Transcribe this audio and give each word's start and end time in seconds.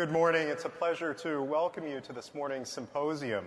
Good 0.00 0.12
morning. 0.12 0.48
It's 0.48 0.64
a 0.64 0.70
pleasure 0.70 1.12
to 1.12 1.42
welcome 1.42 1.86
you 1.86 2.00
to 2.00 2.14
this 2.14 2.34
morning's 2.34 2.70
symposium. 2.70 3.44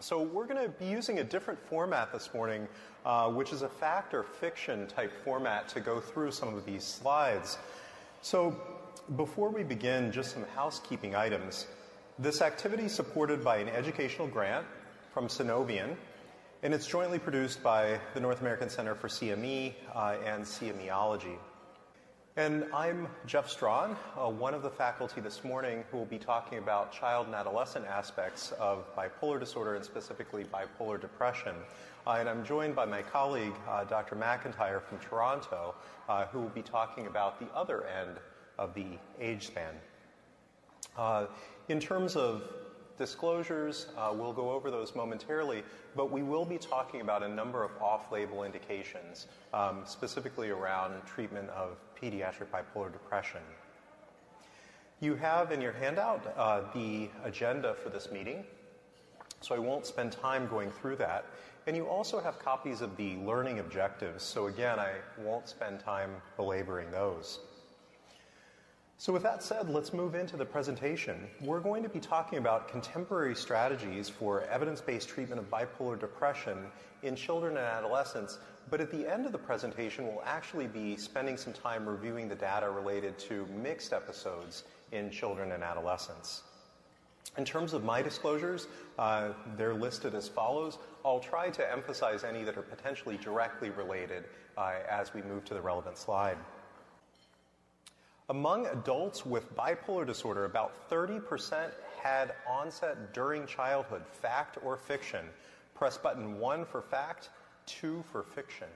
So, 0.00 0.22
we're 0.22 0.46
going 0.46 0.64
to 0.64 0.70
be 0.70 0.86
using 0.86 1.18
a 1.18 1.24
different 1.24 1.60
format 1.68 2.10
this 2.10 2.32
morning, 2.32 2.66
uh, 3.04 3.28
which 3.28 3.52
is 3.52 3.60
a 3.60 3.68
fact 3.68 4.14
or 4.14 4.22
fiction 4.22 4.86
type 4.86 5.12
format 5.26 5.68
to 5.68 5.80
go 5.80 6.00
through 6.00 6.30
some 6.30 6.54
of 6.54 6.64
these 6.64 6.82
slides. 6.82 7.58
So, 8.22 8.58
before 9.16 9.50
we 9.50 9.62
begin, 9.62 10.10
just 10.10 10.32
some 10.32 10.46
housekeeping 10.54 11.14
items. 11.14 11.66
This 12.18 12.40
activity 12.40 12.84
is 12.84 12.94
supported 12.94 13.44
by 13.44 13.58
an 13.58 13.68
educational 13.68 14.28
grant 14.28 14.64
from 15.12 15.28
Sunovion, 15.28 15.96
and 16.62 16.72
it's 16.72 16.86
jointly 16.86 17.18
produced 17.18 17.62
by 17.62 18.00
the 18.14 18.20
North 18.20 18.40
American 18.40 18.70
Center 18.70 18.94
for 18.94 19.08
CME 19.08 19.74
uh, 19.94 20.16
and 20.24 20.42
CMEology. 20.42 21.36
And 22.38 22.66
I'm 22.74 23.08
Jeff 23.24 23.48
Strawn, 23.48 23.96
uh, 24.14 24.28
one 24.28 24.52
of 24.52 24.60
the 24.60 24.68
faculty 24.68 25.22
this 25.22 25.42
morning 25.42 25.84
who 25.90 25.96
will 25.96 26.04
be 26.04 26.18
talking 26.18 26.58
about 26.58 26.92
child 26.92 27.24
and 27.24 27.34
adolescent 27.34 27.86
aspects 27.86 28.52
of 28.60 28.84
bipolar 28.94 29.40
disorder 29.40 29.74
and 29.74 29.82
specifically 29.82 30.44
bipolar 30.44 31.00
depression. 31.00 31.54
Uh, 32.06 32.16
and 32.20 32.28
I'm 32.28 32.44
joined 32.44 32.76
by 32.76 32.84
my 32.84 33.00
colleague, 33.00 33.54
uh, 33.66 33.84
Dr. 33.84 34.16
McIntyre 34.16 34.82
from 34.82 34.98
Toronto, 34.98 35.74
uh, 36.10 36.26
who 36.26 36.40
will 36.40 36.50
be 36.50 36.60
talking 36.60 37.06
about 37.06 37.40
the 37.40 37.46
other 37.54 37.86
end 37.86 38.18
of 38.58 38.74
the 38.74 38.98
age 39.18 39.46
span. 39.46 39.72
Uh, 40.94 41.28
in 41.70 41.80
terms 41.80 42.16
of 42.16 42.42
disclosures. 42.98 43.88
Uh, 43.96 44.10
we'll 44.14 44.32
go 44.32 44.50
over 44.50 44.70
those 44.70 44.94
momentarily, 44.94 45.62
but 45.94 46.10
we 46.10 46.22
will 46.22 46.44
be 46.44 46.58
talking 46.58 47.00
about 47.00 47.22
a 47.22 47.28
number 47.28 47.62
of 47.62 47.70
off 47.80 48.10
label 48.10 48.44
indications, 48.44 49.26
um, 49.52 49.82
specifically 49.84 50.50
around 50.50 50.94
treatment 51.04 51.48
of 51.50 51.76
pediatric 52.00 52.46
bipolar 52.52 52.92
depression. 52.92 53.40
You 55.00 55.14
have 55.16 55.52
in 55.52 55.60
your 55.60 55.72
handout 55.72 56.34
uh, 56.36 56.62
the 56.72 57.08
agenda 57.24 57.74
for 57.74 57.90
this 57.90 58.10
meeting, 58.10 58.44
so 59.40 59.54
I 59.54 59.58
won't 59.58 59.86
spend 59.86 60.12
time 60.12 60.48
going 60.48 60.70
through 60.70 60.96
that. 60.96 61.26
And 61.66 61.76
you 61.76 61.86
also 61.86 62.20
have 62.20 62.38
copies 62.38 62.80
of 62.80 62.96
the 62.96 63.16
learning 63.16 63.58
objectives, 63.58 64.22
so 64.22 64.46
again, 64.46 64.78
I 64.78 64.92
won't 65.18 65.48
spend 65.48 65.80
time 65.80 66.10
belaboring 66.36 66.90
those. 66.90 67.40
So, 68.98 69.12
with 69.12 69.22
that 69.24 69.42
said, 69.42 69.68
let's 69.68 69.92
move 69.92 70.14
into 70.14 70.38
the 70.38 70.44
presentation. 70.46 71.28
We're 71.42 71.60
going 71.60 71.82
to 71.82 71.88
be 71.88 72.00
talking 72.00 72.38
about 72.38 72.66
contemporary 72.66 73.34
strategies 73.34 74.08
for 74.08 74.44
evidence 74.44 74.80
based 74.80 75.10
treatment 75.10 75.38
of 75.38 75.50
bipolar 75.50 76.00
depression 76.00 76.56
in 77.02 77.14
children 77.14 77.58
and 77.58 77.66
adolescents. 77.66 78.38
But 78.70 78.80
at 78.80 78.90
the 78.90 79.06
end 79.06 79.26
of 79.26 79.32
the 79.32 79.38
presentation, 79.38 80.06
we'll 80.06 80.22
actually 80.24 80.66
be 80.66 80.96
spending 80.96 81.36
some 81.36 81.52
time 81.52 81.86
reviewing 81.86 82.26
the 82.26 82.34
data 82.34 82.70
related 82.70 83.18
to 83.18 83.46
mixed 83.62 83.92
episodes 83.92 84.64
in 84.92 85.10
children 85.10 85.52
and 85.52 85.62
adolescents. 85.62 86.42
In 87.36 87.44
terms 87.44 87.74
of 87.74 87.84
my 87.84 88.00
disclosures, 88.00 88.66
uh, 88.98 89.28
they're 89.58 89.74
listed 89.74 90.14
as 90.14 90.26
follows. 90.26 90.78
I'll 91.04 91.20
try 91.20 91.50
to 91.50 91.70
emphasize 91.70 92.24
any 92.24 92.44
that 92.44 92.56
are 92.56 92.62
potentially 92.62 93.18
directly 93.18 93.68
related 93.68 94.24
uh, 94.56 94.76
as 94.90 95.12
we 95.12 95.20
move 95.20 95.44
to 95.44 95.54
the 95.54 95.60
relevant 95.60 95.98
slide. 95.98 96.38
Among 98.28 98.66
adults 98.66 99.24
with 99.24 99.54
bipolar 99.54 100.04
disorder, 100.04 100.46
about 100.46 100.90
30% 100.90 101.70
had 102.02 102.34
onset 102.48 103.14
during 103.14 103.46
childhood, 103.46 104.02
fact 104.04 104.58
or 104.64 104.76
fiction. 104.76 105.24
Press 105.76 105.96
button 105.96 106.40
1 106.40 106.64
for 106.64 106.82
fact, 106.82 107.28
2 107.66 108.02
for 108.10 108.24
fiction. 108.24 108.66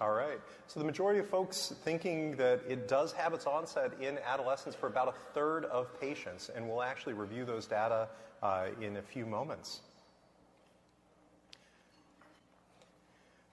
All 0.00 0.10
right. 0.10 0.40
So 0.66 0.80
the 0.80 0.86
majority 0.86 1.20
of 1.20 1.28
folks 1.28 1.74
thinking 1.84 2.34
that 2.34 2.60
it 2.68 2.88
does 2.88 3.12
have 3.12 3.34
its 3.34 3.46
onset 3.46 3.92
in 4.00 4.18
adolescence 4.26 4.74
for 4.74 4.88
about 4.88 5.06
a 5.06 5.14
third 5.32 5.66
of 5.66 6.00
patients, 6.00 6.50
and 6.52 6.68
we'll 6.68 6.82
actually 6.82 7.12
review 7.12 7.44
those 7.44 7.66
data 7.66 8.08
uh, 8.42 8.66
in 8.80 8.96
a 8.96 9.02
few 9.02 9.26
moments. 9.26 9.82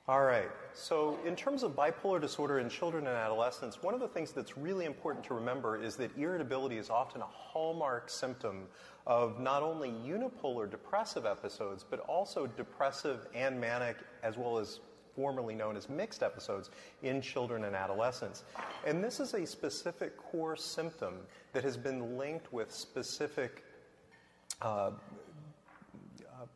All 0.10 0.24
right. 0.24 0.50
So, 0.74 1.20
in 1.24 1.36
terms 1.36 1.62
of 1.62 1.76
bipolar 1.76 2.20
disorder 2.20 2.58
in 2.58 2.68
children 2.68 3.06
and 3.06 3.16
adolescents, 3.16 3.84
one 3.84 3.94
of 3.94 4.00
the 4.00 4.08
things 4.08 4.32
that's 4.32 4.58
really 4.58 4.86
important 4.86 5.24
to 5.26 5.36
remember 5.36 5.80
is 5.80 5.96
that 5.98 6.10
irritability 6.18 6.80
is 6.80 6.90
often 6.90 7.22
a 7.22 7.28
hallmark 7.28 8.10
symptom 8.10 8.64
of 9.06 9.40
not 9.40 9.62
only 9.62 9.92
unipolar 9.92 10.68
depressive 10.68 11.28
episodes, 11.28 11.86
but 11.88 12.00
also 12.00 12.48
depressive 12.48 13.28
and 13.36 13.62
manic, 13.62 13.98
as 14.24 14.36
well 14.36 14.58
as 14.58 14.80
formerly 15.16 15.54
known 15.54 15.78
as 15.78 15.88
mixed 15.90 16.24
episodes 16.24 16.72
in 17.04 17.22
children 17.22 17.66
and 17.66 17.76
adolescents. 17.76 18.46
And 18.88 19.04
this 19.04 19.20
is 19.20 19.36
a 19.36 19.46
specific 19.46 20.18
core 20.18 20.56
symptom 20.56 21.18
that 21.54 21.64
has 21.64 21.78
been 21.78 22.18
linked 22.18 22.52
with 22.52 22.74
specific 22.74 23.64
uh, 24.64 24.66
uh, 24.66 24.92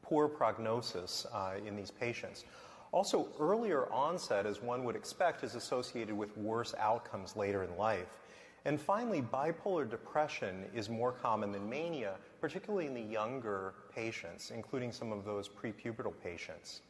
poor 0.02 0.28
prognosis 0.28 1.28
uh, 1.32 1.52
in 1.64 1.76
these 1.76 1.92
patients. 1.92 2.46
Also, 2.94 3.28
earlier 3.40 3.92
onset, 3.92 4.46
as 4.46 4.62
one 4.62 4.84
would 4.84 4.96
expect, 4.96 5.44
is 5.44 5.56
associated 5.56 6.16
with 6.16 6.38
worse 6.38 6.76
outcomes 6.78 7.36
later 7.36 7.64
in 7.64 7.76
life. 7.76 8.06
And 8.66 8.80
finally, 8.80 9.20
bipolar 9.20 9.90
depression 9.90 10.66
is 10.76 10.90
more 10.90 11.12
common 11.12 11.52
than 11.52 11.68
mania, 11.68 12.14
particularly 12.40 12.86
in 12.86 12.94
the 12.94 13.02
younger 13.02 13.74
patients, 13.94 14.52
including 14.52 14.92
some 14.92 15.12
of 15.12 15.26
those 15.26 15.50
prepubertal 15.50 16.14
patients. 16.24 16.82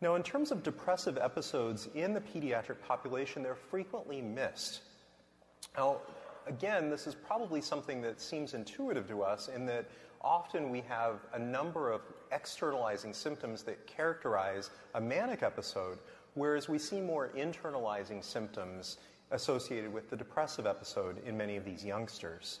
Now, 0.00 0.14
in 0.14 0.22
terms 0.22 0.50
of 0.50 0.62
depressive 0.62 1.18
episodes 1.18 1.90
in 1.94 2.14
the 2.14 2.20
pediatric 2.22 2.80
population, 2.88 3.42
they're 3.42 3.54
frequently 3.54 4.22
missed. 4.22 4.80
Now, 5.76 5.98
again, 6.46 6.88
this 6.88 7.06
is 7.06 7.14
probably 7.14 7.60
something 7.60 8.00
that 8.00 8.22
seems 8.22 8.54
intuitive 8.54 9.06
to 9.08 9.22
us 9.22 9.48
in 9.48 9.66
that 9.66 9.84
often 10.22 10.70
we 10.70 10.80
have 10.88 11.20
a 11.34 11.38
number 11.38 11.92
of 11.92 12.00
externalizing 12.34 13.14
symptoms 13.14 13.62
that 13.62 13.86
characterize 13.86 14.70
a 14.94 15.00
manic 15.00 15.42
episode, 15.42 15.98
whereas 16.34 16.68
we 16.68 16.78
see 16.78 17.00
more 17.00 17.30
internalizing 17.36 18.22
symptoms 18.22 18.98
associated 19.30 19.92
with 19.92 20.10
the 20.10 20.16
depressive 20.16 20.66
episode 20.66 21.16
in 21.26 21.36
many 21.36 21.56
of 21.56 21.64
these 21.64 21.84
youngsters. 21.84 22.60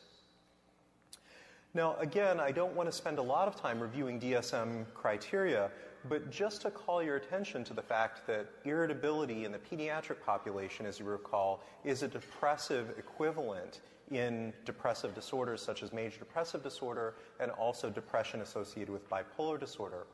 Now, 1.74 1.96
again, 1.98 2.38
I 2.38 2.52
don't 2.52 2.74
want 2.74 2.88
to 2.88 2.96
spend 2.96 3.18
a 3.18 3.22
lot 3.22 3.48
of 3.48 3.56
time 3.56 3.80
reviewing 3.80 4.20
DSM 4.20 4.86
criteria, 4.94 5.70
but 6.08 6.30
just 6.30 6.62
to 6.62 6.70
call 6.70 7.02
your 7.02 7.16
attention 7.16 7.64
to 7.64 7.74
the 7.74 7.82
fact 7.82 8.26
that 8.26 8.46
irritability 8.64 9.44
in 9.44 9.52
the 9.52 9.58
pediatric 9.58 10.22
population, 10.24 10.86
as 10.86 10.98
you 10.98 11.06
recall, 11.06 11.62
is 11.84 12.02
a 12.02 12.08
depressive 12.08 12.94
equivalent 12.98 13.80
in 14.10 14.52
depressive 14.64 15.14
disorders 15.14 15.62
such 15.62 15.82
as 15.82 15.92
major 15.92 16.18
depressive 16.18 16.62
disorder 16.62 17.14
and 17.40 17.50
also 17.52 17.88
depression 17.88 18.42
associated 18.42 18.92
with 18.92 19.08
bipolar 19.08 19.58
disorder. 19.58 20.06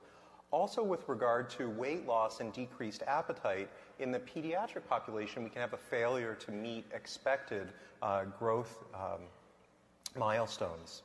Also, 0.53 0.83
with 0.83 1.09
regard 1.09 1.49
to 1.49 1.71
weight 1.71 2.07
loss 2.07 2.41
and 2.41 2.53
decreased 2.53 3.03
appetite, 3.07 3.69
in 4.01 4.11
the 4.11 4.19
pediatric 4.19 4.85
population, 4.89 5.45
we 5.45 5.51
can 5.51 5.61
have 5.61 5.75
a 5.75 5.79
failure 5.79 6.35
to 6.35 6.51
meet 6.51 6.85
expected 6.93 7.69
uh, 8.03 8.25
growth 8.25 8.85
um, 8.95 9.21
milestones. 10.17 11.03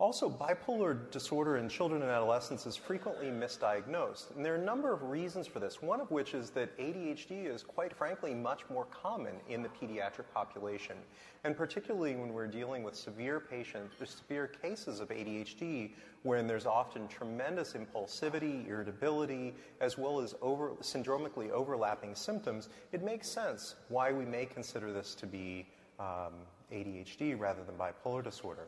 Also, 0.00 0.28
bipolar 0.28 1.08
disorder 1.12 1.56
in 1.56 1.68
children 1.68 2.02
and 2.02 2.10
adolescents 2.10 2.66
is 2.66 2.74
frequently 2.74 3.28
misdiagnosed. 3.28 4.34
And 4.34 4.44
there 4.44 4.52
are 4.52 4.58
a 4.60 4.64
number 4.64 4.92
of 4.92 5.04
reasons 5.04 5.46
for 5.46 5.60
this, 5.60 5.80
one 5.80 6.00
of 6.00 6.10
which 6.10 6.34
is 6.34 6.50
that 6.50 6.76
ADHD 6.78 7.46
is, 7.46 7.62
quite 7.62 7.94
frankly, 7.96 8.34
much 8.34 8.62
more 8.68 8.86
common 8.86 9.34
in 9.48 9.62
the 9.62 9.68
pediatric 9.68 10.24
population. 10.34 10.96
And 11.44 11.56
particularly 11.56 12.16
when 12.16 12.32
we're 12.32 12.48
dealing 12.48 12.82
with 12.82 12.96
severe 12.96 13.38
patients, 13.38 13.94
there's 13.96 14.10
severe 14.10 14.48
cases 14.48 14.98
of 14.98 15.10
ADHD, 15.10 15.92
when 16.24 16.48
there's 16.48 16.66
often 16.66 17.06
tremendous 17.06 17.74
impulsivity, 17.74 18.66
irritability, 18.66 19.54
as 19.80 19.96
well 19.96 20.20
as 20.20 20.34
over, 20.42 20.70
syndromically 20.80 21.50
overlapping 21.50 22.16
symptoms, 22.16 22.68
it 22.90 23.04
makes 23.04 23.28
sense 23.28 23.76
why 23.90 24.10
we 24.10 24.24
may 24.24 24.44
consider 24.44 24.92
this 24.92 25.14
to 25.14 25.26
be 25.26 25.66
um, 26.00 26.32
ADHD 26.72 27.38
rather 27.38 27.62
than 27.62 27.76
bipolar 27.76 28.24
disorder. 28.24 28.66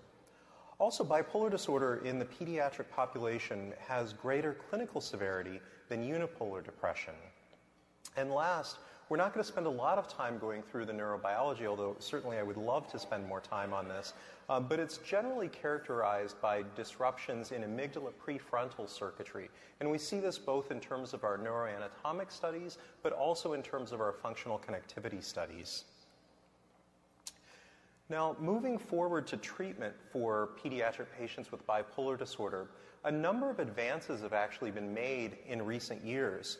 Also, 0.79 1.03
bipolar 1.03 1.51
disorder 1.51 2.03
in 2.05 2.19
the 2.19 2.25
pediatric 2.25 2.91
population 2.91 3.73
has 3.79 4.13
greater 4.13 4.55
clinical 4.69 5.01
severity 5.01 5.59
than 5.89 6.05
unipolar 6.05 6.63
depression. 6.63 7.15
And 8.17 8.31
last, 8.31 8.77
we're 9.09 9.17
not 9.17 9.33
going 9.33 9.43
to 9.43 9.49
spend 9.49 9.67
a 9.67 9.71
lot 9.71 9.99
of 9.99 10.09
time 10.09 10.37
going 10.39 10.63
through 10.63 10.85
the 10.85 10.93
neurobiology, 10.93 11.67
although 11.67 11.97
certainly 12.01 12.39
I 12.39 12.43
would 12.43 12.57
love 12.57 12.91
to 12.91 12.99
spend 12.99 13.27
more 13.27 13.41
time 13.41 13.73
on 13.73 13.87
this. 13.89 14.13
Uh, 14.49 14.61
but 14.61 14.79
it's 14.79 14.99
generally 14.99 15.49
characterized 15.49 16.41
by 16.41 16.65
disruptions 16.75 17.53
in 17.53 17.63
amygdala 17.63 18.13
prefrontal 18.13 18.89
circuitry. 18.89 19.49
And 19.81 19.91
we 19.91 19.99
see 19.99 20.21
this 20.21 20.39
both 20.39 20.71
in 20.71 20.81
terms 20.81 21.15
of 21.15 21.25
our 21.25 21.39
neuroanatomic 21.39 22.31
studies, 22.31 22.79
but 23.03 23.13
also 23.13 23.53
in 23.53 23.63
terms 23.63 23.93
of 23.93 24.01
our 24.01 24.13
functional 24.13 24.59
connectivity 24.59 25.23
studies. 25.23 25.85
Now, 28.09 28.37
moving 28.39 28.79
forward 28.79 29.27
to 29.29 29.37
treatment 29.37 29.95
for 30.13 30.51
pediatric 30.63 31.07
patients 31.19 31.51
with 31.51 31.67
bipolar 31.67 32.17
disorder, 32.17 32.69
a 33.05 33.11
number 33.11 33.51
of 33.51 33.59
advances 33.59 34.21
have 34.23 34.33
actually 34.33 34.71
been 34.71 34.95
made 34.95 35.39
in 35.49 35.65
recent 35.65 36.05
years. 36.05 36.59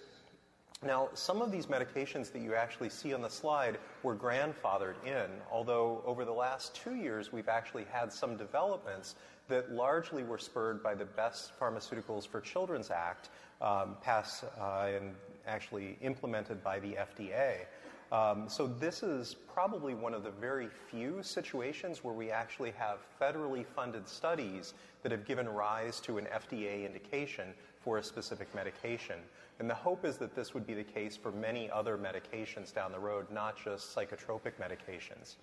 Now, 0.85 1.09
some 1.15 1.41
of 1.41 1.53
these 1.53 1.67
medications 1.67 2.33
that 2.33 2.43
you 2.43 2.55
actually 2.55 2.91
see 2.91 3.15
on 3.15 3.23
the 3.23 3.31
slide 3.31 3.79
were 4.03 4.17
grandfathered 4.17 4.97
in, 5.07 5.31
although 5.51 6.03
over 6.05 6.25
the 6.25 6.33
last 6.33 6.75
two 6.75 6.97
years 6.97 7.33
we've 7.33 7.49
actually 7.49 7.87
had 7.93 8.13
some 8.13 8.37
developments 8.37 9.15
that 9.49 9.71
largely 9.71 10.25
were 10.25 10.39
spurred 10.39 10.83
by 10.83 10.95
the 10.95 11.05
Best 11.05 11.53
Pharmaceuticals 11.59 12.27
for 12.27 12.41
Children's 12.41 12.91
Act, 12.91 13.31
um, 13.63 13.97
passed 14.03 14.45
uh, 14.61 14.89
and 14.95 15.15
actually 15.47 15.97
implemented 16.03 16.63
by 16.63 16.81
the 16.81 16.95
FDA. 16.95 17.67
Um, 18.13 18.49
so 18.49 18.69
this 18.69 19.03
is 19.03 19.35
probably 19.53 19.95
one 19.95 20.15
of 20.15 20.23
the 20.23 20.31
very 20.31 20.69
few 20.91 21.23
situations 21.23 22.05
where 22.05 22.15
we 22.15 22.31
actually 22.31 22.71
have 22.73 22.99
federally 23.21 23.67
funded 23.67 24.09
studies 24.09 24.75
that 25.03 25.11
have 25.11 25.25
given 25.25 25.49
rise 25.49 25.99
to 26.01 26.19
an 26.19 26.27
FDA 26.27 26.87
indication 26.87 27.53
for 27.81 27.99
a 27.99 28.03
specific 28.03 28.55
medication. 28.55 29.17
And 29.59 29.69
the 29.69 29.75
hope 29.75 30.05
is 30.05 30.19
that 30.19 30.37
this 30.37 30.55
would 30.55 30.67
be 30.67 30.75
the 30.75 30.85
case 30.85 31.17
for 31.17 31.33
many 31.33 31.71
other 31.71 31.99
medications 31.99 32.73
down 32.73 32.93
the 32.93 32.99
road, 32.99 33.27
not 33.33 33.57
just 33.57 33.95
psychotropic 33.97 34.53
medications. 34.61 35.37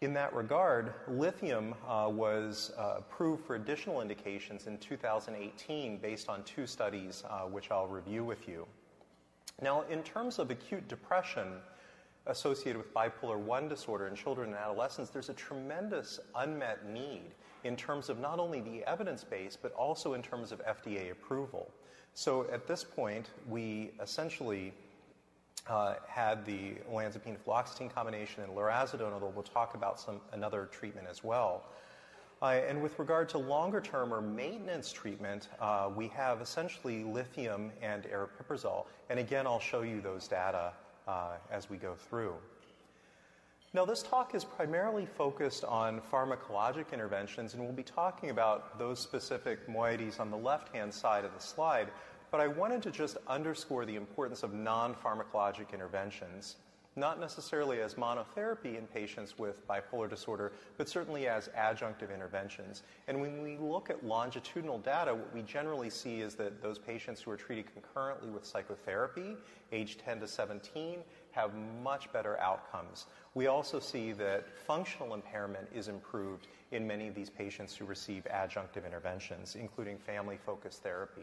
In 0.00 0.14
that 0.14 0.34
regard, 0.34 0.94
lithium 1.08 1.74
uh, 1.86 2.08
was 2.10 2.72
uh, 2.78 2.94
approved 2.98 3.44
for 3.44 3.56
additional 3.56 4.00
indications 4.00 4.66
in 4.66 4.78
2018 4.78 5.98
based 5.98 6.30
on 6.30 6.42
two 6.44 6.66
studies, 6.66 7.22
uh, 7.28 7.40
which 7.40 7.70
I'll 7.70 7.86
review 7.86 8.24
with 8.24 8.48
you. 8.48 8.66
Now, 9.62 9.82
in 9.90 10.02
terms 10.02 10.38
of 10.38 10.50
acute 10.50 10.88
depression 10.88 11.60
associated 12.26 12.76
with 12.76 12.92
bipolar 12.94 13.38
1 13.38 13.68
disorder 13.68 14.06
in 14.06 14.14
children 14.14 14.50
and 14.50 14.58
adolescents, 14.58 15.10
there's 15.10 15.28
a 15.28 15.34
tremendous 15.34 16.20
unmet 16.34 16.86
need 16.88 17.32
in 17.64 17.76
terms 17.76 18.08
of 18.08 18.18
not 18.18 18.38
only 18.38 18.60
the 18.60 18.84
evidence 18.84 19.24
base, 19.24 19.56
but 19.60 19.72
also 19.72 20.14
in 20.14 20.22
terms 20.22 20.52
of 20.52 20.64
FDA 20.64 21.10
approval. 21.10 21.70
So 22.14 22.46
at 22.52 22.66
this 22.66 22.84
point, 22.84 23.30
we 23.48 23.92
essentially 24.00 24.72
uh, 25.68 25.94
had 26.08 26.44
the 26.44 26.74
olanzapine 26.90 27.36
fluoxetine 27.38 27.92
combination 27.94 28.42
and 28.42 28.52
lurasidone, 28.52 29.12
although 29.12 29.32
we'll 29.34 29.42
talk 29.42 29.74
about 29.74 30.00
some 30.00 30.20
another 30.32 30.68
treatment 30.72 31.06
as 31.08 31.22
well. 31.22 31.64
Uh, 32.42 32.60
and 32.66 32.82
with 32.82 32.98
regard 32.98 33.28
to 33.28 33.36
longer 33.36 33.82
term 33.82 34.14
or 34.14 34.22
maintenance 34.22 34.90
treatment, 34.90 35.48
uh, 35.60 35.90
we 35.94 36.08
have 36.08 36.40
essentially 36.40 37.04
lithium 37.04 37.70
and 37.82 38.04
aripiprazole. 38.04 38.86
And 39.10 39.18
again, 39.18 39.46
I'll 39.46 39.60
show 39.60 39.82
you 39.82 40.00
those 40.00 40.26
data 40.26 40.72
uh, 41.06 41.32
as 41.50 41.68
we 41.68 41.76
go 41.76 41.94
through. 41.94 42.32
Now, 43.74 43.84
this 43.84 44.02
talk 44.02 44.34
is 44.34 44.42
primarily 44.42 45.06
focused 45.06 45.64
on 45.64 46.00
pharmacologic 46.00 46.92
interventions, 46.92 47.54
and 47.54 47.62
we'll 47.62 47.72
be 47.72 47.82
talking 47.82 48.30
about 48.30 48.78
those 48.78 48.98
specific 48.98 49.68
moieties 49.68 50.18
on 50.18 50.30
the 50.30 50.36
left 50.36 50.74
hand 50.74 50.92
side 50.92 51.24
of 51.24 51.34
the 51.34 51.40
slide. 51.40 51.88
But 52.30 52.40
I 52.40 52.46
wanted 52.46 52.82
to 52.82 52.90
just 52.90 53.18
underscore 53.28 53.84
the 53.84 53.96
importance 53.96 54.42
of 54.42 54.54
non 54.54 54.94
pharmacologic 54.94 55.72
interventions 55.74 56.56
not 56.96 57.20
necessarily 57.20 57.80
as 57.80 57.94
monotherapy 57.94 58.76
in 58.76 58.86
patients 58.86 59.38
with 59.38 59.66
bipolar 59.68 60.10
disorder, 60.10 60.52
but 60.76 60.88
certainly 60.88 61.28
as 61.28 61.48
adjunctive 61.56 62.12
interventions. 62.12 62.82
And 63.06 63.20
when 63.20 63.42
we 63.42 63.56
look 63.58 63.90
at 63.90 64.04
longitudinal 64.04 64.78
data, 64.78 65.14
what 65.14 65.32
we 65.32 65.42
generally 65.42 65.90
see 65.90 66.20
is 66.20 66.34
that 66.36 66.60
those 66.60 66.78
patients 66.78 67.22
who 67.22 67.30
are 67.30 67.36
treated 67.36 67.72
concurrently 67.72 68.30
with 68.30 68.44
psychotherapy, 68.44 69.36
age 69.72 69.98
10 69.98 70.20
to 70.20 70.28
17, 70.28 70.98
have 71.30 71.52
much 71.82 72.12
better 72.12 72.38
outcomes. 72.40 73.06
We 73.34 73.46
also 73.46 73.78
see 73.78 74.12
that 74.12 74.46
functional 74.66 75.14
impairment 75.14 75.68
is 75.72 75.86
improved 75.88 76.48
in 76.72 76.86
many 76.86 77.06
of 77.06 77.14
these 77.14 77.30
patients 77.30 77.74
who 77.76 77.84
receive 77.84 78.26
adjunctive 78.32 78.84
interventions, 78.84 79.54
including 79.54 79.98
family 79.98 80.38
focused 80.44 80.82
therapy. 80.82 81.22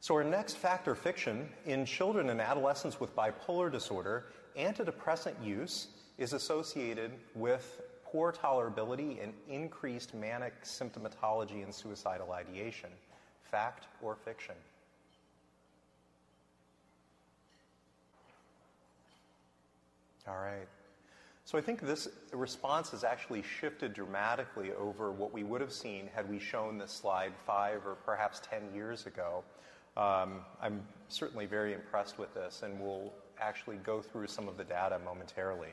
So, 0.00 0.14
our 0.14 0.24
next 0.24 0.56
fact 0.56 0.86
or 0.86 0.94
fiction 0.94 1.48
in 1.66 1.84
children 1.84 2.30
and 2.30 2.40
adolescents 2.40 3.00
with 3.00 3.14
bipolar 3.16 3.70
disorder, 3.70 4.26
antidepressant 4.56 5.44
use 5.44 5.88
is 6.18 6.32
associated 6.32 7.12
with 7.34 7.80
poor 8.04 8.32
tolerability 8.32 9.22
and 9.22 9.32
increased 9.48 10.14
manic 10.14 10.62
symptomatology 10.64 11.64
and 11.64 11.74
suicidal 11.74 12.32
ideation. 12.32 12.90
Fact 13.42 13.86
or 14.00 14.14
fiction? 14.14 14.54
All 20.28 20.36
right. 20.38 20.68
So 21.44 21.56
I 21.56 21.62
think 21.62 21.80
this 21.80 22.08
response 22.32 22.90
has 22.90 23.04
actually 23.04 23.42
shifted 23.42 23.94
dramatically 23.94 24.72
over 24.72 25.10
what 25.10 25.32
we 25.32 25.42
would 25.44 25.62
have 25.62 25.72
seen 25.72 26.10
had 26.14 26.28
we 26.28 26.38
shown 26.38 26.76
this 26.76 26.92
slide 26.92 27.32
five 27.46 27.86
or 27.86 27.94
perhaps 27.94 28.40
10 28.40 28.74
years 28.74 29.06
ago. 29.06 29.42
Um, 29.98 30.42
I'm 30.62 30.80
certainly 31.08 31.46
very 31.46 31.74
impressed 31.74 32.18
with 32.18 32.32
this, 32.32 32.62
and 32.62 32.80
we'll 32.80 33.12
actually 33.40 33.76
go 33.78 34.00
through 34.00 34.28
some 34.28 34.46
of 34.46 34.56
the 34.56 34.62
data 34.62 35.00
momentarily. 35.04 35.70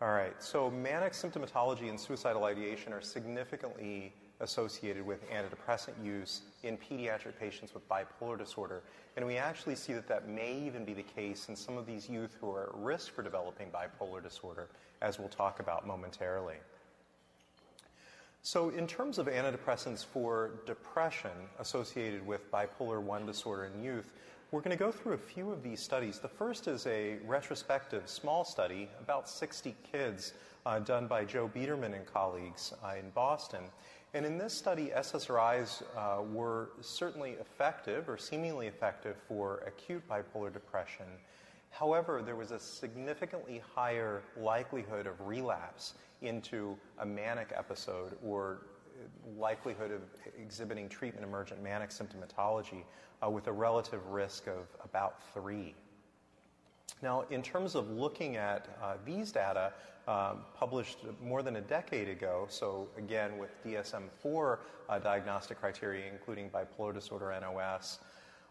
All 0.00 0.12
right, 0.12 0.40
so 0.40 0.70
manic 0.70 1.12
symptomatology 1.12 1.90
and 1.90 1.98
suicidal 1.98 2.44
ideation 2.44 2.92
are 2.92 3.00
significantly 3.00 4.12
associated 4.40 5.04
with 5.04 5.28
antidepressant 5.28 5.94
use 6.04 6.42
in 6.62 6.76
pediatric 6.76 7.38
patients 7.38 7.74
with 7.74 7.88
bipolar 7.88 8.38
disorder. 8.38 8.82
And 9.16 9.26
we 9.26 9.38
actually 9.38 9.76
see 9.76 9.92
that 9.92 10.06
that 10.08 10.28
may 10.28 10.56
even 10.56 10.84
be 10.84 10.94
the 10.94 11.02
case 11.02 11.48
in 11.48 11.56
some 11.56 11.76
of 11.76 11.86
these 11.86 12.08
youth 12.08 12.36
who 12.40 12.50
are 12.50 12.64
at 12.64 12.74
risk 12.74 13.12
for 13.12 13.22
developing 13.22 13.68
bipolar 13.70 14.22
disorder, 14.22 14.68
as 15.02 15.18
we'll 15.18 15.28
talk 15.28 15.60
about 15.60 15.86
momentarily. 15.86 16.56
So, 18.46 18.68
in 18.68 18.86
terms 18.86 19.16
of 19.16 19.26
antidepressants 19.26 20.04
for 20.04 20.50
depression 20.66 21.30
associated 21.60 22.26
with 22.26 22.52
bipolar 22.52 23.00
1 23.00 23.24
disorder 23.24 23.70
in 23.74 23.82
youth, 23.82 24.12
we're 24.50 24.60
going 24.60 24.76
to 24.76 24.84
go 24.84 24.92
through 24.92 25.14
a 25.14 25.18
few 25.18 25.50
of 25.50 25.62
these 25.62 25.80
studies. 25.80 26.18
The 26.18 26.28
first 26.28 26.68
is 26.68 26.86
a 26.86 27.16
retrospective 27.24 28.06
small 28.06 28.44
study, 28.44 28.90
about 29.00 29.30
60 29.30 29.74
kids, 29.90 30.34
uh, 30.66 30.78
done 30.78 31.06
by 31.06 31.24
Joe 31.24 31.48
Biederman 31.48 31.94
and 31.94 32.04
colleagues 32.04 32.74
uh, 32.84 32.96
in 32.98 33.08
Boston. 33.14 33.62
And 34.12 34.26
in 34.26 34.36
this 34.36 34.52
study, 34.52 34.92
SSRIs 34.94 35.82
uh, 35.96 36.22
were 36.24 36.68
certainly 36.82 37.36
effective 37.40 38.10
or 38.10 38.18
seemingly 38.18 38.66
effective 38.66 39.16
for 39.26 39.62
acute 39.66 40.06
bipolar 40.06 40.52
depression. 40.52 41.06
However, 41.70 42.20
there 42.22 42.36
was 42.36 42.50
a 42.50 42.60
significantly 42.60 43.62
higher 43.74 44.22
likelihood 44.36 45.06
of 45.06 45.18
relapse 45.26 45.94
into 46.24 46.76
a 46.98 47.06
manic 47.06 47.52
episode 47.56 48.16
or 48.24 48.62
likelihood 49.38 49.90
of 49.90 50.02
exhibiting 50.40 50.88
treatment 50.88 51.26
emergent 51.26 51.62
manic 51.62 51.90
symptomatology 51.90 52.82
uh, 53.24 53.30
with 53.30 53.46
a 53.46 53.52
relative 53.52 54.06
risk 54.08 54.46
of 54.46 54.68
about 54.84 55.22
three. 55.32 55.74
Now, 57.02 57.24
in 57.30 57.42
terms 57.42 57.74
of 57.74 57.90
looking 57.90 58.36
at 58.36 58.68
uh, 58.82 58.94
these 59.04 59.32
data, 59.32 59.72
um, 60.06 60.40
published 60.54 60.98
more 61.22 61.42
than 61.42 61.56
a 61.56 61.60
decade 61.60 62.08
ago, 62.08 62.46
so 62.50 62.88
again 62.98 63.38
with 63.38 63.50
DSM 63.64 64.10
4 64.20 64.60
uh, 64.88 64.98
diagnostic 64.98 65.58
criteria, 65.58 66.10
including 66.12 66.50
bipolar 66.50 66.92
disorder 66.92 67.34
NOS, 67.40 68.00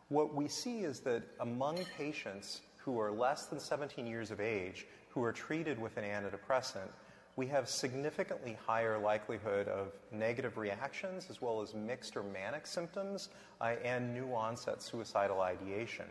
what 0.10 0.34
we 0.34 0.48
see 0.48 0.80
is 0.80 1.00
that 1.02 1.24
among 1.40 1.78
patients 1.98 2.62
who 2.78 3.00
are 3.00 3.12
less 3.12 3.46
than 3.46 3.60
17 3.60 4.06
years 4.06 4.32
of 4.32 4.42
age 4.42 4.86
who 5.10 5.24
are 5.24 5.32
treated 5.32 5.80
with 5.80 5.96
an 5.98 6.04
antidepressant, 6.04 6.90
we 7.36 7.48
have 7.48 7.68
significantly 7.68 8.58
higher 8.66 8.98
likelihood 8.98 9.68
of 9.68 9.94
negative 10.12 10.58
reactions 10.58 11.28
as 11.30 11.42
well 11.42 11.62
as 11.62 11.74
mixed 11.74 12.16
or 12.16 12.24
manic 12.24 12.68
symptoms 12.68 13.30
uh, 13.62 13.74
and 13.84 14.14
new 14.14 14.34
onset 14.34 14.82
suicidal 14.82 15.42
ideation. 15.42 16.06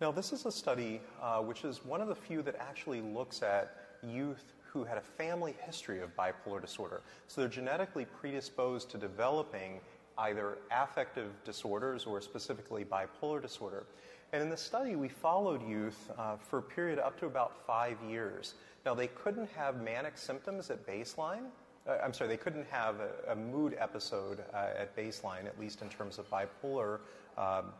Now, 0.00 0.12
this 0.12 0.32
is 0.32 0.46
a 0.46 0.52
study 0.52 1.00
uh, 1.20 1.40
which 1.40 1.64
is 1.64 1.84
one 1.84 2.00
of 2.00 2.08
the 2.08 2.14
few 2.14 2.40
that 2.42 2.54
actually 2.60 3.00
looks 3.00 3.42
at 3.42 3.74
youth 4.02 4.54
who 4.72 4.84
had 4.84 4.96
a 4.96 5.02
family 5.02 5.56
history 5.60 6.00
of 6.00 6.14
bipolar 6.16 6.60
disorder. 6.60 7.00
So 7.26 7.40
they're 7.40 7.50
genetically 7.50 8.06
predisposed 8.20 8.90
to 8.90 8.98
developing 8.98 9.80
either 10.18 10.58
affective 10.70 11.30
disorders 11.44 12.04
or 12.04 12.20
specifically 12.20 12.84
bipolar 12.84 13.42
disorder. 13.42 13.84
And 14.32 14.42
in 14.42 14.50
the 14.50 14.56
study, 14.56 14.94
we 14.94 15.08
followed 15.08 15.66
youth 15.66 16.10
uh, 16.18 16.36
for 16.36 16.58
a 16.58 16.62
period 16.62 16.98
up 16.98 17.18
to 17.20 17.26
about 17.26 17.66
five 17.66 17.96
years. 18.08 18.54
Now, 18.84 18.94
they 18.94 19.06
couldn't 19.06 19.48
have 19.56 19.80
manic 19.80 20.18
symptoms 20.18 20.70
at 20.70 20.86
baseline. 20.86 21.44
Uh, 21.86 21.96
I'm 22.04 22.12
sorry, 22.12 22.28
they 22.28 22.36
couldn't 22.36 22.66
have 22.70 22.96
a, 23.00 23.32
a 23.32 23.36
mood 23.36 23.74
episode 23.78 24.44
uh, 24.52 24.68
at 24.78 24.94
baseline, 24.94 25.46
at 25.46 25.58
least 25.58 25.80
in 25.80 25.88
terms 25.88 26.18
of 26.18 26.28
bipolar 26.30 27.00
um, 27.38 27.72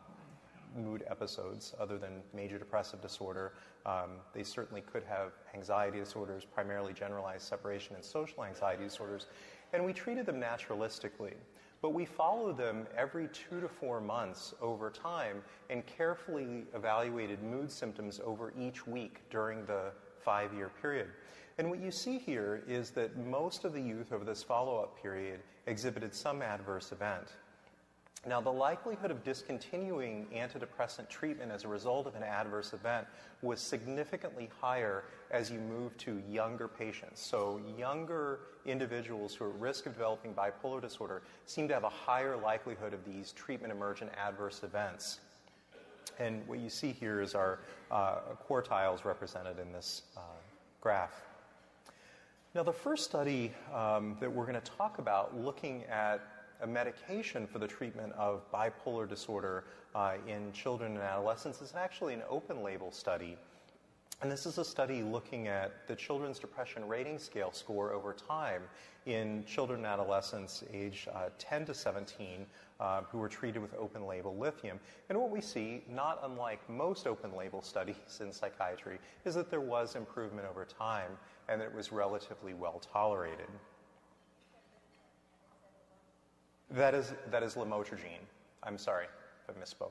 mood 0.75 1.05
episodes, 1.07 1.75
other 1.79 1.99
than 1.99 2.23
major 2.35 2.59
depressive 2.59 3.03
disorder. 3.03 3.53
Um, 3.85 4.13
they 4.33 4.43
certainly 4.43 4.81
could 4.81 5.05
have 5.05 5.33
anxiety 5.55 5.99
disorders, 5.99 6.45
primarily 6.45 6.95
generalized 6.95 7.43
separation 7.43 7.95
and 7.95 8.05
social 8.05 8.45
anxiety 8.45 8.85
disorders. 8.85 9.27
And 9.75 9.85
we 9.85 9.93
treated 9.93 10.25
them 10.25 10.41
naturalistically. 10.41 11.35
But 11.81 11.91
we 11.91 12.05
follow 12.05 12.53
them 12.53 12.87
every 12.97 13.29
two 13.29 13.61
to 13.61 13.69
four 13.69 14.01
months 14.01 14.53
over 14.61 14.91
time 14.91 15.43
and 15.71 15.87
carefully 15.87 16.65
evaluated 16.75 17.43
mood 17.43 17.71
symptoms 17.71 18.21
over 18.25 18.53
each 18.59 18.87
week 18.87 19.21
during 19.31 19.65
the 19.67 19.93
five 20.25 20.53
year 20.53 20.71
period. 20.83 21.09
And 21.59 21.71
what 21.71 21.81
you 21.81 21.91
see 21.91 22.19
here 22.19 22.63
is 22.69 22.91
that 22.91 23.17
most 23.17 23.65
of 23.65 23.73
the 23.73 23.81
youth 23.81 24.13
over 24.13 24.25
this 24.25 24.43
follow 24.43 24.79
up 24.79 25.01
period 25.01 25.41
exhibited 25.67 26.15
some 26.15 26.43
adverse 26.43 26.93
event. 26.93 27.29
Now, 28.27 28.41
the 28.41 28.53
likelihood 28.53 29.13
of 29.13 29.23
discontinuing 29.23 30.27
antidepressant 30.35 31.09
treatment 31.09 31.53
as 31.53 31.65
a 31.65 31.69
result 31.69 32.07
of 32.07 32.17
an 32.17 32.25
adverse 32.25 32.73
event 32.73 33.07
was 33.43 33.61
significantly 33.61 34.51
higher 34.61 35.05
as 35.31 35.53
you 35.53 35.61
move 35.61 35.97
to 35.99 36.21
younger 36.29 36.67
patients. 36.67 37.25
So, 37.25 37.61
younger 37.79 38.41
individuals 38.67 39.35
who 39.35 39.45
are 39.45 39.51
at 39.51 39.61
risk 39.61 39.87
of 39.87 39.93
developing 39.93 40.35
bipolar 40.35 40.83
disorder 40.83 41.23
seem 41.47 41.69
to 41.69 41.75
have 41.75 41.85
a 41.85 41.89
higher 41.89 42.37
likelihood 42.37 42.93
of 42.93 43.05
these 43.05 43.31
treatment 43.33 43.73
emergent 43.73 44.11
adverse 44.19 44.63
events. 44.65 45.21
And 46.19 46.47
what 46.49 46.59
you 46.59 46.71
see 46.71 46.91
here 46.91 47.23
is 47.23 47.37
our 47.37 47.61
uh, 47.93 48.17
quartiles 48.49 49.05
represented 49.05 49.61
in 49.61 49.73
this 49.73 50.03
uh, 50.17 50.21
graph. 50.81 51.23
Now, 52.55 52.65
the 52.65 52.73
first 52.73 53.05
study 53.05 53.53
um, 53.73 54.17
that 54.19 54.33
we're 54.33 54.47
going 54.47 54.61
to 54.61 54.73
talk 54.73 54.99
about 54.99 55.37
looking 55.37 55.85
at 55.85 56.21
a 56.61 56.67
medication 56.67 57.47
for 57.47 57.59
the 57.59 57.67
treatment 57.67 58.13
of 58.15 58.51
bipolar 58.53 59.09
disorder 59.09 59.65
uh, 59.95 60.15
in 60.27 60.53
children 60.53 60.93
and 60.93 61.03
adolescents 61.03 61.63
is 61.63 61.75
actually 61.77 62.15
an 62.15 62.23
open 62.29 62.63
label 62.63 62.91
study. 62.91 63.37
And 64.21 64.33
this 64.33 64.47
is 64.47 64.59
a 64.59 64.65
study 64.65 65.03
looking 65.03 65.47
at 65.47 65.87
the 65.87 65.95
Children's 65.95 66.41
Depression 66.41 66.89
Rating 66.89 67.21
Scale 67.21 67.53
score 67.53 67.93
over 67.93 68.13
time 68.13 68.63
in 69.07 69.45
children 69.45 69.79
and 69.79 69.87
adolescents 69.87 70.65
age 70.73 71.07
uh, 71.15 71.29
10 71.39 71.67
to 71.67 71.75
17 71.75 72.45
uh, 72.81 73.03
who 73.03 73.19
were 73.19 73.29
treated 73.29 73.63
with 73.63 73.73
open 73.75 74.09
label 74.09 74.37
lithium. 74.37 74.81
And 75.09 75.17
what 75.17 75.31
we 75.31 75.41
see, 75.41 75.85
not 75.89 76.19
unlike 76.25 76.59
most 76.69 77.07
open 77.07 77.37
label 77.37 77.63
studies 77.63 78.21
in 78.21 78.33
psychiatry, 78.33 78.99
is 79.25 79.37
that 79.37 79.51
there 79.51 79.61
was 79.61 79.95
improvement 79.95 80.49
over 80.51 80.65
time 80.65 81.13
and 81.49 81.61
that 81.61 81.67
it 81.67 81.75
was 81.75 81.93
relatively 81.93 82.55
well 82.55 82.83
tolerated. 82.93 83.47
That 86.71 86.95
is, 86.95 87.15
that 87.31 87.43
is 87.43 87.55
lamotrigine. 87.55 88.25
I'm 88.63 88.79
sorry 88.79 89.07
if 89.49 89.57
I 89.57 89.61
misspoke. 89.61 89.91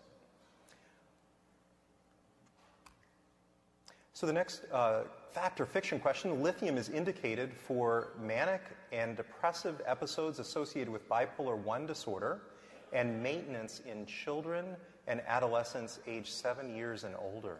So 4.13 4.25
the 4.25 4.33
next 4.33 4.63
uh, 4.71 5.03
fact 5.31 5.61
or 5.61 5.65
fiction 5.65 5.99
question, 5.99 6.41
lithium 6.41 6.77
is 6.77 6.89
indicated 6.89 7.53
for 7.53 8.13
manic 8.19 8.61
and 8.91 9.15
depressive 9.15 9.81
episodes 9.85 10.39
associated 10.39 10.91
with 10.91 11.07
bipolar 11.07 11.55
1 11.55 11.85
disorder 11.85 12.39
and 12.93 13.21
maintenance 13.21 13.81
in 13.85 14.05
children 14.05 14.65
and 15.07 15.21
adolescents 15.27 15.99
aged 16.07 16.29
7 16.29 16.75
years 16.75 17.03
and 17.03 17.13
older. 17.19 17.57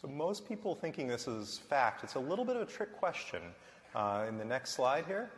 So 0.00 0.06
most 0.06 0.46
people 0.46 0.74
thinking 0.74 1.08
this 1.08 1.26
is 1.26 1.58
fact. 1.58 2.04
It's 2.04 2.14
a 2.14 2.20
little 2.20 2.44
bit 2.44 2.54
of 2.54 2.62
a 2.62 2.66
trick 2.66 2.96
question. 2.96 3.40
Uh, 3.96 4.26
in 4.28 4.36
the 4.36 4.44
next 4.44 4.72
slide 4.72 5.06
here, 5.06 5.30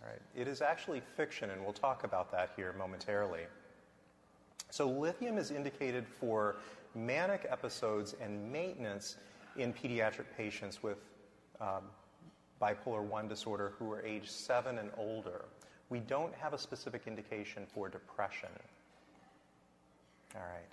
all 0.00 0.08
right, 0.08 0.20
it 0.36 0.46
is 0.46 0.62
actually 0.62 1.02
fiction, 1.16 1.50
and 1.50 1.60
we'll 1.60 1.72
talk 1.72 2.04
about 2.04 2.30
that 2.30 2.50
here 2.54 2.72
momentarily. 2.78 3.42
So, 4.70 4.88
lithium 4.88 5.36
is 5.36 5.50
indicated 5.50 6.06
for 6.06 6.54
manic 6.94 7.44
episodes 7.50 8.14
and 8.22 8.52
maintenance 8.52 9.16
in 9.56 9.72
pediatric 9.72 10.26
patients 10.36 10.80
with 10.84 10.98
um, 11.60 11.82
bipolar 12.62 13.02
1 13.02 13.26
disorder 13.26 13.72
who 13.80 13.90
are 13.90 14.00
age 14.02 14.30
7 14.30 14.78
and 14.78 14.92
older. 14.96 15.46
We 15.90 15.98
don't 15.98 16.32
have 16.36 16.52
a 16.52 16.58
specific 16.58 17.08
indication 17.08 17.64
for 17.66 17.88
depression. 17.88 18.48
All 20.36 20.40
right. 20.40 20.70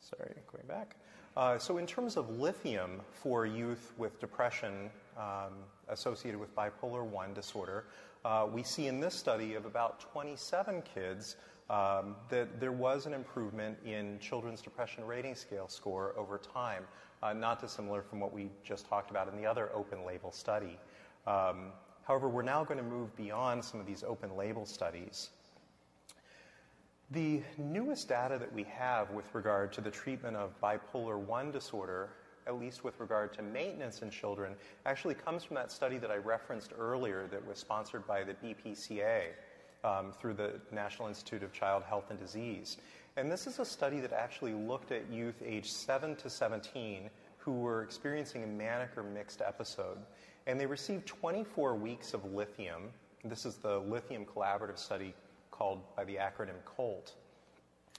Sorry, 0.00 0.34
going 0.50 0.66
back. 0.66 0.96
Uh, 1.38 1.56
so, 1.56 1.78
in 1.78 1.86
terms 1.86 2.16
of 2.16 2.40
lithium 2.40 3.00
for 3.12 3.46
youth 3.46 3.92
with 3.96 4.18
depression 4.18 4.90
um, 5.16 5.52
associated 5.88 6.40
with 6.40 6.52
bipolar 6.56 7.04
1 7.04 7.32
disorder, 7.32 7.84
uh, 8.24 8.44
we 8.52 8.64
see 8.64 8.88
in 8.88 8.98
this 8.98 9.14
study 9.14 9.54
of 9.54 9.64
about 9.64 10.00
27 10.00 10.82
kids 10.82 11.36
um, 11.70 12.16
that 12.28 12.58
there 12.58 12.72
was 12.72 13.06
an 13.06 13.14
improvement 13.14 13.78
in 13.86 14.18
children's 14.18 14.60
depression 14.60 15.06
rating 15.06 15.36
scale 15.36 15.68
score 15.68 16.12
over 16.18 16.38
time, 16.38 16.82
uh, 17.22 17.32
not 17.32 17.60
dissimilar 17.60 18.02
from 18.02 18.18
what 18.18 18.32
we 18.32 18.50
just 18.64 18.88
talked 18.88 19.12
about 19.12 19.32
in 19.32 19.40
the 19.40 19.46
other 19.46 19.70
open 19.72 20.04
label 20.04 20.32
study. 20.32 20.76
Um, 21.24 21.70
however, 22.02 22.28
we're 22.28 22.42
now 22.42 22.64
going 22.64 22.78
to 22.78 22.84
move 22.84 23.14
beyond 23.16 23.64
some 23.64 23.78
of 23.78 23.86
these 23.86 24.02
open 24.02 24.36
label 24.36 24.66
studies 24.66 25.30
the 27.10 27.42
newest 27.56 28.08
data 28.08 28.38
that 28.38 28.52
we 28.52 28.64
have 28.64 29.10
with 29.12 29.24
regard 29.34 29.72
to 29.72 29.80
the 29.80 29.90
treatment 29.90 30.36
of 30.36 30.50
bipolar 30.60 31.18
1 31.18 31.50
disorder, 31.50 32.10
at 32.46 32.60
least 32.60 32.84
with 32.84 33.00
regard 33.00 33.32
to 33.32 33.42
maintenance 33.42 34.02
in 34.02 34.10
children, 34.10 34.54
actually 34.84 35.14
comes 35.14 35.42
from 35.42 35.56
that 35.56 35.72
study 35.72 35.96
that 35.96 36.10
I 36.10 36.16
referenced 36.16 36.72
earlier 36.78 37.26
that 37.30 37.46
was 37.46 37.58
sponsored 37.58 38.06
by 38.06 38.24
the 38.24 38.34
BPCA 38.34 39.22
um, 39.84 40.12
through 40.20 40.34
the 40.34 40.60
National 40.70 41.08
Institute 41.08 41.42
of 41.42 41.52
Child 41.52 41.82
Health 41.88 42.10
and 42.10 42.18
Disease. 42.18 42.76
And 43.16 43.32
this 43.32 43.46
is 43.46 43.58
a 43.58 43.64
study 43.64 44.00
that 44.00 44.12
actually 44.12 44.52
looked 44.52 44.92
at 44.92 45.10
youth 45.10 45.42
aged 45.44 45.72
7 45.72 46.14
to 46.16 46.28
17 46.28 47.08
who 47.38 47.52
were 47.52 47.82
experiencing 47.82 48.44
a 48.44 48.46
manic 48.46 48.90
or 48.96 49.02
mixed 49.02 49.40
episode. 49.40 49.96
And 50.46 50.60
they 50.60 50.66
received 50.66 51.06
24 51.06 51.74
weeks 51.74 52.12
of 52.12 52.24
lithium. 52.34 52.90
This 53.24 53.46
is 53.46 53.56
the 53.56 53.78
Lithium 53.78 54.26
Collaborative 54.26 54.78
Study 54.78 55.14
called 55.58 55.80
by 55.96 56.04
the 56.04 56.14
acronym 56.14 56.64
COLT. 56.64 57.14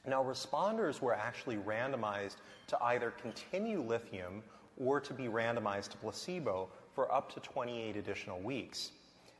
Now, 0.07 0.23
responders 0.23 1.01
were 1.01 1.13
actually 1.13 1.57
randomized 1.57 2.37
to 2.67 2.81
either 2.83 3.11
continue 3.11 3.81
lithium 3.81 4.41
or 4.77 5.01
to 5.01 5.13
be 5.13 5.25
randomized 5.25 5.89
to 5.89 5.97
placebo 5.97 6.69
for 6.95 7.11
up 7.13 7.31
to 7.33 7.39
28 7.41 7.97
additional 7.97 8.39
weeks. 8.39 8.91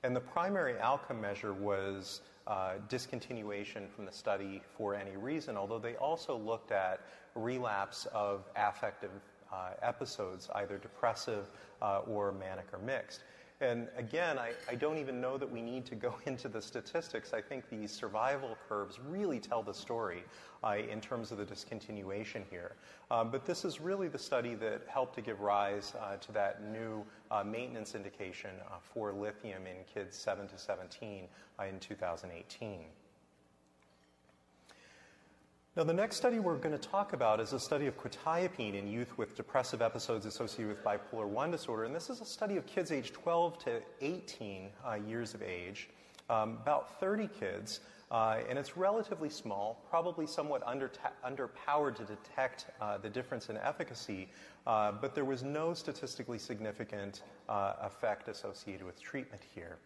And 0.04 0.16
the 0.16 0.20
primary 0.20 0.78
outcome 0.80 1.22
measure 1.22 1.54
was 1.54 2.22
uh, 2.48 2.74
discontinuation 2.90 3.90
from 3.90 4.06
the 4.06 4.12
study 4.12 4.62
for 4.78 4.96
any 4.96 5.16
reason, 5.16 5.56
although 5.56 5.80
they 5.80 5.96
also 5.96 6.38
looked 6.38 6.72
at 6.72 7.02
relapse 7.36 8.06
of 8.14 8.44
affective 8.56 9.12
uh, 9.52 9.72
episodes, 9.82 10.50
either 10.56 10.78
depressive 10.78 11.50
uh, 11.82 12.00
or 12.08 12.32
manic 12.32 12.66
or 12.74 12.80
mixed. 12.80 13.24
And 13.62 13.90
again, 13.98 14.40
I, 14.40 14.54
I, 14.70 14.76
don't 14.76 14.98
even 14.98 15.20
know 15.20 15.38
that 15.38 15.50
we 15.50 15.62
need 15.62 15.86
to 15.88 15.96
go 15.96 16.16
into 16.26 16.48
the 16.48 16.62
statistics. 16.62 17.34
I 17.34 17.42
think 17.42 17.70
these 17.70 17.92
survival 17.92 18.58
curves 18.70 19.00
really 19.06 19.40
tell 19.40 19.64
the 19.64 19.74
story 19.74 20.24
uh, 20.64 20.78
in 20.90 21.02
terms 21.02 21.34
of 21.34 21.40
the 21.40 21.46
discontinuation 21.46 22.44
here. 22.50 22.74
Um, 23.12 23.30
but 23.30 23.46
this 23.46 23.66
is 23.66 23.82
really 23.82 24.08
the 24.08 24.18
study 24.18 24.56
that 24.56 24.84
helped 24.88 25.16
to 25.16 25.22
give 25.22 25.42
rise 25.42 25.94
uh, 26.00 26.16
to 26.18 26.32
that 26.32 26.64
new 26.72 27.04
uh, 27.32 27.44
maintenance 27.44 27.96
indication 27.96 28.52
uh, 28.66 28.76
for 28.82 29.12
lithium 29.12 29.64
in 29.68 29.76
kids 29.94 30.16
7 30.16 30.48
to 30.48 30.58
17 30.58 31.28
uh, 31.60 31.64
in 31.64 31.80
2018. 31.80 32.86
Now, 35.80 35.86
the 35.86 35.94
next 35.94 36.18
study 36.18 36.40
we're 36.40 36.58
going 36.58 36.78
to 36.78 36.90
talk 36.90 37.14
about 37.14 37.40
is 37.40 37.54
a 37.54 37.60
study 37.60 37.88
of 37.88 37.98
quetiapine 37.98 38.78
in 38.78 38.86
youth 38.86 39.18
with 39.18 39.34
depressive 39.38 39.82
episodes 39.82 40.26
associated 40.26 40.68
with 40.68 40.84
bipolar 40.84 41.26
1 41.26 41.52
disorder. 41.52 41.86
And 41.86 41.96
this 41.96 42.10
is 42.10 42.20
a 42.20 42.26
study 42.26 42.58
of 42.58 42.66
kids 42.66 42.92
aged 42.92 43.14
12 43.14 43.58
to 43.60 43.82
18 44.02 44.72
uh, 44.86 44.96
years 44.96 45.34
of 45.34 45.42
age, 45.42 45.88
um, 46.30 46.58
about 46.62 47.00
30 47.00 47.30
kids. 47.40 47.80
Uh, 48.12 48.40
and 48.50 48.60
it's 48.60 48.76
relatively 48.76 49.30
small, 49.30 49.82
probably 49.90 50.28
somewhat 50.28 50.62
under 50.66 50.92
underpowered 51.26 51.96
to 51.96 52.04
detect 52.04 52.66
uh, 52.82 52.98
the 52.98 53.10
difference 53.10 53.48
in 53.48 53.56
efficacy, 53.56 54.28
uh, 54.68 54.92
but 54.92 55.16
there 55.16 55.24
was 55.24 55.44
no 55.44 55.74
statistically 55.74 56.40
significant 56.40 57.22
uh, 57.48 57.76
effect 57.84 58.28
associated 58.28 58.86
with 58.86 59.02
treatment 59.02 59.42
here. 59.56 59.78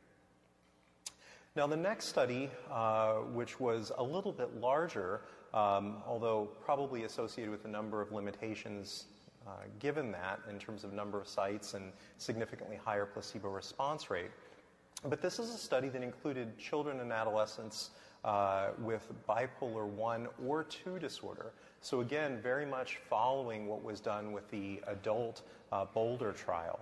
Now, 1.55 1.67
the 1.67 1.77
next 1.77 2.07
study, 2.07 2.49
uh, 2.71 3.17
which 3.31 3.59
was 3.59 3.91
a 3.95 4.03
little 4.03 4.31
bit 4.31 4.55
larger, 4.55 5.21
um, 5.53 5.97
although 6.07 6.49
probably 6.63 7.03
associated 7.03 7.51
with 7.51 7.65
a 7.65 7.69
number 7.69 8.01
of 8.01 8.11
limitations 8.11 9.05
uh, 9.45 9.51
given 9.79 10.11
that 10.11 10.39
in 10.49 10.57
terms 10.57 10.83
of 10.83 10.93
number 10.93 11.19
of 11.19 11.27
sites 11.27 11.73
and 11.73 11.91
significantly 12.17 12.77
higher 12.77 13.05
placebo 13.05 13.49
response 13.49 14.09
rate. 14.09 14.31
But 15.03 15.21
this 15.21 15.37
is 15.37 15.53
a 15.53 15.57
study 15.57 15.89
that 15.89 16.01
included 16.01 16.57
children 16.57 17.01
and 17.01 17.11
adolescents 17.11 17.89
uh, 18.23 18.69
with 18.79 19.11
bipolar 19.27 19.85
1 19.85 20.27
or 20.45 20.63
2 20.63 20.97
disorder. 20.97 21.51
So, 21.81 21.99
again, 21.99 22.39
very 22.41 22.65
much 22.65 22.99
following 23.09 23.67
what 23.67 23.83
was 23.83 23.99
done 23.99 24.31
with 24.31 24.49
the 24.49 24.79
adult 24.87 25.41
uh, 25.73 25.85
BOLDER 25.93 26.31
trial. 26.31 26.79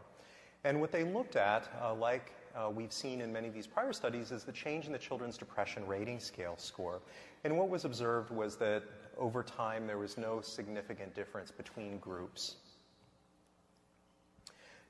And 0.63 0.79
what 0.79 0.91
they 0.91 1.03
looked 1.03 1.35
at, 1.35 1.67
uh, 1.81 1.95
like 1.95 2.31
uh, 2.55 2.69
we've 2.69 2.91
seen 2.91 3.21
in 3.21 3.31
many 3.31 3.47
of 3.47 3.53
these 3.53 3.67
prior 3.67 3.93
studies 3.93 4.31
is 4.31 4.43
the 4.43 4.51
change 4.51 4.85
in 4.85 4.91
the 4.91 4.97
children's 4.97 5.37
depression 5.37 5.85
rating 5.85 6.19
scale 6.19 6.55
score. 6.57 7.01
And 7.43 7.57
what 7.57 7.69
was 7.69 7.85
observed 7.85 8.31
was 8.31 8.55
that 8.57 8.83
over 9.17 9.43
time 9.43 9.87
there 9.87 9.97
was 9.97 10.17
no 10.17 10.41
significant 10.41 11.15
difference 11.15 11.51
between 11.51 11.97
groups. 11.99 12.55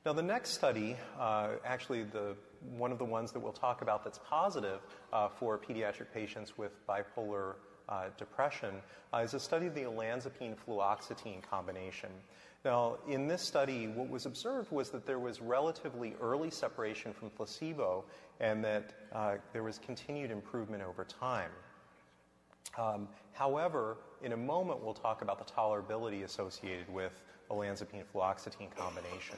Now, 0.05 0.13
the 0.13 0.23
next 0.23 0.51
study, 0.51 0.95
uh, 1.19 1.49
actually, 1.63 2.03
the, 2.03 2.35
one 2.75 2.91
of 2.91 2.97
the 2.97 3.05
ones 3.05 3.31
that 3.33 3.39
we'll 3.39 3.53
talk 3.53 3.83
about 3.83 4.03
that's 4.03 4.19
positive 4.27 4.79
uh, 5.13 5.29
for 5.29 5.59
pediatric 5.59 6.07
patients 6.11 6.57
with 6.57 6.71
bipolar 6.87 7.55
uh, 7.87 8.05
depression, 8.17 8.75
uh, 9.13 9.17
is 9.17 9.33
a 9.33 9.39
study 9.39 9.67
of 9.67 9.75
the 9.75 9.81
olanzapine 9.81 10.55
fluoxetine 10.67 11.43
combination. 11.43 12.09
Now, 12.63 12.97
in 13.07 13.27
this 13.27 13.41
study, 13.41 13.87
what 13.87 14.09
was 14.09 14.27
observed 14.27 14.71
was 14.71 14.91
that 14.91 15.05
there 15.05 15.17
was 15.17 15.41
relatively 15.41 16.15
early 16.21 16.51
separation 16.51 17.11
from 17.11 17.31
placebo 17.31 18.03
and 18.39 18.63
that 18.63 18.93
uh, 19.13 19.35
there 19.51 19.63
was 19.63 19.79
continued 19.79 20.29
improvement 20.29 20.83
over 20.83 21.03
time. 21.03 21.49
Um, 22.77 23.07
however, 23.33 23.97
in 24.23 24.33
a 24.33 24.37
moment, 24.37 24.83
we'll 24.83 24.93
talk 24.93 25.23
about 25.23 25.39
the 25.39 25.51
tolerability 25.51 26.23
associated 26.23 26.87
with 26.93 27.21
olanzapine 27.49 28.03
fluoxetine 28.13 28.73
combination. 28.75 29.37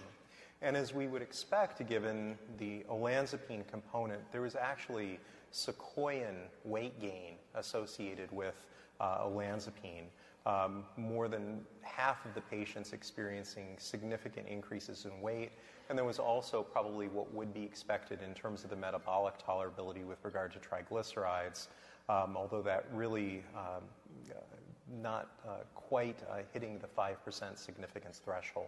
And 0.62 0.78
as 0.78 0.94
we 0.94 1.08
would 1.08 1.22
expect, 1.22 1.86
given 1.88 2.38
the 2.58 2.86
olanzapine 2.90 3.68
component, 3.68 4.22
there 4.32 4.42
was 4.42 4.56
actually 4.56 5.20
sequoian 5.52 6.36
weight 6.64 7.00
gain 7.00 7.36
associated 7.56 8.32
with 8.32 8.66
uh, 9.00 9.20
olanzapine. 9.20 10.06
Um, 10.46 10.84
more 10.98 11.30
than 11.30 11.62
half 11.82 12.26
of 12.26 12.34
the 12.34 12.42
patients 12.42 12.92
experiencing 12.92 13.78
significant 13.78 14.46
increases 14.48 15.06
in 15.06 15.22
weight. 15.22 15.52
And 15.90 15.98
there 15.98 16.06
was 16.06 16.20
also 16.20 16.62
probably 16.62 17.08
what 17.08 17.34
would 17.34 17.54
be 17.54 17.64
expected 17.64 18.22
in 18.22 18.34
terms 18.34 18.66
of 18.66 18.70
the 18.70 18.76
metabolic 18.76 19.36
tolerability 19.40 20.06
with 20.06 20.18
regard 20.24 20.52
to 20.54 20.60
triglycerides, 20.60 21.68
um, 22.10 22.36
although 22.36 22.62
that 22.62 22.86
really 22.92 23.44
um, 23.56 23.84
not 25.02 25.30
uh, 25.48 25.58
quite 25.76 26.20
uh, 26.30 26.40
hitting 26.52 26.80
the 26.80 26.88
5% 26.88 27.58
significance 27.58 28.22
threshold. 28.24 28.68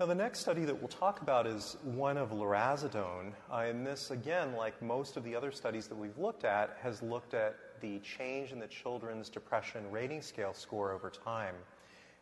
Now, 0.00 0.06
the 0.06 0.14
next 0.14 0.40
study 0.40 0.64
that 0.64 0.76
we'll 0.76 0.88
talk 0.88 1.20
about 1.22 1.46
is 1.46 1.76
one 1.84 2.16
of 2.16 2.30
lurasidone. 2.30 3.32
Uh, 3.48 3.58
and 3.58 3.86
this, 3.86 4.10
again, 4.10 4.56
like 4.56 4.82
most 4.82 5.16
of 5.16 5.22
the 5.22 5.36
other 5.36 5.52
studies 5.52 5.86
that 5.86 5.94
we've 5.94 6.18
looked 6.18 6.44
at, 6.44 6.76
has 6.82 7.00
looked 7.00 7.32
at 7.32 7.54
the 7.80 8.00
change 8.00 8.50
in 8.50 8.58
the 8.58 8.66
children's 8.66 9.28
depression 9.28 9.88
rating 9.92 10.20
scale 10.20 10.52
score 10.52 10.90
over 10.90 11.10
time. 11.10 11.54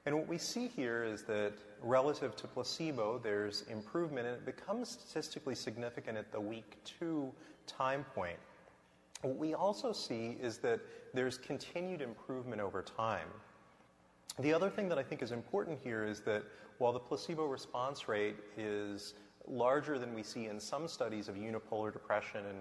And 0.04 0.14
what 0.14 0.28
we 0.28 0.36
see 0.36 0.68
here 0.68 1.02
is 1.02 1.22
that 1.22 1.54
relative 1.80 2.36
to 2.36 2.46
placebo, 2.46 3.18
there's 3.22 3.62
improvement, 3.70 4.26
and 4.26 4.36
it 4.36 4.44
becomes 4.44 4.90
statistically 4.90 5.54
significant 5.54 6.18
at 6.18 6.30
the 6.30 6.40
week 6.40 6.76
two 6.84 7.32
time 7.66 8.04
point. 8.14 8.38
What 9.22 9.38
we 9.38 9.54
also 9.54 9.92
see 9.94 10.36
is 10.42 10.58
that 10.58 10.80
there's 11.14 11.38
continued 11.38 12.02
improvement 12.02 12.60
over 12.60 12.82
time. 12.82 13.28
The 14.38 14.52
other 14.52 14.70
thing 14.70 14.88
that 14.88 14.98
I 14.98 15.02
think 15.02 15.22
is 15.22 15.32
important 15.32 15.78
here 15.82 16.04
is 16.04 16.20
that 16.20 16.42
while 16.78 16.92
the 16.92 16.98
placebo 16.98 17.44
response 17.44 18.08
rate 18.08 18.36
is 18.56 19.14
larger 19.46 19.98
than 19.98 20.14
we 20.14 20.22
see 20.22 20.46
in 20.46 20.58
some 20.58 20.88
studies 20.88 21.28
of 21.28 21.34
unipolar 21.34 21.92
depression 21.92 22.46
and 22.46 22.58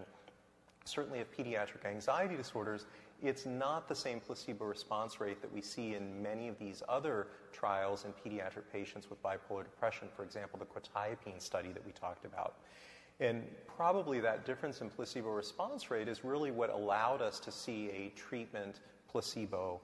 certainly 0.83 1.21
of 1.21 1.31
pediatric 1.31 1.85
anxiety 1.85 2.35
disorders, 2.35 2.87
it's 3.21 3.45
not 3.45 3.87
the 3.87 3.95
same 3.95 4.19
placebo 4.19 4.65
response 4.65 5.21
rate 5.21 5.41
that 5.41 5.53
we 5.53 5.61
see 5.61 5.95
in 5.95 6.21
many 6.21 6.47
of 6.47 6.57
these 6.57 6.81
other 6.89 7.27
trials 7.53 8.05
in 8.05 8.11
pediatric 8.13 8.63
patients 8.71 9.09
with 9.09 9.21
bipolar 9.23 9.63
depression, 9.63 10.07
for 10.15 10.23
example, 10.23 10.59
the 10.59 10.65
quetiapine 10.65 11.39
study 11.39 11.71
that 11.71 11.85
we 11.85 11.91
talked 11.91 12.25
about. 12.25 12.55
And 13.19 13.43
probably 13.67 14.19
that 14.21 14.45
difference 14.45 14.81
in 14.81 14.89
placebo 14.89 15.29
response 15.29 15.91
rate 15.91 16.07
is 16.07 16.25
really 16.25 16.49
what 16.49 16.71
allowed 16.71 17.21
us 17.21 17.39
to 17.41 17.51
see 17.51 17.89
a 17.91 18.11
treatment 18.17 18.79
placebo 19.07 19.79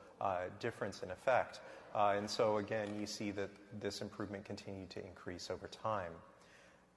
difference 0.60 1.04
in 1.04 1.12
effect. 1.12 1.60
Uh, 1.96 2.14
and 2.16 2.30
so, 2.30 2.58
again, 2.58 3.00
you 3.00 3.08
see 3.08 3.32
that 3.32 3.50
this 3.80 4.02
improvement 4.02 4.46
continued 4.46 4.90
to 4.92 5.06
increase 5.06 5.50
over 5.50 5.68
time. 5.68 6.12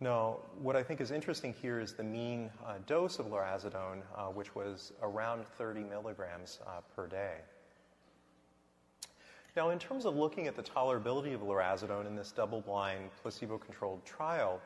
Now, 0.00 0.38
what 0.60 0.76
I 0.76 0.82
think 0.82 1.00
is 1.00 1.10
interesting 1.10 1.54
here 1.60 1.78
is 1.78 1.92
the 1.92 2.02
mean 2.02 2.50
uh, 2.66 2.74
dose 2.86 3.18
of 3.18 3.26
lurasidone, 3.26 4.02
uh, 4.16 4.24
which 4.26 4.54
was 4.54 4.92
around 5.02 5.46
30 5.46 5.84
milligrams 5.84 6.58
uh, 6.66 6.80
per 6.96 7.06
day. 7.06 7.36
Now, 9.56 9.70
in 9.70 9.78
terms 9.78 10.06
of 10.06 10.16
looking 10.16 10.46
at 10.46 10.56
the 10.56 10.62
tolerability 10.62 11.34
of 11.34 11.42
lurasidone 11.42 12.06
in 12.06 12.14
this 12.14 12.32
double 12.32 12.60
blind, 12.60 13.10
placebo 13.20 13.58
controlled 13.58 14.04
trial, 14.06 14.60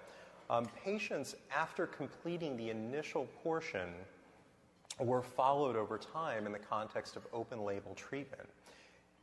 um, 0.51 0.67
patients, 0.85 1.35
after 1.55 1.87
completing 1.87 2.57
the 2.57 2.71
initial 2.71 3.27
portion, 3.43 3.89
were 5.01 5.23
followed 5.23 5.77
over 5.77 5.99
time 5.99 6.47
in 6.47 6.53
the 6.53 6.59
context 6.59 7.17
of 7.17 7.27
open 7.33 7.65
label 7.65 7.95
treatment. 7.95 8.49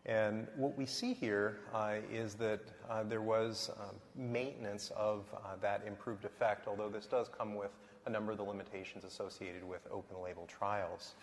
And 0.05 0.47
what 0.55 0.75
we 0.77 0.85
see 0.85 1.13
here 1.13 1.59
uh, 1.73 1.95
is 2.11 2.33
that 2.35 2.61
uh, 2.89 3.03
there 3.03 3.21
was 3.21 3.69
um, 3.79 3.95
maintenance 4.15 4.91
of 4.95 5.25
uh, 5.33 5.55
that 5.61 5.83
improved 5.85 6.25
effect, 6.25 6.67
although 6.67 6.89
this 6.89 7.05
does 7.05 7.29
come 7.29 7.53
with 7.53 7.71
a 8.07 8.09
number 8.09 8.31
of 8.31 8.39
the 8.39 8.43
limitations 8.43 9.03
associated 9.03 9.63
with 9.63 9.81
open 9.91 10.21
label 10.23 10.47
trials. 10.47 11.13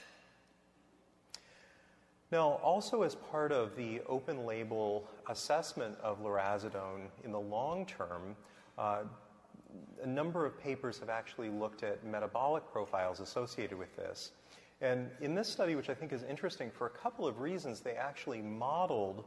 Now, 2.30 2.60
also 2.62 3.02
as 3.02 3.14
part 3.14 3.52
of 3.52 3.74
the 3.74 4.00
open 4.06 4.46
label 4.46 5.08
assessment 5.28 5.96
of 6.02 6.22
lurasidone 6.22 7.08
in 7.24 7.32
the 7.32 7.40
long 7.40 7.86
term, 7.86 8.36
uh, 8.76 9.04
a 10.02 10.06
number 10.06 10.46
of 10.46 10.58
papers 10.60 10.98
have 10.98 11.08
actually 11.08 11.48
looked 11.48 11.82
at 11.82 12.04
metabolic 12.04 12.70
profiles 12.70 13.20
associated 13.20 13.78
with 13.78 13.94
this. 13.96 14.32
And 14.80 15.10
in 15.20 15.34
this 15.34 15.48
study, 15.48 15.74
which 15.74 15.90
I 15.90 15.94
think 15.94 16.12
is 16.12 16.22
interesting 16.22 16.70
for 16.70 16.86
a 16.86 16.90
couple 16.90 17.26
of 17.26 17.40
reasons, 17.40 17.80
they 17.80 17.94
actually 17.94 18.40
modeled 18.40 19.24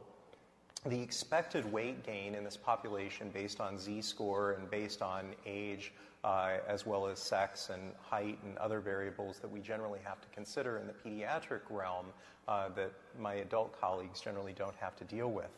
the 0.86 1.00
expected 1.00 1.70
weight 1.70 2.04
gain 2.04 2.34
in 2.34 2.42
this 2.42 2.56
population 2.56 3.30
based 3.32 3.60
on 3.60 3.78
Z 3.78 4.02
score 4.02 4.52
and 4.52 4.68
based 4.70 5.02
on 5.02 5.34
age, 5.46 5.92
uh, 6.24 6.56
as 6.66 6.86
well 6.86 7.06
as 7.06 7.18
sex 7.18 7.70
and 7.70 7.92
height 8.00 8.38
and 8.44 8.56
other 8.58 8.80
variables 8.80 9.38
that 9.38 9.50
we 9.50 9.60
generally 9.60 10.00
have 10.02 10.20
to 10.20 10.28
consider 10.28 10.78
in 10.78 10.86
the 10.86 10.92
pediatric 10.92 11.60
realm 11.70 12.06
uh, 12.48 12.68
that 12.70 12.92
my 13.20 13.34
adult 13.34 13.78
colleagues 13.80 14.20
generally 14.20 14.54
don't 14.54 14.74
have 14.76 14.96
to 14.96 15.04
deal 15.04 15.30
with. 15.30 15.50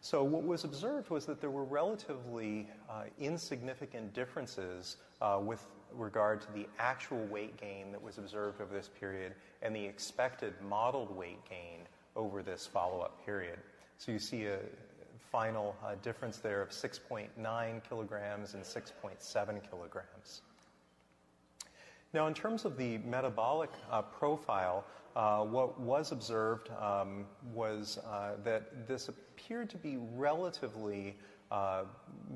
So, 0.00 0.24
what 0.24 0.44
was 0.44 0.64
observed 0.64 1.10
was 1.10 1.26
that 1.26 1.40
there 1.40 1.50
were 1.50 1.64
relatively 1.64 2.68
uh, 2.88 3.04
insignificant 3.18 4.14
differences 4.14 4.96
uh, 5.20 5.40
with 5.42 5.66
regard 5.96 6.40
to 6.42 6.52
the 6.52 6.66
actual 6.78 7.24
weight 7.26 7.56
gain 7.60 7.92
that 7.92 8.02
was 8.02 8.18
observed 8.18 8.60
over 8.60 8.74
this 8.74 8.90
period 9.00 9.34
and 9.62 9.74
the 9.74 9.84
expected 9.84 10.54
modeled 10.68 11.14
weight 11.14 11.38
gain 11.48 11.80
over 12.14 12.42
this 12.42 12.66
follow 12.66 13.00
up 13.00 13.24
period. 13.24 13.58
So 13.98 14.12
you 14.12 14.18
see 14.18 14.44
a 14.46 14.58
final 15.30 15.76
uh, 15.84 15.94
difference 16.02 16.38
there 16.38 16.62
of 16.62 16.70
6.9 16.70 17.28
kilograms 17.88 18.54
and 18.54 18.62
6.7 18.62 19.70
kilograms. 19.70 20.42
Now, 22.12 22.26
in 22.28 22.34
terms 22.34 22.64
of 22.64 22.76
the 22.78 22.98
metabolic 22.98 23.70
uh, 23.90 24.02
profile, 24.02 24.84
uh, 25.16 25.44
what 25.44 25.78
was 25.80 26.12
observed 26.12 26.70
um, 26.80 27.26
was 27.52 27.98
uh, 28.06 28.32
that 28.44 28.86
this 28.86 29.08
appeared 29.08 29.68
to 29.70 29.76
be 29.76 29.98
relatively 30.14 31.16
uh, 31.50 31.84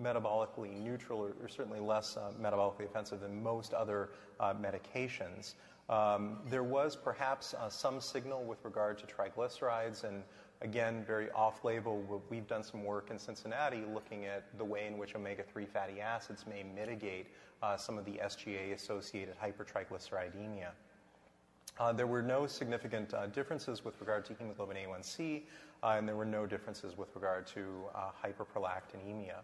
metabolically 0.01 0.79
neutral 0.81 1.21
or, 1.21 1.33
or 1.43 1.49
certainly 1.49 1.81
less 1.81 2.17
uh, 2.17 2.33
metabolically 2.41 2.85
offensive 2.85 3.21
than 3.21 3.43
most 3.43 3.75
other 3.75 4.11
uh, 4.39 4.55
medications. 4.55 5.55
Um, 5.89 6.39
there 6.49 6.63
was 6.63 6.95
perhaps 6.95 7.53
uh, 7.55 7.69
some 7.69 8.01
signal 8.01 8.45
with 8.45 8.65
regard 8.65 8.99
to 8.99 9.07
triglycerides, 9.07 10.05
and 10.05 10.23
again, 10.63 11.03
very 11.05 11.31
off 11.33 11.65
label. 11.65 12.23
We've 12.31 12.47
done 12.47 12.63
some 12.63 12.85
work 12.85 13.11
in 13.11 13.19
Cincinnati 13.19 13.83
looking 13.93 14.27
at 14.27 14.57
the 14.57 14.65
way 14.65 14.87
in 14.87 14.99
which 14.99 15.17
omega 15.17 15.43
3 15.43 15.67
fatty 15.67 16.01
acids 16.01 16.47
may 16.47 16.63
mitigate 16.63 17.27
uh, 17.63 17.77
some 17.77 17.99
of 17.99 18.05
the 18.05 18.21
SGA 18.23 18.73
associated 18.73 19.35
hypertriglyceridemia. 19.43 20.69
Uh, 21.79 21.93
there 21.93 22.07
were 22.07 22.23
no 22.23 22.47
significant 22.47 23.15
uh, 23.15 23.27
differences 23.29 23.85
with 23.85 23.99
regard 24.01 24.25
to 24.25 24.35
hemoglobin 24.35 24.77
A1C, 24.77 25.43
uh, 25.83 25.95
and 25.97 26.07
there 26.07 26.17
were 26.17 26.25
no 26.25 26.47
differences 26.47 26.97
with 26.97 27.09
regard 27.15 27.47
to 27.47 27.65
uh, 27.95 28.11
hyperprolactinemia. 28.23 29.37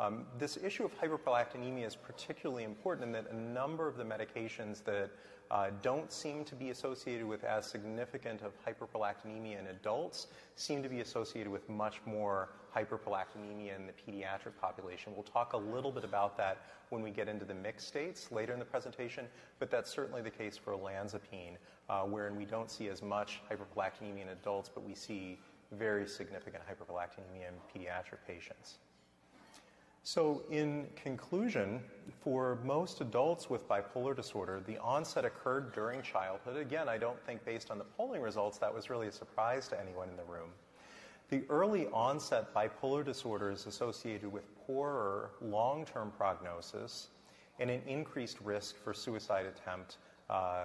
Um, 0.00 0.26
this 0.38 0.56
issue 0.56 0.84
of 0.84 0.98
hyperprolactinemia 1.00 1.86
is 1.86 1.94
particularly 1.94 2.64
important 2.64 3.06
in 3.06 3.12
that 3.12 3.30
a 3.30 3.36
number 3.36 3.86
of 3.86 3.96
the 3.96 4.02
medications 4.02 4.82
that 4.84 5.10
uh, 5.50 5.70
don't 5.82 6.10
seem 6.10 6.44
to 6.44 6.56
be 6.56 6.70
associated 6.70 7.26
with 7.26 7.44
as 7.44 7.66
significant 7.66 8.42
of 8.42 8.52
hyperprolactinemia 8.66 9.60
in 9.60 9.66
adults 9.68 10.28
seem 10.56 10.82
to 10.82 10.88
be 10.88 11.00
associated 11.00 11.52
with 11.52 11.68
much 11.68 12.00
more 12.06 12.48
hyperprolactinemia 12.74 13.76
in 13.76 13.86
the 13.86 13.92
pediatric 13.92 14.56
population. 14.60 15.12
We'll 15.14 15.22
talk 15.22 15.52
a 15.52 15.56
little 15.56 15.92
bit 15.92 16.02
about 16.02 16.36
that 16.38 16.62
when 16.88 17.02
we 17.02 17.10
get 17.10 17.28
into 17.28 17.44
the 17.44 17.54
mixed 17.54 17.86
states 17.86 18.32
later 18.32 18.52
in 18.52 18.58
the 18.58 18.64
presentation, 18.64 19.26
but 19.60 19.70
that's 19.70 19.90
certainly 19.90 20.22
the 20.22 20.30
case 20.30 20.56
for 20.56 20.72
olanzapine, 20.72 21.56
wherein 21.88 22.36
we 22.36 22.44
don't 22.44 22.70
see 22.70 22.88
as 22.88 23.02
much 23.02 23.40
hyperprolactinemia 23.50 24.22
in 24.22 24.28
adults, 24.28 24.70
but 24.72 24.84
we 24.84 24.94
see 24.94 25.38
very 25.72 26.06
significant 26.06 26.62
hyperprolactinemia 26.64 27.48
in 27.48 27.80
pediatric 27.80 28.18
patients. 28.26 28.78
So, 30.06 30.42
in 30.50 30.88
conclusion, 30.96 31.80
for 32.22 32.58
most 32.62 33.00
adults 33.00 33.48
with 33.48 33.66
bipolar 33.66 34.14
disorder, 34.14 34.62
the 34.66 34.76
onset 34.76 35.24
occurred 35.24 35.72
during 35.72 36.02
childhood. 36.02 36.58
Again, 36.58 36.90
I 36.90 36.98
don't 36.98 37.18
think 37.24 37.42
based 37.46 37.70
on 37.70 37.78
the 37.78 37.84
polling 37.84 38.20
results 38.20 38.58
that 38.58 38.72
was 38.72 38.90
really 38.90 39.06
a 39.06 39.12
surprise 39.12 39.66
to 39.68 39.80
anyone 39.80 40.10
in 40.10 40.16
the 40.16 40.24
room. 40.24 40.50
The 41.30 41.42
early 41.48 41.86
onset 41.86 42.52
bipolar 42.54 43.02
disorder 43.02 43.50
is 43.50 43.64
associated 43.64 44.30
with 44.30 44.44
poorer 44.66 45.30
long 45.40 45.86
term 45.86 46.12
prognosis 46.14 47.08
and 47.58 47.70
an 47.70 47.80
increased 47.86 48.40
risk 48.42 48.76
for 48.76 48.92
suicide 48.92 49.46
attempt. 49.46 49.96
Uh, 50.28 50.64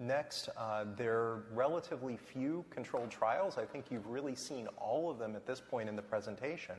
next, 0.00 0.48
uh, 0.56 0.84
there 0.96 1.18
are 1.18 1.44
relatively 1.54 2.16
few 2.16 2.64
controlled 2.70 3.10
trials. 3.10 3.58
I 3.58 3.64
think 3.64 3.86
you've 3.90 4.06
really 4.06 4.34
seen 4.34 4.66
all 4.78 5.10
of 5.10 5.18
them 5.18 5.36
at 5.36 5.46
this 5.46 5.60
point 5.60 5.88
in 5.88 5.96
the 5.96 6.02
presentation 6.02 6.74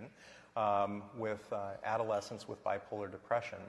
um, 0.58 1.04
with 1.18 1.52
uh, 1.54 1.72
adolescents 1.86 2.48
with 2.48 2.64
bipolar 2.64 3.10
depression. 3.10 3.60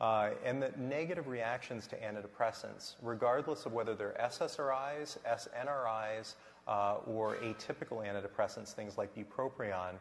Uh, 0.00 0.30
and 0.44 0.62
that 0.62 0.78
negative 0.78 1.28
reactions 1.28 1.86
to 1.86 1.96
antidepressants, 1.96 2.94
regardless 3.02 3.66
of 3.66 3.72
whether 3.72 3.94
they're 3.94 4.16
SSRIs, 4.20 5.18
SNRIs, 5.28 6.34
or 7.06 7.36
atypical 7.36 8.02
antidepressants, 8.02 8.72
things 8.72 8.96
like 8.96 9.14
bupropion, 9.14 9.94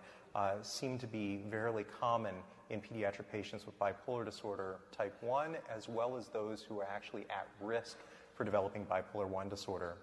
seem 0.62 0.98
to 0.98 1.08
be 1.08 1.42
fairly 1.52 1.84
common 2.00 2.36
in 2.70 2.80
pediatric 2.80 3.28
patients 3.32 3.66
with 3.66 3.78
bipolar 3.80 4.24
disorder 4.24 4.78
type 4.92 5.16
1, 5.22 5.58
as 5.76 5.90
well 5.90 6.16
as 6.16 6.28
those 6.30 6.62
who 6.62 6.80
are 6.80 6.88
actually 6.88 7.26
at 7.30 7.48
risk 7.62 7.98
for 8.40 8.46
developing 8.46 8.86
bipolar 8.86 9.28
1 9.28 9.50
disorder. 9.50 9.98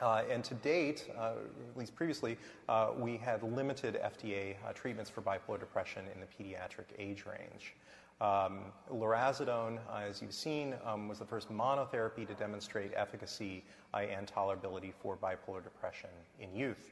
Uh, 0.00 0.22
and 0.28 0.42
to 0.42 0.54
date, 0.54 1.08
uh, 1.16 1.34
at 1.70 1.78
least 1.78 1.94
previously, 1.94 2.36
uh, 2.68 2.88
we 2.98 3.16
had 3.16 3.44
limited 3.44 3.94
FDA 4.02 4.56
uh, 4.66 4.72
treatments 4.72 5.08
for 5.08 5.22
bipolar 5.22 5.60
depression 5.60 6.04
in 6.12 6.20
the 6.20 6.26
pediatric 6.26 6.86
age 6.98 7.24
range. 7.26 7.76
Um, 8.20 8.72
lurasidone, 8.92 9.78
uh, 9.88 9.98
as 9.98 10.20
you've 10.20 10.34
seen, 10.34 10.74
um, 10.84 11.06
was 11.06 11.20
the 11.20 11.24
first 11.24 11.48
monotherapy 11.48 12.26
to 12.26 12.34
demonstrate 12.34 12.90
efficacy 12.96 13.62
uh, 13.92 13.98
and 13.98 14.26
tolerability 14.26 14.92
for 15.00 15.16
bipolar 15.16 15.62
depression 15.62 16.10
in 16.40 16.52
youth. 16.56 16.90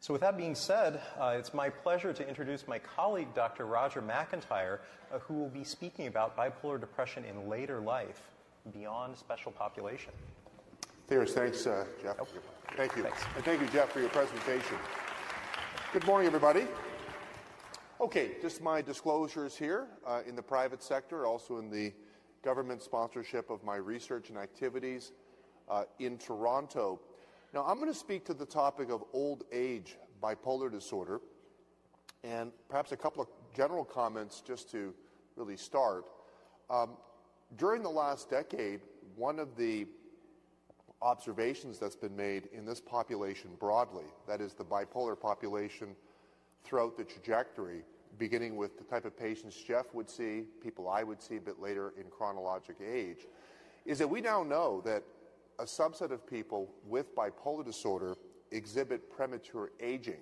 So, 0.00 0.12
with 0.12 0.22
that 0.22 0.36
being 0.36 0.56
said, 0.56 1.00
it's 1.20 1.54
my 1.54 1.68
pleasure 1.68 2.12
to 2.12 2.28
introduce 2.28 2.66
my 2.66 2.80
colleague, 2.80 3.32
Dr. 3.34 3.66
Roger 3.66 4.02
McIntyre, 4.02 4.78
who 5.20 5.34
will 5.34 5.50
be 5.50 5.62
speaking 5.62 6.08
about 6.08 6.36
bipolar 6.36 6.80
depression 6.80 7.24
in 7.24 7.48
later 7.48 7.80
life 7.80 8.29
beyond 8.72 9.16
special 9.16 9.52
population. 9.52 10.12
There's, 11.06 11.32
thanks, 11.32 11.66
uh, 11.66 11.86
Jeff. 12.02 12.18
Nope. 12.18 12.28
Thank 12.76 12.96
you. 12.96 13.02
Thanks. 13.02 13.22
And 13.34 13.44
thank 13.44 13.60
you, 13.60 13.66
Jeff, 13.68 13.90
for 13.90 14.00
your 14.00 14.10
presentation. 14.10 14.76
Good 15.92 16.06
morning, 16.06 16.26
everybody. 16.26 16.66
Okay, 18.00 18.32
just 18.40 18.62
my 18.62 18.80
disclosures 18.80 19.56
here 19.56 19.88
uh, 20.06 20.22
in 20.26 20.36
the 20.36 20.42
private 20.42 20.82
sector, 20.82 21.26
also 21.26 21.58
in 21.58 21.68
the 21.68 21.92
government 22.42 22.82
sponsorship 22.82 23.50
of 23.50 23.62
my 23.64 23.76
research 23.76 24.30
and 24.30 24.38
activities 24.38 25.12
uh, 25.68 25.84
in 25.98 26.16
Toronto. 26.16 27.00
Now, 27.52 27.64
I'm 27.66 27.78
going 27.78 27.92
to 27.92 27.98
speak 27.98 28.24
to 28.26 28.34
the 28.34 28.46
topic 28.46 28.90
of 28.90 29.02
old 29.12 29.44
age 29.52 29.96
bipolar 30.22 30.70
disorder 30.70 31.20
and 32.22 32.52
perhaps 32.68 32.92
a 32.92 32.96
couple 32.96 33.22
of 33.22 33.28
general 33.54 33.84
comments 33.84 34.42
just 34.46 34.70
to 34.70 34.94
really 35.36 35.56
start. 35.56 36.04
Um, 36.68 36.90
during 37.56 37.82
the 37.82 37.90
last 37.90 38.30
decade, 38.30 38.80
one 39.16 39.38
of 39.38 39.56
the 39.56 39.86
observations 41.02 41.78
that's 41.78 41.96
been 41.96 42.14
made 42.14 42.48
in 42.52 42.64
this 42.64 42.80
population 42.80 43.50
broadly, 43.58 44.04
that 44.28 44.40
is, 44.40 44.54
the 44.54 44.64
bipolar 44.64 45.18
population 45.18 45.96
throughout 46.64 46.96
the 46.96 47.04
trajectory, 47.04 47.82
beginning 48.18 48.56
with 48.56 48.76
the 48.76 48.84
type 48.84 49.04
of 49.04 49.16
patients 49.16 49.56
Jeff 49.56 49.86
would 49.94 50.10
see, 50.10 50.44
people 50.62 50.88
I 50.88 51.02
would 51.02 51.22
see 51.22 51.36
a 51.36 51.40
bit 51.40 51.60
later 51.60 51.94
in 51.98 52.04
chronologic 52.10 52.76
age, 52.80 53.26
is 53.86 53.98
that 53.98 54.08
we 54.08 54.20
now 54.20 54.42
know 54.42 54.82
that 54.84 55.02
a 55.58 55.64
subset 55.64 56.10
of 56.10 56.26
people 56.26 56.70
with 56.86 57.14
bipolar 57.14 57.64
disorder 57.64 58.14
exhibit 58.50 59.10
premature 59.10 59.70
aging. 59.80 60.20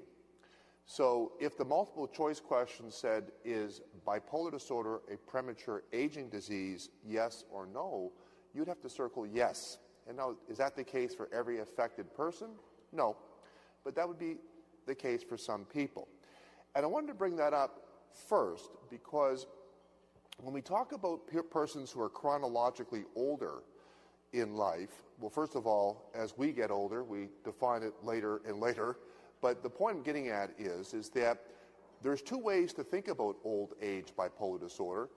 So, 0.90 1.32
if 1.38 1.58
the 1.58 1.66
multiple 1.66 2.08
choice 2.08 2.40
question 2.40 2.90
said, 2.90 3.30
is 3.44 3.82
bipolar 4.06 4.50
disorder 4.50 5.00
a 5.12 5.18
premature 5.30 5.82
aging 5.92 6.30
disease, 6.30 6.88
yes 7.06 7.44
or 7.50 7.66
no, 7.66 8.10
you'd 8.54 8.68
have 8.68 8.80
to 8.80 8.88
circle 8.88 9.26
yes. 9.26 9.76
And 10.08 10.16
now, 10.16 10.36
is 10.48 10.56
that 10.56 10.74
the 10.74 10.82
case 10.82 11.14
for 11.14 11.28
every 11.30 11.58
affected 11.58 12.12
person? 12.14 12.48
No. 12.90 13.18
But 13.84 13.94
that 13.96 14.08
would 14.08 14.18
be 14.18 14.38
the 14.86 14.94
case 14.94 15.22
for 15.22 15.36
some 15.36 15.66
people. 15.66 16.08
And 16.74 16.84
I 16.84 16.88
wanted 16.88 17.08
to 17.08 17.14
bring 17.14 17.36
that 17.36 17.52
up 17.52 17.82
first 18.26 18.70
because 18.90 19.46
when 20.42 20.54
we 20.54 20.62
talk 20.62 20.92
about 20.92 21.20
persons 21.50 21.90
who 21.90 22.00
are 22.00 22.08
chronologically 22.08 23.04
older, 23.14 23.60
in 24.32 24.54
life. 24.54 25.02
Well, 25.18 25.30
first 25.30 25.56
of 25.56 25.66
all, 25.66 26.10
as 26.14 26.36
we 26.36 26.52
get 26.52 26.70
older, 26.70 27.02
we 27.02 27.28
define 27.44 27.82
it 27.82 27.94
later 28.02 28.40
and 28.46 28.60
later. 28.60 28.98
But 29.40 29.62
the 29.62 29.70
point 29.70 29.98
I'm 29.98 30.02
getting 30.02 30.28
at 30.28 30.50
is, 30.58 30.94
is 30.94 31.08
that 31.10 31.38
there's 32.02 32.22
two 32.22 32.38
ways 32.38 32.72
to 32.74 32.84
think 32.84 33.08
about 33.08 33.36
old 33.44 33.74
age 33.82 34.12
bipolar 34.16 34.60
disorder. 34.60 35.08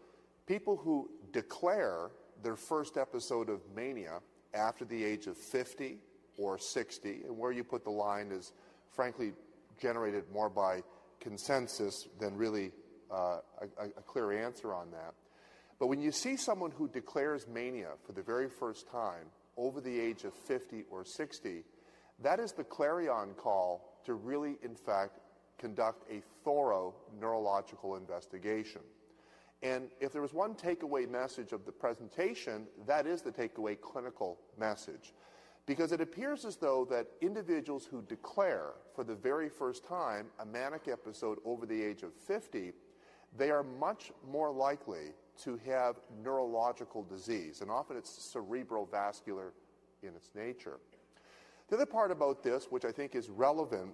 People 0.48 0.78
who 0.78 1.10
declare 1.32 2.12
their 2.44 2.56
first 2.56 2.98
episode 2.98 3.50
of 3.50 3.62
mania 3.76 4.20
after 4.54 4.86
the 4.86 5.04
age 5.04 5.28
of 5.28 5.38
50 5.38 5.98
or 6.38 6.58
60, 6.58 7.22
and 7.26 7.38
where 7.38 7.52
you 7.52 7.64
put 7.64 7.84
the 7.84 7.92
line 7.92 8.32
is 8.32 8.52
frankly 8.92 9.34
generated 9.80 10.24
more 10.34 10.50
by 10.50 10.82
consensus 11.20 12.08
than 12.20 12.36
really 12.36 12.72
uh, 13.12 13.40
a, 13.80 13.86
a 13.86 14.02
clear 14.02 14.32
answer 14.32 14.74
on 14.74 14.90
that. 14.92 15.14
But 15.80 15.88
when 15.88 16.02
you 16.02 16.12
see 16.12 16.36
someone 16.36 16.72
who 16.72 16.88
declares 16.88 17.48
mania 17.48 17.90
for 18.06 18.12
the 18.14 18.22
very 18.22 18.50
first 18.50 18.88
time 18.90 19.26
over 19.58 19.82
the 19.82 20.00
age 20.00 20.24
of 20.24 20.34
50 20.34 20.84
or 20.90 21.06
60, 21.06 21.64
that 22.22 22.40
is 22.40 22.52
the 22.52 22.64
clarion 22.64 23.34
call 23.36 23.91
to 24.06 24.14
really, 24.14 24.58
in 24.64 24.76
fact, 24.76 25.20
conduct 25.58 26.10
a 26.12 26.22
thorough 26.44 26.94
neurological 27.20 27.96
investigation. 27.96 28.82
And 29.64 29.90
if 30.00 30.12
there 30.12 30.22
was 30.22 30.34
one 30.34 30.56
takeaway 30.56 31.10
message 31.10 31.52
of 31.52 31.66
the 31.66 31.72
presentation, 31.72 32.66
that 32.88 33.06
is 33.06 33.22
the 33.22 33.32
takeaway 33.32 33.80
clinical 33.80 34.40
message. 34.58 35.14
Because 35.68 35.92
it 35.92 36.02
appears 36.02 36.46
as 36.46 36.58
though 36.58 36.86
that 36.90 37.08
individuals 37.22 37.86
who 37.86 38.02
declare 38.02 38.72
for 38.96 39.04
the 39.04 39.14
very 39.14 39.50
first 39.50 39.86
time 39.86 40.28
a 40.40 40.46
manic 40.46 40.88
episode 40.88 41.38
over 41.46 41.68
the 41.68 41.82
age 41.82 42.02
of 42.02 42.14
50, 42.14 42.74
they 43.38 43.52
are 43.52 43.64
much 43.64 44.12
more 44.30 44.52
likely 44.52 45.14
to 45.44 45.60
have 45.66 45.96
neurological 46.24 47.04
disease, 47.04 47.62
and 47.62 47.72
often 47.72 47.98
it's 47.98 48.36
cerebrovascular 48.36 49.52
in 50.04 50.10
its 50.10 50.32
nature. 50.36 50.80
The 51.72 51.78
other 51.78 51.86
part 51.86 52.12
about 52.12 52.44
this, 52.44 52.66
which 52.70 52.84
I 52.84 52.92
think 52.92 53.16
is 53.16 53.30
relevant, 53.30 53.94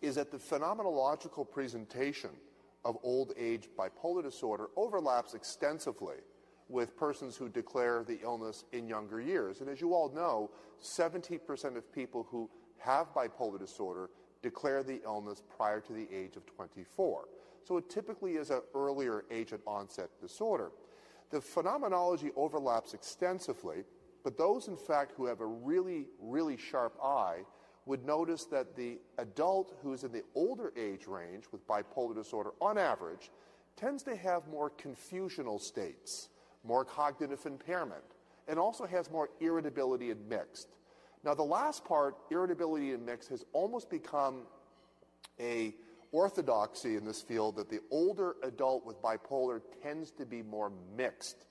is 0.00 0.14
that 0.14 0.30
the 0.30 0.38
phenomenological 0.38 1.48
presentation 1.48 2.30
of 2.86 2.96
old 3.02 3.34
age 3.36 3.68
bipolar 3.78 4.22
disorder 4.22 4.68
overlaps 4.76 5.34
extensively 5.34 6.16
with 6.70 6.96
persons 6.96 7.36
who 7.36 7.50
declare 7.50 8.02
the 8.02 8.18
illness 8.22 8.64
in 8.72 8.88
younger 8.88 9.20
years. 9.20 9.60
And 9.60 9.68
as 9.68 9.78
you 9.78 9.92
all 9.92 10.08
know, 10.08 10.50
70% 10.82 11.76
of 11.76 11.92
people 11.92 12.26
who 12.30 12.48
have 12.78 13.12
bipolar 13.12 13.58
disorder 13.58 14.08
declare 14.40 14.82
the 14.82 15.02
illness 15.04 15.42
prior 15.54 15.80
to 15.80 15.92
the 15.92 16.08
age 16.10 16.36
of 16.36 16.46
24. 16.46 17.28
So 17.64 17.76
it 17.76 17.90
typically 17.90 18.36
is 18.36 18.48
an 18.48 18.62
earlier 18.74 19.26
agent 19.30 19.60
onset 19.66 20.08
disorder. 20.18 20.70
The 21.28 21.42
phenomenology 21.42 22.30
overlaps 22.36 22.94
extensively, 22.94 23.84
but 24.26 24.36
those, 24.36 24.66
in 24.66 24.76
fact, 24.76 25.12
who 25.16 25.26
have 25.26 25.40
a 25.40 25.46
really, 25.46 26.08
really 26.20 26.56
sharp 26.56 26.98
eye 27.00 27.42
would 27.84 28.04
notice 28.04 28.44
that 28.46 28.74
the 28.74 28.98
adult 29.18 29.76
who 29.84 29.92
is 29.92 30.02
in 30.02 30.10
the 30.10 30.24
older 30.34 30.72
age 30.76 31.06
range 31.06 31.44
with 31.52 31.64
bipolar 31.68 32.12
disorder, 32.12 32.50
on 32.60 32.76
average, 32.76 33.30
tends 33.76 34.02
to 34.02 34.16
have 34.16 34.48
more 34.48 34.68
confusional 34.68 35.60
states, 35.60 36.30
more 36.64 36.84
cognitive 36.84 37.46
impairment, 37.46 38.02
and 38.48 38.58
also 38.58 38.84
has 38.84 39.12
more 39.12 39.28
irritability 39.38 40.10
and 40.10 40.28
mixed. 40.28 40.70
Now, 41.22 41.34
the 41.34 41.44
last 41.44 41.84
part, 41.84 42.16
irritability 42.28 42.94
and 42.94 43.06
mixed, 43.06 43.28
has 43.28 43.44
almost 43.52 43.88
become 43.88 44.42
a 45.38 45.72
orthodoxy 46.10 46.96
in 46.96 47.04
this 47.04 47.22
field 47.22 47.54
that 47.54 47.70
the 47.70 47.78
older 47.92 48.34
adult 48.42 48.84
with 48.84 49.00
bipolar 49.00 49.60
tends 49.84 50.10
to 50.10 50.26
be 50.26 50.42
more 50.42 50.72
mixed. 50.96 51.46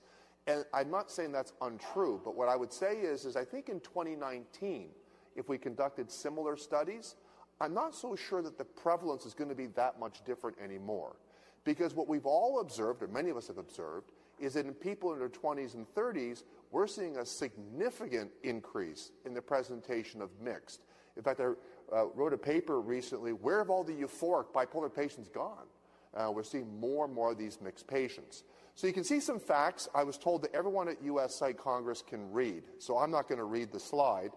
And 0.46 0.64
I'm 0.72 0.90
not 0.90 1.10
saying 1.10 1.32
that's 1.32 1.52
untrue, 1.60 2.20
but 2.24 2.36
what 2.36 2.48
I 2.48 2.56
would 2.56 2.72
say 2.72 2.98
is, 2.98 3.24
is 3.24 3.36
I 3.36 3.44
think 3.44 3.68
in 3.68 3.80
2019, 3.80 4.88
if 5.34 5.48
we 5.48 5.58
conducted 5.58 6.10
similar 6.10 6.56
studies, 6.56 7.16
I'm 7.60 7.74
not 7.74 7.94
so 7.94 8.14
sure 8.14 8.42
that 8.42 8.58
the 8.58 8.64
prevalence 8.64 9.26
is 9.26 9.34
going 9.34 9.48
to 9.48 9.56
be 9.56 9.66
that 9.68 9.98
much 9.98 10.24
different 10.24 10.56
anymore. 10.62 11.16
Because 11.64 11.94
what 11.94 12.06
we've 12.06 12.26
all 12.26 12.60
observed, 12.60 13.02
or 13.02 13.08
many 13.08 13.30
of 13.30 13.36
us 13.36 13.48
have 13.48 13.58
observed, 13.58 14.12
is 14.38 14.54
that 14.54 14.66
in 14.66 14.74
people 14.74 15.12
in 15.12 15.18
their 15.18 15.28
20s 15.28 15.74
and 15.74 15.86
30s, 15.94 16.44
we're 16.70 16.86
seeing 16.86 17.16
a 17.16 17.26
significant 17.26 18.30
increase 18.44 19.10
in 19.24 19.34
the 19.34 19.42
presentation 19.42 20.20
of 20.20 20.30
mixed. 20.40 20.82
In 21.16 21.22
fact, 21.22 21.40
I 21.40 21.52
uh, 21.94 22.06
wrote 22.14 22.32
a 22.32 22.38
paper 22.38 22.80
recently 22.80 23.32
where 23.32 23.58
have 23.58 23.70
all 23.70 23.82
the 23.82 23.92
euphoric 23.92 24.52
bipolar 24.52 24.94
patients 24.94 25.28
gone? 25.28 25.66
Uh, 26.14 26.30
we're 26.30 26.42
seeing 26.42 26.78
more 26.78 27.04
and 27.04 27.14
more 27.14 27.32
of 27.32 27.38
these 27.38 27.58
mixed 27.60 27.86
patients. 27.86 28.44
So 28.76 28.86
you 28.86 28.92
can 28.92 29.04
see 29.04 29.20
some 29.20 29.40
facts. 29.40 29.88
I 29.94 30.04
was 30.04 30.18
told 30.18 30.42
that 30.42 30.54
everyone 30.54 30.86
at 30.88 31.02
U.S. 31.02 31.34
Psych 31.34 31.56
Congress 31.56 32.02
can 32.06 32.30
read, 32.30 32.62
so 32.78 32.98
I'm 32.98 33.10
not 33.10 33.26
going 33.26 33.38
to 33.38 33.44
read 33.44 33.72
the 33.72 33.80
slide. 33.80 34.32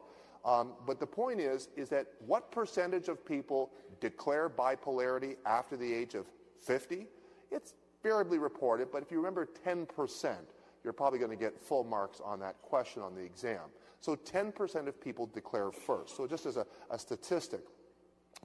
Um, 0.45 0.71
but 0.88 1.02
the 1.02 1.06
point 1.06 1.41
is, 1.41 1.67
is 1.75 1.89
that 1.89 2.08
what 2.25 2.49
percentage 2.49 3.10
of 3.10 3.25
people 3.25 3.71
declare 3.99 4.49
bipolarity 4.49 5.36
after 5.45 5.75
the 5.75 5.93
age 5.93 6.15
of 6.15 6.25
50, 6.62 7.06
it's 7.52 7.73
variably 8.02 8.38
reported, 8.38 8.93
but 8.93 9.04
if 9.04 9.12
you 9.12 9.17
remember 9.17 9.45
10%, 9.65 10.38
you're 10.86 10.93
probably 10.93 11.19
going 11.19 11.32
to 11.32 11.38
get 11.38 11.60
full 11.60 11.84
marks 11.84 12.21
on 12.23 12.39
that 12.39 12.62
question 12.62 13.02
on 13.02 13.13
the 13.13 13.21
exam. 13.21 13.63
So 13.99 14.15
10% 14.15 14.88
of 14.88 15.02
people 15.02 15.25
declare 15.25 15.69
first. 15.73 16.15
So 16.15 16.25
just 16.25 16.45
as 16.45 16.56
a, 16.56 16.65
a 16.89 16.97
statistic. 16.97 17.62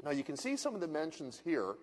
Now 0.05 0.11
you 0.11 0.25
can 0.25 0.37
see 0.37 0.57
some 0.57 0.75
of 0.75 0.81
the 0.81 0.89
mentions 0.89 1.41
here 1.45 1.77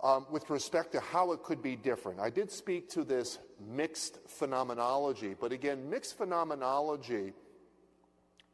um, 0.00 0.26
with 0.30 0.48
respect 0.50 0.92
to 0.92 1.00
how 1.00 1.32
it 1.32 1.42
could 1.42 1.62
be 1.62 1.74
different. 1.74 2.20
I 2.20 2.30
did 2.30 2.50
speak 2.50 2.88
to 2.90 3.04
this 3.04 3.38
mixed 3.68 4.18
phenomenology, 4.28 5.34
but 5.38 5.52
again, 5.52 5.90
mixed 5.90 6.16
phenomenology 6.16 7.32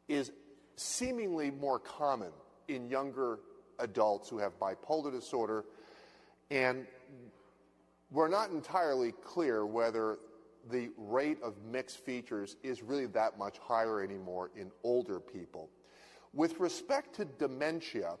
is 0.07 0.31
seemingly 0.75 1.51
more 1.51 1.79
common 1.79 2.31
in 2.67 2.89
younger 2.89 3.39
adults 3.79 4.29
who 4.29 4.37
have 4.39 4.59
bipolar 4.59 5.11
disorder, 5.11 5.65
and 6.49 6.87
we're 8.11 8.27
not 8.27 8.49
entirely 8.49 9.11
clear 9.11 9.65
whether 9.65 10.17
the 10.71 10.89
rate 10.97 11.37
of 11.43 11.53
mixed 11.71 11.99
features 11.99 12.55
is 12.63 12.81
really 12.81 13.05
that 13.07 13.37
much 13.37 13.57
higher 13.59 14.01
anymore 14.01 14.49
in 14.55 14.71
older 14.83 15.19
people. 15.19 15.69
With 16.33 16.59
respect 16.59 17.15
to 17.15 17.25
dementia, 17.25 18.15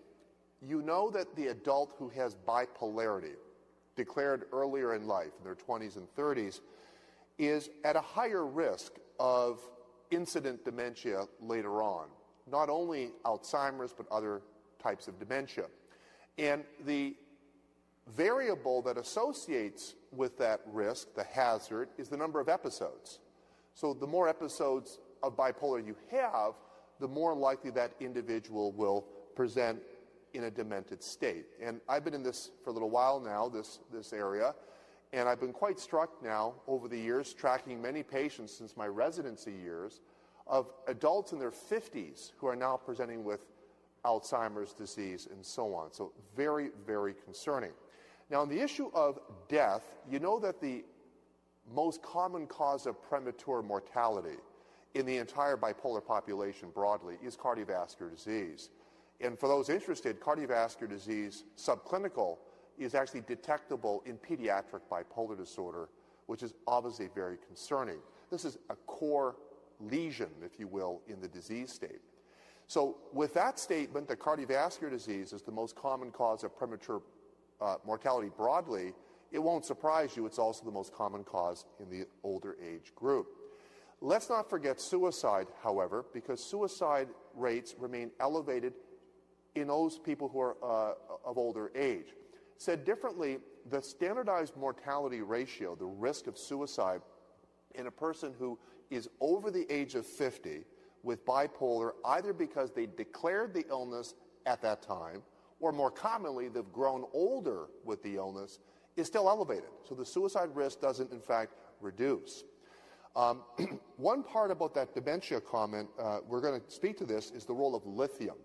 you 0.67 0.81
know 0.81 1.09
that 1.11 1.35
the 1.35 1.47
adult 1.47 1.93
who 1.97 2.09
has 2.09 2.35
bipolarity, 2.47 3.35
declared 3.95 4.45
earlier 4.51 4.95
in 4.95 5.07
life, 5.07 5.31
in 5.37 5.43
their 5.43 5.55
20s 5.55 5.97
and 5.97 6.07
30s, 6.15 6.61
is 7.37 7.69
at 7.83 7.95
a 7.95 8.01
higher 8.01 8.45
risk 8.45 8.93
of 9.19 9.59
incident 10.11 10.63
dementia 10.65 11.25
later 11.41 11.81
on. 11.81 12.07
Not 12.49 12.69
only 12.69 13.11
Alzheimer's, 13.25 13.93
but 13.93 14.05
other 14.11 14.41
types 14.81 15.07
of 15.07 15.19
dementia. 15.19 15.65
And 16.37 16.63
the 16.85 17.15
variable 18.15 18.81
that 18.83 18.97
associates 18.97 19.95
with 20.11 20.37
that 20.37 20.61
risk, 20.67 21.15
the 21.15 21.23
hazard, 21.23 21.89
is 21.97 22.09
the 22.09 22.17
number 22.17 22.39
of 22.39 22.49
episodes. 22.49 23.19
So 23.73 23.93
the 23.93 24.07
more 24.07 24.29
episodes 24.29 24.99
of 25.23 25.35
bipolar 25.35 25.85
you 25.85 25.95
have, 26.11 26.53
the 26.99 27.07
more 27.07 27.35
likely 27.35 27.71
that 27.71 27.93
individual 27.99 28.71
will 28.71 29.05
present 29.35 29.79
in 30.35 30.45
a 30.45 30.51
demented 30.51 31.01
state. 31.01 31.45
And 31.61 31.79
I've 31.87 32.03
been 32.03 32.13
in 32.13 32.23
this 32.23 32.51
for 32.63 32.69
a 32.69 32.73
little 32.73 32.89
while 32.89 33.19
now, 33.19 33.49
this, 33.49 33.79
this 33.91 34.13
area, 34.13 34.53
and 35.13 35.29
I've 35.29 35.39
been 35.39 35.53
quite 35.53 35.79
struck 35.79 36.21
now 36.23 36.55
over 36.67 36.87
the 36.87 36.97
years, 36.97 37.33
tracking 37.33 37.81
many 37.81 38.03
patients 38.03 38.55
since 38.55 38.75
my 38.75 38.87
residency 38.87 39.51
years, 39.51 40.01
of 40.47 40.71
adults 40.87 41.31
in 41.31 41.39
their 41.39 41.51
50s 41.51 42.31
who 42.37 42.47
are 42.47 42.55
now 42.55 42.77
presenting 42.77 43.23
with 43.23 43.41
Alzheimer's 44.03 44.73
disease 44.73 45.27
and 45.31 45.43
so 45.43 45.73
on. 45.73 45.91
So, 45.91 46.11
very, 46.35 46.69
very 46.85 47.15
concerning. 47.23 47.71
Now, 48.29 48.41
on 48.41 48.49
the 48.49 48.59
issue 48.59 48.91
of 48.93 49.19
death, 49.47 49.95
you 50.09 50.19
know 50.19 50.39
that 50.39 50.61
the 50.61 50.83
most 51.73 52.03
common 52.03 52.45
cause 52.45 52.85
of 52.85 53.01
premature 53.01 53.63
mortality 53.63 54.37
in 54.93 55.05
the 55.05 55.17
entire 55.17 55.57
bipolar 55.57 56.05
population 56.05 56.69
broadly 56.73 57.17
is 57.23 57.35
cardiovascular 57.35 58.11
disease. 58.15 58.69
And 59.21 59.39
for 59.39 59.47
those 59.47 59.69
interested, 59.69 60.19
cardiovascular 60.19 60.89
disease 60.89 61.43
subclinical 61.57 62.37
is 62.77 62.95
actually 62.95 63.21
detectable 63.21 64.03
in 64.05 64.17
pediatric 64.17 64.81
bipolar 64.91 65.37
disorder, 65.37 65.89
which 66.25 66.43
is 66.43 66.53
obviously 66.67 67.09
very 67.13 67.37
concerning. 67.47 67.99
This 68.29 68.43
is 68.43 68.57
a 68.69 68.75
core 68.87 69.37
lesion, 69.79 70.29
if 70.43 70.59
you 70.59 70.67
will, 70.67 71.01
in 71.07 71.21
the 71.21 71.27
disease 71.27 71.71
state. 71.71 72.01
So, 72.67 72.97
with 73.13 73.33
that 73.35 73.59
statement 73.59 74.07
that 74.07 74.19
cardiovascular 74.19 74.89
disease 74.89 75.33
is 75.33 75.43
the 75.43 75.51
most 75.51 75.75
common 75.75 76.11
cause 76.11 76.43
of 76.43 76.57
premature 76.57 77.01
uh, 77.61 77.75
mortality 77.85 78.31
broadly, 78.35 78.93
it 79.31 79.39
won't 79.39 79.65
surprise 79.65 80.15
you 80.15 80.25
it's 80.25 80.39
also 80.39 80.65
the 80.65 80.71
most 80.71 80.93
common 80.93 81.23
cause 81.23 81.65
in 81.79 81.89
the 81.89 82.05
older 82.23 82.57
age 82.63 82.93
group. 82.95 83.27
Let's 84.01 84.29
not 84.29 84.49
forget 84.49 84.81
suicide, 84.81 85.47
however, 85.63 86.05
because 86.13 86.43
suicide 86.43 87.07
rates 87.33 87.75
remain 87.77 88.11
elevated 88.19 88.73
in 89.55 89.67
those 89.67 89.97
people 89.97 90.29
who 90.29 90.39
are 90.39 90.57
uh, 90.63 90.93
of 91.25 91.37
older 91.37 91.71
age. 91.75 92.07
Said 92.57 92.85
differently, 92.85 93.39
the 93.69 93.81
standardized 93.81 94.55
mortality 94.55 95.21
ratio, 95.21 95.75
the 95.75 95.85
risk 95.85 96.27
of 96.27 96.37
suicide 96.37 97.01
in 97.73 97.87
a 97.87 97.91
person 97.91 98.33
who 98.37 98.57
is 98.89 99.09
over 99.19 99.51
the 99.51 99.65
age 99.71 99.95
of 99.95 100.05
50 100.05 100.63
with 101.03 101.25
bipolar, 101.25 101.91
either 102.05 102.33
because 102.33 102.71
they 102.71 102.85
declared 102.85 103.53
the 103.53 103.65
illness 103.69 104.13
at 104.45 104.61
that 104.61 104.81
time 104.81 105.21
or 105.59 105.71
more 105.71 105.91
commonly, 105.91 106.47
they've 106.47 106.71
grown 106.71 107.05
older 107.13 107.67
with 107.83 108.01
the 108.03 108.15
illness, 108.15 108.59
is 108.95 109.07
still 109.07 109.29
elevated. 109.29 109.69
So 109.87 109.95
the 109.95 110.05
suicide 110.05 110.49
risk 110.53 110.81
doesn't, 110.81 111.11
in 111.11 111.19
fact, 111.19 111.53
reduce. 111.81 112.43
Um, 113.15 113.41
one 113.97 114.23
part 114.23 114.51
about 114.51 114.73
that 114.75 114.93
dementia 114.93 115.41
comment, 115.41 115.89
uh, 115.99 116.19
we're 116.27 116.41
going 116.41 116.59
to 116.59 116.71
speak 116.71 116.97
to 116.97 117.05
this, 117.05 117.31
is 117.31 117.45
the 117.45 117.53
role 117.53 117.75
of 117.75 117.85
lithium. 117.85 118.35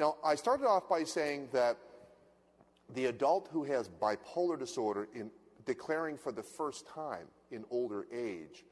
Now, 0.00 0.16
I 0.24 0.34
started 0.34 0.66
off 0.66 0.88
by 0.88 1.04
saying 1.04 1.50
that 1.52 1.76
the 2.94 3.04
adult 3.04 3.50
who 3.52 3.64
has 3.64 3.90
bipolar 4.00 4.58
disorder 4.58 5.08
in 5.14 5.30
declaring 5.66 6.16
for 6.16 6.32
the 6.32 6.42
first 6.42 6.88
time 6.88 7.26
in 7.50 7.66
older 7.70 8.06
age 8.10 8.64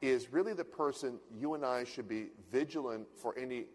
is 0.00 0.32
really 0.32 0.54
the 0.54 0.64
person 0.64 1.18
you 1.38 1.52
and 1.52 1.66
I 1.66 1.84
should 1.84 2.08
be 2.08 2.28
vigilant 2.50 3.06
for 3.14 3.38
any 3.38 3.66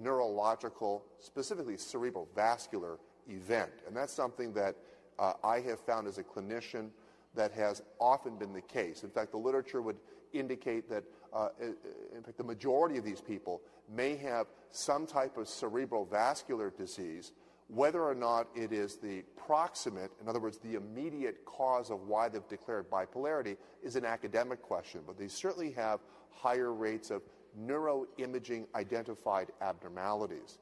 neurological, 0.00 1.04
specifically 1.18 1.76
cerebral 1.76 2.28
vascular 2.36 3.00
event. 3.28 3.72
And 3.84 3.96
that's 3.96 4.12
something 4.12 4.52
that 4.52 4.76
uh, 5.18 5.32
I 5.42 5.58
have 5.62 5.80
found 5.80 6.06
as 6.06 6.18
a 6.18 6.22
clinician 6.22 6.90
that 7.34 7.50
has 7.54 7.82
often 8.00 8.38
been 8.38 8.52
the 8.52 8.62
case. 8.62 9.02
In 9.02 9.10
fact, 9.10 9.32
the 9.32 9.36
literature 9.36 9.82
would 9.82 9.96
indicate 10.32 10.88
that, 10.90 11.02
uh, 11.32 11.48
in 11.60 12.22
fact, 12.22 12.38
the 12.38 12.44
majority 12.44 12.98
of 12.98 13.04
these 13.04 13.20
people 13.20 13.62
may 13.94 14.16
have 14.16 14.46
some 14.70 15.06
type 15.06 15.36
of 15.36 15.48
cerebral 15.48 16.04
vascular 16.04 16.70
disease. 16.70 17.32
Whether 17.68 18.02
or 18.02 18.14
not 18.14 18.46
it 18.54 18.72
is 18.72 18.96
the 18.96 19.22
proximate, 19.36 20.12
in 20.20 20.28
other 20.28 20.38
words, 20.38 20.58
the 20.58 20.74
immediate 20.74 21.44
cause 21.44 21.90
of 21.90 22.06
why 22.06 22.28
they've 22.28 22.46
declared 22.46 22.88
bipolarity, 22.88 23.56
is 23.82 23.96
an 23.96 24.04
academic 24.04 24.62
question. 24.62 25.00
But 25.06 25.18
they 25.18 25.28
certainly 25.28 25.72
have 25.72 26.00
higher 26.30 26.72
rates 26.72 27.10
of 27.10 27.22
neuroimaging 27.60 28.66
identified 28.74 29.50
abnormalities. 29.60 30.58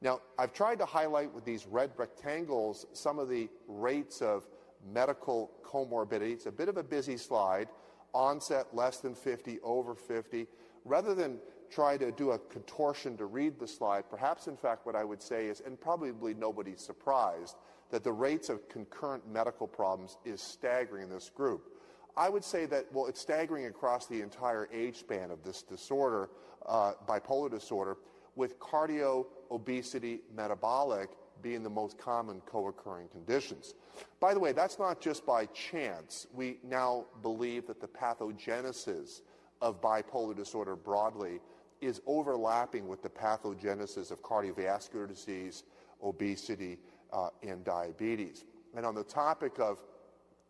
Now, 0.00 0.20
I've 0.38 0.52
tried 0.52 0.78
to 0.78 0.86
highlight 0.86 1.32
with 1.32 1.44
these 1.44 1.66
red 1.66 1.90
rectangles 1.96 2.86
some 2.92 3.18
of 3.18 3.28
the 3.28 3.48
rates 3.66 4.22
of 4.22 4.46
medical 4.92 5.50
comorbidity. 5.64 6.32
It's 6.32 6.46
a 6.46 6.52
bit 6.52 6.68
of 6.68 6.76
a 6.76 6.82
busy 6.82 7.16
slide. 7.16 7.68
Onset 8.14 8.66
less 8.72 8.98
than 8.98 9.14
50, 9.14 9.58
over 9.62 9.94
50. 9.94 10.46
Rather 10.84 11.14
than 11.14 11.38
try 11.70 11.96
to 11.96 12.10
do 12.12 12.30
a 12.30 12.38
contortion 12.38 13.16
to 13.16 13.26
read 13.26 13.58
the 13.58 13.68
slide, 13.68 14.08
perhaps 14.08 14.46
in 14.46 14.56
fact 14.56 14.86
what 14.86 14.96
I 14.96 15.04
would 15.04 15.22
say 15.22 15.46
is, 15.46 15.60
and 15.60 15.80
probably 15.80 16.34
nobody's 16.34 16.80
surprised, 16.80 17.56
that 17.90 18.04
the 18.04 18.12
rates 18.12 18.48
of 18.48 18.68
concurrent 18.68 19.30
medical 19.30 19.66
problems 19.66 20.18
is 20.24 20.40
staggering 20.40 21.04
in 21.04 21.10
this 21.10 21.30
group. 21.30 21.72
I 22.16 22.28
would 22.28 22.44
say 22.44 22.66
that, 22.66 22.86
well, 22.92 23.06
it's 23.06 23.20
staggering 23.20 23.66
across 23.66 24.06
the 24.06 24.20
entire 24.20 24.68
age 24.72 24.96
span 24.96 25.30
of 25.30 25.44
this 25.44 25.62
disorder, 25.62 26.30
uh, 26.66 26.94
bipolar 27.06 27.50
disorder, 27.50 27.96
with 28.34 28.58
cardio, 28.58 29.26
obesity, 29.50 30.20
metabolic 30.34 31.10
being 31.42 31.62
the 31.62 31.70
most 31.70 31.98
common 31.98 32.40
co-occurring 32.46 33.08
conditions. 33.08 33.74
By 34.20 34.34
the 34.34 34.40
way, 34.40 34.52
that's 34.52 34.78
not 34.78 35.00
just 35.00 35.24
by 35.24 35.46
chance. 35.46 36.26
We 36.32 36.58
now 36.62 37.06
believe 37.22 37.66
that 37.66 37.80
the 37.80 37.88
pathogenesis 37.88 39.22
of 39.60 39.80
bipolar 39.80 40.36
disorder 40.36 40.76
broadly 40.76 41.40
is 41.80 42.00
overlapping 42.06 42.88
with 42.88 43.02
the 43.02 43.08
pathogenesis 43.08 44.10
of 44.10 44.22
cardiovascular 44.22 45.08
disease, 45.08 45.64
obesity, 46.02 46.78
uh, 47.12 47.30
and 47.42 47.64
diabetes. 47.64 48.44
And 48.74 48.84
on 48.84 48.94
the 48.94 49.04
topic 49.04 49.58
of 49.58 49.78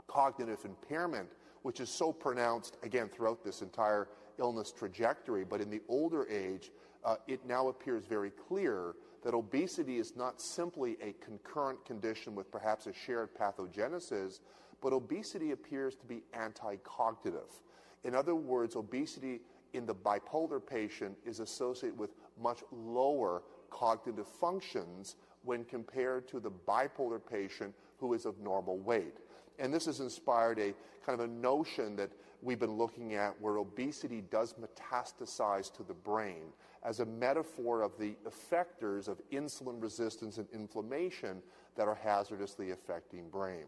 cognitive 0.07 0.65
impairment, 0.65 1.29
which 1.63 1.81
is 1.81 1.91
so 1.91 2.13
pronounced, 2.13 2.79
again, 2.83 3.09
throughout 3.09 3.45
this 3.45 3.63
entire 3.63 4.09
illness 4.39 4.73
trajectory. 4.73 5.45
But 5.45 5.61
in 5.61 5.71
the 5.71 5.81
older 5.89 6.29
age, 6.29 6.71
uh, 7.05 7.17
it 7.27 7.45
now 7.47 7.69
appears 7.69 8.05
very 8.05 8.31
clear 8.31 8.95
that 9.25 9.35
obesity 9.35 9.99
is 9.99 10.17
not 10.17 10.41
simply 10.41 10.97
a 11.03 11.13
concurrent 11.25 11.85
condition 11.85 12.35
with 12.35 12.51
perhaps 12.51 12.87
a 12.87 12.93
shared 12.93 13.31
pathogenesis, 13.35 14.41
but 14.81 14.93
obesity 14.93 15.53
appears 15.53 15.95
to 15.97 16.07
be 16.07 16.23
anti 16.33 16.77
cognitive. 16.77 17.63
In 18.05 18.15
other 18.15 18.35
words, 18.35 18.77
obesity 18.77 19.41
in 19.73 19.87
the 19.87 19.95
bipolar 19.95 20.65
patient 20.65 21.17
is 21.25 21.41
associated 21.41 21.99
with 21.99 22.11
much 22.41 22.63
lower 22.71 23.43
cognitive 23.71 24.27
functions 24.27 25.17
when 25.45 25.65
compared 25.65 26.29
to 26.29 26.41
the 26.41 26.51
bipolar 26.51 27.21
patient 27.25 27.75
who 27.99 28.15
is 28.15 28.25
of 28.25 28.39
normal 28.39 28.79
weight. 28.79 29.19
And 29.59 29.75
this 29.75 29.87
has 29.87 30.01
inspired 30.01 30.59
a 30.59 30.75
kind 31.05 31.21
of 31.21 31.21
a 31.21 31.33
notion 31.33 31.97
that 31.97 32.11
we've 32.43 32.59
been 32.59 32.77
looking 32.77 33.15
at 33.15 33.41
where 33.41 33.59
obesity 33.59 34.23
does 34.31 34.55
metastasize 34.55 35.73
to 35.75 35.83
the 35.83 35.95
brain 35.95 36.53
as 36.85 37.01
a 37.01 37.07
metaphor 37.07 37.83
of 37.83 37.93
the 37.99 38.15
effectors 38.27 39.09
of 39.09 39.21
insulin 39.31 39.83
resistance 39.83 40.39
and 40.39 40.47
inflammation 40.53 41.43
that 41.77 41.89
are 41.89 41.95
hazardously 41.95 42.71
affecting 42.71 43.29
brain. 43.29 43.65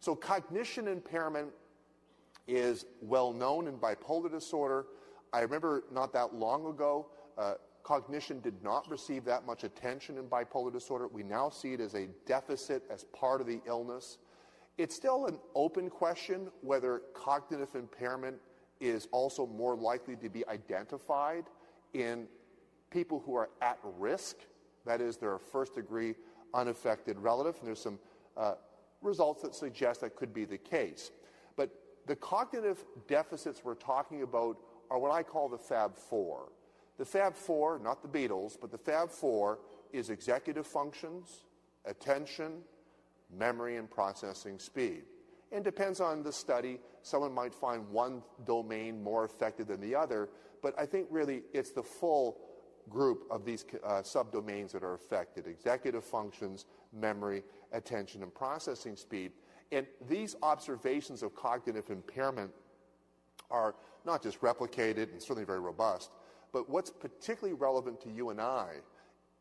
So 0.00 0.14
cognition 0.14 0.88
impairment 0.88 1.50
is 2.48 2.86
well 3.02 3.32
known 3.32 3.68
in 3.68 3.76
bipolar 3.78 4.30
disorder. 4.30 4.86
I 5.32 5.40
remember 5.40 5.84
not 5.92 6.12
that 6.14 6.34
long 6.34 6.66
ago, 6.66 7.06
uh, 7.38 7.54
cognition 7.82 8.40
did 8.40 8.62
not 8.62 8.88
receive 8.90 9.24
that 9.24 9.46
much 9.46 9.64
attention 9.64 10.18
in 10.18 10.24
bipolar 10.24 10.72
disorder. 10.72 11.06
We 11.08 11.22
now 11.22 11.50
see 11.50 11.74
it 11.74 11.80
as 11.80 11.94
a 11.94 12.08
deficit 12.26 12.82
as 12.90 13.04
part 13.04 13.40
of 13.40 13.46
the 13.46 13.60
illness. 13.66 14.18
It's 14.80 14.96
still 14.96 15.26
an 15.26 15.38
open 15.54 15.90
question 15.90 16.48
whether 16.62 17.02
cognitive 17.12 17.74
impairment 17.74 18.38
is 18.80 19.08
also 19.12 19.46
more 19.46 19.76
likely 19.76 20.16
to 20.16 20.30
be 20.30 20.42
identified 20.48 21.44
in 21.92 22.26
people 22.88 23.22
who 23.26 23.34
are 23.34 23.50
at 23.60 23.78
risk, 23.98 24.36
that 24.86 25.02
is, 25.02 25.18
they're 25.18 25.38
first 25.38 25.74
degree 25.74 26.14
unaffected 26.54 27.18
relative, 27.18 27.56
and 27.58 27.66
there's 27.66 27.82
some 27.82 27.98
uh, 28.38 28.54
results 29.02 29.42
that 29.42 29.54
suggest 29.54 30.00
that 30.00 30.16
could 30.16 30.32
be 30.32 30.46
the 30.46 30.56
case. 30.56 31.10
But 31.56 31.68
the 32.06 32.16
cognitive 32.16 32.82
deficits 33.06 33.60
we're 33.62 33.74
talking 33.74 34.22
about 34.22 34.56
are 34.90 34.98
what 34.98 35.12
I 35.12 35.22
call 35.22 35.50
the 35.50 35.58
Fab 35.58 35.94
Four. 35.94 36.52
The 36.96 37.04
Fab 37.04 37.36
Four, 37.36 37.80
not 37.80 38.00
the 38.00 38.08
Beatles, 38.08 38.56
but 38.58 38.70
the 38.70 38.78
Fab 38.78 39.10
Four 39.10 39.58
is 39.92 40.08
executive 40.08 40.66
functions, 40.66 41.44
attention, 41.84 42.62
memory 43.36 43.76
and 43.76 43.90
processing 43.90 44.58
speed. 44.58 45.02
And 45.52 45.64
depends 45.64 46.00
on 46.00 46.22
the 46.22 46.32
study. 46.32 46.78
Someone 47.02 47.32
might 47.32 47.54
find 47.54 47.88
one 47.88 48.22
domain 48.46 49.02
more 49.02 49.24
affected 49.24 49.68
than 49.68 49.80
the 49.80 49.94
other, 49.94 50.28
but 50.62 50.78
I 50.78 50.86
think 50.86 51.06
really 51.10 51.42
it's 51.52 51.70
the 51.70 51.82
full 51.82 52.38
group 52.88 53.24
of 53.30 53.44
these 53.44 53.64
uh, 53.84 54.02
subdomains 54.02 54.72
that 54.72 54.82
are 54.82 54.94
affected 54.94 55.46
executive 55.46 56.04
functions, 56.04 56.66
memory, 56.92 57.42
attention, 57.72 58.22
and 58.22 58.34
processing 58.34 58.96
speed. 58.96 59.32
And 59.72 59.86
these 60.08 60.36
observations 60.42 61.22
of 61.22 61.34
cognitive 61.34 61.90
impairment 61.90 62.50
are 63.50 63.74
not 64.04 64.22
just 64.22 64.40
replicated 64.40 65.12
and 65.12 65.20
certainly 65.20 65.44
very 65.44 65.60
robust, 65.60 66.10
but 66.52 66.68
what's 66.68 66.90
particularly 66.90 67.54
relevant 67.54 68.00
to 68.02 68.10
you 68.10 68.30
and 68.30 68.40
I, 68.40 68.76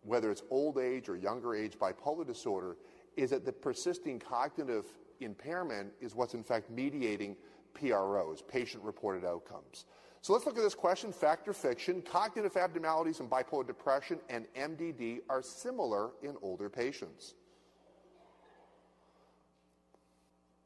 whether 0.04 0.32
it's 0.32 0.44
old 0.50 0.78
age 0.78 1.10
or 1.10 1.16
younger 1.16 1.56
age 1.56 1.78
bipolar 1.78 2.26
disorder, 2.26 2.78
is 3.20 3.32
that 3.32 3.46
the 3.46 3.52
persisting 3.52 4.20
cognitive 4.20 4.86
impairment 5.20 5.92
is 6.00 6.16
what's 6.16 6.34
in 6.34 6.44
fact 6.44 6.70
mediating 6.70 7.36
PROs, 7.74 8.42
patient 8.42 8.84
reported 8.84 9.26
outcomes. 9.26 9.86
So 10.22 10.34
let's 10.34 10.46
look 10.46 10.58
at 10.58 10.64
this 10.64 10.76
question 10.76 11.12
fact 11.14 11.48
or 11.48 11.54
fiction. 11.54 12.02
Cognitive 12.02 12.58
abnormalities 12.58 13.20
in 13.20 13.28
bipolar 13.28 13.66
depression 13.66 14.20
and 14.30 14.46
MDD 14.54 15.20
are 15.30 15.42
similar 15.42 16.12
in 16.24 16.36
older 16.42 16.70
patients. 16.70 17.36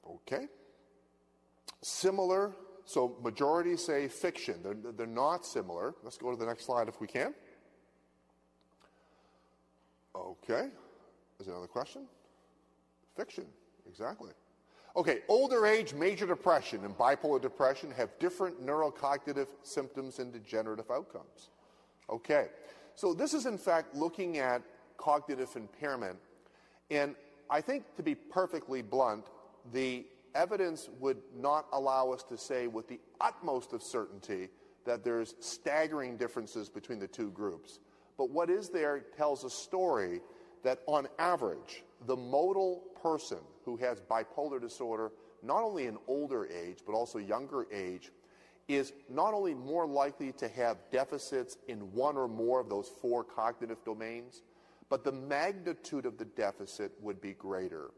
Okay. 0.07 0.47
Similar, 1.81 2.55
so 2.85 3.17
majority 3.21 3.77
say 3.77 4.07
fiction. 4.07 4.55
They're, 4.63 4.91
they're 4.93 5.05
not 5.05 5.45
similar. 5.45 5.93
Let's 6.03 6.17
go 6.17 6.31
to 6.31 6.37
the 6.37 6.45
next 6.45 6.65
slide 6.65 6.87
if 6.87 6.99
we 6.99 7.07
can. 7.07 7.33
Okay. 10.15 10.69
Is 11.39 11.45
there 11.45 11.55
another 11.55 11.67
question? 11.67 12.03
Fiction, 13.15 13.45
exactly. 13.87 14.31
Okay, 14.95 15.19
older 15.27 15.65
age, 15.65 15.93
major 15.93 16.27
depression, 16.27 16.85
and 16.85 16.95
bipolar 16.95 17.41
depression 17.41 17.91
have 17.91 18.09
different 18.19 18.63
neurocognitive 18.63 19.47
symptoms 19.63 20.19
and 20.19 20.31
degenerative 20.31 20.91
outcomes. 20.91 21.49
Okay, 22.09 22.47
so 22.95 23.13
this 23.13 23.33
is 23.33 23.45
in 23.45 23.57
fact 23.57 23.95
looking 23.95 24.37
at 24.37 24.61
cognitive 24.97 25.49
impairment, 25.55 26.17
and 26.91 27.15
I 27.49 27.61
think 27.61 27.95
to 27.95 28.03
be 28.03 28.13
perfectly 28.13 28.81
blunt, 28.81 29.25
the 29.71 30.05
evidence 30.35 30.89
would 30.99 31.17
not 31.35 31.65
allow 31.73 32.11
us 32.11 32.23
to 32.23 32.37
say 32.37 32.67
with 32.67 32.87
the 32.87 32.99
utmost 33.21 33.73
of 33.73 33.81
certainty 33.81 34.49
that 34.85 35.03
there's 35.03 35.35
staggering 35.39 36.17
differences 36.17 36.69
between 36.69 36.99
the 36.99 37.07
two 37.07 37.31
groups. 37.31 37.79
But 38.17 38.29
what 38.29 38.49
is 38.49 38.69
there 38.69 38.99
tells 39.17 39.43
a 39.43 39.49
story 39.49 40.21
that 40.63 40.79
on 40.87 41.07
average, 41.19 41.83
the 42.05 42.15
modal 42.15 42.83
person 43.03 43.39
who 43.65 43.75
has 43.77 44.01
bipolar 44.01 44.59
disorder, 44.59 45.11
not 45.43 45.61
only 45.61 45.85
in 45.85 45.97
older 46.07 46.47
age, 46.47 46.79
but 46.85 46.93
also 46.93 47.19
younger 47.19 47.67
age, 47.71 48.11
is 48.67 48.93
not 49.09 49.33
only 49.33 49.53
more 49.53 49.85
likely 49.85 50.31
to 50.31 50.47
have 50.47 50.77
deficits 50.91 51.57
in 51.67 51.79
one 51.93 52.15
or 52.15 52.27
more 52.27 52.61
of 52.61 52.69
those 52.69 52.89
four 53.01 53.23
cognitive 53.23 53.83
domains, 53.83 54.41
but 54.89 55.03
the 55.03 55.11
magnitude 55.11 56.05
of 56.05 56.17
the 56.17 56.25
deficit 56.25 56.91
would 57.01 57.19
be 57.19 57.33
greater. 57.33 57.91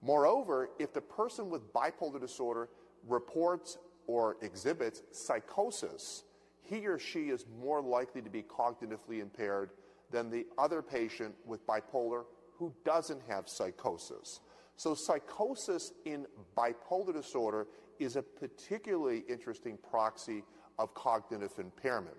Moreover, 0.00 0.70
if 0.78 0.92
the 0.92 1.00
person 1.00 1.50
with 1.50 1.72
bipolar 1.72 2.20
disorder 2.20 2.68
reports 3.06 3.78
or 4.06 4.36
exhibits 4.40 5.02
psychosis, 5.10 6.24
he 6.62 6.86
or 6.86 6.98
she 6.98 7.28
is 7.28 7.44
more 7.60 7.82
likely 7.82 8.22
to 8.22 8.30
be 8.30 8.42
cognitively 8.42 9.20
impaired 9.20 9.70
than 10.10 10.30
the 10.30 10.46
other 10.56 10.82
patient 10.82 11.34
with 11.44 11.66
bipolar 11.66 12.24
who 12.58 12.72
doesn't 12.84 13.20
have 13.28 13.48
psychosis. 13.48 14.40
So, 14.76 14.94
psychosis 14.94 15.92
in 16.04 16.26
bipolar 16.56 17.12
disorder 17.12 17.66
is 17.98 18.16
a 18.16 18.22
particularly 18.22 19.24
interesting 19.28 19.78
proxy 19.88 20.42
of 20.78 20.92
cognitive 20.94 21.52
impairment. 21.58 22.16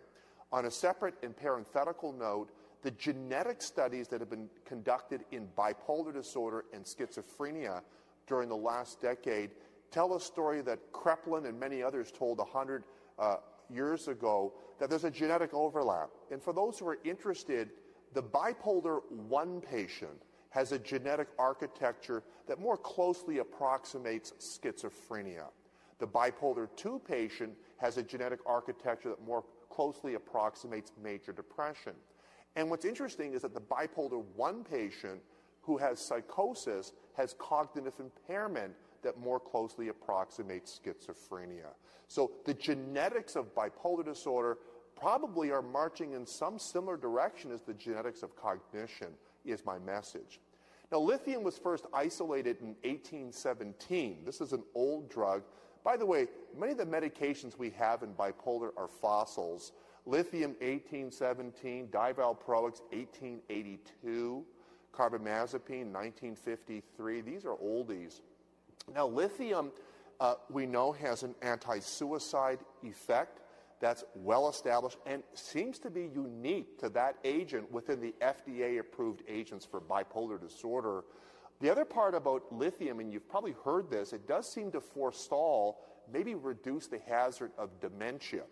On 0.52 0.65
a 0.65 0.72
separate 0.72 1.15
and 1.22 1.36
parenthetical 1.36 2.12
note, 2.13 2.50
the 2.82 2.91
genetic 2.91 3.62
studies 3.62 4.08
that 4.08 4.20
have 4.20 4.30
been 4.30 4.50
conducted 4.65 5.22
in 5.32 5.48
bipolar 5.58 6.13
disorder 6.13 6.65
and 6.74 6.84
schizophrenia 6.84 7.82
during 8.28 8.50
the 8.50 8.56
last 8.56 9.02
decade 9.02 9.52
tell 9.91 10.15
a 10.15 10.20
story 10.20 10.62
that 10.62 10.91
Kraepelin 10.91 11.48
and 11.48 11.60
many 11.60 11.84
others 11.84 12.12
told 12.12 12.39
100 12.39 12.84
uh, 13.20 13.38
years 13.70 14.08
ago 14.08 14.54
that 14.80 14.89
there's 14.89 15.04
a 15.04 15.12
genetic 15.12 15.54
overlap. 15.54 16.10
And 16.32 16.41
for 16.41 16.54
those 16.54 16.80
who 16.80 16.88
are 16.88 16.98
interested, 17.04 17.70
the 18.13 18.24
bipolar 18.24 19.02
1 19.10 19.62
patient 19.62 20.22
has 20.49 20.71
a 20.71 20.79
genetic 20.79 21.27
architecture 21.38 22.23
that 22.47 22.60
more 22.60 22.77
closely 22.77 23.39
approximates 23.39 24.33
schizophrenia. 24.39 25.45
The 25.99 26.07
bipolar 26.07 26.67
2 26.75 27.01
patient 27.07 27.53
has 27.77 27.97
a 27.97 28.03
genetic 28.03 28.39
architecture 28.45 29.10
that 29.10 29.25
more 29.25 29.43
closely 29.69 30.15
approximates 30.15 30.91
major 31.01 31.31
depression. 31.31 31.93
And 32.55 32.69
what's 32.69 32.86
interesting 32.86 33.33
is 33.33 33.43
that 33.43 33.53
the 33.53 33.62
bipolar 33.62 34.23
1 34.36 34.63
patient 34.63 35.21
who 35.62 35.77
has 35.77 35.99
psychosis 35.99 36.93
has 37.15 37.36
cognitive 37.38 37.93
impairment 37.99 38.73
that 39.03 39.19
more 39.19 39.39
closely 39.39 39.89
approximates 39.89 40.79
schizophrenia. 40.79 41.73
So 42.07 42.31
the 42.45 42.53
genetics 42.53 43.36
of 43.36 43.53
bipolar 43.53 44.05
disorder 44.05 44.57
probably 44.95 45.51
are 45.51 45.62
marching 45.62 46.13
in 46.13 46.25
some 46.25 46.57
similar 46.57 46.97
direction 46.97 47.51
as 47.51 47.62
the 47.62 47.73
genetics 47.73 48.23
of 48.23 48.36
cognition, 48.36 49.10
is 49.51 49.65
my 49.65 49.79
message. 49.79 50.39
Now, 50.91 50.99
lithium 50.99 51.43
was 51.43 51.57
first 51.57 51.86
isolated 51.93 52.62
in 52.62 52.67
1817. 52.83 54.23
This 54.25 54.39
is 54.39 54.53
an 54.53 54.63
old 54.73 55.10
drug. 55.10 55.43
By 55.83 55.97
the 55.97 56.05
way, 56.05 56.27
many 56.57 56.71
of 56.73 56.77
the 56.77 56.86
medications 56.86 57.57
we 57.57 57.69
have 57.71 58.03
in 58.03 58.13
bipolar 58.13 58.69
are 58.77 58.88
fossils. 58.88 59.73
Lithium, 60.05 60.51
1817, 60.62 61.88
divalproex, 61.88 62.81
1882, 62.91 64.45
carbamazepine, 64.93 65.91
1953. 65.91 67.21
These 67.21 67.45
are 67.45 67.55
oldies. 67.57 68.21
Now, 68.95 69.07
lithium, 69.07 69.71
uh, 70.21 70.36
we 70.49 70.65
know, 70.65 70.93
has 70.93 71.23
an 71.23 71.36
anti 71.41 71.79
suicide 71.79 72.60
effect 72.83 73.41
that's 73.80 74.04
well 74.16 74.50
established 74.50 74.98
and 75.06 75.24
seems 75.34 75.80
to 75.80 75.90
be 75.90 76.10
unique 76.13 76.80
to 76.80 76.90
that 76.90 77.18
agent 77.24 77.72
within 77.72 78.02
the 78.02 78.13
FDA 78.22 78.80
approved 78.80 79.22
agents 79.28 79.66
for 79.66 79.80
bipolar 79.80 80.40
disorder. 80.40 81.04
The 81.60 81.70
other 81.70 81.86
part 81.86 82.16
about 82.16 82.52
lithium, 82.52 83.00
and 83.00 83.12
you've 83.12 83.30
probably 83.30 83.56
heard 83.63 83.90
this, 83.90 84.13
it 84.13 84.28
does 84.28 84.52
seem 84.52 84.72
to 84.72 84.82
forestall, 84.82 85.84
maybe 86.12 86.36
reduce 86.36 86.88
the 86.88 87.00
hazard 87.08 87.52
of 87.58 87.80
dementia. 87.80 88.44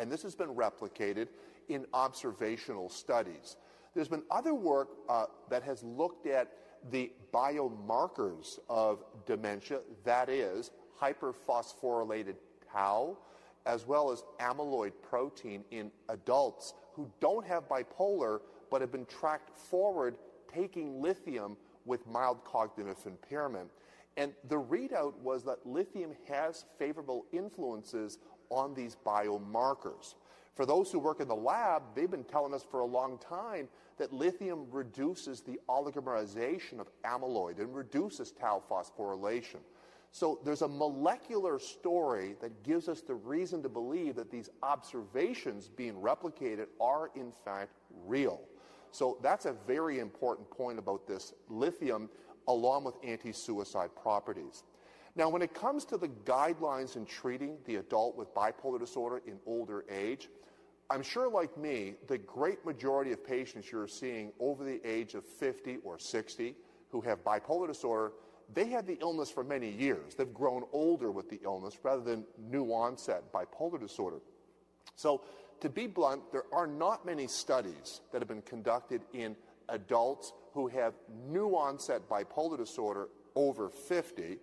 And 0.00 0.10
this 0.10 0.22
has 0.22 0.34
been 0.34 0.54
replicated 0.54 1.28
in 1.68 1.86
observational 1.92 2.88
studies. 2.88 3.56
There's 3.94 4.08
been 4.08 4.22
other 4.30 4.54
work 4.54 4.88
uh, 5.08 5.26
that 5.50 5.62
has 5.64 5.82
looked 5.82 6.26
at 6.26 6.52
the 6.90 7.12
biomarkers 7.32 8.58
of 8.68 9.02
dementia, 9.26 9.80
that 10.04 10.28
is, 10.28 10.70
hyperphosphorylated 11.00 12.36
tau, 12.72 13.18
as 13.68 13.86
well 13.86 14.10
as 14.10 14.24
amyloid 14.40 14.92
protein 15.02 15.62
in 15.70 15.92
adults 16.08 16.74
who 16.94 17.08
don't 17.20 17.46
have 17.46 17.68
bipolar 17.68 18.40
but 18.70 18.80
have 18.80 18.90
been 18.90 19.06
tracked 19.06 19.56
forward 19.56 20.16
taking 20.52 21.00
lithium 21.00 21.56
with 21.84 22.06
mild 22.06 22.42
cognitive 22.44 22.96
impairment. 23.06 23.70
And 24.16 24.32
the 24.48 24.60
readout 24.60 25.14
was 25.18 25.44
that 25.44 25.64
lithium 25.64 26.12
has 26.28 26.64
favorable 26.78 27.26
influences 27.32 28.18
on 28.50 28.74
these 28.74 28.96
biomarkers. 29.06 30.14
For 30.54 30.66
those 30.66 30.90
who 30.90 30.98
work 30.98 31.20
in 31.20 31.28
the 31.28 31.36
lab, 31.36 31.82
they've 31.94 32.10
been 32.10 32.24
telling 32.24 32.52
us 32.52 32.64
for 32.68 32.80
a 32.80 32.86
long 32.86 33.18
time 33.18 33.68
that 33.98 34.12
lithium 34.12 34.66
reduces 34.70 35.40
the 35.40 35.60
oligomerization 35.68 36.80
of 36.80 36.88
amyloid 37.04 37.58
and 37.60 37.74
reduces 37.74 38.32
tau 38.32 38.62
phosphorylation. 38.68 39.58
So 40.12 40.40
there's 40.44 40.62
a 40.62 40.68
molecular 40.68 41.58
story 41.58 42.34
that 42.40 42.62
gives 42.62 42.88
us 42.88 43.02
the 43.02 43.14
reason 43.14 43.62
to 43.62 43.68
believe 43.68 44.16
that 44.16 44.30
these 44.30 44.48
observations 44.62 45.68
being 45.68 45.94
replicated 45.94 46.66
are 46.80 47.10
in 47.14 47.32
fact 47.44 47.72
real. 48.06 48.40
So 48.90 49.18
that's 49.22 49.46
a 49.46 49.54
very 49.66 49.98
important 49.98 50.50
point 50.50 50.78
about 50.78 51.06
this 51.06 51.34
lithium 51.48 52.08
along 52.48 52.84
with 52.84 52.94
anti-suicide 53.04 53.90
properties. 54.00 54.64
Now, 55.14 55.28
when 55.28 55.42
it 55.42 55.52
comes 55.52 55.84
to 55.86 55.98
the 55.98 56.08
guidelines 56.08 56.96
in 56.96 57.04
treating 57.04 57.58
the 57.66 57.76
adult 57.76 58.16
with 58.16 58.32
bipolar 58.34 58.78
disorder 58.78 59.20
in 59.26 59.38
older 59.46 59.84
age, 59.90 60.28
I'm 60.90 61.02
sure, 61.02 61.28
like 61.28 61.58
me, 61.58 61.96
the 62.06 62.16
great 62.16 62.64
majority 62.64 63.12
of 63.12 63.26
patients 63.26 63.70
you're 63.70 63.88
seeing 63.88 64.32
over 64.40 64.64
the 64.64 64.80
age 64.88 65.14
of 65.14 65.26
50 65.26 65.78
or 65.84 65.98
60 65.98 66.54
who 66.90 67.00
have 67.02 67.22
bipolar 67.24 67.66
disorder, 67.66 68.12
they 68.54 68.66
had 68.66 68.86
the 68.86 68.98
illness 69.00 69.30
for 69.30 69.44
many 69.44 69.70
years. 69.70 70.14
They've 70.14 70.32
grown 70.32 70.64
older 70.72 71.10
with 71.10 71.28
the 71.28 71.40
illness 71.44 71.78
rather 71.82 72.02
than 72.02 72.24
new 72.38 72.66
onset 72.72 73.32
bipolar 73.32 73.78
disorder. 73.78 74.20
So, 74.96 75.22
to 75.60 75.68
be 75.68 75.86
blunt, 75.86 76.32
there 76.32 76.44
are 76.52 76.66
not 76.66 77.04
many 77.04 77.26
studies 77.26 78.00
that 78.12 78.20
have 78.20 78.28
been 78.28 78.42
conducted 78.42 79.02
in 79.12 79.34
adults 79.68 80.32
who 80.52 80.68
have 80.68 80.94
new 81.28 81.50
onset 81.50 82.08
bipolar 82.08 82.56
disorder 82.56 83.08
over 83.34 83.68
50. 83.68 84.38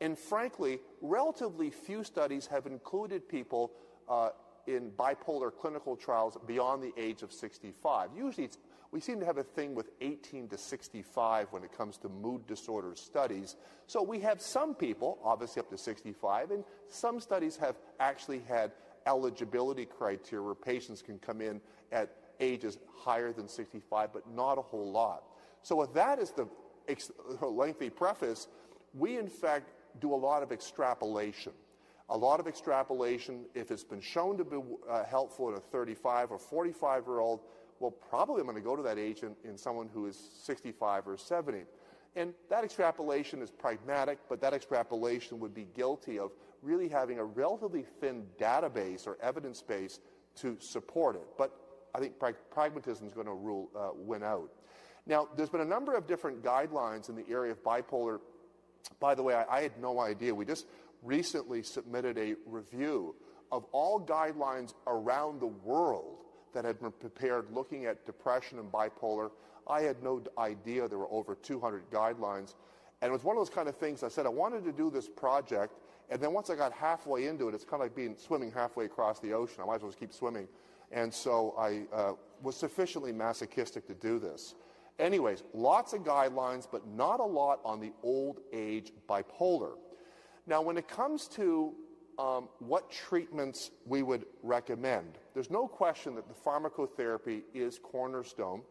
And 0.00 0.18
frankly, 0.18 0.80
relatively 1.00 1.70
few 1.70 2.04
studies 2.04 2.46
have 2.46 2.66
included 2.66 3.28
people 3.28 3.72
uh, 4.08 4.30
in 4.66 4.90
bipolar 4.90 5.50
clinical 5.56 5.96
trials 5.96 6.36
beyond 6.46 6.82
the 6.82 6.92
age 6.96 7.22
of 7.22 7.32
65. 7.32 8.10
Usually, 8.16 8.50
we 8.96 9.00
seem 9.02 9.20
to 9.20 9.26
have 9.26 9.36
a 9.36 9.42
thing 9.42 9.74
with 9.74 9.90
18 10.00 10.48
to 10.48 10.56
65 10.56 11.48
when 11.50 11.62
it 11.62 11.70
comes 11.76 11.98
to 11.98 12.08
mood 12.08 12.46
disorder 12.46 12.94
studies. 12.94 13.56
So 13.86 14.02
we 14.02 14.20
have 14.20 14.40
some 14.40 14.74
people, 14.74 15.18
obviously 15.22 15.60
up 15.60 15.68
to 15.68 15.76
65, 15.76 16.50
and 16.50 16.64
some 16.88 17.20
studies 17.20 17.58
have 17.58 17.76
actually 18.00 18.40
had 18.48 18.72
eligibility 19.06 19.84
criteria 19.84 20.42
where 20.42 20.54
patients 20.54 21.02
can 21.02 21.18
come 21.18 21.42
in 21.42 21.60
at 21.92 22.10
ages 22.40 22.78
higher 22.96 23.34
than 23.34 23.50
65, 23.50 24.14
but 24.14 24.26
not 24.34 24.56
a 24.56 24.62
whole 24.62 24.90
lot. 24.90 25.24
So, 25.60 25.76
with 25.76 25.92
that 25.92 26.18
as 26.18 26.32
the 26.32 26.48
lengthy 27.46 27.90
preface, 27.90 28.48
we 28.94 29.18
in 29.18 29.28
fact 29.28 29.72
do 30.00 30.14
a 30.14 30.16
lot 30.16 30.42
of 30.42 30.52
extrapolation 30.52 31.52
a 32.08 32.16
lot 32.16 32.38
of 32.38 32.46
extrapolation. 32.46 33.46
If 33.54 33.70
it's 33.70 33.82
been 33.82 34.00
shown 34.00 34.38
to 34.38 34.44
be 34.44 34.58
uh, 34.88 35.04
helpful 35.04 35.48
in 35.48 35.56
a 35.56 35.60
35 35.60 36.30
or 36.30 36.38
45 36.38 37.04
year 37.04 37.18
old, 37.18 37.40
well, 37.80 37.90
probably 37.90 38.40
I'm 38.40 38.46
going 38.46 38.56
to 38.56 38.62
go 38.62 38.76
to 38.76 38.82
that 38.82 38.98
age 38.98 39.22
in, 39.22 39.34
in 39.44 39.56
someone 39.56 39.88
who 39.92 40.06
is 40.06 40.30
65 40.44 41.06
or 41.06 41.16
70. 41.16 41.64
And 42.14 42.32
that 42.48 42.64
extrapolation 42.64 43.42
is 43.42 43.50
pragmatic, 43.50 44.18
but 44.28 44.40
that 44.40 44.54
extrapolation 44.54 45.38
would 45.40 45.54
be 45.54 45.66
guilty 45.74 46.18
of 46.18 46.32
really 46.62 46.88
having 46.88 47.18
a 47.18 47.24
relatively 47.24 47.84
thin 48.00 48.24
database 48.40 49.06
or 49.06 49.18
evidence 49.22 49.60
base 49.60 50.00
to 50.36 50.56
support 50.60 51.16
it. 51.16 51.26
But 51.36 51.52
I 51.94 51.98
think 51.98 52.14
pragmatism 52.50 53.06
is 53.06 53.12
going 53.12 53.26
to 53.26 53.34
rule, 53.34 53.70
uh, 53.76 53.90
win 53.94 54.22
out. 54.22 54.50
Now, 55.06 55.28
there's 55.36 55.50
been 55.50 55.60
a 55.60 55.66
number 55.66 55.94
of 55.94 56.06
different 56.06 56.42
guidelines 56.42 57.08
in 57.08 57.16
the 57.16 57.24
area 57.30 57.52
of 57.52 57.62
bipolar. 57.62 58.18
By 58.98 59.14
the 59.14 59.22
way, 59.22 59.34
I, 59.34 59.58
I 59.58 59.62
had 59.62 59.78
no 59.80 60.00
idea. 60.00 60.34
We 60.34 60.44
just 60.44 60.66
recently 61.02 61.62
submitted 61.62 62.18
a 62.18 62.34
review 62.46 63.14
of 63.52 63.64
all 63.72 64.00
guidelines 64.00 64.74
around 64.86 65.40
the 65.40 65.46
world 65.46 66.25
that 66.56 66.64
had 66.64 66.80
been 66.80 66.90
prepared 66.90 67.46
looking 67.52 67.84
at 67.84 68.06
depression 68.06 68.58
and 68.58 68.72
bipolar. 68.72 69.30
I 69.68 69.82
had 69.82 70.02
no 70.02 70.22
idea 70.38 70.88
there 70.88 70.98
were 70.98 71.10
over 71.10 71.34
200 71.34 71.90
guidelines. 71.90 72.54
And 73.02 73.10
it 73.10 73.12
was 73.12 73.24
one 73.24 73.36
of 73.36 73.40
those 73.40 73.54
kind 73.54 73.68
of 73.68 73.76
things 73.76 74.02
I 74.02 74.08
said 74.08 74.24
I 74.24 74.30
wanted 74.30 74.64
to 74.64 74.72
do 74.72 74.90
this 74.90 75.06
project, 75.06 75.74
and 76.08 76.18
then 76.18 76.32
once 76.32 76.48
I 76.48 76.54
got 76.54 76.72
halfway 76.72 77.26
into 77.26 77.48
it, 77.48 77.54
it's 77.54 77.64
kind 77.64 77.82
of 77.82 77.86
like 77.86 77.94
being 77.94 78.16
swimming 78.16 78.50
halfway 78.50 78.86
across 78.86 79.20
the 79.20 79.34
ocean. 79.34 79.58
I 79.62 79.66
might 79.66 79.76
as 79.76 79.82
well 79.82 79.90
just 79.90 80.00
keep 80.00 80.14
swimming. 80.14 80.48
And 80.92 81.12
so 81.12 81.54
I 81.58 81.82
uh, 81.94 82.12
was 82.42 82.56
sufficiently 82.56 83.12
masochistic 83.12 83.86
to 83.88 83.94
do 83.94 84.18
this. 84.18 84.54
Anyways, 84.98 85.42
lots 85.52 85.92
of 85.92 86.04
guidelines, 86.04 86.66
but 86.70 86.86
not 86.88 87.20
a 87.20 87.24
lot 87.24 87.60
on 87.66 87.80
the 87.80 87.92
old 88.02 88.40
age 88.52 88.92
bipolar. 89.06 89.72
Now, 90.46 90.62
when 90.62 90.78
it 90.78 90.88
comes 90.88 91.28
to 91.28 91.74
um, 92.18 92.48
what 92.58 92.90
treatments 92.90 93.70
we 93.84 94.02
would 94.02 94.26
recommend, 94.42 95.18
there's 95.34 95.50
no 95.50 95.68
question 95.68 96.14
that 96.14 96.28
the 96.28 96.34
pharmacotherapy 96.34 97.42
is 97.54 97.78
cornerstone. 97.78 98.62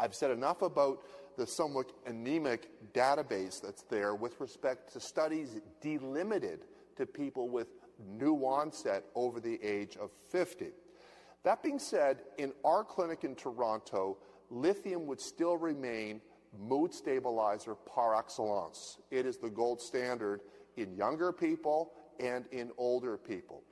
I've 0.00 0.14
said 0.14 0.30
enough 0.30 0.62
about 0.62 1.02
the 1.36 1.46
somewhat 1.46 1.92
anemic 2.06 2.70
database 2.92 3.60
that's 3.60 3.82
there 3.82 4.14
with 4.14 4.40
respect 4.40 4.92
to 4.92 5.00
studies 5.00 5.56
delimited 5.80 6.64
to 6.96 7.06
people 7.06 7.48
with 7.48 7.68
new 8.06 8.36
onset 8.36 9.04
over 9.14 9.40
the 9.40 9.62
age 9.62 9.96
of 9.96 10.10
50. 10.30 10.68
That 11.44 11.62
being 11.62 11.78
said, 11.78 12.22
in 12.38 12.52
our 12.64 12.84
clinic 12.84 13.24
in 13.24 13.34
Toronto, 13.34 14.18
lithium 14.50 15.06
would 15.06 15.20
still 15.20 15.56
remain 15.56 16.20
mood 16.58 16.92
stabilizer 16.92 17.74
par 17.74 18.16
excellence. 18.16 18.98
It 19.10 19.26
is 19.26 19.36
the 19.36 19.50
gold 19.50 19.80
standard 19.80 20.40
in 20.76 20.96
younger 20.96 21.32
people 21.32 21.92
and 22.20 22.44
in 22.52 22.70
older 22.76 23.16
people. 23.16 23.62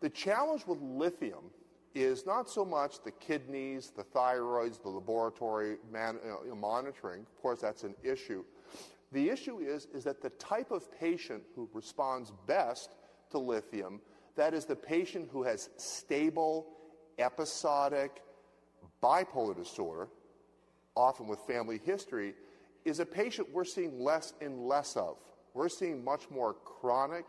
The 0.00 0.08
challenge 0.08 0.66
with 0.66 0.80
lithium 0.80 1.50
is 1.94 2.26
not 2.26 2.48
so 2.48 2.64
much 2.64 3.02
the 3.02 3.10
kidneys, 3.10 3.90
the 3.96 4.04
thyroids, 4.04 4.80
the 4.80 4.88
laboratory 4.88 5.78
man, 5.90 6.18
uh, 6.24 6.54
monitoring. 6.54 7.22
Of 7.22 7.42
course, 7.42 7.60
that's 7.60 7.82
an 7.82 7.94
issue. 8.02 8.44
The 9.10 9.30
issue 9.30 9.58
is, 9.58 9.86
is 9.94 10.04
that 10.04 10.20
the 10.20 10.30
type 10.30 10.70
of 10.70 10.92
patient 11.00 11.42
who 11.54 11.68
responds 11.72 12.32
best 12.46 12.90
to 13.30 13.38
lithium, 13.38 14.00
that 14.36 14.54
is 14.54 14.66
the 14.66 14.76
patient 14.76 15.28
who 15.32 15.42
has 15.42 15.70
stable, 15.76 16.66
episodic 17.18 18.22
bipolar 19.02 19.56
disorder, 19.56 20.08
often 20.94 21.26
with 21.26 21.40
family 21.40 21.80
history, 21.84 22.34
is 22.84 23.00
a 23.00 23.06
patient 23.06 23.48
we're 23.52 23.64
seeing 23.64 23.98
less 23.98 24.34
and 24.40 24.66
less 24.66 24.96
of 24.96 25.16
we're 25.58 25.68
seeing 25.68 26.04
much 26.04 26.30
more 26.30 26.54
chronic, 26.54 27.24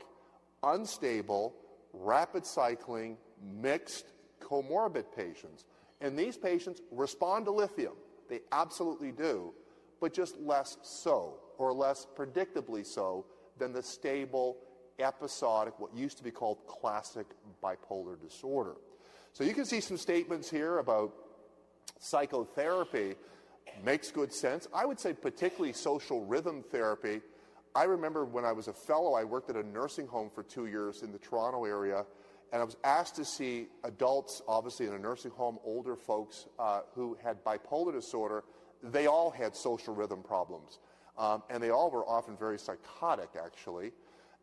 unstable, 0.64 1.56
rapid 1.94 2.46
cycling, 2.46 3.18
mixed, 3.62 4.06
comorbid 4.42 5.06
patients. 5.16 5.66
And 6.02 6.18
these 6.18 6.38
patients 6.38 6.82
respond 6.92 7.46
to 7.46 7.52
lithium. 7.52 7.94
They 8.30 8.42
absolutely 8.52 9.12
do, 9.12 9.54
but 10.00 10.14
just 10.14 10.40
less 10.40 10.78
so, 10.84 11.36
or 11.58 11.74
less 11.74 12.08
predictably 12.16 12.86
so, 12.86 13.26
than 13.58 13.74
the 13.74 13.84
stable, 13.84 14.58
episodic, 15.00 15.80
what 15.80 15.94
used 15.96 16.18
to 16.18 16.24
be 16.24 16.32
called 16.32 16.66
classic 16.68 17.26
bipolar 17.64 18.20
disorder. 18.20 18.76
So 19.34 19.44
you 19.44 19.54
can 19.54 19.66
see 19.66 19.80
some 19.80 19.98
statements 19.98 20.50
here 20.50 20.80
about 20.80 21.14
psychotherapy. 22.00 23.16
Makes 23.86 24.12
good 24.12 24.34
sense. 24.34 24.68
I 24.74 24.86
would 24.86 25.00
say, 25.00 25.14
particularly 25.14 25.74
social 25.74 26.26
rhythm 26.26 26.64
therapy 26.72 27.22
I 27.76 27.84
remember 27.84 28.26
when 28.26 28.46
I 28.46 28.52
was 28.52 28.68
a 28.68 28.74
fellow, 28.74 29.14
I 29.14 29.24
worked 29.24 29.50
at 29.50 29.56
a 29.56 29.64
nursing 29.64 30.08
home 30.08 30.30
for 30.34 30.44
two 30.44 30.66
years 30.66 31.04
in 31.04 31.12
the 31.12 31.20
Toronto 31.20 31.66
area, 31.66 32.06
and 32.52 32.62
I 32.62 32.66
was 32.66 32.78
asked 32.84 33.16
to 33.16 33.26
see 33.26 33.68
adults, 33.84 34.42
obviously 34.48 34.88
in 34.88 34.94
a 34.94 35.00
nursing 35.00 35.32
home, 35.32 35.60
older 35.64 35.96
folks 35.96 36.48
uh, 36.58 36.82
who 36.96 37.18
had 37.24 37.44
bipolar 37.44 37.94
disorder. 37.94 38.44
They 38.82 39.08
all 39.08 39.30
had 39.30 39.56
social 39.56 39.94
rhythm 39.94 40.24
problems, 40.24 40.80
um, 41.18 41.44
and 41.50 41.62
they 41.62 41.70
all 41.70 41.92
were 41.92 42.08
often 42.08 42.36
very 42.38 42.58
psychotic, 42.58 43.30
actually. 43.42 43.92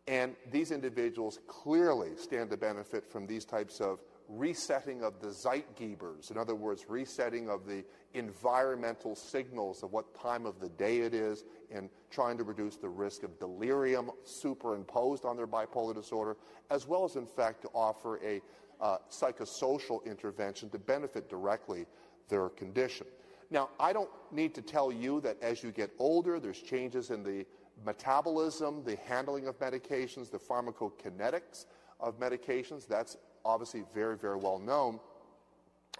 And 0.07 0.37
these 0.53 0.71
individuals 0.71 1.41
clearly 1.49 2.11
stand 2.17 2.51
to 2.51 2.57
benefit 2.57 3.11
from 3.11 3.27
these 3.27 3.45
types 3.45 3.81
of 3.81 3.99
resetting 4.29 5.03
of 5.03 5.21
the 5.21 5.29
Zeitgebers, 5.29 6.31
in 6.31 6.39
other 6.39 6.55
words, 6.55 6.87
resetting 6.89 7.49
of 7.49 7.67
the 7.67 7.85
environmental 8.15 9.15
signals 9.15 9.83
of 9.83 9.93
what 9.93 10.15
time 10.15 10.47
of 10.47 10.61
the 10.61 10.69
day 10.71 10.99
it 10.99 11.15
is, 11.15 11.45
and 11.71 11.89
trying 12.11 12.39
to 12.39 12.45
reduce 12.45 12.77
the 12.77 12.89
risk 12.89 13.23
of 13.23 13.39
delirium 13.39 14.11
superimposed 14.25 15.25
on 15.25 15.37
their 15.37 15.47
bipolar 15.47 15.95
disorder, 15.95 16.37
as 16.71 16.87
well 16.87 17.05
as, 17.05 17.17
in 17.17 17.27
fact, 17.27 17.63
to 17.63 17.69
offer 17.69 18.21
a 18.25 18.41
uh, 18.81 18.99
psychosocial 19.11 20.05
intervention 20.05 20.69
to 20.71 20.79
benefit 20.79 21.29
directly 21.29 21.87
their 22.29 22.49
condition. 22.49 23.07
Now, 23.51 23.71
I 23.79 23.93
don't 23.93 24.11
need 24.33 24.55
to 24.57 24.63
tell 24.63 24.91
you 24.91 25.21
that 25.21 25.41
as 25.41 25.63
you 25.63 25.71
get 25.71 25.91
older, 25.99 26.41
there's 26.41 26.61
changes 26.61 27.11
in 27.11 27.23
the 27.23 27.47
metabolism, 27.85 28.83
the 28.85 28.97
handling 28.97 29.47
of 29.47 29.59
medications, 29.59 30.31
the 30.31 30.39
pharmacokinetics 30.39 31.67
of 32.01 32.19
medications. 32.19 32.87
That's 32.87 33.17
obviously 33.47 33.85
very, 33.95 34.17
very 34.17 34.37
well 34.37 34.59
known. 34.59 35.01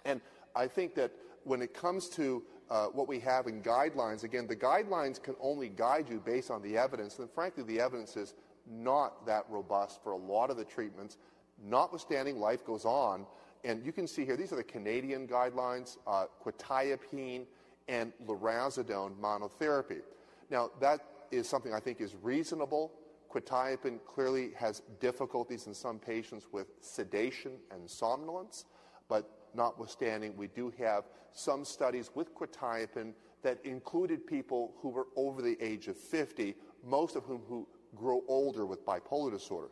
And 0.05 0.21
I 0.55 0.67
think 0.67 0.95
that 0.95 1.11
when 1.43 1.61
it 1.61 1.73
comes 1.73 2.09
to 2.09 2.43
uh, 2.69 2.87
what 2.87 3.07
we 3.07 3.19
have 3.21 3.47
in 3.47 3.61
guidelines, 3.61 4.23
again, 4.23 4.47
the 4.47 4.55
guidelines 4.55 5.21
can 5.21 5.35
only 5.41 5.69
guide 5.69 6.07
you 6.09 6.19
based 6.19 6.51
on 6.51 6.61
the 6.61 6.77
evidence, 6.77 7.19
and 7.19 7.29
frankly, 7.31 7.63
the 7.63 7.79
evidence 7.79 8.17
is 8.17 8.33
not 8.69 9.25
that 9.25 9.45
robust 9.49 10.03
for 10.03 10.11
a 10.11 10.17
lot 10.17 10.49
of 10.49 10.57
the 10.57 10.65
treatments, 10.65 11.17
notwithstanding 11.63 12.37
life 12.37 12.65
goes 12.65 12.83
on. 12.83 13.25
And 13.63 13.85
you 13.85 13.91
can 13.91 14.07
see 14.07 14.25
here, 14.25 14.35
these 14.35 14.51
are 14.51 14.57
the 14.57 14.63
Canadian 14.63 15.27
guidelines, 15.27 15.97
uh, 16.05 16.25
quetiapine 16.45 17.45
and 17.87 18.11
lurasidone 18.25 19.15
monotherapy. 19.19 20.01
Now, 20.49 20.71
that 20.81 20.99
is 21.31 21.47
something 21.47 21.73
I 21.73 21.79
think 21.79 22.01
is 22.01 22.15
reasonable. 22.21 22.91
Quetiapine 23.29 23.99
clearly 24.05 24.51
has 24.55 24.81
difficulties 24.99 25.67
in 25.67 25.73
some 25.73 25.99
patients 25.99 26.47
with 26.51 26.67
sedation 26.81 27.53
and 27.71 27.89
somnolence, 27.89 28.65
but 29.09 29.29
notwithstanding, 29.53 30.35
we 30.37 30.47
do 30.47 30.71
have 30.77 31.05
some 31.33 31.65
studies 31.65 32.09
with 32.15 32.33
quetiapine 32.33 33.13
that 33.43 33.63
included 33.63 34.25
people 34.25 34.73
who 34.79 34.89
were 34.89 35.07
over 35.15 35.41
the 35.41 35.57
age 35.61 35.87
of 35.87 35.97
50, 35.97 36.55
most 36.83 37.15
of 37.15 37.23
whom 37.23 37.41
who 37.47 37.67
grow 37.95 38.23
older 38.27 38.65
with 38.65 38.85
bipolar 38.85 39.31
disorder. 39.31 39.69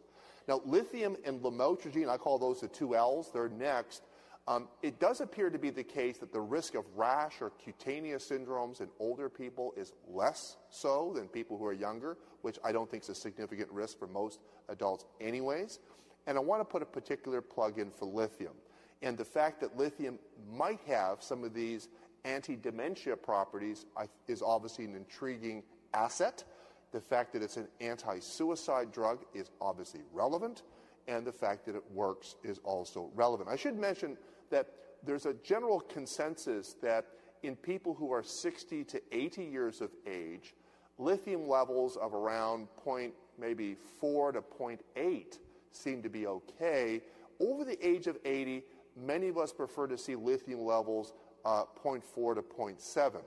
Now, 0.47 0.61
lithium 0.65 1.17
and 1.25 1.41
lamotrigine, 1.41 2.07
I 2.07 2.17
call 2.17 2.37
those 2.37 2.61
the 2.61 2.67
two 2.67 2.95
L's, 2.95 3.31
they're 3.31 3.49
next. 3.49 4.03
Um, 4.47 4.67
it 4.83 4.99
does 4.99 5.21
appear 5.21 5.49
to 5.49 5.57
be 5.57 5.71
the 5.71 5.83
case 5.83 6.19
that 6.19 6.31
the 6.31 6.39
risk 6.39 6.75
of 6.75 6.85
rash 6.95 7.41
or 7.41 7.49
cutaneous 7.49 8.29
syndromes 8.29 8.79
in 8.79 8.89
older 8.99 9.27
people 9.27 9.73
is 9.75 9.93
less 10.07 10.57
so 10.69 11.13
than 11.15 11.27
people 11.27 11.57
who 11.57 11.65
are 11.65 11.73
younger, 11.73 12.17
which 12.43 12.59
I 12.63 12.71
don't 12.71 12.89
think 12.89 13.03
is 13.03 13.09
a 13.09 13.15
significant 13.15 13.71
risk 13.71 13.97
for 13.97 14.07
most 14.07 14.39
adults, 14.69 15.05
anyways. 15.19 15.79
And 16.27 16.37
I 16.37 16.41
want 16.41 16.61
to 16.61 16.65
put 16.65 16.83
a 16.83 16.85
particular 16.85 17.41
plug 17.41 17.79
in 17.79 17.89
for 17.89 18.05
lithium. 18.05 18.53
And 19.01 19.17
the 19.17 19.25
fact 19.25 19.61
that 19.61 19.77
lithium 19.77 20.19
might 20.51 20.79
have 20.87 21.23
some 21.23 21.43
of 21.43 21.53
these 21.55 21.89
anti 22.23 22.55
dementia 22.55 23.15
properties 23.17 23.85
is 24.27 24.43
obviously 24.43 24.85
an 24.85 24.95
intriguing 24.95 25.63
asset. 25.93 26.43
The 26.91 27.01
fact 27.01 27.33
that 27.33 27.41
it's 27.41 27.57
an 27.57 27.67
anti 27.81 28.19
suicide 28.19 28.91
drug 28.91 29.25
is 29.33 29.49
obviously 29.59 30.01
relevant, 30.13 30.61
and 31.07 31.25
the 31.25 31.31
fact 31.31 31.65
that 31.65 31.75
it 31.75 31.83
works 31.91 32.35
is 32.43 32.59
also 32.63 33.09
relevant. 33.15 33.49
I 33.49 33.55
should 33.55 33.77
mention 33.77 34.17
that 34.49 34.67
there's 35.03 35.25
a 35.25 35.33
general 35.35 35.79
consensus 35.79 36.75
that 36.81 37.05
in 37.43 37.55
people 37.55 37.93
who 37.93 38.11
are 38.11 38.23
60 38.23 38.83
to 38.85 39.01
80 39.11 39.43
years 39.43 39.81
of 39.81 39.91
age, 40.07 40.55
lithium 40.97 41.47
levels 41.47 41.97
of 41.97 42.13
around 42.13 42.67
point 42.77 43.13
maybe 43.39 43.75
4 43.99 44.33
to 44.33 44.41
0.8 44.41 45.37
seem 45.71 46.01
to 46.01 46.09
be 46.09 46.27
okay. 46.27 47.01
Over 47.39 47.65
the 47.65 47.85
age 47.85 48.07
of 48.07 48.17
80, 48.23 48.63
many 48.95 49.27
of 49.27 49.37
us 49.37 49.51
prefer 49.51 49.87
to 49.87 49.97
see 49.97 50.15
lithium 50.15 50.61
levels 50.61 51.13
uh, 51.43 51.63
0.4 51.83 52.35
to 52.35 52.41
0.7. 52.41 53.21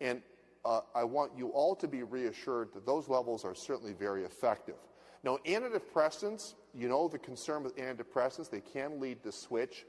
And 0.00 0.22
uh, 0.64 0.80
I 0.94 1.04
want 1.04 1.32
you 1.36 1.48
all 1.48 1.74
to 1.76 1.86
be 1.86 2.02
reassured 2.02 2.72
that 2.74 2.84
those 2.86 3.08
levels 3.08 3.44
are 3.44 3.54
certainly 3.54 3.92
very 3.92 4.24
effective. 4.24 4.76
Now, 5.22 5.38
antidepressants, 5.46 6.54
you 6.74 6.88
know 6.88 7.08
the 7.08 7.18
concern 7.18 7.62
with 7.62 7.76
antidepressants, 7.76 8.50
they 8.50 8.60
can 8.60 9.00
lead 9.00 9.22
to 9.22 9.32
switch 9.32 9.86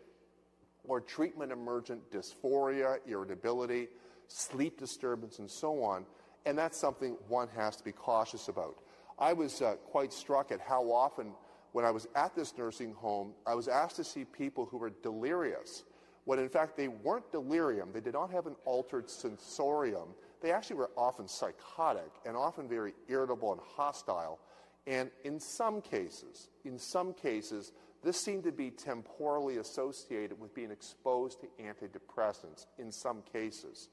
or 0.88 1.02
treatment 1.02 1.52
emergent 1.52 2.12
dysphoria, 2.12 2.98
irritability, 3.08 3.88
sleep 4.28 4.80
disturbance, 4.80 5.40
and 5.40 5.50
so 5.50 5.84
on. 5.84 6.06
And 6.46 6.58
that's 6.58 6.80
something 6.80 7.18
one 7.28 7.48
has 7.56 7.76
to 7.78 7.84
be 7.84 7.92
cautious 7.92 8.48
about. 8.48 8.76
I 9.18 9.34
was 9.34 9.62
uh, 9.62 9.76
quite 9.86 10.14
struck 10.14 10.52
at 10.52 10.60
how 10.60 10.92
often, 10.92 11.34
when 11.72 11.86
I 11.86 11.92
was 11.92 12.08
at 12.16 12.36
this 12.36 12.58
nursing 12.58 12.94
home, 12.94 13.34
I 13.46 13.56
was 13.56 13.68
asked 13.68 13.96
to 13.98 14.04
see 14.04 14.26
people 14.26 14.66
who 14.66 14.78
were 14.78 14.92
delirious, 15.04 15.84
when 16.26 16.40
in 16.40 16.50
fact 16.50 16.78
they 16.78 16.88
weren't 16.88 17.32
delirium. 17.32 17.92
They 17.94 18.02
did 18.02 18.14
not 18.14 18.32
have 18.32 18.46
an 18.46 18.56
altered 18.66 19.10
sensorium. 19.10 20.10
They 20.42 20.52
actually 20.52 20.78
were 20.78 20.92
often 20.98 21.28
psychotic 21.28 22.12
and 22.26 22.36
often 22.36 22.68
very 22.68 22.94
irritable 23.08 23.54
and 23.54 23.62
hostile. 23.76 24.40
And 24.88 25.10
in 25.24 25.40
some 25.40 25.82
cases, 25.82 26.50
in 26.64 26.78
some 26.78 27.14
cases, 27.14 27.72
this 28.06 28.22
seemed 28.22 28.44
to 28.44 28.52
be 28.52 28.70
temporally 28.70 29.58
associated 29.58 30.40
with 30.40 30.54
being 30.54 30.70
exposed 30.70 31.40
to 31.42 31.48
antidepressants 31.60 32.68
in 32.78 32.92
some 32.92 33.24
cases. 33.34 33.90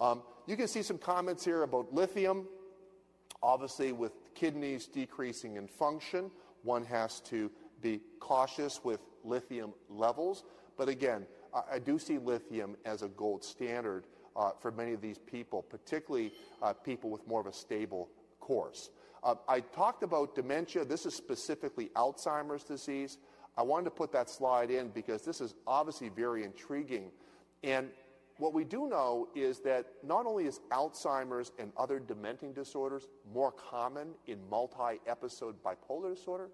Um, 0.00 0.22
you 0.46 0.56
can 0.56 0.66
see 0.66 0.82
some 0.82 0.96
comments 0.96 1.44
here 1.44 1.62
about 1.62 1.92
lithium. 1.92 2.48
Obviously, 3.42 3.92
with 3.92 4.12
kidneys 4.34 4.86
decreasing 4.86 5.56
in 5.56 5.68
function, 5.68 6.30
one 6.62 6.84
has 6.86 7.20
to 7.20 7.50
be 7.82 8.00
cautious 8.18 8.82
with 8.82 9.00
lithium 9.24 9.74
levels. 9.90 10.44
But 10.78 10.88
again, 10.88 11.26
I, 11.54 11.74
I 11.74 11.78
do 11.78 11.98
see 11.98 12.16
lithium 12.16 12.76
as 12.86 13.02
a 13.02 13.08
gold 13.08 13.44
standard 13.44 14.06
uh, 14.36 14.52
for 14.58 14.70
many 14.70 14.94
of 14.94 15.02
these 15.02 15.18
people, 15.18 15.60
particularly 15.60 16.32
uh, 16.62 16.72
people 16.72 17.10
with 17.10 17.26
more 17.28 17.40
of 17.40 17.46
a 17.46 17.52
stable 17.52 18.08
course. 18.40 18.88
Uh, 19.22 19.34
I 19.46 19.60
talked 19.60 20.02
about 20.02 20.34
dementia. 20.34 20.86
This 20.86 21.04
is 21.04 21.14
specifically 21.14 21.90
Alzheimer's 21.94 22.64
disease. 22.64 23.18
I 23.60 23.62
wanted 23.62 23.84
to 23.84 23.90
put 23.90 24.10
that 24.12 24.30
slide 24.30 24.70
in 24.70 24.88
because 24.88 25.20
this 25.20 25.42
is 25.42 25.54
obviously 25.66 26.08
very 26.08 26.44
intriguing. 26.44 27.10
And 27.62 27.90
what 28.38 28.54
we 28.54 28.64
do 28.64 28.88
know 28.88 29.28
is 29.34 29.60
that 29.60 29.84
not 30.02 30.24
only 30.24 30.46
is 30.46 30.60
Alzheimer's 30.72 31.52
and 31.58 31.70
other 31.76 31.98
dementing 31.98 32.54
disorders 32.54 33.08
more 33.34 33.52
common 33.52 34.12
in 34.26 34.38
multi 34.48 34.98
episode 35.06 35.56
bipolar 35.62 36.14
disorder, 36.14 36.48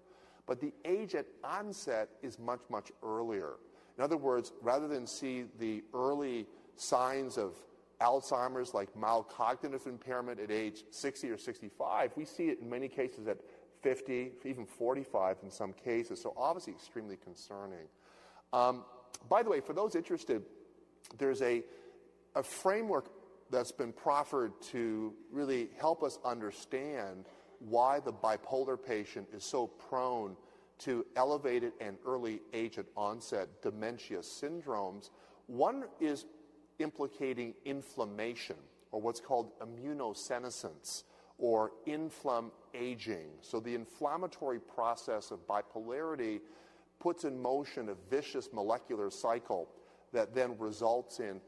but 0.47 0.59
the 0.59 0.73
age 0.83 1.15
at 1.15 1.25
onset 1.45 2.09
is 2.21 2.37
much, 2.39 2.59
much 2.69 2.91
earlier. 3.01 3.53
In 3.97 4.03
other 4.03 4.17
words, 4.17 4.51
rather 4.61 4.89
than 4.89 5.07
see 5.07 5.45
the 5.59 5.85
early 5.93 6.45
signs 6.75 7.37
of 7.37 7.55
Alzheimer's, 8.01 8.73
like 8.73 8.93
mild 8.97 9.29
cognitive 9.29 9.87
impairment 9.87 10.41
at 10.41 10.51
age 10.51 10.83
60 10.91 11.29
or 11.29 11.37
65, 11.37 12.11
we 12.17 12.25
see 12.25 12.49
it 12.49 12.59
in 12.59 12.69
many 12.69 12.89
cases 12.89 13.29
at 13.29 13.37
50, 13.81 14.31
even 14.45 14.65
45 14.65 15.37
in 15.43 15.51
some 15.51 15.73
cases. 15.73 16.21
So, 16.21 16.33
obviously, 16.37 16.73
extremely 16.73 17.17
concerning. 17.17 17.87
Um, 18.53 18.83
by 19.29 19.43
the 19.43 19.49
way, 19.49 19.59
for 19.59 19.73
those 19.73 19.95
interested, 19.95 20.43
there's 21.17 21.41
a, 21.41 21.63
a 22.35 22.43
framework 22.43 23.09
that's 23.49 23.71
been 23.71 23.93
proffered 23.93 24.51
to 24.61 25.13
really 25.31 25.69
help 25.79 26.03
us 26.03 26.19
understand 26.25 27.25
why 27.59 27.99
the 27.99 28.13
bipolar 28.13 28.77
patient 28.81 29.27
is 29.33 29.43
so 29.43 29.67
prone 29.67 30.35
to 30.79 31.05
elevated 31.15 31.73
and 31.81 31.97
early 32.05 32.39
age 32.53 32.77
at 32.77 32.85
onset 32.95 33.61
dementia 33.61 34.19
syndromes. 34.19 35.09
One 35.47 35.85
is 35.99 36.25
implicating 36.79 37.55
inflammation, 37.65 38.57
or 38.91 39.01
what's 39.01 39.19
called 39.19 39.51
immunosenescence, 39.59 41.03
or 41.37 41.71
inflam 41.87 42.51
aging. 42.73 43.27
So 43.41 43.59
the 43.59 43.75
inflammatory 43.75 44.59
process 44.59 45.31
of 45.31 45.45
bipolarity 45.47 46.41
puts 46.99 47.23
in 47.25 47.39
motion 47.39 47.89
a 47.89 47.95
vicious 48.09 48.49
molecular 48.53 49.09
cycle 49.09 49.69
that 50.13 50.33
then 50.33 50.57
results 50.57 51.19
in 51.19 51.39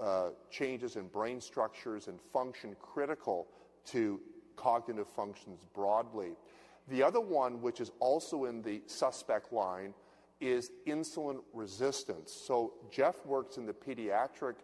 uh, 0.00 0.28
changes 0.48 0.96
in 0.96 1.08
brain 1.08 1.40
structures 1.40 2.06
and 2.06 2.20
function 2.32 2.76
critical 2.80 3.48
to 3.84 4.20
cognitive 4.54 5.08
functions 5.08 5.66
broadly. 5.74 6.32
The 6.88 7.02
other 7.02 7.20
one, 7.20 7.60
which 7.60 7.80
is 7.80 7.90
also 7.98 8.44
in 8.44 8.62
the 8.62 8.80
suspect 8.86 9.52
line, 9.52 9.92
is 10.40 10.70
insulin 10.86 11.38
resistance. 11.52 12.32
So 12.32 12.74
Jeff 12.90 13.24
works 13.26 13.56
in 13.56 13.66
the 13.66 13.72
pediatric 13.72 14.54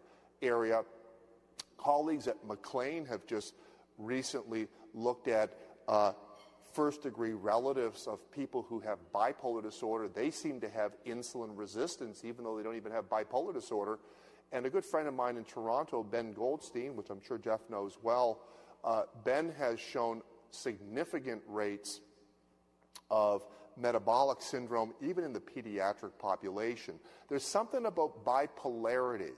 area. 0.41 0.83
Colleagues 1.79 2.29
at 2.29 2.37
McLean 2.47 3.05
have 3.07 3.27
just 3.27 3.55
recently 4.03 4.69
looked 4.95 5.29
at 5.29 5.57
uh, 5.89 6.13
first 6.73 7.03
degree 7.03 7.33
relatives 7.33 8.07
of 8.07 8.31
people 8.33 8.65
who 8.69 8.81
have 8.81 8.99
bipolar 9.15 9.63
disorder. 9.63 10.09
They 10.09 10.31
seem 10.31 10.61
to 10.61 10.71
have 10.71 10.93
insulin 11.07 11.51
resistance, 11.55 12.25
even 12.25 12.45
though 12.45 12.57
they 12.57 12.63
don't 12.63 12.77
even 12.77 12.93
have 12.93 13.09
bipolar 13.09 13.53
disorder. 13.53 13.99
And 14.53 14.67
a 14.67 14.71
good 14.71 14.85
friend 14.85 15.09
of 15.09 15.15
mine 15.15 15.37
in 15.37 15.45
Toronto, 15.45 16.03
Ben 16.03 16.33
Goldstein, 16.33 16.97
which 16.97 17.11
I'm 17.11 17.23
sure 17.23 17.39
Jeff 17.39 17.61
knows 17.71 17.99
well, 18.03 18.41
uh, 18.85 19.05
Ben 19.25 19.53
has 19.59 19.81
shown 19.81 20.23
significant 20.51 21.43
rates 21.47 22.01
of 23.11 23.47
metabolic 23.77 24.43
syndrome, 24.43 24.93
even 25.01 25.25
in 25.25 25.33
the 25.33 25.41
pediatric 25.41 26.19
population. 26.19 26.99
There's 27.29 27.45
something 27.45 27.87
about 27.87 28.25
bipolarity 28.25 29.33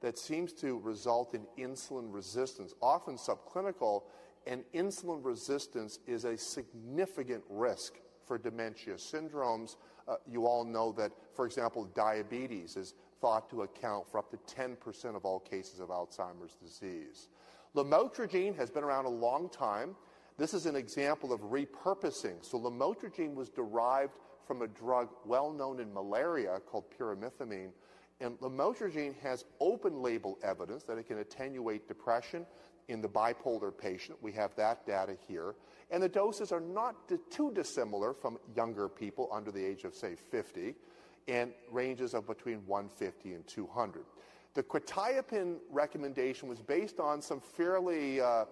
that 0.00 0.18
seems 0.18 0.52
to 0.54 0.78
result 0.78 1.34
in 1.34 1.46
insulin 1.58 2.12
resistance, 2.12 2.74
often 2.80 3.16
subclinical, 3.16 4.02
and 4.46 4.64
insulin 4.74 5.24
resistance 5.24 5.98
is 6.06 6.24
a 6.24 6.36
significant 6.36 7.42
risk 7.48 7.94
for 8.24 8.38
dementia 8.38 8.94
syndromes. 8.94 9.76
Uh, 10.06 10.16
you 10.26 10.46
all 10.46 10.64
know 10.64 10.92
that, 10.92 11.12
for 11.34 11.46
example, 11.46 11.84
diabetes 11.94 12.76
is 12.76 12.94
thought 13.20 13.50
to 13.50 13.62
account 13.62 14.08
for 14.08 14.18
up 14.18 14.30
to 14.30 14.36
10% 14.54 15.16
of 15.16 15.24
all 15.24 15.40
cases 15.40 15.80
of 15.80 15.88
Alzheimer's 15.88 16.54
disease. 16.54 17.28
Lamotrigine 17.74 18.56
has 18.56 18.70
been 18.70 18.84
around 18.84 19.04
a 19.04 19.10
long 19.10 19.48
time. 19.48 19.94
This 20.36 20.54
is 20.54 20.66
an 20.66 20.76
example 20.76 21.32
of 21.32 21.40
repurposing. 21.40 22.44
So, 22.44 22.58
lamotrigine 22.58 23.34
was 23.34 23.48
derived 23.48 24.12
from 24.46 24.62
a 24.62 24.68
drug 24.68 25.08
well 25.26 25.52
known 25.52 25.80
in 25.80 25.92
malaria 25.92 26.60
called 26.64 26.84
pyrimethamine. 26.98 27.70
And 28.20 28.38
lamotrigine 28.40 29.14
has 29.20 29.44
open 29.60 30.02
label 30.02 30.38
evidence 30.42 30.82
that 30.84 30.98
it 30.98 31.06
can 31.06 31.18
attenuate 31.18 31.86
depression 31.86 32.46
in 32.88 33.00
the 33.00 33.08
bipolar 33.08 33.76
patient. 33.76 34.18
We 34.22 34.32
have 34.32 34.54
that 34.56 34.86
data 34.86 35.16
here. 35.28 35.54
And 35.90 36.02
the 36.02 36.08
doses 36.08 36.52
are 36.52 36.60
not 36.60 36.96
too 37.30 37.52
dissimilar 37.52 38.12
from 38.12 38.38
younger 38.56 38.88
people 38.88 39.28
under 39.32 39.50
the 39.50 39.64
age 39.64 39.84
of, 39.84 39.94
say, 39.94 40.16
50, 40.16 40.74
and 41.28 41.52
ranges 41.70 42.14
of 42.14 42.26
between 42.26 42.66
150 42.66 43.34
and 43.34 43.46
200. 43.46 44.04
The 44.54 44.62
quetiapine 44.62 45.58
recommendation 45.70 46.48
was 46.48 46.60
based 46.60 46.98
on 46.98 47.22
some 47.22 47.40
fairly, 47.40 48.20
uh, 48.20 48.46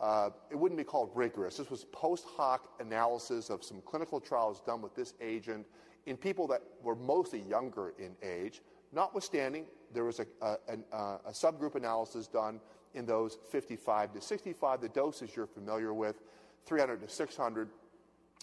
uh, 0.00 0.30
it 0.50 0.56
wouldn't 0.56 0.78
be 0.78 0.84
called 0.84 1.10
rigorous. 1.14 1.58
This 1.58 1.70
was 1.70 1.84
post 1.92 2.24
hoc 2.36 2.70
analysis 2.80 3.50
of 3.50 3.62
some 3.62 3.80
clinical 3.82 4.20
trials 4.20 4.60
done 4.60 4.82
with 4.82 4.94
this 4.94 5.14
agent 5.20 5.66
in 6.06 6.16
people 6.16 6.46
that 6.48 6.62
were 6.82 6.96
mostly 6.96 7.40
younger 7.40 7.94
in 7.98 8.16
age. 8.22 8.62
Notwithstanding, 8.94 9.66
there 9.92 10.04
was 10.04 10.20
a, 10.20 10.26
a, 10.40 10.56
a, 10.92 10.96
a 11.26 11.30
subgroup 11.30 11.74
analysis 11.74 12.26
done 12.28 12.60
in 12.94 13.04
those 13.04 13.38
55 13.50 14.12
to 14.14 14.20
65, 14.20 14.80
the 14.80 14.88
doses 14.88 15.34
you're 15.34 15.46
familiar 15.46 15.92
with, 15.92 16.22
300 16.66 17.00
to 17.00 17.08
600. 17.08 17.68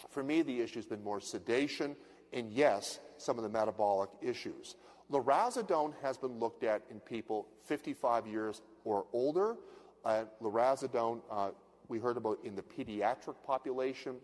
For 0.09 0.23
me, 0.23 0.41
the 0.41 0.59
issue 0.59 0.75
has 0.75 0.85
been 0.85 1.03
more 1.03 1.21
sedation 1.21 1.95
and, 2.33 2.51
yes, 2.51 2.99
some 3.17 3.37
of 3.37 3.43
the 3.43 3.49
metabolic 3.49 4.09
issues. 4.21 4.75
Lurasidone 5.11 5.93
has 6.01 6.17
been 6.17 6.39
looked 6.39 6.63
at 6.63 6.81
in 6.89 6.99
people 6.99 7.47
55 7.65 8.27
years 8.27 8.61
or 8.83 9.05
older. 9.13 9.55
Uh, 10.03 10.23
lurasidone, 10.41 11.21
uh, 11.29 11.51
we 11.87 11.99
heard 11.99 12.17
about 12.17 12.39
in 12.43 12.55
the 12.55 12.61
pediatric 12.61 13.35
population, 13.45 14.15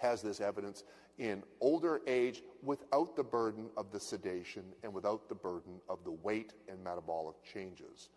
has 0.00 0.22
this 0.22 0.40
evidence 0.40 0.84
in 1.20 1.42
older 1.60 2.00
age 2.06 2.42
without 2.62 3.14
the 3.14 3.22
burden 3.22 3.68
of 3.76 3.92
the 3.92 4.00
sedation 4.00 4.64
and 4.82 4.92
without 4.92 5.28
the 5.28 5.34
burden 5.34 5.74
of 5.88 6.02
the 6.02 6.10
weight 6.10 6.54
and 6.66 6.82
metabolic 6.82 7.36
changes. 7.44 8.08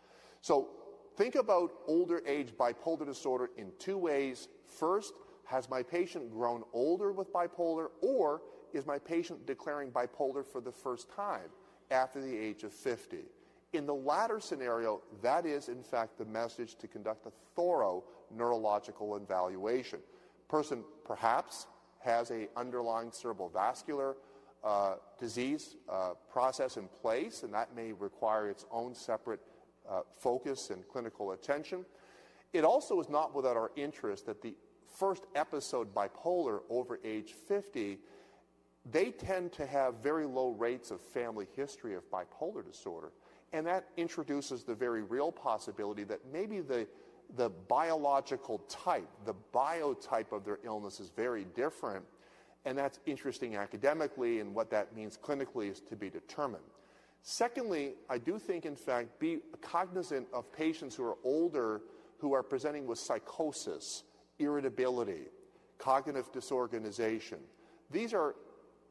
So 0.41 0.69
think 1.17 1.35
about 1.35 1.73
older 1.85 2.23
age 2.25 2.53
bipolar 2.57 3.05
disorder 3.05 3.49
in 3.57 3.71
two 3.77 3.97
ways. 3.97 4.47
First, 4.65 5.13
has 5.45 5.69
my 5.69 5.83
patient 5.83 6.31
grown 6.31 6.63
older 6.71 7.11
with 7.11 7.31
bipolar, 7.33 7.87
or 8.01 8.41
is 8.73 8.85
my 8.85 8.97
patient 8.97 9.45
declaring 9.45 9.91
bipolar 9.91 10.45
for 10.45 10.61
the 10.61 10.71
first 10.71 11.11
time 11.11 11.49
after 11.91 12.21
the 12.21 12.35
age 12.35 12.63
of 12.63 12.71
50? 12.71 13.17
In 13.73 13.85
the 13.85 13.93
latter 13.93 14.39
scenario, 14.39 15.01
that 15.21 15.45
is, 15.45 15.67
in 15.67 15.83
fact, 15.83 16.17
the 16.17 16.25
message 16.25 16.75
to 16.75 16.87
conduct 16.87 17.25
a 17.25 17.31
thorough 17.53 18.05
neurological 18.31 19.17
evaluation. 19.17 19.99
Person 20.47 20.85
perhaps 21.03 21.67
has 22.03 22.31
a 22.31 22.47
underlying 22.55 23.11
cerebral 23.11 23.49
vascular 23.49 24.15
uh, 24.63 24.95
disease 25.19 25.75
uh, 25.89 26.11
process 26.31 26.77
in 26.77 26.87
place, 27.01 27.43
and 27.43 27.53
that 27.53 27.75
may 27.75 27.91
require 27.91 28.49
its 28.49 28.65
own 28.71 28.95
separate 28.95 29.41
uh, 29.89 30.01
focus 30.19 30.69
and 30.69 30.87
clinical 30.87 31.33
attention. 31.33 31.85
It 32.53 32.63
also 32.63 32.99
is 33.01 33.09
not 33.09 33.35
without 33.35 33.57
our 33.57 33.71
interest 33.75 34.25
that 34.27 34.41
the 34.41 34.55
first 34.87 35.23
episode 35.35 35.93
bipolar 35.93 36.61
over 36.69 36.99
age 37.03 37.33
50, 37.47 37.97
they 38.89 39.11
tend 39.11 39.51
to 39.53 39.65
have 39.65 39.95
very 39.95 40.25
low 40.25 40.51
rates 40.51 40.91
of 40.91 41.01
family 41.01 41.47
history 41.55 41.95
of 41.95 42.03
bipolar 42.11 42.63
disorder. 42.63 43.11
And 43.53 43.65
that 43.67 43.89
introduces 43.97 44.63
the 44.63 44.75
very 44.75 45.03
real 45.03 45.31
possibility 45.31 46.03
that 46.05 46.19
maybe 46.31 46.59
the, 46.59 46.87
the 47.35 47.49
biological 47.49 48.59
type, 48.69 49.07
the 49.25 49.35
biotype 49.53 50.31
of 50.31 50.45
their 50.45 50.59
illness 50.63 50.99
is 50.99 51.09
very 51.09 51.45
different. 51.55 52.05
And 52.65 52.77
that's 52.77 52.99
interesting 53.05 53.55
academically, 53.55 54.39
and 54.39 54.53
what 54.55 54.69
that 54.71 54.95
means 54.95 55.17
clinically 55.17 55.69
is 55.71 55.81
to 55.81 55.95
be 55.95 56.09
determined. 56.09 56.63
Secondly, 57.21 57.93
I 58.09 58.17
do 58.17 58.37
think, 58.37 58.65
in 58.65 58.75
fact, 58.75 59.19
be 59.19 59.39
cognizant 59.61 60.27
of 60.33 60.51
patients 60.53 60.95
who 60.95 61.03
are 61.03 61.17
older 61.23 61.81
who 62.23 62.33
are 62.33 62.41
presenting 62.41 62.87
with 62.87 62.97
psychosis, 62.99 64.03
irritability, 64.39 65.23
cognitive 65.77 66.31
disorganization. 66.31 67.39
These 67.91 68.13
are 68.13 68.35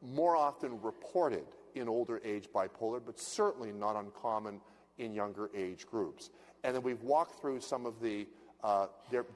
more 0.03 0.35
often 0.35 0.79
reported 0.83 1.45
in 1.73 1.89
older 1.89 2.21
age 2.23 2.47
bipolar, 2.53 3.01
but 3.03 3.19
certainly 3.19 3.71
not 3.71 3.95
uncommon 3.95 4.61
in 4.99 5.15
younger 5.15 5.49
age 5.55 5.87
groups. 5.87 6.29
And 6.63 6.75
then 6.75 6.83
we've 6.83 7.01
walked 7.01 7.41
through 7.41 7.61
some 7.61 7.85
of 7.85 7.99
the 8.01 8.27
uh, 8.63 8.87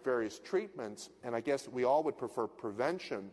various 0.04 0.40
treatments, 0.40 1.10
and 1.24 1.36
I 1.36 1.42
guess 1.42 1.68
we 1.68 1.84
all 1.84 2.04
would 2.04 2.18
prefer 2.18 2.48
prevention, 2.48 3.30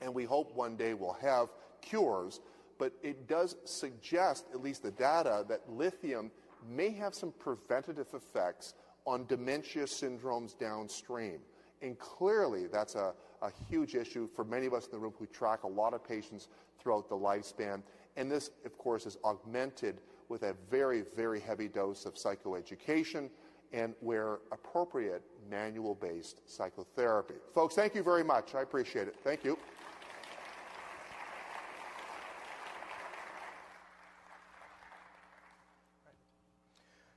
and 0.00 0.14
we 0.14 0.24
hope 0.24 0.54
one 0.54 0.76
day 0.76 0.94
we'll 0.94 1.18
have 1.20 1.48
cures 1.82 2.40
but 2.82 2.92
it 3.00 3.28
does 3.28 3.54
suggest, 3.64 4.46
at 4.52 4.60
least 4.60 4.82
the 4.82 4.90
data, 4.90 5.44
that 5.48 5.60
lithium 5.70 6.32
may 6.68 6.90
have 6.90 7.14
some 7.14 7.32
preventative 7.38 8.08
effects 8.12 8.74
on 9.06 9.24
dementia 9.26 9.84
syndromes 9.84 10.58
downstream. 10.58 11.38
And 11.80 11.96
clearly, 12.00 12.66
that's 12.66 12.96
a, 12.96 13.14
a 13.40 13.52
huge 13.68 13.94
issue 13.94 14.28
for 14.34 14.44
many 14.44 14.66
of 14.66 14.74
us 14.74 14.86
in 14.86 14.90
the 14.90 14.98
room 14.98 15.14
who 15.16 15.26
track 15.26 15.62
a 15.62 15.68
lot 15.68 15.94
of 15.94 16.02
patients 16.02 16.48
throughout 16.80 17.08
the 17.08 17.14
lifespan. 17.14 17.84
And 18.16 18.28
this, 18.28 18.50
of 18.64 18.76
course, 18.78 19.06
is 19.06 19.16
augmented 19.24 20.00
with 20.32 20.44
a 20.44 20.54
very, 20.70 21.02
very 21.14 21.38
heavy 21.38 21.68
dose 21.68 22.06
of 22.06 22.14
psychoeducation 22.14 23.28
and, 23.74 23.92
where 24.00 24.38
appropriate, 24.50 25.22
manual 25.50 25.94
based 25.94 26.40
psychotherapy. 26.46 27.34
Folks, 27.54 27.74
thank 27.74 27.94
you 27.94 28.02
very 28.02 28.24
much. 28.24 28.54
I 28.54 28.62
appreciate 28.62 29.08
it. 29.08 29.14
Thank 29.22 29.44
you. 29.44 29.58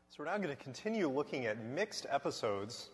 So 0.09 0.17
we're 0.19 0.25
now 0.25 0.35
going 0.35 0.49
to 0.49 0.61
continue 0.61 1.09
looking 1.09 1.45
at 1.45 1.63
mixed 1.63 2.05
episodes 2.09 2.89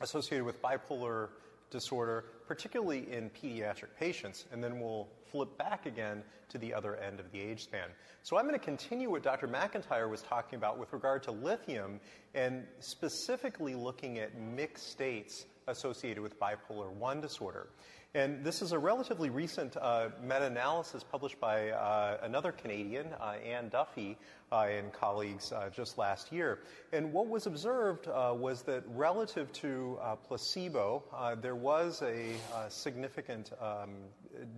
associated 0.00 0.44
with 0.44 0.60
bipolar 0.60 1.28
disorder, 1.70 2.24
particularly 2.48 3.12
in 3.12 3.30
pediatric 3.30 3.94
patients, 3.96 4.46
and 4.50 4.62
then 4.62 4.80
we'll 4.80 5.06
flip 5.30 5.56
back 5.58 5.86
again 5.86 6.22
to 6.50 6.58
the 6.58 6.74
other 6.74 6.96
end 6.96 7.20
of 7.20 7.30
the 7.32 7.40
age 7.40 7.64
span. 7.64 7.88
So 8.22 8.36
I'm 8.36 8.46
going 8.46 8.58
to 8.58 8.64
continue 8.64 9.10
what 9.10 9.22
Dr. 9.22 9.48
McIntyre 9.48 10.10
was 10.10 10.22
talking 10.22 10.56
about 10.56 10.78
with 10.78 10.92
regard 10.92 11.22
to 11.24 11.30
lithium 11.32 12.00
and 12.34 12.64
specifically 12.80 13.74
looking 13.74 14.18
at 14.18 14.38
mixed 14.38 14.90
states 14.90 15.46
associated 15.68 16.22
with 16.22 16.38
bipolar 16.38 16.90
1 16.92 17.20
disorder. 17.20 17.68
And 18.12 18.44
this 18.44 18.60
is 18.60 18.72
a 18.72 18.78
relatively 18.78 19.30
recent 19.30 19.76
uh, 19.76 20.08
meta 20.20 20.46
analysis 20.46 21.04
published 21.04 21.38
by 21.38 21.70
uh, 21.70 22.18
another 22.22 22.50
Canadian, 22.50 23.06
uh, 23.20 23.34
Anne 23.46 23.68
Duffy, 23.68 24.18
uh, 24.50 24.66
and 24.68 24.92
colleagues 24.92 25.52
uh, 25.52 25.70
just 25.70 25.96
last 25.96 26.32
year. 26.32 26.58
And 26.92 27.12
what 27.12 27.28
was 27.28 27.46
observed 27.46 28.08
uh, 28.08 28.34
was 28.36 28.62
that 28.62 28.82
relative 28.88 29.52
to 29.52 29.96
placebo, 30.26 31.04
there 31.40 31.54
was 31.54 32.02
a 32.02 32.34
significant 32.68 33.52
um, 33.60 33.90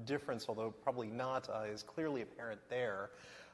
difference, 0.05 0.47
although 0.49 0.71
probably 0.71 1.09
not 1.09 1.49
is 1.73 1.83
clearly 1.83 2.23
apparent 2.23 2.61
there. 2.69 3.11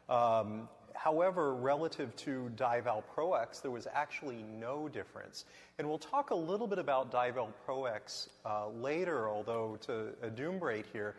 Um, 0.08 0.68
However, 0.98 1.54
relative 1.54 2.14
to 2.16 2.50
divalproex, 2.56 3.62
there 3.62 3.70
was 3.70 3.86
actually 3.94 4.42
no 4.58 4.88
difference. 4.88 5.44
And 5.78 5.88
we'll 5.88 5.96
talk 5.96 6.30
a 6.30 6.34
little 6.34 6.66
bit 6.66 6.80
about 6.80 7.12
divalproex 7.12 8.28
uh, 8.44 8.68
later, 8.70 9.28
although 9.28 9.78
to 9.82 10.08
adumbrate 10.24 10.86
here, 10.92 11.14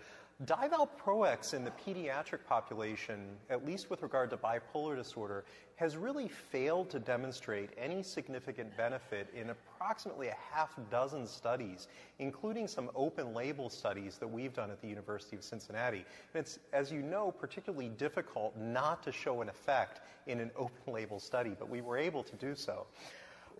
Divalproex 0.45 1.53
in 1.53 1.65
the 1.65 1.71
pediatric 1.71 2.45
population, 2.47 3.35
at 3.49 3.65
least 3.65 3.89
with 3.89 4.01
regard 4.01 4.29
to 4.29 4.37
bipolar 4.37 4.95
disorder, 4.95 5.43
has 5.75 5.97
really 5.97 6.29
failed 6.29 6.89
to 6.91 6.99
demonstrate 6.99 7.71
any 7.77 8.01
significant 8.01 8.75
benefit 8.77 9.27
in 9.35 9.49
approximately 9.49 10.29
a 10.29 10.37
half 10.49 10.73
dozen 10.89 11.27
studies, 11.27 11.89
including 12.19 12.69
some 12.69 12.89
open 12.95 13.33
label 13.33 13.69
studies 13.69 14.17
that 14.17 14.27
we've 14.29 14.53
done 14.53 14.71
at 14.71 14.81
the 14.81 14.87
University 14.87 15.35
of 15.35 15.43
Cincinnati. 15.43 16.05
And 16.33 16.41
it's, 16.41 16.57
as 16.71 16.89
you 16.89 17.01
know, 17.01 17.31
particularly 17.31 17.89
difficult 17.89 18.57
not 18.57 19.03
to 19.03 19.11
show 19.11 19.41
an 19.41 19.49
effect 19.49 19.99
in 20.25 20.39
an 20.39 20.51
open 20.55 20.93
label 20.93 21.19
study, 21.19 21.53
but 21.59 21.69
we 21.69 21.81
were 21.81 21.97
able 21.97 22.23
to 22.23 22.35
do 22.37 22.55
so. 22.55 22.87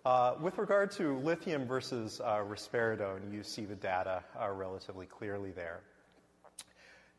Uh, 0.06 0.32
with 0.40 0.56
regard 0.56 0.90
to 0.92 1.18
lithium 1.18 1.66
versus 1.66 2.22
uh, 2.24 2.38
risperidone, 2.38 3.30
you 3.30 3.42
see 3.42 3.66
the 3.66 3.74
data 3.74 4.24
uh, 4.40 4.50
relatively 4.50 5.04
clearly 5.04 5.50
there. 5.50 5.80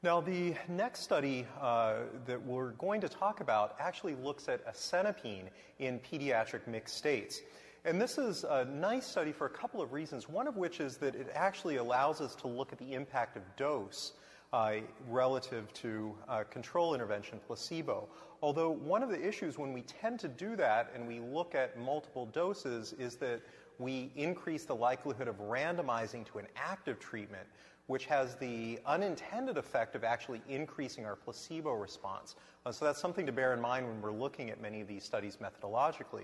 Now, 0.03 0.19
the 0.19 0.55
next 0.67 1.01
study 1.01 1.45
uh, 1.61 1.97
that 2.25 2.43
we're 2.43 2.71
going 2.71 3.01
to 3.01 3.09
talk 3.09 3.39
about 3.39 3.75
actually 3.79 4.15
looks 4.15 4.49
at 4.49 4.65
asenapine 4.65 5.49
in 5.77 5.99
pediatric 5.99 6.65
mixed 6.65 6.97
states. 6.97 7.41
And 7.85 8.01
this 8.01 8.17
is 8.17 8.43
a 8.43 8.65
nice 8.65 9.05
study 9.05 9.31
for 9.31 9.45
a 9.45 9.49
couple 9.51 9.79
of 9.79 9.93
reasons, 9.93 10.27
one 10.27 10.47
of 10.47 10.57
which 10.57 10.79
is 10.79 10.97
that 10.97 11.13
it 11.13 11.29
actually 11.35 11.75
allows 11.75 12.19
us 12.19 12.33
to 12.37 12.47
look 12.47 12.73
at 12.73 12.79
the 12.79 12.95
impact 12.95 13.37
of 13.37 13.43
dose 13.57 14.13
uh, 14.53 14.77
relative 15.07 15.71
to 15.73 16.15
uh, 16.27 16.45
control 16.49 16.95
intervention, 16.95 17.39
placebo. 17.45 18.09
Although 18.41 18.71
one 18.71 19.03
of 19.03 19.09
the 19.09 19.23
issues 19.23 19.59
when 19.59 19.71
we 19.71 19.81
tend 19.81 20.19
to 20.21 20.27
do 20.27 20.55
that 20.55 20.91
and 20.95 21.07
we 21.07 21.19
look 21.19 21.53
at 21.53 21.77
multiple 21.79 22.25
doses 22.25 22.93
is 22.93 23.17
that 23.17 23.39
we 23.77 24.11
increase 24.15 24.65
the 24.65 24.75
likelihood 24.75 25.27
of 25.27 25.37
randomizing 25.39 26.25
to 26.31 26.39
an 26.39 26.47
active 26.55 26.99
treatment, 26.99 27.47
which 27.91 28.05
has 28.05 28.35
the 28.35 28.79
unintended 28.85 29.57
effect 29.57 29.95
of 29.95 30.05
actually 30.05 30.41
increasing 30.47 31.05
our 31.05 31.17
placebo 31.17 31.73
response. 31.73 32.35
Uh, 32.65 32.71
so 32.71 32.85
that's 32.85 33.01
something 33.01 33.25
to 33.25 33.33
bear 33.33 33.53
in 33.53 33.59
mind 33.59 33.85
when 33.85 34.01
we're 34.01 34.17
looking 34.17 34.49
at 34.49 34.61
many 34.61 34.79
of 34.79 34.87
these 34.87 35.03
studies 35.03 35.37
methodologically. 35.43 36.23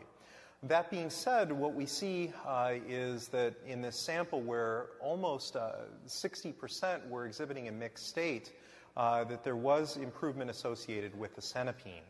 That 0.64 0.90
being 0.90 1.10
said, 1.10 1.52
what 1.52 1.74
we 1.74 1.86
see 1.86 2.32
uh, 2.46 2.76
is 2.88 3.28
that 3.28 3.54
in 3.68 3.82
this 3.82 4.00
sample 4.00 4.42
where 4.42 4.88
almost 5.02 5.58
uh, 5.58 5.74
60% 6.08 7.10
were 7.10 7.26
exhibiting 7.26 7.68
a 7.68 7.72
mixed 7.74 8.08
state, 8.08 8.54
uh, 8.96 9.26
that 9.26 9.44
there 9.44 9.58
was 9.58 9.98
improvement 9.98 10.50
associated 10.50 11.20
with 11.20 11.36
the 11.36 11.42
asenapine. 11.42 12.02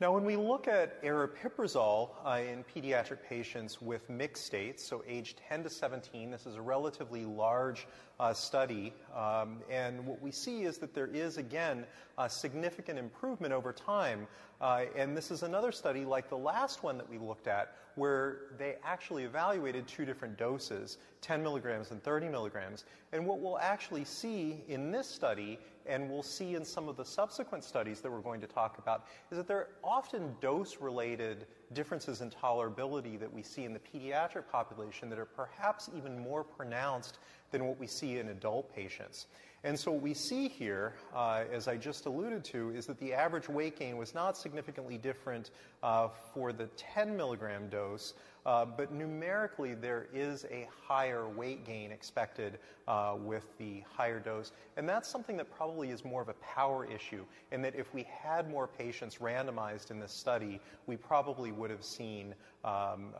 Now, 0.00 0.12
when 0.12 0.24
we 0.24 0.34
look 0.34 0.66
at 0.66 1.00
aripiprazole 1.04 2.10
uh, 2.26 2.40
in 2.40 2.64
pediatric 2.64 3.18
patients 3.28 3.80
with 3.80 4.10
mixed 4.10 4.44
states, 4.44 4.84
so 4.84 5.04
age 5.06 5.36
10 5.48 5.62
to 5.62 5.70
17, 5.70 6.32
this 6.32 6.46
is 6.46 6.56
a 6.56 6.60
relatively 6.60 7.24
large 7.24 7.86
uh, 8.18 8.34
study, 8.34 8.92
um, 9.14 9.58
and 9.70 10.04
what 10.04 10.20
we 10.20 10.32
see 10.32 10.64
is 10.64 10.78
that 10.78 10.94
there 10.94 11.06
is, 11.06 11.36
again, 11.36 11.86
a 12.18 12.28
significant 12.28 12.98
improvement 12.98 13.52
over 13.52 13.72
time. 13.72 14.26
Uh, 14.60 14.86
and 14.96 15.16
this 15.16 15.30
is 15.30 15.44
another 15.44 15.70
study 15.70 16.04
like 16.04 16.28
the 16.28 16.36
last 16.36 16.82
one 16.82 16.98
that 16.98 17.08
we 17.08 17.16
looked 17.16 17.46
at, 17.46 17.76
where 17.94 18.38
they 18.58 18.74
actually 18.82 19.22
evaluated 19.22 19.86
two 19.86 20.04
different 20.04 20.36
doses 20.36 20.98
10 21.20 21.40
milligrams 21.40 21.92
and 21.92 22.02
30 22.02 22.28
milligrams. 22.28 22.84
And 23.12 23.24
what 23.24 23.38
we'll 23.38 23.58
actually 23.58 24.04
see 24.04 24.64
in 24.66 24.90
this 24.90 25.08
study 25.08 25.60
and 25.86 26.10
we'll 26.10 26.22
see 26.22 26.54
in 26.54 26.64
some 26.64 26.88
of 26.88 26.96
the 26.96 27.04
subsequent 27.04 27.64
studies 27.64 28.00
that 28.00 28.10
we're 28.10 28.20
going 28.20 28.40
to 28.40 28.46
talk 28.46 28.78
about, 28.78 29.06
is 29.30 29.36
that 29.36 29.46
there 29.46 29.58
are 29.58 29.68
often 29.82 30.34
dose 30.40 30.78
related 30.80 31.46
differences 31.72 32.20
in 32.20 32.30
tolerability 32.30 33.18
that 33.18 33.32
we 33.32 33.42
see 33.42 33.64
in 33.64 33.72
the 33.72 33.80
pediatric 33.80 34.44
population 34.50 35.08
that 35.10 35.18
are 35.18 35.24
perhaps 35.24 35.90
even 35.96 36.18
more 36.18 36.44
pronounced 36.44 37.18
than 37.54 37.68
what 37.68 37.78
we 37.78 37.86
see 37.86 38.18
in 38.18 38.30
adult 38.30 38.74
patients. 38.74 39.28
And 39.62 39.78
so, 39.78 39.92
what 39.92 40.02
we 40.02 40.12
see 40.12 40.48
here, 40.48 40.94
uh, 41.14 41.44
as 41.52 41.68
I 41.68 41.76
just 41.76 42.04
alluded 42.06 42.44
to, 42.46 42.70
is 42.70 42.84
that 42.86 42.98
the 42.98 43.14
average 43.14 43.48
weight 43.48 43.78
gain 43.78 43.96
was 43.96 44.12
not 44.12 44.36
significantly 44.36 44.98
different 44.98 45.52
uh, 45.84 46.08
for 46.34 46.52
the 46.52 46.66
10 46.76 47.16
milligram 47.16 47.68
dose 47.68 48.14
uh, 48.46 48.64
but 48.64 48.92
numerically, 48.92 49.74
there 49.74 50.06
is 50.12 50.44
a 50.50 50.68
higher 50.86 51.28
weight 51.28 51.64
gain 51.64 51.90
expected 51.90 52.58
uh, 52.86 53.14
with 53.18 53.44
the 53.56 53.82
higher 53.90 54.20
dose. 54.20 54.52
And 54.76 54.86
that's 54.86 55.08
something 55.08 55.36
that 55.38 55.50
probably 55.50 55.90
is 55.90 56.04
more 56.04 56.20
of 56.20 56.28
a 56.28 56.34
power 56.34 56.84
issue, 56.84 57.24
and 57.52 57.64
that 57.64 57.74
if 57.74 57.94
we 57.94 58.02
had 58.02 58.50
more 58.50 58.66
patients 58.66 59.16
randomized 59.16 59.90
in 59.90 59.98
this 59.98 60.12
study, 60.12 60.60
we 60.86 60.96
probably 60.96 61.52
would 61.52 61.70
have 61.70 61.84
seen 61.84 62.34
um, 62.64 63.14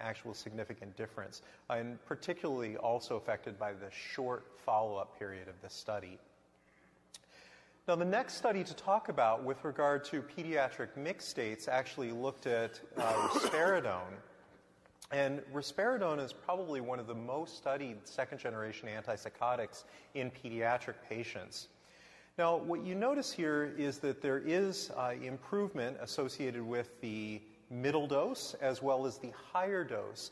actual 0.00 0.34
significant 0.34 0.96
difference, 0.96 1.42
and 1.70 2.04
particularly 2.06 2.76
also 2.76 3.16
affected 3.16 3.58
by 3.58 3.72
the 3.72 3.90
short 3.90 4.46
follow 4.64 4.96
up 4.96 5.18
period 5.18 5.48
of 5.48 5.54
this 5.62 5.74
study. 5.74 6.18
Now, 7.86 7.96
the 7.96 8.04
next 8.04 8.34
study 8.34 8.64
to 8.64 8.74
talk 8.74 9.08
about 9.08 9.44
with 9.44 9.64
regard 9.64 10.04
to 10.06 10.20
pediatric 10.20 10.94
mixed 10.94 11.30
states 11.30 11.68
actually 11.68 12.12
looked 12.12 12.46
at 12.46 12.78
uh, 12.98 13.02
risperidone. 13.28 14.12
And 15.10 15.40
risperidone 15.54 16.22
is 16.22 16.34
probably 16.34 16.82
one 16.82 17.00
of 17.00 17.06
the 17.06 17.14
most 17.14 17.56
studied 17.56 17.96
second 18.06 18.38
generation 18.38 18.90
antipsychotics 18.90 19.84
in 20.14 20.30
pediatric 20.30 20.96
patients. 21.08 21.68
Now, 22.36 22.58
what 22.58 22.84
you 22.84 22.94
notice 22.94 23.32
here 23.32 23.72
is 23.78 23.98
that 23.98 24.20
there 24.20 24.38
is 24.38 24.90
uh, 24.94 25.14
improvement 25.22 25.96
associated 26.02 26.62
with 26.62 27.00
the 27.00 27.40
middle 27.70 28.06
dose 28.06 28.54
as 28.60 28.82
well 28.82 29.06
as 29.06 29.18
the 29.18 29.32
higher 29.52 29.84
dose. 29.84 30.30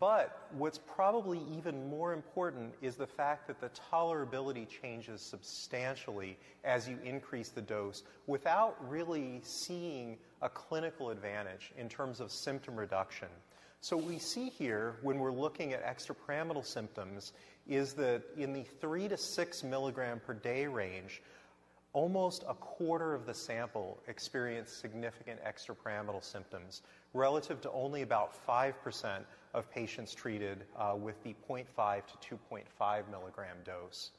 But 0.00 0.48
what's 0.56 0.78
probably 0.78 1.42
even 1.58 1.90
more 1.90 2.14
important 2.14 2.72
is 2.80 2.96
the 2.96 3.06
fact 3.06 3.46
that 3.48 3.60
the 3.60 3.70
tolerability 3.92 4.66
changes 4.66 5.20
substantially 5.20 6.38
as 6.64 6.88
you 6.88 6.98
increase 7.04 7.50
the 7.50 7.60
dose 7.60 8.02
without 8.26 8.76
really 8.88 9.42
seeing 9.42 10.16
a 10.40 10.48
clinical 10.48 11.10
advantage 11.10 11.72
in 11.76 11.90
terms 11.90 12.20
of 12.20 12.32
symptom 12.32 12.76
reduction. 12.76 13.28
So, 13.82 13.98
what 13.98 14.06
we 14.06 14.18
see 14.18 14.48
here 14.48 14.96
when 15.02 15.18
we're 15.18 15.30
looking 15.30 15.74
at 15.74 15.84
extrapyramidal 15.84 16.64
symptoms 16.64 17.34
is 17.68 17.92
that 17.94 18.22
in 18.38 18.54
the 18.54 18.64
3 18.80 19.08
to 19.08 19.18
6 19.18 19.62
milligram 19.64 20.20
per 20.26 20.32
day 20.32 20.66
range, 20.66 21.20
almost 21.94 22.44
a 22.48 22.54
quarter 22.54 23.14
of 23.14 23.24
the 23.24 23.32
sample 23.32 23.98
experienced 24.08 24.80
significant 24.80 25.40
extrapyramidal 25.44 26.22
symptoms, 26.22 26.82
relative 27.14 27.60
to 27.62 27.70
only 27.70 28.02
about 28.02 28.34
5% 28.46 29.24
of 29.54 29.70
patients 29.70 30.12
treated 30.12 30.64
uh, 30.76 30.94
with 31.00 31.22
the 31.22 31.34
0.5 31.48 32.02
to 32.20 32.36
2.5 32.50 33.10
milligram 33.10 33.56
dose. 33.64 34.10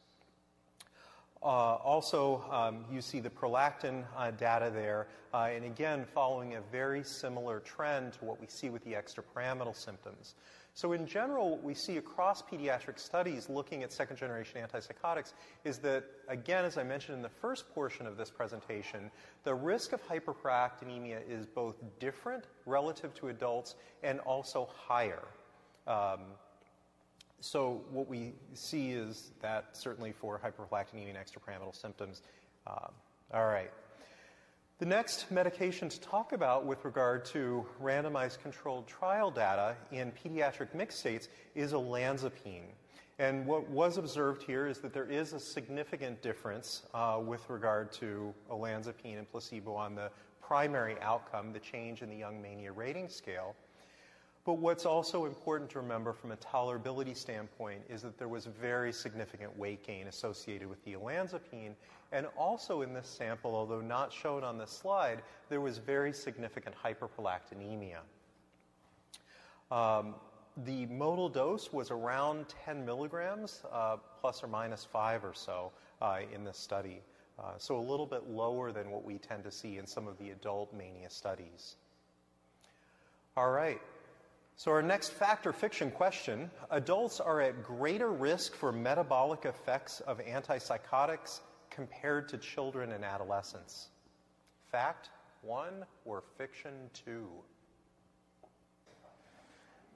Uh, 1.44 1.76
also, 1.76 2.44
um, 2.50 2.86
you 2.92 3.02
see 3.02 3.20
the 3.20 3.30
prolactin 3.30 4.04
uh, 4.18 4.32
data 4.32 4.72
there, 4.74 5.08
uh, 5.34 5.50
and 5.54 5.66
again, 5.66 6.06
following 6.14 6.56
a 6.56 6.62
very 6.72 7.04
similar 7.04 7.60
trend 7.60 8.14
to 8.14 8.26
what 8.26 8.40
we 8.40 8.48
see 8.48 8.70
with 8.70 8.84
the 8.86 8.94
extrapyramidal 8.94 9.76
symptoms. 9.76 10.36
So, 10.76 10.92
in 10.92 11.08
general, 11.08 11.52
what 11.52 11.64
we 11.64 11.74
see 11.74 11.96
across 11.96 12.42
pediatric 12.42 13.00
studies 13.00 13.48
looking 13.48 13.82
at 13.84 13.94
second 13.94 14.18
generation 14.18 14.60
antipsychotics 14.62 15.32
is 15.64 15.78
that, 15.80 16.04
again, 16.28 16.66
as 16.66 16.78
I 16.78 16.84
mentioned 16.84 17.16
in 17.16 17.22
the 17.22 17.30
first 17.30 17.74
portion 17.74 18.06
of 18.06 18.18
this 18.18 18.30
presentation, 18.30 19.10
the 19.46 19.56
risk 19.56 19.94
of 19.94 20.06
hyperprolactinemia 20.06 21.22
is 21.30 21.46
both 21.46 21.78
different 21.98 22.44
relative 22.66 23.14
to 23.16 23.30
adults 23.30 23.76
and 24.04 24.20
also 24.20 24.68
higher. 24.76 25.24
Um, 25.88 26.20
so 27.40 27.86
what 27.90 28.10
we 28.10 28.34
see 28.54 28.92
is 28.92 29.32
that 29.42 29.78
certainly 29.78 30.12
for 30.12 30.42
hyperprolactinemia 30.44 31.16
and 31.16 31.18
extrapyramidal 31.18 31.74
symptoms. 31.74 32.22
Um, 32.68 32.92
all 33.34 33.46
right. 33.46 33.72
The 34.78 34.86
next 34.86 35.32
medication 35.32 35.88
to 35.88 36.02
talk 36.02 36.34
about 36.34 36.66
with 36.66 36.84
regard 36.84 37.24
to 37.28 37.66
randomized 37.82 38.42
controlled 38.42 38.88
trial 38.88 39.32
data 39.32 39.78
in 39.94 40.12
pediatric 40.12 40.76
mixed 40.76 41.00
states 41.00 41.30
is 41.56 41.72
olanzapine. 41.72 42.74
And 43.18 43.48
what 43.48 43.70
was 43.70 43.98
observed 43.98 44.44
here 44.44 44.68
is 44.68 44.80
that 44.80 44.94
there 44.94 45.10
is 45.10 45.32
a 45.32 45.40
significant 45.40 46.22
difference 46.22 46.82
uh, 46.94 47.22
with 47.26 47.50
regard 47.50 47.94
to 47.94 48.34
olanzapine 48.52 49.18
and 49.18 49.32
placebo 49.32 49.74
on 49.76 49.96
the 49.96 50.12
primary 50.42 51.00
outcome, 51.02 51.54
the 51.54 51.60
change 51.60 52.02
in 52.02 52.10
the 52.10 52.18
Young 52.18 52.42
Mania 52.42 52.74
Rating 52.74 53.08
Scale. 53.08 53.56
But 54.46 54.60
what's 54.60 54.86
also 54.86 55.26
important 55.26 55.72
to 55.72 55.80
remember 55.80 56.14
from 56.14 56.32
a 56.32 56.38
tolerability 56.38 57.18
standpoint 57.18 57.82
is 57.90 58.04
that 58.04 58.20
there 58.20 58.28
was 58.28 58.46
very 58.46 58.94
significant 58.94 59.58
weight 59.58 59.84
gain 59.86 60.06
associated 60.08 60.70
with 60.70 60.84
the 60.86 60.94
olanzapine. 60.94 61.74
And 62.12 62.28
also 62.38 62.84
in 62.84 62.94
this 62.94 63.08
sample, 63.08 63.56
although 63.56 63.82
not 63.82 64.14
shown 64.14 64.44
on 64.44 64.60
this 64.60 64.70
slide, 64.70 65.24
there 65.50 65.62
was 65.62 65.80
very 65.80 66.14
significant 66.14 66.76
hyperprolactinemia. 66.84 67.98
Um, 69.72 70.14
the 70.64 70.86
modal 70.86 71.28
dose 71.28 71.74
was 71.74 71.90
around 71.90 72.46
10 72.66 72.86
milligrams, 72.86 73.64
uh, 73.72 73.98
plus 74.22 74.44
or 74.44 74.48
minus 74.48 74.86
five 74.86 75.26
or 75.26 75.34
so, 75.34 75.72
uh, 76.04 76.20
in 76.32 76.44
this 76.44 76.58
study. 76.58 77.02
Uh, 77.40 77.54
so 77.58 77.78
a 77.78 77.82
little 77.82 78.06
bit 78.06 78.30
lower 78.30 78.72
than 78.72 78.92
what 78.92 79.04
we 79.04 79.18
tend 79.18 79.44
to 79.44 79.52
see 79.52 79.80
in 79.80 79.88
some 79.88 80.08
of 80.08 80.20
the 80.20 80.30
adult 80.30 80.72
mania 80.72 81.10
studies. 81.10 81.78
All 83.36 83.50
right. 83.50 83.82
So, 84.58 84.72
our 84.72 84.82
next 84.82 85.10
fact 85.10 85.46
or 85.46 85.52
fiction 85.52 85.92
question 85.92 86.50
adults 86.72 87.20
are 87.20 87.42
at 87.42 87.62
greater 87.62 88.12
risk 88.12 88.56
for 88.56 88.72
metabolic 88.72 89.44
effects 89.44 90.00
of 90.02 90.20
antipsychotics 90.20 91.42
compared 91.70 92.30
to 92.30 92.38
children 92.38 92.94
and 92.94 93.04
adolescents. 93.04 93.90
Fact 94.72 95.10
one 95.42 95.86
or 96.06 96.24
fiction 96.38 96.72
two? 96.94 97.28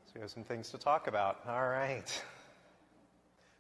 So, 0.06 0.12
we 0.16 0.22
have 0.22 0.30
some 0.30 0.44
things 0.44 0.70
to 0.72 0.78
talk 0.78 1.08
about. 1.08 1.40
All 1.48 1.68
right. 1.70 2.22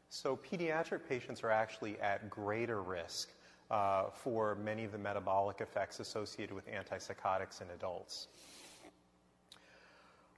So, 0.10 0.36
pediatric 0.36 1.08
patients 1.08 1.43
are 1.43 1.52
actually 1.52 1.97
at 2.02 2.30
greater 2.30 2.82
risk 2.82 3.30
uh, 3.72 4.10
for 4.12 4.56
many 4.56 4.84
of 4.84 4.91
the 4.91 4.97
metabolic 4.97 5.62
effects 5.62 6.02
associated 6.02 6.54
with 6.54 6.66
antipsychotics 6.68 7.62
in 7.62 7.70
adults. 7.70 8.28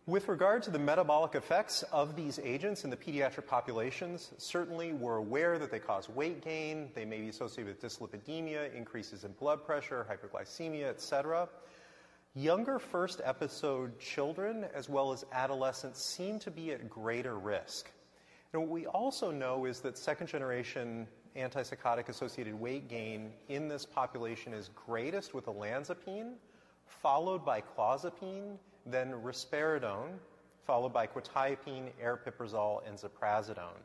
With 0.07 0.27
regard 0.29 0.63
to 0.63 0.71
the 0.71 0.79
metabolic 0.79 1.35
effects 1.35 1.83
of 1.91 2.15
these 2.15 2.39
agents 2.39 2.83
in 2.83 2.89
the 2.89 2.97
pediatric 2.97 3.45
populations, 3.45 4.31
certainly 4.39 4.93
we're 4.93 5.17
aware 5.17 5.59
that 5.59 5.69
they 5.69 5.77
cause 5.77 6.09
weight 6.09 6.43
gain, 6.43 6.89
they 6.95 7.05
may 7.05 7.21
be 7.21 7.29
associated 7.29 7.67
with 7.67 7.81
dyslipidemia, 7.83 8.73
increases 8.73 9.25
in 9.25 9.31
blood 9.33 9.63
pressure, 9.63 10.07
hyperglycemia, 10.09 10.85
etc. 10.85 11.47
Younger 12.33 12.79
first 12.79 13.21
episode 13.23 13.99
children 13.99 14.65
as 14.73 14.89
well 14.89 15.13
as 15.13 15.23
adolescents 15.33 16.03
seem 16.03 16.39
to 16.39 16.49
be 16.49 16.71
at 16.71 16.89
greater 16.89 17.37
risk. 17.37 17.91
And 18.53 18.63
what 18.63 18.71
we 18.71 18.87
also 18.87 19.29
know 19.29 19.65
is 19.65 19.81
that 19.81 19.99
second 19.99 20.25
generation 20.25 21.07
antipsychotic 21.37 22.09
associated 22.09 22.55
weight 22.55 22.87
gain 22.87 23.33
in 23.49 23.67
this 23.67 23.85
population 23.85 24.51
is 24.51 24.71
greatest 24.73 25.35
with 25.35 25.45
olanzapine, 25.45 26.33
followed 26.87 27.45
by 27.45 27.61
clozapine 27.61 28.57
then 28.85 29.11
risperidone, 29.23 30.13
followed 30.65 30.93
by 30.93 31.07
quetiapine, 31.07 31.89
aripiprazole, 32.03 32.81
and 32.87 32.97
ziprasidone. 32.97 33.81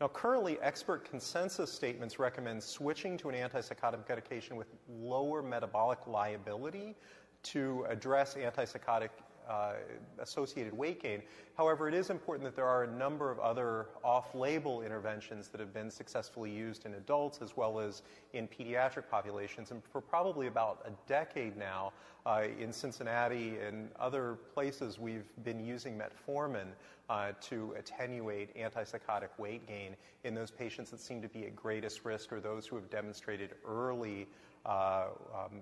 Now, 0.00 0.08
currently, 0.08 0.58
expert 0.60 1.08
consensus 1.08 1.72
statements 1.72 2.18
recommend 2.18 2.62
switching 2.62 3.16
to 3.18 3.30
an 3.30 3.34
antipsychotic 3.34 4.06
medication 4.08 4.56
with 4.56 4.68
lower 4.88 5.42
metabolic 5.42 6.06
liability 6.06 6.94
to 7.44 7.86
address 7.88 8.34
antipsychotic 8.34 9.08
uh, 9.48 9.74
associated 10.18 10.76
weight 10.76 11.02
gain. 11.02 11.22
However, 11.56 11.88
it 11.88 11.94
is 11.94 12.10
important 12.10 12.44
that 12.44 12.56
there 12.56 12.66
are 12.66 12.84
a 12.84 12.90
number 12.90 13.30
of 13.30 13.38
other 13.38 13.86
off 14.04 14.34
label 14.34 14.82
interventions 14.82 15.48
that 15.48 15.60
have 15.60 15.72
been 15.72 15.90
successfully 15.90 16.50
used 16.50 16.84
in 16.86 16.94
adults 16.94 17.40
as 17.42 17.56
well 17.56 17.78
as 17.78 18.02
in 18.32 18.48
pediatric 18.48 19.08
populations. 19.10 19.70
And 19.70 19.82
for 19.92 20.00
probably 20.00 20.46
about 20.46 20.84
a 20.84 20.90
decade 21.08 21.56
now, 21.56 21.92
uh, 22.26 22.42
in 22.58 22.72
Cincinnati 22.72 23.56
and 23.58 23.88
other 24.00 24.36
places, 24.52 24.98
we've 24.98 25.28
been 25.44 25.64
using 25.64 25.96
metformin 25.96 26.66
uh, 27.08 27.30
to 27.40 27.72
attenuate 27.78 28.56
antipsychotic 28.56 29.28
weight 29.38 29.66
gain 29.68 29.94
in 30.24 30.34
those 30.34 30.50
patients 30.50 30.90
that 30.90 31.00
seem 31.00 31.22
to 31.22 31.28
be 31.28 31.46
at 31.46 31.54
greatest 31.54 32.04
risk 32.04 32.32
or 32.32 32.40
those 32.40 32.66
who 32.66 32.74
have 32.74 32.90
demonstrated 32.90 33.50
early. 33.66 34.26
Uh, 34.64 35.06
um, 35.32 35.60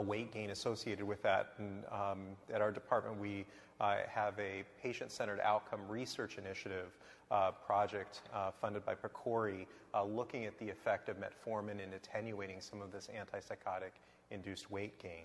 weight 0.00 0.32
gain 0.32 0.50
associated 0.50 1.04
with 1.04 1.22
that. 1.22 1.54
And 1.58 1.84
um, 1.90 2.20
at 2.52 2.60
our 2.60 2.70
department, 2.70 3.18
we 3.20 3.44
uh, 3.80 3.96
have 4.08 4.38
a 4.38 4.64
patient 4.82 5.10
centered 5.10 5.40
outcome 5.40 5.80
research 5.88 6.38
initiative 6.38 6.96
uh, 7.30 7.50
project 7.50 8.20
uh, 8.32 8.50
funded 8.50 8.84
by 8.84 8.94
PCORI 8.94 9.66
uh, 9.94 10.04
looking 10.04 10.44
at 10.44 10.58
the 10.58 10.68
effect 10.68 11.08
of 11.08 11.16
metformin 11.16 11.82
in 11.82 11.92
attenuating 11.94 12.60
some 12.60 12.80
of 12.80 12.92
this 12.92 13.08
antipsychotic 13.08 13.90
induced 14.30 14.70
weight 14.70 14.98
gain. 15.00 15.24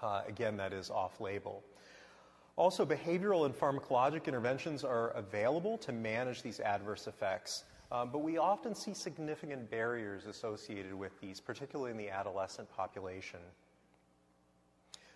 Uh, 0.00 0.22
again, 0.28 0.56
that 0.56 0.72
is 0.72 0.90
off 0.90 1.20
label. 1.20 1.62
Also, 2.56 2.84
behavioral 2.84 3.46
and 3.46 3.54
pharmacologic 3.54 4.26
interventions 4.26 4.84
are 4.84 5.10
available 5.10 5.78
to 5.78 5.92
manage 5.92 6.42
these 6.42 6.60
adverse 6.60 7.06
effects. 7.06 7.64
Um, 7.90 8.10
but 8.12 8.18
we 8.18 8.36
often 8.36 8.74
see 8.74 8.92
significant 8.92 9.70
barriers 9.70 10.26
associated 10.26 10.94
with 10.94 11.18
these, 11.20 11.40
particularly 11.40 11.90
in 11.90 11.96
the 11.96 12.10
adolescent 12.10 12.70
population. 12.76 13.40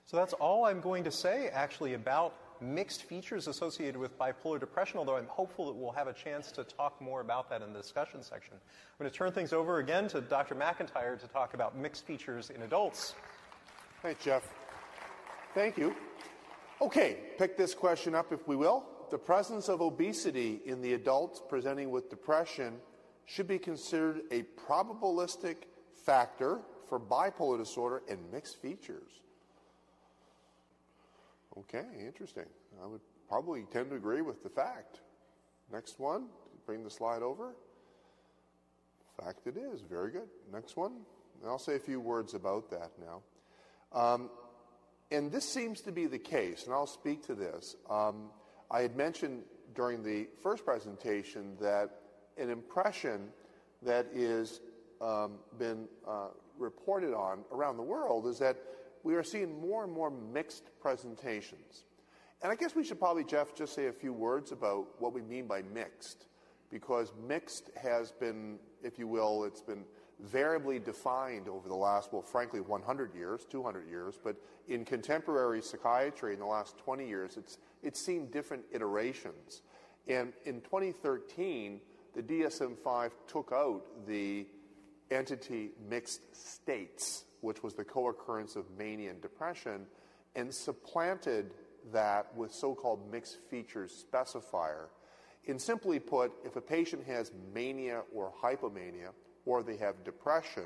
So 0.07 0.17
that's 0.17 0.33
all 0.35 0.65
I'm 0.65 0.81
going 0.81 1.05
to 1.05 1.11
say 1.11 1.49
actually 1.49 1.95
about 1.95 2.35
mixed 2.63 3.05
features 3.05 3.47
associated 3.47 3.97
with 3.97 4.19
bipolar 4.19 4.59
depression, 4.59 4.99
although 4.99 5.17
I'm 5.17 5.27
hopeful 5.27 5.67
that 5.67 5.75
we'll 5.75 5.93
have 5.93 6.07
a 6.07 6.13
chance 6.13 6.51
to 6.53 6.65
talk 6.65 7.01
more 7.01 7.21
about 7.21 7.51
that 7.51 7.61
in 7.61 7.73
the 7.73 7.81
discussion 7.81 8.23
section. 8.23 8.55
I'm 8.55 8.99
going 8.99 9.11
to 9.11 9.17
turn 9.17 9.33
things 9.33 9.53
over 9.53 9.79
again 9.79 10.09
to 10.09 10.21
Dr. 10.21 10.55
McIntyre 10.55 11.21
to 11.21 11.27
talk 11.29 11.55
about 11.55 11.77
mixed 11.77 12.07
features 12.07 12.51
in 12.51 12.63
adults. 12.63 13.15
Thanks, 14.01 14.25
Jeff. 14.25 14.49
Thank 15.55 15.77
you. 15.77 15.95
Okay, 16.81 17.19
pick 17.39 17.57
this 17.57 17.75
question 17.75 18.15
up 18.15 18.33
if 18.33 18.47
we 18.49 18.57
will 18.57 18.85
the 19.13 19.19
presence 19.19 19.69
of 19.69 19.83
obesity 19.83 20.63
in 20.65 20.81
the 20.81 20.95
adults 20.95 21.43
presenting 21.47 21.91
with 21.91 22.09
depression 22.09 22.79
should 23.27 23.47
be 23.47 23.59
considered 23.59 24.23
a 24.31 24.43
probabilistic 24.67 25.57
factor 26.07 26.61
for 26.89 26.99
bipolar 26.99 27.59
disorder 27.59 28.03
and 28.09 28.19
mixed 28.33 28.63
features. 28.63 29.21
Okay, 31.59 31.85
interesting. 32.01 32.47
I 32.83 32.87
would 32.87 33.03
probably 33.29 33.67
tend 33.71 33.91
to 33.91 33.97
agree 33.97 34.23
with 34.23 34.43
the 34.43 34.49
fact. 34.49 35.01
Next 35.71 36.01
one, 36.01 36.29
bring 36.65 36.83
the 36.83 36.91
slide 36.91 37.21
over. 37.21 37.55
Fact 39.23 39.47
it 39.47 39.59
is, 39.59 39.83
very 39.83 40.11
good. 40.11 40.29
Next 40.51 40.79
one, 40.79 40.93
and 41.43 41.51
I'll 41.51 41.59
say 41.59 41.77
a 41.77 41.81
few 41.81 42.01
words 42.01 42.33
about 42.33 42.71
that 42.71 42.93
now. 42.99 43.21
Um, 43.93 44.31
and 45.11 45.31
this 45.31 45.47
seems 45.47 45.83
to 45.83 45.93
be 45.93 46.07
the 46.07 46.19
case, 46.19 46.65
and 46.65 46.73
I'll 46.73 46.87
speak 46.87 47.27
to 47.27 47.35
this. 47.35 47.77
Um, 47.91 48.31
I 48.73 48.81
had 48.81 48.97
mentioned 48.97 49.43
during 49.75 50.03
the 50.03 50.29
first 50.43 50.65
presentation 50.65 51.57
that 51.61 51.91
an 52.39 52.49
impression 52.49 53.29
that 53.83 54.07
is 54.15 54.63
um, 55.03 55.33
been 55.59 55.87
uh, 56.09 56.29
reported 56.59 57.13
on 57.13 57.45
around 57.53 57.77
the 57.77 57.83
world 57.83 58.27
is 58.27 58.39
that 58.39 58.57
we 59.03 59.15
are 59.15 59.23
seeing 59.23 59.61
more 59.61 59.85
and 59.85 59.93
more 59.93 60.11
mixed 60.11 60.71
presentations. 60.81 61.85
And 62.41 62.51
I 62.51 62.55
guess 62.55 62.75
we 62.75 62.83
should 62.83 62.99
probably, 62.99 63.25
Jeff, 63.25 63.55
just 63.55 63.75
say 63.75 63.89
a 63.89 63.93
few 63.93 64.15
words 64.15 64.53
about 64.53 64.87
what 64.99 65.13
we 65.13 65.21
mean 65.21 65.47
by 65.47 65.63
mixed, 65.75 66.27
because 66.71 67.13
mixed 67.29 67.71
has 67.77 68.11
been, 68.11 68.59
if 68.83 68.99
you 68.99 69.07
will, 69.07 69.45
it's 69.45 69.61
been 69.61 69.85
variably 70.23 70.79
defined 70.79 71.49
over 71.49 71.69
the 71.69 71.75
last, 71.75 72.13
well, 72.13 72.23
frankly, 72.23 72.61
100 72.61 73.15
years, 73.15 73.45
200 73.51 73.89
years, 73.89 74.19
but 74.23 74.37
in 74.69 74.85
contemporary 74.85 75.61
psychiatry 75.61 76.33
in 76.33 76.39
the 76.39 76.47
last 76.47 76.79
20 76.79 77.07
years, 77.07 77.37
it's, 77.37 77.59
it's 77.83 78.01
seen 78.01 78.31
different 78.31 78.63
iterations. 78.73 79.63
And 80.07 80.33
in 80.45 80.61
2013, 80.61 81.81
the 82.15 82.23
DSM 82.23 82.79
5 82.79 83.13
took 83.27 83.51
out 83.53 84.07
the 84.07 84.47
entity 85.11 85.71
mixed 85.89 86.23
states, 86.35 87.25
which 87.41 87.63
was 87.63 87.75
the 87.75 87.85
co 87.85 88.09
occurrence 88.09 88.57
of 88.57 88.67
mania 88.79 89.11
and 89.11 89.21
depression, 89.21 89.87
and 90.37 90.55
supplanted 90.55 91.53
that 91.93 92.35
with 92.37 92.53
so 92.53 92.75
called 92.75 93.11
mixed 93.11 93.39
features 93.51 94.05
specifier. 94.13 94.87
And 95.49 95.61
simply 95.61 95.99
put, 95.99 96.33
if 96.45 96.55
a 96.55 96.61
patient 96.61 97.05
has 97.07 97.33
mania 97.53 98.03
or 98.15 98.33
hypomania, 98.43 99.11
or 99.47 99.63
they 99.63 99.77
have 99.77 100.05
depression, 100.05 100.65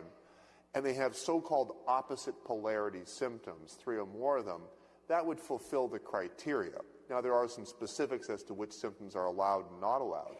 and 0.74 0.84
they 0.84 0.94
have 0.94 1.16
so 1.16 1.40
called 1.40 1.72
opposite 1.86 2.34
polarity 2.44 3.02
symptoms, 3.04 3.78
three 3.82 3.96
or 3.96 4.06
more 4.06 4.38
of 4.38 4.44
them, 4.44 4.62
that 5.08 5.24
would 5.24 5.40
fulfill 5.40 5.88
the 5.88 5.98
criteria. 5.98 6.78
Now, 7.08 7.20
there 7.20 7.34
are 7.34 7.48
some 7.48 7.64
specifics 7.64 8.28
as 8.28 8.42
to 8.44 8.54
which 8.54 8.72
symptoms 8.72 9.14
are 9.14 9.26
allowed 9.26 9.70
and 9.70 9.80
not 9.80 10.00
allowed. 10.00 10.36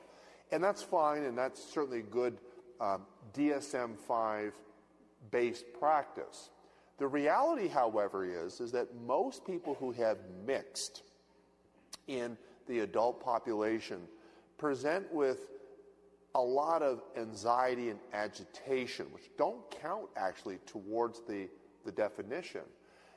And 0.51 0.63
that's 0.63 0.83
fine, 0.83 1.25
and 1.25 1.37
that's 1.37 1.63
certainly 1.63 2.03
good 2.03 2.39
um, 2.81 3.03
DSM 3.35 3.97
5 3.97 4.53
based 5.31 5.65
practice. 5.79 6.51
The 6.99 7.07
reality, 7.07 7.69
however, 7.69 8.25
is, 8.25 8.61
is 8.61 8.73
that 8.73 8.89
most 9.07 9.45
people 9.45 9.75
who 9.75 9.93
have 9.93 10.19
mixed 10.47 11.03
in 12.07 12.37
the 12.67 12.81
adult 12.81 13.23
population 13.23 14.01
present 14.59 15.13
with 15.13 15.47
a 16.37 16.41
lot 16.41 16.83
of 16.83 17.03
anxiety 17.17 17.89
and 17.89 17.99
agitation, 18.13 19.07
which 19.11 19.31
don't 19.39 19.69
count 19.71 20.07
actually 20.17 20.59
towards 20.67 21.23
the, 21.23 21.49
the 21.87 21.91
definition. 21.91 22.61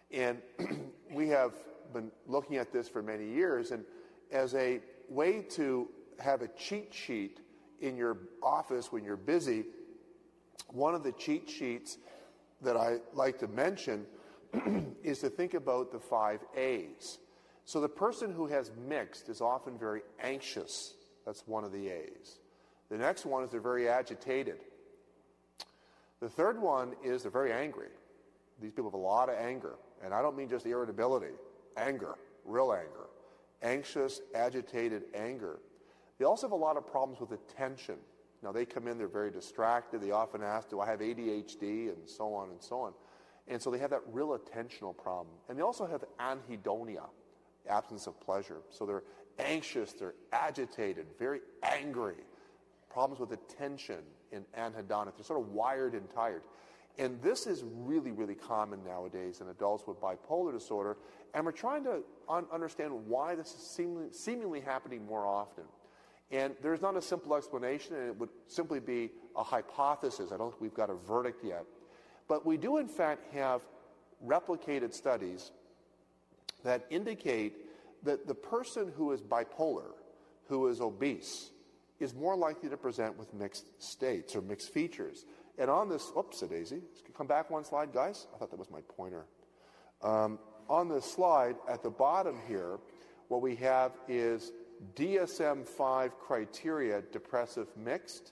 And 0.09 0.37
we 1.11 1.27
have 1.27 1.51
been 1.93 2.11
looking 2.27 2.55
at 2.55 2.71
this 2.71 2.87
for 2.87 3.03
many 3.03 3.29
years, 3.29 3.71
and 3.71 3.83
as 4.31 4.55
a 4.55 4.79
way 5.09 5.41
to 5.41 5.89
have 6.19 6.41
a 6.41 6.47
cheat 6.47 6.93
sheet 6.93 7.41
in 7.81 7.97
your 7.97 8.17
office 8.41 8.89
when 8.91 9.03
you're 9.03 9.17
busy, 9.17 9.65
one 10.69 10.95
of 10.95 11.03
the 11.03 11.11
cheat 11.11 11.49
sheets 11.49 11.97
that 12.61 12.77
I 12.77 12.99
like 13.13 13.37
to 13.39 13.49
mention 13.49 14.05
is 15.03 15.19
to 15.19 15.29
think 15.29 15.55
about 15.55 15.91
the 15.91 15.99
five 15.99 16.39
A's. 16.55 17.19
So 17.65 17.81
the 17.81 17.89
person 17.89 18.31
who 18.31 18.47
has 18.47 18.71
mixed 18.87 19.27
is 19.27 19.41
often 19.41 19.77
very 19.77 20.03
anxious. 20.21 20.93
That's 21.25 21.45
one 21.45 21.65
of 21.65 21.73
the 21.73 21.89
A's. 21.89 22.39
The 22.89 22.97
next 22.97 23.25
one 23.25 23.43
is 23.43 23.51
they're 23.51 23.61
very 23.61 23.87
agitated. 23.87 24.57
The 26.19 26.29
third 26.29 26.59
one 26.59 26.93
is 27.03 27.21
they're 27.21 27.31
very 27.31 27.53
angry. 27.53 27.87
These 28.61 28.71
people 28.71 28.89
have 28.89 28.95
a 28.95 28.97
lot 28.97 29.29
of 29.29 29.35
anger. 29.35 29.75
And 30.03 30.13
I 30.13 30.21
don't 30.21 30.35
mean 30.35 30.49
just 30.49 30.65
irritability, 30.65 31.33
anger, 31.77 32.15
real 32.45 32.73
anger. 32.73 33.07
Anxious, 33.61 34.21
agitated 34.33 35.03
anger. 35.13 35.59
They 36.17 36.25
also 36.25 36.47
have 36.47 36.51
a 36.51 36.55
lot 36.55 36.77
of 36.77 36.87
problems 36.87 37.19
with 37.19 37.31
attention. 37.31 37.95
Now, 38.41 38.53
they 38.53 38.65
come 38.65 38.87
in, 38.87 38.97
they're 38.97 39.07
very 39.07 39.31
distracted. 39.31 40.01
They 40.01 40.11
often 40.11 40.41
ask, 40.41 40.69
Do 40.69 40.79
I 40.79 40.85
have 40.87 40.99
ADHD? 40.99 41.89
and 41.89 41.97
so 42.07 42.33
on 42.33 42.49
and 42.49 42.61
so 42.61 42.79
on. 42.81 42.93
And 43.49 43.61
so 43.61 43.69
they 43.69 43.79
have 43.79 43.89
that 43.89 44.01
real 44.11 44.37
attentional 44.37 44.95
problem. 44.95 45.35
And 45.49 45.57
they 45.57 45.61
also 45.61 45.85
have 45.85 46.05
anhedonia, 46.19 47.07
absence 47.69 48.07
of 48.07 48.19
pleasure. 48.21 48.61
So 48.69 48.85
they're 48.85 49.03
anxious, 49.39 49.91
they're 49.93 50.15
agitated, 50.31 51.07
very 51.17 51.41
angry 51.63 52.15
problems 52.99 53.21
with 53.21 53.31
attention 53.31 53.99
in 54.33 54.43
anhedonic. 54.57 55.15
They're 55.15 55.23
sort 55.23 55.39
of 55.39 55.53
wired 55.53 55.93
and 55.93 56.13
tired. 56.13 56.41
And 56.97 57.21
this 57.21 57.47
is 57.47 57.63
really, 57.65 58.11
really 58.11 58.35
common 58.35 58.83
nowadays 58.83 59.39
in 59.39 59.47
adults 59.47 59.87
with 59.87 60.01
bipolar 60.01 60.51
disorder. 60.51 60.97
And 61.33 61.45
we're 61.45 61.53
trying 61.53 61.85
to 61.85 62.01
un- 62.27 62.47
understand 62.51 62.91
why 63.07 63.35
this 63.35 63.53
is 63.53 63.61
seemingly, 63.61 64.11
seemingly 64.11 64.59
happening 64.59 65.05
more 65.05 65.25
often. 65.25 65.63
And 66.29 66.55
there's 66.61 66.81
not 66.81 66.97
a 66.97 67.01
simple 67.01 67.37
explanation, 67.37 67.95
and 67.95 68.05
it 68.05 68.19
would 68.19 68.31
simply 68.47 68.81
be 68.81 69.11
a 69.33 69.43
hypothesis. 69.43 70.33
I 70.33 70.37
don't 70.37 70.49
think 70.49 70.59
we've 70.59 70.73
got 70.73 70.89
a 70.89 70.95
verdict 70.95 71.41
yet. 71.41 71.63
But 72.27 72.45
we 72.45 72.57
do, 72.57 72.79
in 72.79 72.89
fact, 72.89 73.33
have 73.33 73.61
replicated 74.27 74.93
studies 74.93 75.51
that 76.65 76.85
indicate 76.89 77.53
that 78.03 78.27
the 78.27 78.35
person 78.35 78.91
who 78.97 79.13
is 79.13 79.21
bipolar, 79.21 79.91
who 80.49 80.67
is 80.67 80.81
obese, 80.81 81.51
is 81.99 82.13
more 82.13 82.35
likely 82.35 82.69
to 82.69 82.77
present 82.77 83.17
with 83.17 83.33
mixed 83.33 83.65
states 83.81 84.35
or 84.35 84.41
mixed 84.41 84.73
features. 84.73 85.25
And 85.57 85.69
on 85.69 85.89
this, 85.89 86.11
oops, 86.17 86.41
daisy. 86.41 86.81
Come 87.17 87.27
back 87.27 87.49
one 87.49 87.65
slide, 87.65 87.93
guys. 87.93 88.27
I 88.33 88.37
thought 88.37 88.49
that 88.51 88.59
was 88.59 88.71
my 88.71 88.81
pointer. 88.95 89.25
Um, 90.01 90.39
on 90.69 90.87
this 90.87 91.05
slide, 91.05 91.55
at 91.67 91.83
the 91.83 91.89
bottom 91.89 92.39
here, 92.47 92.79
what 93.27 93.41
we 93.41 93.55
have 93.57 93.91
is 94.07 94.53
DSM 94.95 95.67
5 95.67 96.19
criteria 96.19 97.01
depressive 97.11 97.67
mixed, 97.75 98.31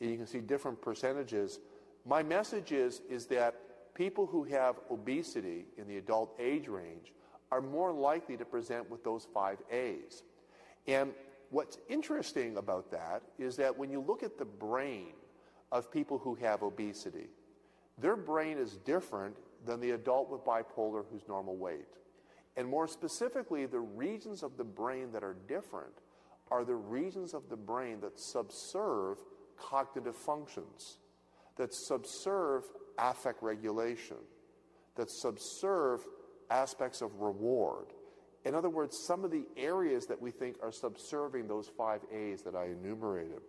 and 0.00 0.10
you 0.10 0.16
can 0.16 0.26
see 0.26 0.40
different 0.40 0.82
percentages. 0.82 1.60
My 2.04 2.22
message 2.22 2.72
is, 2.72 3.00
is 3.08 3.26
that 3.26 3.54
people 3.94 4.26
who 4.26 4.44
have 4.44 4.76
obesity 4.90 5.64
in 5.78 5.88
the 5.88 5.96
adult 5.96 6.34
age 6.38 6.68
range 6.68 7.12
are 7.50 7.62
more 7.62 7.92
likely 7.92 8.36
to 8.36 8.44
present 8.44 8.90
with 8.90 9.02
those 9.02 9.26
five 9.32 9.58
A's. 9.70 10.22
And 10.86 11.12
what's 11.50 11.78
interesting 11.88 12.56
about 12.56 12.90
that 12.90 13.22
is 13.38 13.56
that 13.56 13.76
when 13.76 13.90
you 13.90 14.00
look 14.00 14.22
at 14.22 14.38
the 14.38 14.44
brain 14.44 15.12
of 15.72 15.90
people 15.90 16.18
who 16.18 16.34
have 16.36 16.62
obesity, 16.62 17.28
their 17.98 18.16
brain 18.16 18.58
is 18.58 18.76
different 18.76 19.36
than 19.64 19.80
the 19.80 19.92
adult 19.92 20.30
with 20.30 20.44
bipolar 20.44 21.04
who's 21.10 21.26
normal 21.28 21.56
weight. 21.56 21.88
And 22.56 22.68
more 22.68 22.88
specifically, 22.88 23.66
the 23.66 23.80
regions 23.80 24.42
of 24.42 24.56
the 24.56 24.64
brain 24.64 25.12
that 25.12 25.22
are 25.22 25.36
different 25.46 25.92
are 26.50 26.64
the 26.64 26.74
regions 26.74 27.34
of 27.34 27.48
the 27.48 27.56
brain 27.56 28.00
that 28.00 28.18
subserve 28.18 29.18
cognitive 29.56 30.16
functions, 30.16 30.98
that 31.56 31.74
subserve 31.74 32.64
affect 32.98 33.42
regulation, 33.42 34.16
that 34.94 35.10
subserve 35.10 36.06
aspects 36.50 37.02
of 37.02 37.20
reward. 37.20 37.86
In 38.46 38.54
other 38.54 38.70
words, 38.70 38.96
some 38.96 39.24
of 39.24 39.32
the 39.32 39.44
areas 39.56 40.06
that 40.06 40.22
we 40.22 40.30
think 40.30 40.56
are 40.62 40.70
subserving 40.70 41.48
those 41.48 41.68
five 41.76 42.02
A's 42.14 42.42
that 42.42 42.54
I 42.54 42.66
enumerated. 42.66 43.40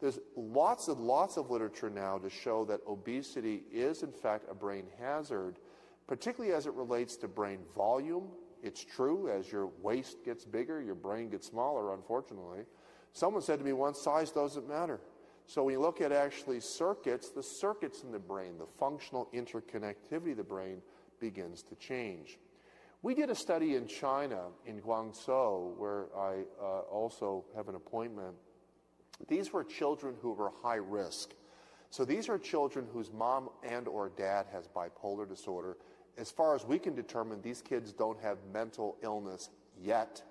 There's 0.00 0.18
lots 0.34 0.88
and 0.88 0.98
lots 0.98 1.36
of 1.36 1.50
literature 1.50 1.88
now 1.88 2.18
to 2.18 2.28
show 2.28 2.64
that 2.64 2.80
obesity 2.88 3.62
is, 3.70 4.02
in 4.02 4.10
fact, 4.10 4.46
a 4.50 4.54
brain 4.54 4.86
hazard, 4.98 5.60
particularly 6.08 6.52
as 6.52 6.66
it 6.66 6.72
relates 6.72 7.14
to 7.18 7.28
brain 7.28 7.60
volume. 7.76 8.24
It's 8.60 8.84
true, 8.84 9.30
as 9.30 9.52
your 9.52 9.70
waist 9.82 10.24
gets 10.24 10.44
bigger, 10.44 10.82
your 10.82 10.96
brain 10.96 11.30
gets 11.30 11.46
smaller, 11.46 11.94
unfortunately. 11.94 12.64
Someone 13.12 13.42
said 13.42 13.60
to 13.60 13.64
me 13.64 13.72
once, 13.72 14.00
size 14.00 14.32
doesn't 14.32 14.68
matter. 14.68 14.98
So 15.46 15.62
when 15.62 15.74
you 15.74 15.80
look 15.80 16.00
at 16.00 16.10
actually 16.10 16.58
circuits, 16.58 17.30
the 17.30 17.42
circuits 17.42 18.02
in 18.02 18.10
the 18.10 18.18
brain, 18.18 18.58
the 18.58 18.66
functional 18.66 19.28
interconnectivity 19.32 20.32
of 20.32 20.38
the 20.38 20.42
brain 20.42 20.82
begins 21.20 21.62
to 21.62 21.76
change. 21.76 22.38
We 23.02 23.14
did 23.14 23.30
a 23.30 23.34
study 23.34 23.76
in 23.76 23.86
China, 23.86 24.48
in 24.66 24.80
Guangzhou, 24.80 25.76
where 25.78 26.06
I 26.16 26.42
uh, 26.60 26.80
also 26.90 27.44
have 27.56 27.68
an 27.68 27.74
appointment 27.74 28.36
these 29.28 29.52
were 29.52 29.64
children 29.64 30.14
who 30.20 30.32
were 30.32 30.52
high 30.62 30.76
risk. 30.76 31.34
So 31.90 32.04
these 32.04 32.28
are 32.28 32.38
children 32.38 32.86
whose 32.92 33.12
mom 33.12 33.50
and 33.62 33.88
or 33.88 34.10
dad 34.10 34.46
has 34.52 34.68
bipolar 34.68 35.28
disorder. 35.28 35.76
As 36.16 36.30
far 36.30 36.54
as 36.54 36.64
we 36.64 36.78
can 36.78 36.94
determine, 36.94 37.42
these 37.42 37.62
kids 37.62 37.92
don't 37.92 38.20
have 38.20 38.38
mental 38.52 38.96
illness 39.02 39.50
yet. 39.80 40.22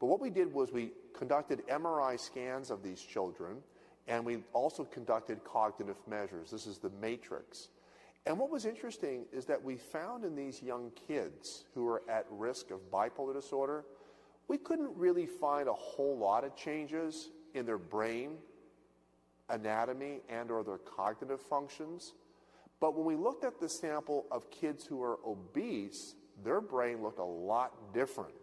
But 0.00 0.06
what 0.06 0.20
we 0.20 0.30
did 0.30 0.52
was 0.52 0.72
we 0.72 0.92
conducted 1.16 1.66
MRI 1.68 2.20
scans 2.20 2.70
of 2.70 2.82
these 2.82 3.00
children, 3.00 3.58
and 4.06 4.24
we 4.24 4.38
also 4.52 4.84
conducted 4.84 5.42
cognitive 5.44 5.96
measures. 6.06 6.50
This 6.50 6.66
is 6.66 6.78
the 6.78 6.90
matrix. 7.00 7.68
And 8.28 8.38
what 8.38 8.50
was 8.50 8.66
interesting 8.66 9.24
is 9.32 9.46
that 9.46 9.64
we 9.64 9.76
found 9.76 10.22
in 10.22 10.36
these 10.36 10.62
young 10.62 10.92
kids 11.08 11.64
who 11.74 11.84
were 11.84 12.02
at 12.10 12.26
risk 12.30 12.70
of 12.70 12.90
bipolar 12.90 13.32
disorder, 13.32 13.86
we 14.48 14.58
couldn't 14.58 14.94
really 14.94 15.24
find 15.24 15.66
a 15.66 15.72
whole 15.72 16.16
lot 16.18 16.44
of 16.44 16.54
changes 16.54 17.30
in 17.54 17.64
their 17.64 17.78
brain 17.78 18.36
anatomy 19.48 20.20
and 20.28 20.50
or 20.50 20.62
their 20.62 20.76
cognitive 20.76 21.40
functions. 21.40 22.12
But 22.80 22.94
when 22.94 23.06
we 23.06 23.16
looked 23.16 23.44
at 23.44 23.60
the 23.60 23.68
sample 23.68 24.26
of 24.30 24.50
kids 24.50 24.84
who 24.84 25.02
are 25.02 25.18
obese, 25.26 26.14
their 26.44 26.60
brain 26.60 27.02
looked 27.02 27.18
a 27.18 27.24
lot 27.24 27.94
different. 27.94 28.34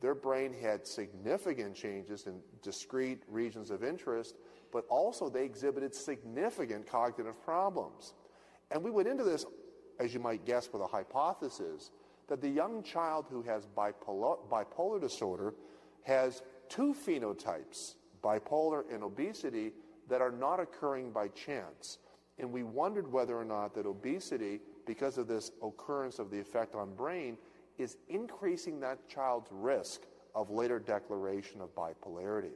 Their 0.00 0.14
brain 0.14 0.54
had 0.54 0.86
significant 0.86 1.74
changes 1.74 2.26
in 2.26 2.40
discrete 2.62 3.22
regions 3.28 3.70
of 3.70 3.84
interest, 3.84 4.36
but 4.72 4.86
also 4.88 5.28
they 5.28 5.44
exhibited 5.44 5.94
significant 5.94 6.86
cognitive 6.90 7.42
problems. 7.44 8.14
And 8.70 8.82
we 8.82 8.90
went 8.90 9.08
into 9.08 9.24
this, 9.24 9.46
as 9.98 10.12
you 10.12 10.20
might 10.20 10.44
guess, 10.44 10.68
with 10.72 10.82
a 10.82 10.86
hypothesis 10.86 11.90
that 12.28 12.40
the 12.40 12.48
young 12.48 12.82
child 12.82 13.26
who 13.30 13.42
has 13.42 13.66
bipolar, 13.66 14.38
bipolar 14.50 15.00
disorder 15.00 15.54
has 16.02 16.42
two 16.68 16.94
phenotypes 16.94 17.94
bipolar 18.22 18.82
and 18.92 19.04
obesity 19.04 19.72
that 20.08 20.20
are 20.20 20.32
not 20.32 20.58
occurring 20.58 21.12
by 21.12 21.28
chance. 21.28 21.98
And 22.38 22.52
we 22.52 22.62
wondered 22.62 23.10
whether 23.10 23.38
or 23.38 23.44
not 23.44 23.74
that 23.74 23.86
obesity, 23.86 24.60
because 24.86 25.18
of 25.18 25.28
this 25.28 25.52
occurrence 25.62 26.18
of 26.18 26.30
the 26.30 26.38
effect 26.38 26.74
on 26.74 26.94
brain, 26.94 27.36
is 27.78 27.96
increasing 28.08 28.80
that 28.80 29.08
child's 29.08 29.48
risk 29.52 30.02
of 30.34 30.50
later 30.50 30.78
declaration 30.78 31.60
of 31.60 31.74
bipolarity. 31.74 32.52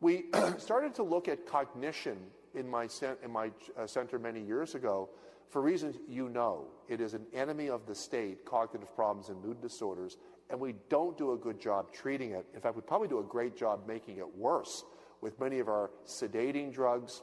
We 0.00 0.26
started 0.58 0.94
to 0.96 1.02
look 1.02 1.28
at 1.28 1.46
cognition 1.46 2.18
in 2.54 2.68
my, 2.68 2.88
in 3.22 3.30
my 3.30 3.50
uh, 3.78 3.86
center 3.86 4.18
many 4.18 4.40
years 4.40 4.74
ago 4.74 5.08
for 5.50 5.62
reasons 5.62 5.96
you 6.08 6.28
know. 6.28 6.66
It 6.88 7.00
is 7.00 7.14
an 7.14 7.26
enemy 7.32 7.68
of 7.68 7.86
the 7.86 7.94
state, 7.94 8.44
cognitive 8.44 8.94
problems 8.94 9.28
and 9.28 9.42
mood 9.42 9.60
disorders, 9.60 10.16
and 10.50 10.58
we 10.58 10.74
don't 10.88 11.16
do 11.16 11.32
a 11.32 11.36
good 11.36 11.60
job 11.60 11.92
treating 11.92 12.32
it. 12.32 12.44
In 12.54 12.60
fact, 12.60 12.76
we 12.76 12.82
probably 12.82 13.08
do 13.08 13.20
a 13.20 13.24
great 13.24 13.56
job 13.56 13.86
making 13.86 14.18
it 14.18 14.36
worse 14.36 14.84
with 15.20 15.38
many 15.38 15.58
of 15.58 15.68
our 15.68 15.90
sedating 16.06 16.72
drugs. 16.72 17.22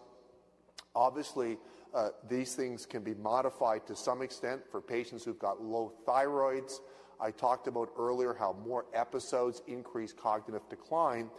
Obviously, 0.96 1.58
uh, 1.94 2.10
these 2.30 2.56
things 2.56 2.86
can 2.86 3.04
be 3.04 3.14
modified 3.16 3.86
to 3.88 3.96
some 3.96 4.22
extent 4.22 4.62
for 4.72 4.82
patients 4.82 5.24
who've 5.24 5.40
got 5.40 5.62
low 5.62 5.94
thyroids. 6.08 6.80
I 7.20 7.32
talked 7.32 7.68
about 7.68 7.90
earlier 7.98 8.34
how 8.34 8.56
more 8.66 8.86
episodes 8.94 9.62
increase 9.68 10.14
cognitive 10.14 10.68
decline. 10.70 11.30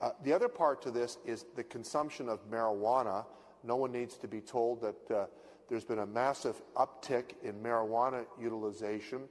Uh, 0.00 0.10
the 0.24 0.32
other 0.32 0.48
part 0.48 0.80
to 0.82 0.90
this 0.90 1.18
is 1.26 1.44
the 1.56 1.64
consumption 1.64 2.28
of 2.28 2.48
marijuana. 2.50 3.24
No 3.64 3.76
one 3.76 3.92
needs 3.92 4.16
to 4.18 4.28
be 4.28 4.40
told 4.40 4.80
that 4.82 5.10
uh, 5.14 5.26
there's 5.68 5.84
been 5.84 5.98
a 5.98 6.06
massive 6.06 6.60
uptick 6.76 7.34
in 7.42 7.54
marijuana 7.54 8.24
utilization. 8.40 9.22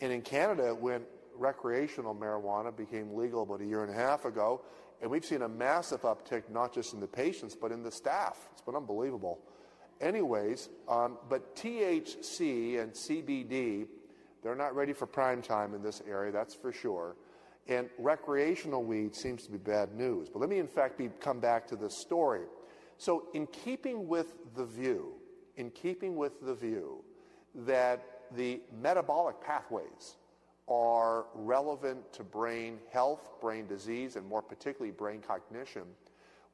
And 0.00 0.12
in 0.12 0.22
Canada, 0.22 0.74
when 0.74 1.02
recreational 1.36 2.14
marijuana 2.14 2.74
became 2.74 3.14
legal 3.14 3.42
about 3.42 3.60
a 3.60 3.64
year 3.64 3.82
and 3.82 3.92
a 3.92 3.96
half 3.96 4.24
ago, 4.24 4.62
and 5.00 5.10
we've 5.10 5.24
seen 5.24 5.42
a 5.42 5.48
massive 5.48 6.02
uptick 6.02 6.48
not 6.48 6.72
just 6.72 6.94
in 6.94 7.00
the 7.00 7.06
patients 7.06 7.56
but 7.60 7.72
in 7.72 7.82
the 7.82 7.90
staff. 7.90 8.48
It's 8.52 8.62
been 8.62 8.76
unbelievable. 8.76 9.40
Anyways, 10.00 10.68
um, 10.88 11.18
but 11.28 11.54
THC 11.56 12.80
and 12.80 12.92
CBD, 12.92 13.86
they're 14.42 14.56
not 14.56 14.74
ready 14.74 14.92
for 14.92 15.06
prime 15.06 15.42
time 15.42 15.74
in 15.74 15.82
this 15.82 16.02
area, 16.08 16.32
that's 16.32 16.54
for 16.54 16.72
sure. 16.72 17.16
And 17.68 17.88
recreational 17.98 18.82
weed 18.82 19.14
seems 19.14 19.44
to 19.44 19.52
be 19.52 19.58
bad 19.58 19.94
news. 19.94 20.28
But 20.28 20.40
let 20.40 20.48
me, 20.48 20.58
in 20.58 20.66
fact, 20.66 20.98
be, 20.98 21.10
come 21.20 21.38
back 21.38 21.68
to 21.68 21.76
this 21.76 21.96
story. 21.96 22.46
So, 23.02 23.24
in 23.34 23.48
keeping 23.48 24.06
with 24.06 24.32
the 24.54 24.64
view, 24.64 25.14
in 25.56 25.70
keeping 25.70 26.14
with 26.14 26.40
the 26.40 26.54
view 26.54 27.02
that 27.52 28.00
the 28.36 28.60
metabolic 28.80 29.40
pathways 29.40 30.18
are 30.68 31.26
relevant 31.34 32.12
to 32.12 32.22
brain 32.22 32.78
health, 32.92 33.28
brain 33.40 33.66
disease, 33.66 34.14
and 34.14 34.24
more 34.24 34.40
particularly 34.40 34.92
brain 34.92 35.20
cognition, 35.20 35.82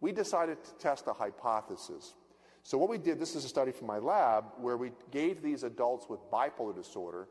we 0.01 0.11
decided 0.11 0.64
to 0.64 0.72
test 0.76 1.07
a 1.07 1.12
hypothesis. 1.12 2.14
So, 2.62 2.78
what 2.78 2.88
we 2.88 2.96
did 2.96 3.20
this 3.20 3.36
is 3.36 3.44
a 3.44 3.49
study 3.49 3.70
from 3.70 3.86
my 3.86 3.99
lab 3.99 4.44
where 4.59 4.78
we 4.78 4.92
gave 5.11 5.42
these 5.42 5.64
adults 5.64 6.09
with 6.09 6.20
bipolar 6.30 6.74
disorder, 6.74 7.28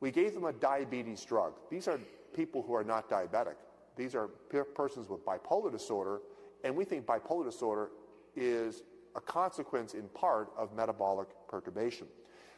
we 0.00 0.10
gave 0.10 0.34
them 0.34 0.46
a 0.46 0.52
diabetes 0.52 1.24
drug. 1.24 1.52
These 1.70 1.86
are 1.86 2.00
people 2.34 2.64
who 2.64 2.74
are 2.74 2.82
not 2.82 3.08
diabetic, 3.08 3.54
these 3.94 4.16
are 4.16 4.26
persons 4.26 5.08
with 5.08 5.24
bipolar 5.24 5.70
disorder, 5.70 6.18
and 6.64 6.74
we 6.76 6.84
think 6.84 7.06
bipolar 7.06 7.44
disorder 7.44 7.90
is 8.36 8.82
a 9.16 9.20
consequence 9.20 9.94
in 9.94 10.08
part 10.08 10.50
of 10.56 10.74
metabolic 10.74 11.28
perturbation. 11.48 12.06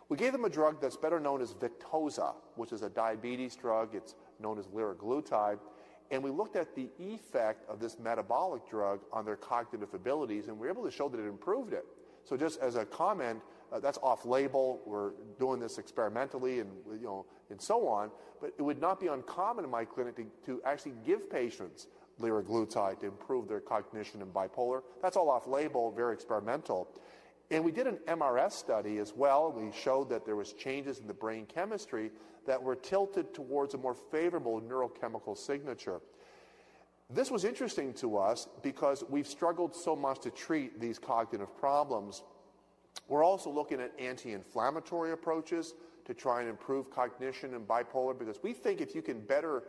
We 0.08 0.16
gave 0.16 0.32
them 0.32 0.44
a 0.44 0.50
drug 0.50 0.80
that's 0.80 0.96
better 0.96 1.18
known 1.18 1.40
as 1.40 1.54
Victoza, 1.54 2.34
which 2.56 2.72
is 2.72 2.82
a 2.82 2.90
diabetes 2.90 3.56
drug. 3.56 3.94
It's 3.94 4.14
known 4.40 4.58
as 4.58 4.66
liraglutide. 4.66 5.58
And 6.10 6.22
we 6.22 6.30
looked 6.30 6.56
at 6.56 6.74
the 6.74 6.90
effect 6.98 7.68
of 7.70 7.80
this 7.80 7.98
metabolic 7.98 8.68
drug 8.68 9.00
on 9.12 9.24
their 9.24 9.36
cognitive 9.36 9.94
abilities, 9.94 10.48
and 10.48 10.58
we 10.58 10.66
were 10.66 10.72
able 10.72 10.84
to 10.84 10.90
show 10.90 11.08
that 11.08 11.18
it 11.18 11.26
improved 11.26 11.72
it. 11.72 11.86
So, 12.24 12.36
just 12.36 12.60
as 12.60 12.76
a 12.76 12.84
comment, 12.84 13.40
uh, 13.72 13.80
that's 13.80 13.98
off-label. 14.02 14.82
We're 14.84 15.12
doing 15.40 15.58
this 15.58 15.78
experimentally, 15.78 16.60
and 16.60 16.70
you 16.92 17.06
know, 17.06 17.26
and 17.48 17.60
so 17.60 17.88
on. 17.88 18.10
But 18.40 18.52
it 18.58 18.62
would 18.62 18.80
not 18.80 19.00
be 19.00 19.06
uncommon 19.06 19.64
in 19.64 19.70
my 19.70 19.86
clinic 19.86 20.16
to, 20.16 20.26
to 20.44 20.62
actually 20.64 20.92
give 21.06 21.30
patients 21.30 21.86
liraglutide 22.20 23.00
to 23.00 23.06
improve 23.06 23.48
their 23.48 23.60
cognition 23.60 24.20
in 24.22 24.28
bipolar. 24.28 24.82
That's 25.00 25.16
all 25.16 25.30
off-label, 25.30 25.92
very 25.92 26.14
experimental. 26.14 26.88
And 27.50 27.64
we 27.64 27.72
did 27.72 27.86
an 27.86 27.98
MRS 28.08 28.52
study 28.52 28.98
as 28.98 29.12
well. 29.14 29.52
We 29.52 29.70
showed 29.72 30.08
that 30.10 30.24
there 30.24 30.36
was 30.36 30.52
changes 30.54 30.98
in 30.98 31.06
the 31.06 31.14
brain 31.14 31.46
chemistry 31.46 32.10
that 32.46 32.62
were 32.62 32.76
tilted 32.76 33.34
towards 33.34 33.74
a 33.74 33.78
more 33.78 33.94
favorable 33.94 34.60
neurochemical 34.60 35.36
signature. 35.36 36.00
This 37.10 37.30
was 37.30 37.44
interesting 37.44 37.92
to 37.94 38.16
us 38.16 38.48
because 38.62 39.04
we've 39.08 39.26
struggled 39.26 39.76
so 39.76 39.94
much 39.94 40.20
to 40.20 40.30
treat 40.30 40.80
these 40.80 40.98
cognitive 40.98 41.54
problems. 41.58 42.22
We're 43.06 43.24
also 43.24 43.50
looking 43.50 43.80
at 43.80 43.92
anti-inflammatory 43.98 45.12
approaches 45.12 45.74
to 46.06 46.14
try 46.14 46.40
and 46.40 46.48
improve 46.48 46.90
cognition 46.90 47.54
in 47.54 47.66
bipolar 47.66 48.18
because 48.18 48.42
we 48.42 48.54
think 48.54 48.80
if 48.80 48.94
you 48.94 49.02
can 49.02 49.20
better 49.20 49.62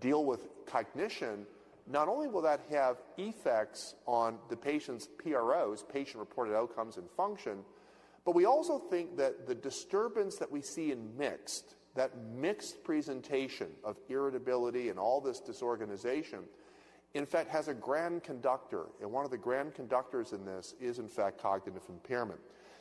deal 0.00 0.24
with 0.24 0.48
cognition, 0.66 1.46
not 1.90 2.08
only 2.08 2.28
will 2.28 2.42
that 2.42 2.60
have 2.70 2.98
effects 3.16 3.94
on 4.06 4.38
the 4.50 4.56
patient's 4.56 5.08
PROs, 5.18 5.84
patient 5.84 6.18
reported 6.18 6.54
outcomes 6.54 6.96
and 6.96 7.10
function, 7.10 7.60
but 8.24 8.34
we 8.34 8.44
also 8.44 8.78
think 8.78 9.16
that 9.16 9.46
the 9.46 9.54
disturbance 9.54 10.36
that 10.36 10.50
we 10.50 10.60
see 10.60 10.92
in 10.92 11.16
mixed, 11.16 11.76
that 11.94 12.12
mixed 12.34 12.84
presentation 12.84 13.68
of 13.84 13.96
irritability 14.08 14.90
and 14.90 14.98
all 14.98 15.20
this 15.20 15.40
disorganization, 15.40 16.40
in 17.14 17.24
fact, 17.24 17.48
has 17.48 17.68
a 17.68 17.74
grand 17.74 18.22
conductor. 18.22 18.86
And 19.00 19.10
one 19.10 19.24
of 19.24 19.30
the 19.30 19.38
grand 19.38 19.74
conductors 19.74 20.32
in 20.32 20.44
this 20.44 20.74
is, 20.78 20.98
in 20.98 21.08
fact, 21.08 21.40
cognitive 21.40 21.82
impairment. 21.88 22.40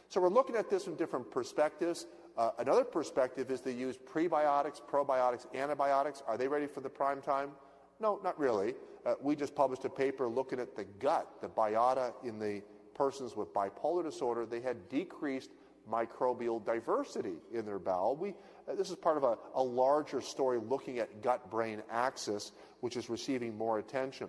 So 0.10 0.20
we're 0.20 0.30
looking 0.30 0.56
at 0.56 0.70
this 0.70 0.84
from 0.84 0.96
different 0.96 1.32
perspectives. 1.32 2.08
Uh, 2.38 2.52
another 2.60 2.84
perspective 2.84 3.50
is 3.50 3.62
to 3.62 3.72
use 3.72 3.98
prebiotics, 3.98 4.82
probiotics, 4.82 5.46
antibiotics. 5.56 6.22
Are 6.28 6.38
they 6.38 6.48
ready 6.48 6.68
for 6.68 6.82
the 6.82 6.90
prime 6.90 7.22
time? 7.22 7.52
No, 8.00 8.20
not 8.24 8.38
really. 8.40 8.76
Uh, 9.06 9.16
we 9.22 9.36
just 9.36 9.56
published 9.56 9.86
a 9.86 9.90
paper 9.90 10.28
looking 10.28 10.60
at 10.60 10.76
the 10.76 10.84
gut, 11.00 11.28
the 11.42 11.48
biota 11.48 12.14
in 12.24 12.40
the 12.40 12.62
persons 12.94 13.36
with 13.36 13.54
bipolar 13.54 14.04
disorder. 14.04 14.46
They 14.46 14.62
had 14.62 14.90
decreased 14.90 15.52
microbial 15.90 16.64
diversity 16.64 17.36
in 17.54 17.66
their 17.66 17.80
bowel. 17.80 18.16
We, 18.16 18.34
uh, 18.68 18.76
this 18.76 18.90
is 18.90 18.96
part 18.96 19.18
of 19.18 19.24
a, 19.24 19.38
a 19.56 19.64
larger 19.64 20.22
story 20.22 20.60
looking 20.60 21.00
at 21.00 21.22
gut 21.22 21.50
brain 21.50 21.82
axis, 21.90 22.52
which 22.82 22.98
is 22.98 23.10
receiving 23.10 23.58
more 23.58 23.80
attention. 23.80 24.28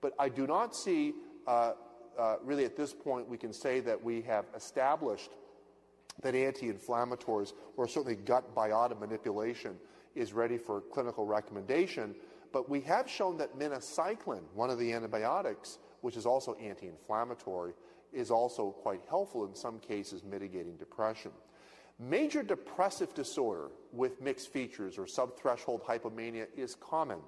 But 0.00 0.14
I 0.18 0.28
do 0.28 0.46
not 0.46 0.74
see, 0.74 1.14
uh, 1.46 1.72
uh, 2.18 2.36
really 2.42 2.64
at 2.64 2.76
this 2.76 2.92
point, 2.92 3.28
we 3.28 3.36
can 3.36 3.52
say 3.52 3.80
that 3.80 4.02
we 4.02 4.22
have 4.22 4.46
established 4.54 5.30
that 6.22 6.34
anti 6.34 6.70
inflammatories, 6.72 7.52
or 7.76 7.88
certainly 7.88 8.16
gut 8.16 8.54
biota 8.54 8.98
manipulation, 8.98 9.76
is 10.14 10.32
ready 10.32 10.58
for 10.58 10.80
clinical 10.80 11.24
recommendation. 11.24 12.14
But 12.52 12.68
we 12.68 12.80
have 12.82 13.08
shown 13.08 13.36
that 13.38 13.58
minocycline, 13.58 14.42
one 14.54 14.70
of 14.70 14.78
the 14.78 14.92
antibiotics, 14.92 15.78
which 16.00 16.16
is 16.16 16.26
also 16.26 16.54
anti 16.54 16.88
inflammatory, 16.88 17.72
is 18.12 18.30
also 18.30 18.70
quite 18.70 19.00
helpful 19.08 19.44
in 19.44 19.54
some 19.54 19.78
cases 19.78 20.24
mitigating 20.24 20.76
depression. 20.76 21.30
Major 21.98 22.42
depressive 22.42 23.14
disorder 23.14 23.68
with 23.92 24.20
mixed 24.20 24.52
features 24.52 24.98
or 24.98 25.04
subthreshold 25.04 25.84
hypomania 25.84 26.46
is 26.56 26.74
common. 26.74 27.18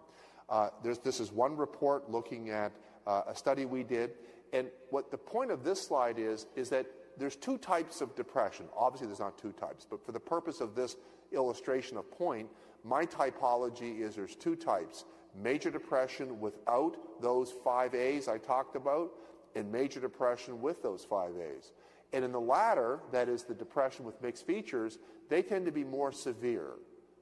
Uh, 0.48 0.70
this 0.82 1.20
is 1.20 1.30
one 1.30 1.56
report 1.56 2.10
looking 2.10 2.50
at 2.50 2.72
uh, 3.06 3.22
a 3.28 3.34
study 3.34 3.64
we 3.64 3.82
did. 3.82 4.12
And 4.52 4.68
what 4.90 5.10
the 5.10 5.18
point 5.18 5.50
of 5.50 5.62
this 5.64 5.80
slide 5.80 6.18
is, 6.18 6.46
is 6.56 6.68
that 6.70 6.86
there's 7.16 7.36
two 7.36 7.58
types 7.58 8.00
of 8.00 8.14
depression. 8.14 8.66
Obviously, 8.76 9.06
there's 9.06 9.20
not 9.20 9.38
two 9.38 9.52
types, 9.52 9.86
but 9.88 10.04
for 10.04 10.12
the 10.12 10.20
purpose 10.20 10.60
of 10.60 10.74
this 10.74 10.96
illustration 11.32 11.96
of 11.96 12.10
point, 12.10 12.48
my 12.84 13.06
typology 13.06 14.00
is 14.00 14.14
there's 14.14 14.36
two 14.36 14.56
types 14.56 15.04
major 15.40 15.70
depression 15.70 16.40
without 16.40 16.96
those 17.20 17.54
five 17.64 17.94
A's 17.94 18.28
I 18.28 18.38
talked 18.38 18.76
about, 18.76 19.12
and 19.54 19.70
major 19.70 20.00
depression 20.00 20.60
with 20.60 20.82
those 20.82 21.04
five 21.04 21.32
A's. 21.36 21.72
And 22.12 22.24
in 22.24 22.32
the 22.32 22.40
latter, 22.40 23.00
that 23.12 23.28
is 23.28 23.44
the 23.44 23.54
depression 23.54 24.04
with 24.04 24.20
mixed 24.20 24.46
features, 24.46 24.98
they 25.30 25.42
tend 25.42 25.64
to 25.66 25.72
be 25.72 25.84
more 25.84 26.12
severe. 26.12 26.72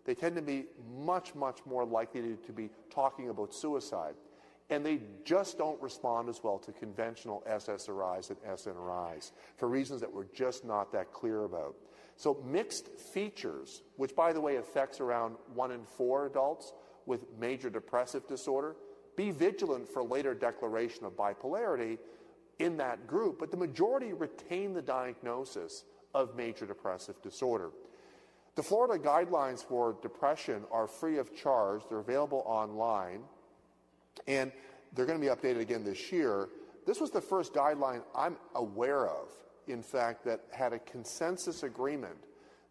They 0.05 0.15
tend 0.15 0.35
to 0.37 0.43
be 0.43 0.67
much, 0.99 1.35
much 1.35 1.61
more 1.67 1.85
likely 1.85 2.37
to, 2.45 2.53
be 2.53 2.71
talking 2.91 3.29
about 3.29 3.55
suicide. 3.55 4.15
And 4.71 4.85
they 4.85 5.01
just 5.25 5.59
don't 5.59 5.81
respond 5.83 6.29
as 6.29 6.43
well 6.43 6.59
to 6.59 6.73
conventional 6.73 7.45
SSRIs 7.49 8.31
and 8.31 8.39
SNRIs 8.41 9.33
for 9.57 9.69
reasons 9.69 10.01
that 10.01 10.13
we're 10.13 10.33
just 10.33 10.65
not 10.65 10.93
that 10.93 11.13
clear 11.13 11.45
about. 11.45 11.77
So, 12.21 12.37
mixed 12.45 12.89
features, 12.99 13.81
which 13.97 14.15
by 14.15 14.35
the 14.35 14.43
way 14.43 14.57
affects 14.57 15.01
around 15.01 15.37
one 15.55 15.71
in 15.71 15.87
four 15.87 16.27
adults 16.27 16.75
with 17.07 17.25
major 17.39 17.71
depressive 17.71 18.29
disorder, 18.29 18.77
be 19.17 19.31
vigilant 19.31 19.89
for 19.89 20.03
later 20.03 20.35
declaration 20.35 21.07
of 21.07 21.17
bipolarity 21.17 21.97
in 22.59 22.77
that 22.77 23.07
group, 23.07 23.39
but 23.39 23.51
the 23.51 23.57
majority 23.57 24.13
retain 24.13 24.75
the 24.75 24.83
diagnosis 24.83 25.85
of 26.15 26.37
major 26.37 26.67
depressive 26.67 27.15
disorder. 27.23 27.71
The 28.55 28.63
Florida 28.63 29.03
guidelines 29.03 29.65
for 29.65 29.97
depression 30.03 30.65
are 30.71 30.87
free 30.87 31.17
of 31.17 31.35
charge. 31.35 31.81
They're 31.89 32.01
available 32.01 32.43
online, 32.45 33.23
and 34.29 34.53
they're 34.93 35.07
going 35.07 35.19
to 35.19 35.27
be 35.27 35.35
updated 35.35 35.61
again 35.61 35.85
this 35.85 36.13
year. 36.13 36.51
This 36.87 37.01
was 37.01 37.11
the 37.11 37.23
first 37.23 37.55
guideline 37.55 38.03
I'm 38.15 38.37
aware 38.55 39.07
of, 39.07 39.29
in 39.67 39.83
fact, 39.83 40.25
that 40.25 40.41
had 40.51 40.73
a 40.73 40.79
consensus 40.81 41.63
agreement 41.63 42.17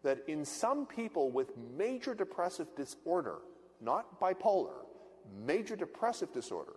that 0.02 0.22
in 0.26 0.44
some 0.44 0.86
people 0.86 1.30
with 1.30 1.52
major 1.76 2.14
depressive 2.14 2.66
disorder, 2.76 3.38
not 3.80 4.20
bipolar, 4.20 4.84
major 5.44 5.76
depressive 5.76 6.32
disorder, 6.32 6.74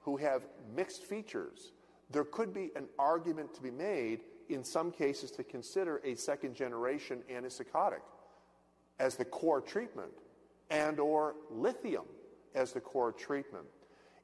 who 0.00 0.16
have 0.16 0.42
mixed 0.74 1.04
features, 1.04 1.72
there 2.10 2.24
could 2.24 2.52
be 2.52 2.70
an 2.76 2.86
argument 2.98 3.52
to 3.54 3.62
be 3.62 3.70
made 3.70 4.20
in 4.48 4.62
some 4.62 4.92
cases 4.92 5.30
to 5.32 5.42
consider 5.42 6.00
a 6.04 6.14
second 6.14 6.54
generation 6.54 7.22
antipsychotic 7.32 8.02
as 8.98 9.16
the 9.16 9.24
core 9.24 9.60
treatment 9.60 10.12
and 10.70 11.00
or 11.00 11.34
lithium 11.50 12.04
as 12.54 12.72
the 12.72 12.80
core 12.80 13.12
treatment. 13.12 13.66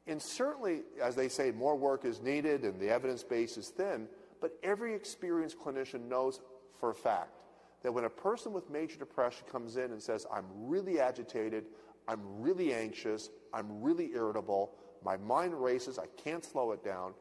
And 0.07 0.21
certainly, 0.21 0.83
as 1.01 1.15
they 1.15 1.29
say, 1.29 1.51
more 1.51 1.77
work 1.77 2.05
is 2.05 2.21
needed 2.21 2.65
and 2.65 2.81
the 2.81 2.91
evidence 2.91 3.23
base 3.23 3.57
is 3.57 3.69
thin, 3.69 4.09
but 4.43 4.59
every 4.63 4.95
experienced 4.95 5.59
clinician 5.59 6.09
knows 6.09 6.41
for 6.79 6.91
a 6.91 6.95
fact 6.95 7.45
that 7.83 7.93
when 7.93 8.05
a 8.05 8.11
person 8.11 8.53
with 8.53 8.69
major 8.69 8.99
depression 8.99 9.47
comes 9.51 9.77
in 9.77 9.93
and 9.93 10.03
says, 10.03 10.27
I'm 10.31 10.45
really 10.53 11.01
agitated, 11.01 11.65
I'm 12.09 12.21
really 12.41 12.75
anxious, 12.75 13.31
I'm 13.55 13.81
really 13.81 14.11
irritable, 14.13 14.75
my 15.05 15.17
mind 15.17 15.55
races, 15.55 15.99
I 15.99 16.07
can't 16.23 16.45
slow 16.45 16.73
it 16.73 16.85
down, 16.85 17.15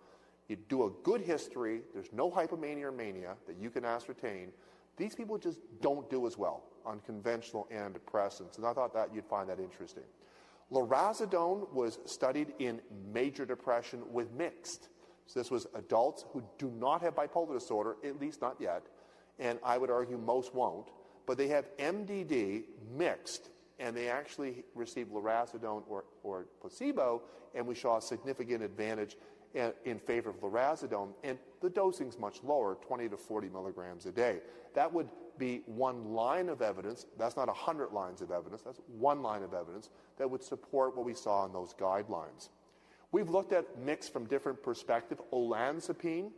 you 0.48 0.58
do 0.68 0.86
a 0.86 0.90
good 1.04 1.22
history, 1.22 1.82
there's 1.94 2.12
no 2.12 2.30
hypomania 2.30 2.84
or 2.86 2.92
mania 2.92 3.36
that 3.48 3.56
you 3.58 3.70
can 3.70 3.86
ascertain. 3.86 4.52
These 4.98 5.16
people 5.16 5.38
just 5.38 5.60
don't 5.82 6.10
do 6.10 6.28
as 6.28 6.38
well 6.38 6.64
on 6.86 7.00
conventional 7.02 7.68
antidepressants, 7.74 8.58
and 8.58 8.66
I 8.66 8.74
thought 8.74 8.94
that 8.96 9.14
you'd 9.14 9.26
find 9.26 9.48
that 9.50 9.60
interesting. 9.60 10.04
Lurasidone 10.72 11.72
was 11.72 12.00
studied 12.06 12.54
in 12.60 12.82
major 13.14 13.46
depression 13.46 14.02
with 14.12 14.32
mixed. 14.34 14.90
So 15.32 15.40
this 15.40 15.50
was 15.50 15.66
adults 15.76 16.26
who 16.34 16.44
do 16.58 16.70
not 16.78 17.02
have 17.04 17.16
bipolar 17.16 17.54
disorder, 17.54 17.96
at 18.04 18.20
least 18.20 18.42
not 18.42 18.58
yet, 18.60 18.84
and 19.40 19.60
I 19.64 19.78
would 19.78 19.90
argue 19.90 20.18
most 20.18 20.54
won't, 20.54 20.90
but 21.26 21.38
they 21.38 21.48
have 21.48 21.66
MDD 21.78 22.64
mixed, 22.98 23.50
and 23.80 23.96
they 23.96 24.10
actually 24.10 24.66
received 24.76 25.10
lurasidone 25.10 25.84
or, 25.88 26.04
or 26.24 26.48
placebo, 26.60 27.22
and 27.56 27.66
we 27.66 27.76
saw 27.76 27.96
a 27.96 28.02
significant 28.02 28.62
advantage 28.62 29.16
in 29.86 30.00
favor 30.00 30.32
of 30.32 30.42
lurasidone, 30.42 31.14
and 31.24 31.38
the 31.62 31.70
dosing's 31.70 32.20
much 32.20 32.44
lower, 32.44 32.76
20 32.86 33.08
to 33.08 33.16
40 33.16 33.48
milligrams 33.48 34.06
a 34.08 34.12
day. 34.12 34.42
That 34.74 34.92
would 34.92 35.08
be 35.38 35.62
one 35.66 36.14
line 36.14 36.50
of 36.50 36.62
evidence. 36.62 37.06
That's 37.18 37.38
not 37.38 37.48
100 37.48 37.94
lines 37.94 38.22
of 38.22 38.32
evidence. 38.32 38.64
That's 38.64 38.82
one 38.98 39.22
line 39.22 39.44
of 39.44 39.54
evidence 39.54 39.92
that 40.18 40.30
would 40.30 40.44
support 40.44 40.98
what 40.98 41.06
we 41.06 41.14
saw 41.14 41.46
in 41.46 41.54
those 41.54 41.74
guidelines. 41.74 42.50
We've 43.12 43.30
looked 43.30 43.52
at 43.54 43.80
mix 43.80 44.08
from 44.08 44.26
different 44.26 44.64
perspectives. 44.64 45.22
Olanzapine 45.34 46.32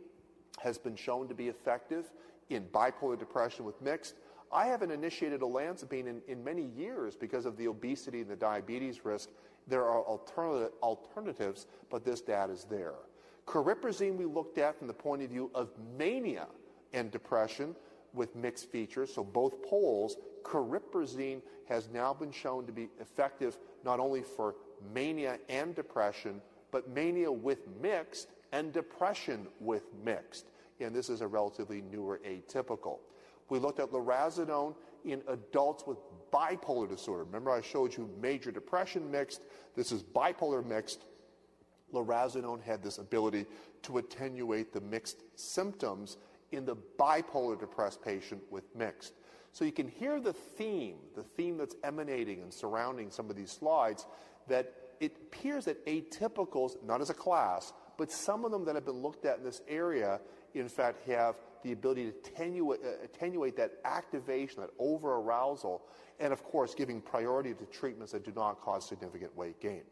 has 0.60 0.78
been 0.78 0.96
shown 0.96 1.28
to 1.28 1.34
be 1.34 1.48
effective 1.48 2.10
in 2.50 2.64
bipolar 2.66 3.18
depression 3.18 3.64
with 3.64 3.80
mixed. 3.80 4.14
I 4.52 4.66
haven't 4.66 4.90
initiated 4.90 5.40
olanzapine 5.40 6.06
in, 6.06 6.20
in 6.28 6.44
many 6.44 6.66
years 6.76 7.16
because 7.16 7.46
of 7.46 7.56
the 7.56 7.66
obesity 7.68 8.20
and 8.20 8.30
the 8.30 8.36
diabetes 8.36 9.04
risk 9.04 9.30
there 9.66 9.84
are 9.84 10.02
alternative, 10.04 10.72
alternatives, 10.82 11.66
but 11.90 12.04
this 12.04 12.20
data 12.20 12.52
is 12.52 12.64
there. 12.64 12.94
Cariprazine 13.46 14.16
we 14.16 14.24
looked 14.24 14.58
at 14.58 14.78
from 14.78 14.86
the 14.86 14.94
point 14.94 15.22
of 15.22 15.30
view 15.30 15.50
of 15.54 15.70
mania 15.98 16.46
and 16.92 17.10
depression 17.10 17.74
with 18.12 18.34
mixed 18.36 18.70
features, 18.70 19.12
so 19.12 19.24
both 19.24 19.62
poles. 19.62 20.16
Cariprazine 20.42 21.40
has 21.68 21.88
now 21.90 22.12
been 22.12 22.30
shown 22.30 22.66
to 22.66 22.72
be 22.72 22.88
effective 23.00 23.58
not 23.84 24.00
only 24.00 24.22
for 24.22 24.54
mania 24.94 25.38
and 25.48 25.74
depression, 25.74 26.40
but 26.74 26.88
mania 26.88 27.30
with 27.30 27.68
mixed 27.80 28.32
and 28.50 28.72
depression 28.72 29.46
with 29.60 29.84
mixed. 30.04 30.50
And 30.80 30.92
this 30.92 31.08
is 31.08 31.20
a 31.20 31.26
relatively 31.26 31.82
newer 31.82 32.20
atypical. 32.26 32.98
We 33.48 33.60
looked 33.60 33.78
at 33.78 33.92
lurasidone 33.92 34.74
in 35.04 35.22
adults 35.28 35.86
with 35.86 35.98
bipolar 36.32 36.88
disorder. 36.88 37.22
Remember, 37.22 37.52
I 37.52 37.60
showed 37.60 37.96
you 37.96 38.10
major 38.20 38.50
depression 38.50 39.08
mixed. 39.08 39.42
This 39.76 39.92
is 39.92 40.02
bipolar 40.02 40.66
mixed. 40.66 41.04
Lurasidone 41.92 42.60
had 42.60 42.82
this 42.82 42.98
ability 42.98 43.46
to 43.82 43.98
attenuate 43.98 44.72
the 44.72 44.80
mixed 44.80 45.22
symptoms 45.36 46.16
in 46.50 46.64
the 46.64 46.74
bipolar 46.98 47.56
depressed 47.56 48.02
patient 48.02 48.42
with 48.50 48.64
mixed. 48.74 49.12
So 49.52 49.64
you 49.64 49.70
can 49.70 49.86
hear 49.86 50.18
the 50.18 50.32
theme, 50.32 50.96
the 51.14 51.22
theme 51.22 51.56
that's 51.56 51.76
emanating 51.84 52.42
and 52.42 52.52
surrounding 52.52 53.12
some 53.12 53.30
of 53.30 53.36
these 53.36 53.52
slides, 53.52 54.06
that 54.48 54.74
it 55.00 55.16
appears 55.16 55.64
that 55.66 55.84
atypicals, 55.86 56.82
not 56.84 57.00
as 57.00 57.10
a 57.10 57.14
class, 57.14 57.72
but 57.96 58.10
some 58.10 58.44
of 58.44 58.50
them 58.50 58.64
that 58.64 58.74
have 58.74 58.84
been 58.84 59.02
looked 59.02 59.24
at 59.24 59.38
in 59.38 59.44
this 59.44 59.62
area, 59.68 60.20
in 60.54 60.68
fact, 60.68 61.06
have 61.08 61.36
the 61.62 61.72
ability 61.72 62.10
to 62.10 62.30
attenuate, 62.30 62.80
uh, 62.84 63.04
attenuate 63.04 63.56
that 63.56 63.72
activation, 63.84 64.60
that 64.60 64.70
over 64.78 65.14
arousal, 65.14 65.82
and 66.20 66.32
of 66.32 66.44
course, 66.44 66.74
giving 66.74 67.00
priority 67.00 67.54
to 67.54 67.64
treatments 67.66 68.12
that 68.12 68.24
do 68.24 68.32
not 68.34 68.60
cause 68.60 68.88
significant 68.88 69.34
weight 69.36 69.60
gain. 69.60 69.82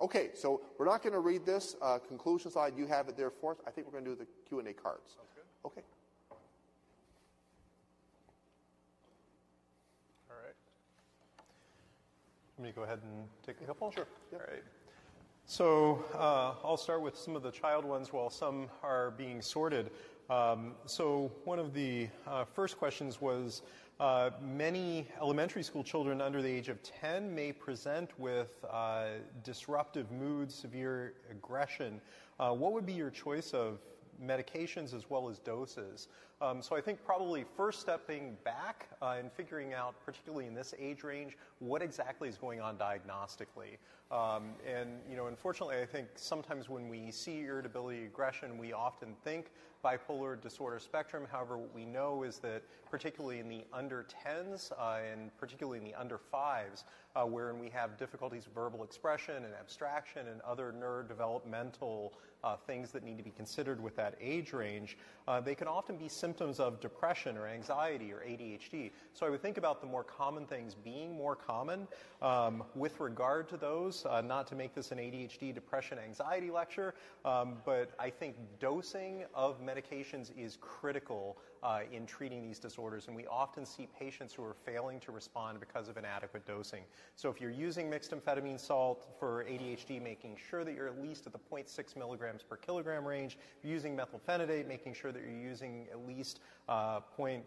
Okay, 0.00 0.30
so 0.34 0.60
we're 0.78 0.86
not 0.86 1.02
going 1.02 1.14
to 1.14 1.20
read 1.20 1.46
this 1.46 1.74
uh, 1.80 1.98
conclusion 1.98 2.50
slide. 2.50 2.74
You 2.76 2.86
have 2.86 3.08
it 3.08 3.16
there 3.16 3.30
for 3.30 3.52
us. 3.52 3.58
I 3.66 3.70
think 3.70 3.86
we're 3.86 3.98
going 3.98 4.04
to 4.04 4.10
do 4.10 4.16
the 4.16 4.26
Q&A 4.46 4.74
cards. 4.74 5.16
Good. 5.34 5.42
Okay. 5.66 5.80
All 10.30 10.36
right. 10.44 10.54
Let 12.58 12.64
me 12.64 12.72
go 12.74 12.84
ahead 12.84 13.00
and 13.02 13.28
take 13.44 13.60
a 13.60 13.64
couple. 13.64 13.90
Sure, 13.90 14.06
yeah. 14.32 14.38
All 14.38 14.44
right. 14.50 14.62
So 15.44 16.02
uh, 16.14 16.54
I'll 16.64 16.78
start 16.78 17.02
with 17.02 17.16
some 17.16 17.36
of 17.36 17.42
the 17.42 17.50
child 17.50 17.84
ones 17.84 18.14
while 18.14 18.30
some 18.30 18.68
are 18.82 19.10
being 19.10 19.42
sorted. 19.42 19.90
Um, 20.30 20.72
so 20.86 21.30
one 21.44 21.58
of 21.58 21.74
the 21.74 22.08
uh, 22.26 22.44
first 22.44 22.78
questions 22.78 23.20
was 23.20 23.60
uh, 24.00 24.30
many 24.42 25.06
elementary 25.20 25.62
school 25.62 25.84
children 25.84 26.22
under 26.22 26.40
the 26.40 26.48
age 26.48 26.68
of 26.68 26.82
10 26.82 27.34
may 27.34 27.52
present 27.52 28.18
with 28.18 28.64
uh, 28.70 29.04
disruptive 29.44 30.10
moods, 30.10 30.54
severe 30.54 31.12
aggression. 31.30 32.00
Uh, 32.40 32.52
what 32.52 32.72
would 32.72 32.86
be 32.86 32.94
your 32.94 33.10
choice 33.10 33.52
of 33.52 33.80
medications 34.24 34.94
as 34.94 35.08
well 35.08 35.28
as 35.28 35.38
doses. 35.38 36.08
Um, 36.40 36.60
so 36.60 36.76
I 36.76 36.80
think 36.80 37.02
probably 37.04 37.44
first 37.56 37.80
stepping 37.80 38.36
back 38.44 38.88
uh, 39.00 39.16
and 39.18 39.32
figuring 39.32 39.72
out, 39.72 39.94
particularly 40.04 40.46
in 40.46 40.54
this 40.54 40.74
age 40.78 41.02
range, 41.02 41.36
what 41.60 41.80
exactly 41.80 42.28
is 42.28 42.36
going 42.36 42.60
on 42.60 42.76
diagnostically. 42.76 43.78
Um, 44.10 44.50
and 44.66 45.00
you 45.08 45.16
know, 45.16 45.26
unfortunately, 45.26 45.76
I 45.80 45.86
think 45.86 46.08
sometimes 46.14 46.68
when 46.68 46.88
we 46.88 47.10
see 47.10 47.40
irritability, 47.40 48.04
aggression, 48.04 48.58
we 48.58 48.72
often 48.72 49.14
think 49.24 49.50
bipolar 49.84 50.40
disorder 50.40 50.78
spectrum. 50.78 51.26
However, 51.30 51.58
what 51.58 51.74
we 51.74 51.84
know 51.84 52.22
is 52.22 52.38
that 52.38 52.62
particularly 52.90 53.40
in 53.40 53.48
the 53.48 53.64
under 53.72 54.06
10s 54.26 54.72
uh, 54.72 54.98
and 55.12 55.36
particularly 55.38 55.78
in 55.78 55.84
the 55.84 55.94
under 55.94 56.20
5s, 56.32 56.84
uh, 57.16 57.24
wherein 57.24 57.58
we 57.58 57.70
have 57.70 57.96
difficulties 57.96 58.44
with 58.44 58.54
verbal 58.54 58.84
expression 58.84 59.36
and 59.36 59.54
abstraction 59.58 60.28
and 60.28 60.40
other 60.42 60.74
neurodevelopmental 60.78 62.10
uh, 62.44 62.56
things 62.66 62.92
that 62.92 63.02
need 63.02 63.16
to 63.16 63.24
be 63.24 63.30
considered 63.30 63.82
with 63.82 63.96
that 63.96 64.14
age 64.20 64.52
range, 64.52 64.96
uh, 65.26 65.40
they 65.40 65.54
can 65.54 65.66
often 65.66 65.96
be 65.96 66.08
symptoms 66.08 66.60
of 66.60 66.78
depression 66.80 67.36
or 67.36 67.46
anxiety 67.46 68.12
or 68.12 68.18
ADHD. 68.18 68.92
So 69.14 69.26
I 69.26 69.30
would 69.30 69.42
think 69.42 69.56
about 69.56 69.80
the 69.80 69.86
more 69.86 70.04
common 70.04 70.46
things 70.46 70.74
being 70.74 71.16
more 71.16 71.34
common. 71.34 71.88
Um, 72.22 72.62
with 72.74 73.00
regard 73.00 73.48
to 73.48 73.56
those, 73.56 74.06
uh, 74.06 74.20
not 74.20 74.46
to 74.48 74.54
make 74.54 74.74
this 74.74 74.92
an 74.92 74.98
ADHD, 74.98 75.54
depression, 75.54 75.98
anxiety 75.98 76.50
lecture, 76.50 76.94
um, 77.24 77.56
but 77.64 77.90
I 77.98 78.10
think 78.10 78.36
dosing 78.60 79.24
of 79.34 79.60
medications 79.60 80.30
is 80.38 80.58
critical 80.60 81.38
uh, 81.62 81.80
in 81.92 82.06
treating 82.06 82.42
these 82.42 82.58
disorders, 82.58 83.06
and 83.06 83.16
we 83.16 83.26
often 83.26 83.64
see 83.64 83.88
patients 83.98 84.34
who 84.34 84.42
are 84.42 84.54
failing 84.64 85.00
to 85.00 85.12
respond 85.12 85.60
because 85.60 85.88
of 85.88 85.96
inadequate 85.96 86.46
dosing. 86.46 86.82
So 87.14 87.30
if 87.30 87.40
you're 87.40 87.50
using 87.50 87.90
mixed 87.90 88.12
amphetamine 88.12 88.60
salt 88.60 89.08
for 89.18 89.44
ADHD, 89.44 90.02
making 90.02 90.36
sure 90.50 90.64
that 90.64 90.74
you're 90.74 90.86
at 90.86 91.00
least 91.02 91.26
at 91.26 91.32
the 91.32 91.38
0.6 91.38 91.96
milligrams 91.96 92.42
per 92.42 92.56
kilogram 92.56 93.06
range. 93.06 93.38
If 93.58 93.64
you're 93.64 93.72
using 93.72 93.96
methylphenidate, 93.96 94.66
making 94.66 94.94
sure 94.94 95.12
that 95.12 95.22
you're 95.22 95.30
using 95.30 95.86
at 95.90 96.06
least 96.06 96.40
uh, 96.68 97.00
0.08 97.18 97.44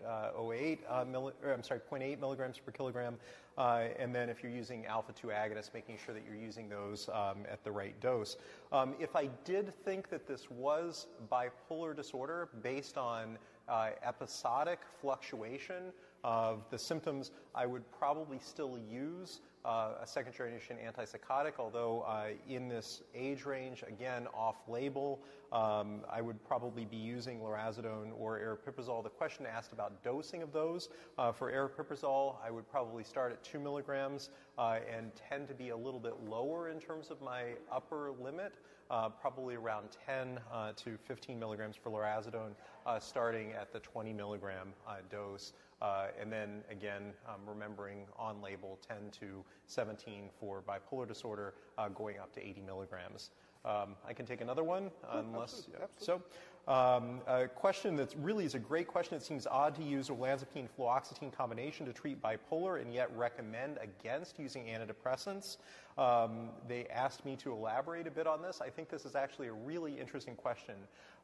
uh, 0.87 1.05
milli- 1.05 1.33
or, 1.43 1.53
I'm 1.53 1.63
sorry, 1.63 1.81
0.8 1.91 2.19
milligrams 2.19 2.57
per 2.57 2.71
kilogram. 2.71 3.17
Uh, 3.57 3.87
and 3.97 4.15
then 4.15 4.29
if 4.29 4.41
you're 4.41 4.51
using 4.51 4.85
alpha 4.85 5.11
2 5.11 5.27
agonists, 5.27 5.73
making 5.73 5.97
sure 6.03 6.15
that 6.15 6.23
you're 6.25 6.41
using 6.41 6.69
those 6.69 7.09
um, 7.09 7.45
at 7.51 7.61
the 7.63 7.71
right 7.71 7.99
dose. 7.99 8.37
Um, 8.71 8.95
if 8.99 9.15
I 9.15 9.29
did 9.43 9.73
think 9.83 10.09
that 10.09 10.25
this 10.27 10.49
was 10.49 11.07
bipolar 11.29 11.93
disorder 11.93 12.47
based 12.63 12.97
on 12.97 13.37
uh, 13.69 13.89
episodic 14.03 14.79
fluctuation 15.01 15.93
of 16.23 16.69
the 16.69 16.77
symptoms, 16.77 17.31
I 17.55 17.65
would 17.65 17.83
probably 17.97 18.39
still 18.39 18.77
use 18.91 19.41
uh, 19.65 19.91
a 20.01 20.07
second 20.07 20.33
generation 20.33 20.77
antipsychotic, 20.77 21.53
although 21.59 22.01
uh, 22.01 22.27
in 22.47 22.67
this 22.67 23.03
age 23.13 23.45
range, 23.45 23.83
again, 23.87 24.27
off 24.33 24.55
label, 24.67 25.19
um, 25.51 26.01
I 26.09 26.21
would 26.21 26.43
probably 26.47 26.85
be 26.85 26.97
using 26.97 27.39
lurasidone 27.39 28.11
or 28.17 28.39
aripiprazole. 28.39 29.03
The 29.03 29.09
question 29.09 29.45
asked 29.45 29.73
about 29.73 30.01
dosing 30.03 30.41
of 30.41 30.53
those. 30.53 30.89
Uh, 31.17 31.31
for 31.31 31.51
aripiprazole, 31.51 32.35
I 32.45 32.51
would 32.51 32.69
probably 32.69 33.03
start 33.03 33.31
at 33.31 33.43
2 33.43 33.59
milligrams 33.59 34.29
uh, 34.57 34.79
and 34.95 35.11
tend 35.29 35.47
to 35.49 35.53
be 35.53 35.69
a 35.69 35.77
little 35.77 35.99
bit 35.99 36.15
lower 36.27 36.69
in 36.69 36.79
terms 36.79 37.09
of 37.11 37.21
my 37.21 37.53
upper 37.71 38.11
limit. 38.21 38.53
Uh, 38.89 39.07
probably 39.07 39.55
around 39.55 39.89
10 40.07 40.39
uh, 40.51 40.71
to 40.75 40.97
15 40.97 41.37
milligrams 41.39 41.75
for 41.75 41.91
lurasidone, 41.91 42.53
uh, 42.87 42.99
starting 42.99 43.51
at 43.51 43.71
the 43.71 43.79
20 43.79 44.13
milligram 44.13 44.73
uh, 44.87 44.95
dose. 45.11 45.53
Uh, 45.81 46.07
and 46.19 46.31
then 46.31 46.63
again, 46.71 47.13
um, 47.27 47.41
remembering 47.47 48.05
on 48.17 48.41
label 48.41 48.79
10 48.87 48.97
to 49.11 49.43
17 49.67 50.29
for 50.39 50.61
bipolar 50.61 51.07
disorder, 51.07 51.53
uh, 51.77 51.87
going 51.89 52.17
up 52.17 52.33
to 52.33 52.45
80 52.45 52.61
milligrams. 52.61 53.29
Um, 53.63 53.95
I 54.07 54.13
can 54.13 54.25
take 54.25 54.41
another 54.41 54.63
one, 54.63 54.89
unless. 55.11 55.53
absolutely, 55.53 55.85
So, 55.97 56.21
um, 56.67 57.21
a 57.27 57.47
question 57.47 57.95
that 57.95 58.13
really 58.21 58.45
is 58.45 58.55
a 58.55 58.59
great 58.59 58.87
question. 58.87 59.17
It 59.17 59.23
seems 59.23 59.47
odd 59.47 59.75
to 59.75 59.83
use 59.83 60.09
olanzapine 60.09 60.67
fluoxetine 60.77 61.33
combination 61.33 61.85
to 61.85 61.93
treat 61.93 62.21
bipolar 62.21 62.81
and 62.81 62.93
yet 62.93 63.09
recommend 63.17 63.79
against 63.81 64.39
using 64.39 64.65
antidepressants. 64.65 65.57
Um, 65.99 66.51
they 66.65 66.87
asked 66.87 67.25
me 67.25 67.35
to 67.35 67.51
elaborate 67.51 68.07
a 68.07 68.11
bit 68.11 68.25
on 68.25 68.41
this. 68.41 68.61
I 68.61 68.69
think 68.69 68.89
this 68.89 69.03
is 69.03 69.15
actually 69.15 69.47
a 69.47 69.53
really 69.53 69.99
interesting 69.99 70.33
question. 70.33 70.75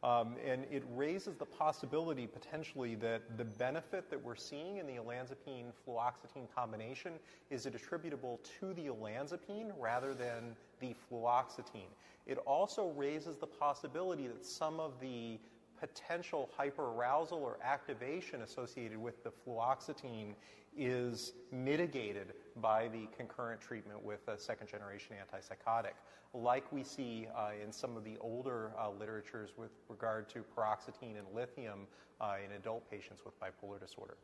Um, 0.03 0.35
and 0.45 0.65
it 0.69 0.83
raises 0.93 1.37
the 1.37 1.45
possibility 1.45 2.27
potentially 2.27 2.95
that 2.95 3.37
the 3.37 3.45
benefit 3.45 4.09
that 4.09 4.21
we're 4.21 4.35
seeing 4.35 4.77
in 4.77 4.85
the 4.85 4.95
olanzapine 4.95 5.67
fluoxetine 5.87 6.53
combination 6.53 7.13
is 7.49 7.65
it 7.65 7.73
attributable 7.73 8.41
to 8.59 8.73
the 8.73 8.87
olanzapine 8.87 9.71
rather 9.79 10.13
than 10.13 10.57
the 10.81 10.93
fluoxetine. 11.09 11.93
It 12.27 12.37
also 12.39 12.89
raises 12.97 13.37
the 13.37 13.47
possibility 13.47 14.27
that 14.27 14.45
some 14.45 14.81
of 14.81 14.99
the 14.99 15.39
potential 15.79 16.49
hyperarousal 16.59 17.39
or 17.39 17.57
activation 17.63 18.41
associated 18.41 18.97
with 18.97 19.23
the 19.23 19.31
fluoxetine 19.47 20.33
is 20.77 21.31
mitigated 21.53 22.33
by 22.61 22.87
the 22.87 23.07
concurrent 23.15 23.59
treatment 23.59 24.03
with 24.03 24.27
a 24.27 24.37
second 24.37 24.67
generation 24.67 25.15
antipsychotic, 25.15 25.93
like 26.33 26.71
we 26.71 26.83
see 26.83 27.27
uh, 27.35 27.51
in 27.63 27.71
some 27.71 27.95
of 27.97 28.03
the 28.03 28.17
older 28.19 28.71
uh, 28.79 28.89
literatures 28.89 29.51
with 29.57 29.71
regard 29.89 30.29
to 30.29 30.43
paroxetine 30.55 31.17
and 31.17 31.27
lithium 31.33 31.87
uh, 32.21 32.35
in 32.43 32.51
adult 32.53 32.89
patients 32.89 33.21
with 33.25 33.33
bipolar 33.39 33.79
disorder. 33.79 34.17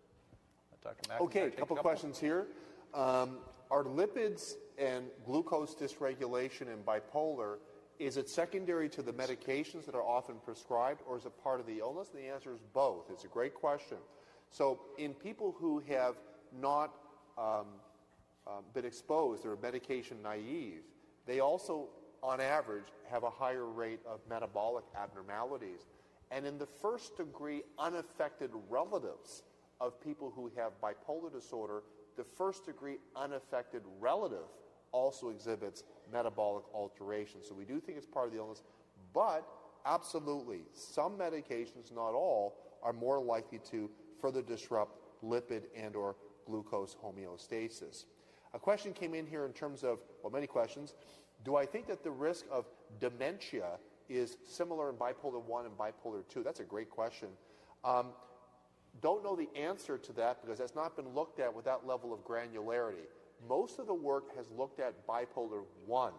Dr. 0.83 1.09
Mack, 1.09 1.21
Okay, 1.21 1.41
a 1.41 1.49
take 1.49 1.59
couple 1.59 1.75
questions 1.77 2.17
here. 2.17 2.47
Um, 2.93 3.37
are 3.69 3.83
lipids 3.83 4.55
and 4.77 5.05
glucose 5.25 5.75
dysregulation 5.75 6.61
in 6.61 6.79
bipolar, 6.85 7.57
is 7.99 8.17
it 8.17 8.27
secondary 8.27 8.89
to 8.89 9.03
the 9.03 9.13
medications 9.13 9.85
that 9.85 9.93
are 9.93 10.03
often 10.03 10.35
prescribed 10.43 11.01
or 11.07 11.17
is 11.17 11.25
it 11.25 11.43
part 11.43 11.59
of 11.59 11.67
the 11.67 11.79
illness? 11.79 12.09
And 12.13 12.23
the 12.23 12.27
answer 12.27 12.51
is 12.51 12.59
both. 12.73 13.11
It's 13.11 13.25
a 13.25 13.27
great 13.27 13.53
question. 13.53 13.97
So 14.49 14.79
in 14.97 15.13
people 15.13 15.55
who 15.57 15.83
have 15.87 16.15
not 16.59 16.95
um, 17.37 17.67
um, 18.47 18.63
been 18.73 18.85
exposed, 18.85 19.43
they're 19.43 19.55
medication 19.55 20.21
naive, 20.21 20.81
they 21.25 21.39
also, 21.39 21.89
on 22.23 22.41
average, 22.41 22.85
have 23.09 23.23
a 23.23 23.29
higher 23.29 23.65
rate 23.65 23.99
of 24.07 24.19
metabolic 24.29 24.85
abnormalities. 24.99 25.85
And 26.31 26.45
in 26.45 26.57
the 26.57 26.65
first 26.65 27.17
degree 27.17 27.61
unaffected 27.77 28.51
relatives 28.69 29.43
of 29.79 30.01
people 30.01 30.31
who 30.33 30.51
have 30.55 30.73
bipolar 30.81 31.31
disorder, 31.31 31.83
the 32.17 32.23
first 32.23 32.65
degree 32.65 32.97
unaffected 33.15 33.81
relative 33.99 34.45
also 34.91 35.29
exhibits 35.29 35.83
metabolic 36.11 36.63
alteration. 36.73 37.41
So 37.43 37.53
we 37.53 37.65
do 37.65 37.79
think 37.79 37.97
it's 37.97 38.07
part 38.07 38.27
of 38.27 38.33
the 38.33 38.39
illness, 38.39 38.63
but 39.13 39.47
absolutely, 39.85 40.61
some 40.73 41.17
medications, 41.17 41.93
not 41.93 42.13
all, 42.13 42.57
are 42.83 42.93
more 42.93 43.21
likely 43.21 43.59
to 43.71 43.89
further 44.19 44.41
disrupt 44.41 44.97
lipid 45.23 45.63
and 45.75 45.95
or 45.95 46.15
glucose 46.45 46.95
homeostasis. 47.03 48.05
A 48.53 48.59
question 48.59 48.93
came 48.93 49.13
in 49.13 49.25
here 49.25 49.45
in 49.45 49.53
terms 49.53 49.83
of, 49.83 49.99
well, 50.21 50.31
many 50.31 50.47
questions. 50.47 50.93
Do 51.43 51.55
I 51.55 51.65
think 51.65 51.87
that 51.87 52.03
the 52.03 52.11
risk 52.11 52.45
of 52.51 52.65
dementia 52.99 53.79
is 54.09 54.37
similar 54.47 54.89
in 54.89 54.95
bipolar 54.95 55.41
1 55.41 55.65
and 55.65 55.77
bipolar 55.77 56.27
2? 56.27 56.43
That's 56.43 56.59
a 56.59 56.65
great 56.65 56.89
question. 56.89 57.29
Um, 57.83 58.07
don't 58.99 59.23
know 59.23 59.35
the 59.35 59.49
answer 59.57 59.97
to 59.97 60.13
that 60.13 60.41
because 60.41 60.59
that's 60.59 60.75
not 60.75 60.95
been 60.95 61.09
looked 61.09 61.39
at 61.39 61.53
with 61.53 61.65
that 61.65 61.87
level 61.87 62.13
of 62.13 62.25
granularity. 62.25 63.07
Most 63.47 63.79
of 63.79 63.87
the 63.87 63.93
work 63.93 64.35
has 64.35 64.51
looked 64.51 64.79
at 64.79 65.07
bipolar 65.07 65.63
1. 65.85 66.13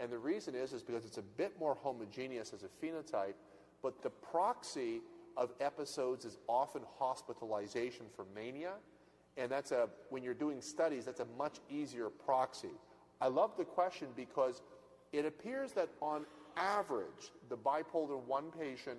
And 0.00 0.10
the 0.10 0.18
reason 0.18 0.54
is, 0.54 0.72
is 0.72 0.82
because 0.82 1.04
it's 1.04 1.18
a 1.18 1.22
bit 1.22 1.58
more 1.58 1.76
homogeneous 1.80 2.52
as 2.52 2.64
a 2.64 2.84
phenotype, 2.84 3.34
but 3.82 4.02
the 4.02 4.10
proxy 4.10 5.00
of 5.36 5.50
episodes 5.60 6.24
is 6.24 6.38
often 6.48 6.82
hospitalization 6.98 8.06
for 8.14 8.26
mania. 8.34 8.72
And 9.36 9.50
that's 9.50 9.72
a, 9.72 9.88
when 10.10 10.22
you're 10.22 10.34
doing 10.34 10.60
studies, 10.60 11.04
that's 11.04 11.20
a 11.20 11.26
much 11.38 11.58
easier 11.70 12.08
proxy. 12.08 12.74
I 13.20 13.28
love 13.28 13.52
the 13.56 13.64
question 13.64 14.08
because 14.16 14.62
it 15.12 15.24
appears 15.24 15.72
that 15.72 15.88
on 16.00 16.24
average, 16.56 17.32
the 17.48 17.56
bipolar 17.56 18.20
1 18.20 18.44
patient 18.58 18.98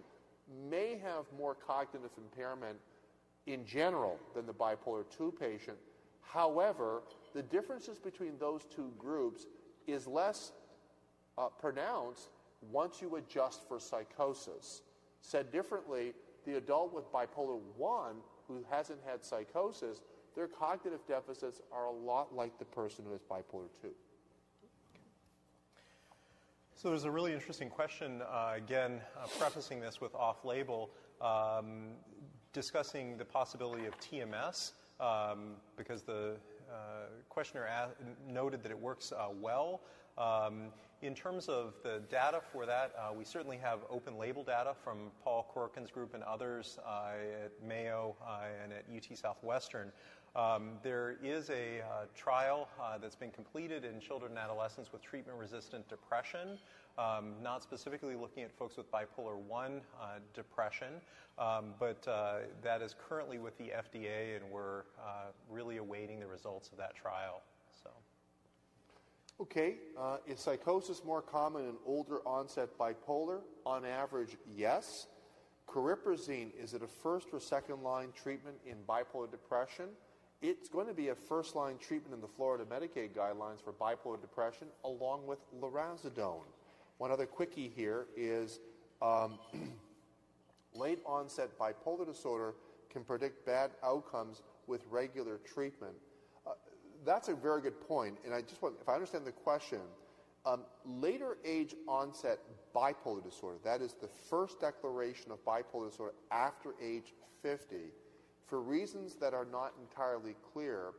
may 0.69 0.99
have 1.03 1.25
more 1.37 1.55
cognitive 1.55 2.11
impairment 2.17 2.77
in 3.47 3.65
general 3.65 4.17
than 4.35 4.45
the 4.45 4.53
bipolar 4.53 5.03
2 5.15 5.33
patient. 5.39 5.77
However, 6.21 7.03
the 7.33 7.41
differences 7.43 7.99
between 7.99 8.37
those 8.39 8.65
two 8.65 8.91
groups 8.97 9.47
is 9.87 10.07
less 10.07 10.51
uh, 11.37 11.47
pronounced 11.47 12.29
once 12.71 13.01
you 13.01 13.15
adjust 13.15 13.67
for 13.67 13.79
psychosis. 13.79 14.81
Said 15.21 15.51
differently, 15.51 16.13
the 16.45 16.57
adult 16.57 16.93
with 16.93 17.11
bipolar 17.11 17.59
1 17.77 18.15
who 18.47 18.63
hasn't 18.69 18.99
had 19.05 19.23
psychosis, 19.23 20.01
their 20.35 20.47
cognitive 20.47 21.05
deficits 21.07 21.59
are 21.71 21.85
a 21.85 21.91
lot 21.91 22.33
like 22.33 22.57
the 22.59 22.65
person 22.65 23.05
who 23.05 23.11
has 23.11 23.21
bipolar 23.21 23.67
2. 23.81 23.89
So 26.81 26.89
there's 26.89 27.03
a 27.03 27.11
really 27.11 27.31
interesting 27.31 27.69
question, 27.69 28.23
uh, 28.23 28.53
again, 28.55 29.01
uh, 29.15 29.27
prefacing 29.37 29.79
this 29.79 30.01
with 30.01 30.15
off 30.15 30.43
label, 30.43 30.89
um, 31.21 31.89
discussing 32.53 33.17
the 33.17 33.25
possibility 33.25 33.85
of 33.85 33.93
TMS, 33.99 34.71
um, 34.99 35.57
because 35.77 36.01
the 36.01 36.37
uh, 36.71 36.75
questioner 37.29 37.65
a- 37.65 37.91
noted 38.27 38.63
that 38.63 38.71
it 38.71 38.79
works 38.79 39.11
uh, 39.11 39.27
well. 39.31 39.81
Um, 40.17 40.73
in 41.01 41.13
terms 41.13 41.49
of 41.49 41.75
the 41.83 42.01
data 42.09 42.41
for 42.51 42.65
that, 42.65 42.93
uh, 42.97 43.13
we 43.13 43.25
certainly 43.25 43.57
have 43.57 43.79
open 43.89 44.17
label 44.17 44.43
data 44.43 44.73
from 44.83 45.11
Paul 45.23 45.51
Croarkin's 45.53 45.91
group 45.91 46.13
and 46.13 46.23
others 46.23 46.79
uh, 46.85 47.45
at 47.45 47.51
Mayo 47.63 48.15
and 48.63 48.71
at 48.71 48.85
UT 48.91 49.15
Southwestern. 49.17 49.91
Um, 50.35 50.77
there 50.81 51.17
is 51.21 51.49
a 51.49 51.81
uh, 51.81 52.05
trial 52.15 52.69
uh, 52.81 52.97
that's 52.97 53.15
been 53.15 53.31
completed 53.31 53.83
in 53.83 53.99
children 53.99 54.31
and 54.31 54.39
adolescents 54.39 54.93
with 54.93 55.01
treatment 55.01 55.37
resistant 55.37 55.87
depression, 55.89 56.57
um, 56.97 57.33
not 57.43 57.63
specifically 57.63 58.15
looking 58.15 58.43
at 58.43 58.51
folks 58.57 58.77
with 58.77 58.89
bipolar 58.89 59.35
1 59.35 59.81
uh, 60.01 60.05
depression, 60.33 60.93
um, 61.37 61.73
but 61.79 62.03
that 62.63 62.81
is 62.81 62.95
currently 63.09 63.39
with 63.39 63.57
the 63.57 63.65
FDA, 63.65 64.37
and 64.37 64.49
we're 64.49 64.83
really 65.49 65.77
awaiting 65.77 66.19
the 66.19 66.27
results 66.27 66.69
of 66.71 66.77
that 66.77 66.95
trial. 66.95 67.41
So. 67.83 67.89
Okay, 69.41 69.75
uh, 69.99 70.17
is 70.27 70.39
psychosis 70.39 71.03
more 71.03 71.21
common 71.21 71.65
in 71.65 71.75
older 71.85 72.19
onset 72.25 72.69
bipolar? 72.77 73.39
On 73.65 73.83
average, 73.83 74.37
yes. 74.55 75.07
Cariprazine, 75.67 76.51
is 76.61 76.73
it 76.73 76.83
a 76.83 76.87
first 76.87 77.29
or 77.33 77.39
second 77.39 77.81
line 77.81 78.09
treatment 78.15 78.57
in 78.65 78.75
bipolar 78.87 79.29
depression? 79.29 79.87
It's 80.41 80.69
going 80.69 80.87
to 80.87 80.93
be 80.93 81.09
a 81.09 81.15
first 81.15 81.55
line 81.55 81.77
treatment 81.77 82.15
in 82.15 82.21
the 82.21 82.27
Florida 82.27 82.65
Medicaid 82.65 83.11
guidelines 83.15 83.63
for 83.63 83.73
bipolar 83.73 84.19
depression, 84.19 84.67
along 84.83 85.27
with 85.27 85.39
lurasidone. 85.59 86.45
One 86.97 87.11
other 87.11 87.25
quickie 87.25 87.71
here 87.75 88.07
is 88.17 88.59
um, 89.01 89.37
late 90.73 90.99
onset 91.05 91.49
bipolar 91.59 92.05
disorder 92.05 92.55
can 92.89 93.03
predict 93.03 93.45
bad 93.45 93.71
outcomes 93.83 94.41
with 94.67 94.81
regular 94.89 95.37
treatment 95.37 95.95
that's 97.05 97.29
a 97.29 97.35
very 97.35 97.61
good 97.61 97.79
point, 97.87 98.17
and 98.25 98.33
I 98.33 98.41
just 98.41 98.61
want, 98.61 98.75
if 98.81 98.87
I 98.87 98.93
understand 98.93 99.25
the 99.25 99.31
question, 99.31 99.79
um, 100.45 100.61
later 100.85 101.37
age 101.45 101.75
onset 101.87 102.39
bipolar 102.75 103.23
disorder, 103.23 103.57
that 103.63 103.81
is 103.81 103.93
the 103.93 104.07
first 104.29 104.59
declaration 104.59 105.31
of 105.31 105.43
bipolar 105.45 105.89
disorder 105.89 106.13
after 106.31 106.73
age 106.81 107.13
50, 107.41 107.75
for 108.51 108.59
reasons 108.59 109.15
that 109.15 109.33
are 109.33 109.47
not 109.49 109.71
entirely 109.79 110.35
clear, 110.53 110.91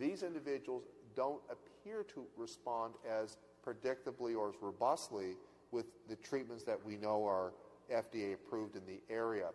these 0.00 0.22
individuals 0.22 0.84
don't 1.14 1.42
appear 1.50 2.02
to 2.02 2.24
respond 2.34 2.94
as 3.06 3.36
predictably 3.62 4.34
or 4.34 4.48
as 4.48 4.54
robustly 4.62 5.36
with 5.70 5.84
the 6.08 6.16
treatments 6.16 6.64
that 6.64 6.82
we 6.82 6.96
know 6.96 7.26
are 7.26 7.52
FDA 7.92 8.32
approved 8.32 8.74
in 8.74 8.86
the 8.86 9.02
area. 9.12 9.48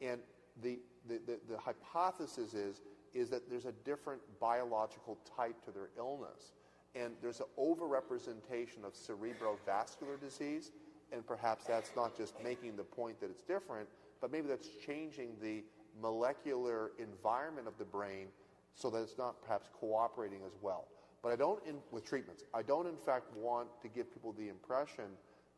And 0.00 0.18
the, 0.62 0.80
the, 1.08 1.20
the, 1.28 1.38
the 1.48 1.58
hypothesis 1.58 2.54
is 2.54 2.82
is 3.14 3.30
that 3.30 3.48
there's 3.48 3.66
a 3.66 3.74
different 3.84 4.20
biological 4.40 5.16
type 5.36 5.64
to 5.64 5.70
their 5.70 5.90
illness. 5.96 6.54
And 6.96 7.12
there's 7.22 7.40
an 7.40 7.46
overrepresentation 7.56 8.84
of 8.84 8.94
cerebrovascular 8.94 10.20
disease, 10.20 10.72
and 11.12 11.24
perhaps 11.24 11.66
that's 11.66 11.90
not 11.94 12.16
just 12.16 12.34
making 12.42 12.76
the 12.76 12.84
point 12.84 13.20
that 13.20 13.30
it's 13.30 13.42
different, 13.42 13.88
but 14.20 14.32
maybe 14.32 14.48
that's 14.48 14.68
changing 14.84 15.30
the 15.40 15.62
molecular 16.00 16.92
environment 16.98 17.66
of 17.66 17.76
the 17.78 17.84
brain 17.84 18.28
so 18.74 18.90
that 18.90 19.02
it's 19.02 19.18
not 19.18 19.42
perhaps 19.42 19.68
cooperating 19.78 20.40
as 20.46 20.52
well. 20.62 20.86
But 21.22 21.32
I 21.32 21.36
don't, 21.36 21.64
in, 21.66 21.76
with 21.90 22.04
treatments, 22.04 22.44
I 22.54 22.62
don't 22.62 22.86
in 22.86 22.96
fact 22.96 23.34
want 23.36 23.68
to 23.82 23.88
give 23.88 24.12
people 24.12 24.32
the 24.32 24.48
impression 24.48 25.04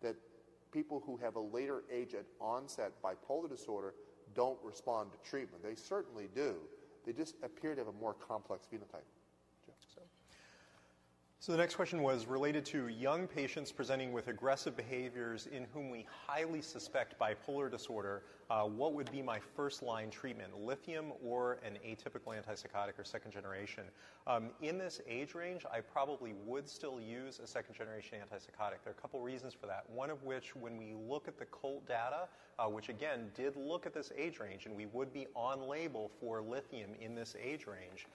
that 0.03 0.17
people 0.73 1.03
who 1.07 1.17
have 1.19 1.37
a 1.37 1.41
later 1.41 1.85
age 1.93 2.15
at 2.15 2.25
onset 2.41 2.93
bipolar 3.05 3.49
disorder 3.49 3.95
don't 4.35 4.59
respond 4.65 5.11
to 5.13 5.31
treatment. 5.31 5.63
They 5.63 5.75
certainly 5.75 6.29
do. 6.35 6.57
They 7.07 7.13
just 7.13 7.37
appear 7.43 7.75
to 7.75 7.81
have 7.81 7.89
a 7.89 7.99
more 8.01 8.15
complex 8.15 8.67
phenotype. 8.73 9.07
So 11.43 11.51
the 11.51 11.59
next 11.59 11.75
question 11.75 12.03
was 12.03 12.27
related 12.27 12.65
to 12.67 12.87
young 12.87 13.27
patients 13.27 13.73
presenting 13.73 14.13
with 14.13 14.29
aggressive 14.29 14.77
behaviors 14.77 15.49
in 15.49 15.67
whom 15.75 15.91
we 15.91 16.07
highly 16.09 16.63
suspect 16.63 17.19
bipolar 17.19 17.69
disorder. 17.69 18.23
Uh, 18.49 18.63
what 18.63 18.95
would 18.95 19.11
be 19.11 19.23
my 19.23 19.41
first 19.57 19.83
line 19.83 20.09
treatment, 20.09 20.57
lithium 20.57 21.07
or 21.21 21.59
an 21.65 21.79
atypical 21.85 22.41
antipsychotic 22.41 22.97
or 22.97 23.03
second 23.03 23.33
generation? 23.33 23.83
Um, 24.29 24.51
in 24.61 24.79
this 24.79 25.01
age 25.09 25.35
range, 25.35 25.67
I 25.69 25.81
probably 25.81 26.33
would 26.47 26.69
still 26.69 27.01
use 27.01 27.41
a 27.41 27.47
second 27.49 27.75
generation 27.75 28.19
antipsychotic. 28.21 28.79
There 28.85 28.93
are 28.93 28.97
a 28.97 29.03
couple 29.03 29.21
reasons 29.21 29.53
for 29.53 29.67
that. 29.67 29.83
One 29.93 30.11
of 30.11 30.23
which, 30.23 30.55
when 30.55 30.77
we 30.77 30.95
look 30.95 31.27
at 31.27 31.41
the 31.41 31.47
COLT 31.47 31.89
data, 31.89 32.29
uh, 32.61 32.69
which 32.69 32.89
again 32.89 33.33
did 33.35 33.57
look 33.57 33.85
at 33.85 33.93
this 33.93 34.13
age 34.17 34.39
range, 34.39 34.67
and 34.67 34.77
we 34.77 34.87
would 34.87 35.13
be 35.13 35.27
on 35.35 35.67
label 35.67 36.09
for 36.21 36.41
lithium 36.41 36.91
in 37.01 37.17
this 37.17 37.35
age 37.43 37.67
range 37.67 38.07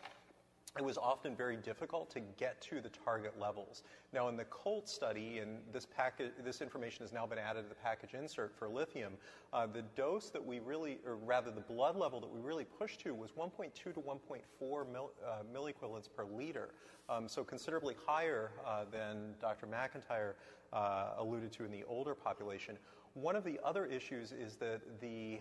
it 0.79 0.85
was 0.85 0.97
often 0.97 1.35
very 1.35 1.57
difficult 1.57 2.09
to 2.11 2.19
get 2.37 2.61
to 2.61 2.81
the 2.81 2.89
target 2.89 3.33
levels. 3.39 3.83
Now, 4.13 4.27
in 4.27 4.37
the 4.37 4.45
COLT 4.45 4.87
study, 4.87 5.39
and 5.39 5.59
this, 5.71 5.85
package, 5.85 6.31
this 6.43 6.61
information 6.61 7.03
has 7.03 7.11
now 7.11 7.25
been 7.25 7.37
added 7.37 7.63
to 7.63 7.69
the 7.69 7.75
package 7.75 8.13
insert 8.13 8.55
for 8.57 8.67
lithium, 8.67 9.13
uh, 9.53 9.67
the 9.67 9.83
dose 9.95 10.29
that 10.29 10.45
we 10.45 10.59
really, 10.59 10.99
or 11.05 11.15
rather 11.15 11.51
the 11.51 11.61
blood 11.61 11.95
level 11.95 12.19
that 12.19 12.29
we 12.29 12.39
really 12.39 12.65
pushed 12.65 12.99
to 13.01 13.13
was 13.13 13.31
1.2 13.31 13.73
to 13.73 13.91
1.4 13.93 14.91
mil, 14.91 15.11
uh, 15.25 15.43
milliequivalents 15.53 16.09
per 16.13 16.25
liter, 16.25 16.69
um, 17.09 17.27
so 17.27 17.43
considerably 17.43 17.95
higher 18.05 18.51
uh, 18.65 18.83
than 18.91 19.33
Dr. 19.39 19.67
McIntyre 19.67 20.33
uh, 20.73 21.13
alluded 21.17 21.51
to 21.53 21.65
in 21.65 21.71
the 21.71 21.83
older 21.87 22.13
population. 22.13 22.77
One 23.13 23.35
of 23.35 23.43
the 23.43 23.59
other 23.63 23.85
issues 23.85 24.31
is 24.31 24.57
that 24.57 24.81
the 25.01 25.39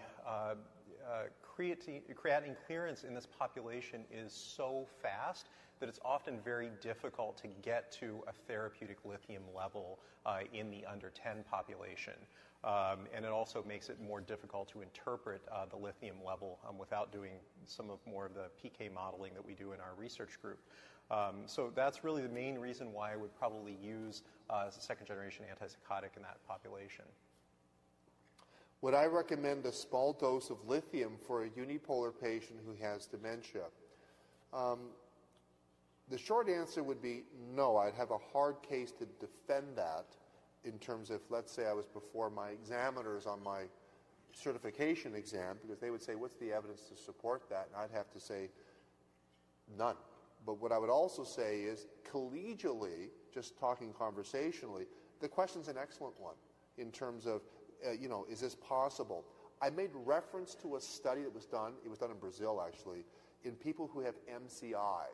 uh, 1.06 1.24
creatine, 1.42 2.02
creatinine 2.14 2.56
clearance 2.66 3.04
in 3.04 3.14
this 3.14 3.26
population 3.26 4.02
is 4.10 4.32
so 4.32 4.86
fast 5.02 5.48
that 5.78 5.88
it's 5.88 6.00
often 6.04 6.38
very 6.44 6.70
difficult 6.80 7.36
to 7.36 7.48
get 7.62 7.92
to 7.92 8.22
a 8.28 8.32
therapeutic 8.32 8.98
lithium 9.04 9.42
level 9.54 9.98
uh, 10.24 10.38
in 10.52 10.70
the 10.70 10.84
under 10.90 11.10
10 11.10 11.44
population. 11.50 12.14
Um, 12.64 13.06
and 13.14 13.24
it 13.24 13.30
also 13.30 13.62
makes 13.68 13.90
it 13.90 14.00
more 14.00 14.20
difficult 14.20 14.68
to 14.70 14.80
interpret 14.80 15.42
uh, 15.52 15.66
the 15.66 15.76
lithium 15.76 16.16
level 16.26 16.58
um, 16.68 16.78
without 16.78 17.12
doing 17.12 17.32
some 17.64 17.90
of 17.90 17.98
more 18.06 18.26
of 18.26 18.32
the 18.34 18.48
PK 18.62 18.92
modeling 18.92 19.34
that 19.34 19.44
we 19.44 19.54
do 19.54 19.72
in 19.72 19.80
our 19.80 19.94
research 19.96 20.40
group. 20.40 20.58
Um, 21.10 21.42
so 21.46 21.70
that's 21.74 22.02
really 22.02 22.22
the 22.22 22.28
main 22.28 22.58
reason 22.58 22.92
why 22.92 23.12
I 23.12 23.16
would 23.16 23.36
probably 23.38 23.76
use 23.80 24.22
uh, 24.50 24.64
a 24.68 24.72
second 24.72 25.06
generation 25.06 25.44
antipsychotic 25.44 26.16
in 26.16 26.22
that 26.22 26.38
population. 26.48 27.04
Would 28.86 28.94
I 28.94 29.06
recommend 29.06 29.66
a 29.66 29.72
small 29.72 30.12
dose 30.12 30.48
of 30.48 30.58
lithium 30.64 31.14
for 31.26 31.42
a 31.42 31.48
unipolar 31.48 32.12
patient 32.22 32.60
who 32.64 32.72
has 32.80 33.06
dementia? 33.06 33.64
Um, 34.52 34.90
the 36.08 36.16
short 36.16 36.48
answer 36.48 36.84
would 36.84 37.02
be 37.02 37.24
no. 37.52 37.78
I'd 37.78 37.94
have 37.94 38.12
a 38.12 38.18
hard 38.32 38.62
case 38.62 38.92
to 38.92 39.06
defend 39.18 39.76
that 39.76 40.06
in 40.62 40.78
terms 40.78 41.10
of, 41.10 41.20
let's 41.30 41.50
say, 41.50 41.66
I 41.66 41.72
was 41.72 41.88
before 41.88 42.30
my 42.30 42.50
examiners 42.50 43.26
on 43.26 43.42
my 43.42 43.62
certification 44.32 45.16
exam, 45.16 45.56
because 45.62 45.80
they 45.80 45.90
would 45.90 46.00
say, 46.00 46.14
What's 46.14 46.36
the 46.36 46.52
evidence 46.52 46.82
to 46.82 46.96
support 46.96 47.50
that? 47.50 47.66
And 47.72 47.82
I'd 47.82 47.96
have 47.96 48.12
to 48.12 48.20
say, 48.20 48.50
None. 49.76 49.96
But 50.46 50.62
what 50.62 50.70
I 50.70 50.78
would 50.78 50.90
also 50.90 51.24
say 51.24 51.62
is, 51.62 51.88
collegially, 52.08 53.08
just 53.34 53.58
talking 53.58 53.92
conversationally, 53.92 54.84
the 55.20 55.26
question's 55.26 55.66
an 55.66 55.76
excellent 55.76 56.14
one 56.20 56.36
in 56.78 56.92
terms 56.92 57.26
of 57.26 57.42
uh, 57.86 57.92
you 57.92 58.08
know, 58.08 58.26
is 58.30 58.40
this 58.40 58.54
possible? 58.54 59.24
I 59.62 59.70
made 59.70 59.90
reference 59.94 60.54
to 60.56 60.76
a 60.76 60.80
study 60.80 61.22
that 61.22 61.34
was 61.34 61.46
done, 61.46 61.72
it 61.84 61.88
was 61.88 61.98
done 61.98 62.10
in 62.10 62.18
Brazil 62.18 62.62
actually, 62.66 63.04
in 63.44 63.52
people 63.52 63.88
who 63.92 64.00
have 64.00 64.14
MCI, 64.26 65.04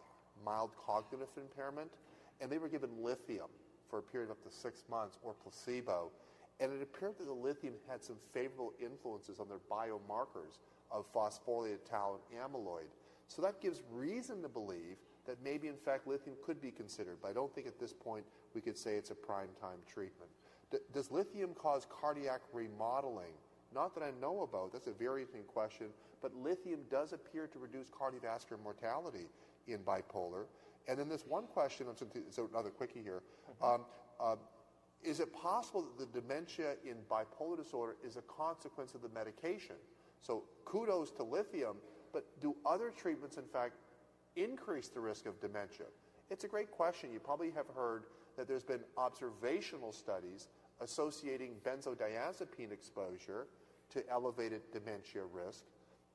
mild 0.45 0.71
cognitive 0.85 1.29
impairment, 1.37 1.93
and 2.41 2.51
they 2.51 2.59
were 2.59 2.69
given 2.69 2.91
lithium 3.03 3.49
for 3.89 3.99
a 3.99 4.03
period 4.03 4.31
of 4.31 4.39
up 4.39 4.43
to 4.45 4.51
six 4.51 4.85
months 4.91 5.19
or 5.23 5.35
placebo. 5.35 6.11
And 6.61 6.73
it 6.73 6.83
appeared 6.83 7.19
that 7.19 7.27
the 7.27 7.33
lithium 7.33 7.75
had 7.89 8.03
some 8.03 8.17
favorable 8.33 8.73
influences 8.81 9.39
on 9.39 9.49
their 9.49 9.61
biomarkers 9.71 10.59
of 10.91 11.13
phosphorylated 11.13 11.85
tau 11.89 12.19
and 12.31 12.41
amyloid. 12.41 12.89
So 13.29 13.43
that 13.43 13.61
gives 13.61 13.83
reason 13.91 14.43
to 14.43 14.49
believe 14.49 14.97
that 15.27 15.37
maybe, 15.43 15.69
in 15.69 15.77
fact, 15.77 16.07
lithium 16.07 16.37
could 16.45 16.61
be 16.61 16.71
considered. 16.71 17.17
But 17.23 17.31
I 17.31 17.33
don't 17.33 17.55
think 17.55 17.67
at 17.67 17.79
this 17.79 17.93
point 17.93 18.25
we 18.55 18.61
could 18.61 18.77
say 18.77 18.95
it's 18.95 19.11
a 19.11 19.15
prime 19.15 19.49
time 19.61 19.79
treatment. 19.87 20.31
Does 20.93 21.11
lithium 21.11 21.55
cause 21.55 21.87
cardiac 21.91 22.41
remodeling? 22.53 23.33
Not 23.75 23.95
that 23.95 24.03
I 24.03 24.11
know 24.21 24.43
about. 24.43 24.73
That's 24.73 24.87
a 24.87 24.93
very 24.93 25.23
interesting 25.23 25.47
question. 25.47 25.87
But 26.21 26.35
lithium 26.35 26.81
does 26.91 27.13
appear 27.13 27.47
to 27.47 27.59
reduce 27.59 27.89
cardiovascular 27.89 28.63
mortality 28.63 29.29
in 29.67 29.79
bipolar. 29.79 30.45
And 30.89 30.99
then 30.99 31.09
this 31.09 31.25
one 31.27 31.47
question, 31.47 31.87
so 32.31 32.49
another 32.53 32.71
quickie 32.71 33.03
here. 33.03 33.23
Mm-hmm. 33.63 33.65
Um, 33.65 33.85
uh, 34.21 34.37
is 35.03 35.21
it 35.21 35.33
possible 35.33 35.87
that 35.99 36.13
the 36.13 36.21
dementia 36.21 36.75
in 36.85 36.97
bipolar 37.11 37.57
disorder 37.57 37.97
is 38.05 38.17
a 38.17 38.23
consequence 38.23 38.95
of 38.95 39.03
the 39.03 39.09
medication? 39.09 39.77
So 40.21 40.45
kudos 40.65 41.11
to 41.13 41.25
lithium, 41.25 41.77
but 42.13 42.25
do 42.41 42.55
other 42.65 42.91
treatments, 42.91 43.37
in 43.37 43.45
fact, 43.45 43.75
increase 44.37 44.89
the 44.89 45.01
risk 45.01 45.27
of 45.27 45.41
dementia? 45.41 45.87
It's 46.31 46.45
a 46.45 46.49
great 46.49 46.71
question. 46.71 47.13
You 47.13 47.21
probably 47.21 47.51
have 47.51 47.67
heard 47.75 48.05
that 48.37 48.47
there's 48.49 48.63
been 48.63 48.81
observational 48.97 49.93
studies 49.93 50.49
associating 50.83 51.55
benzodiazepine 51.65 52.73
exposure 52.73 53.47
to 53.91 54.03
elevated 54.11 54.63
dementia 54.73 55.23
risk. 55.33 55.65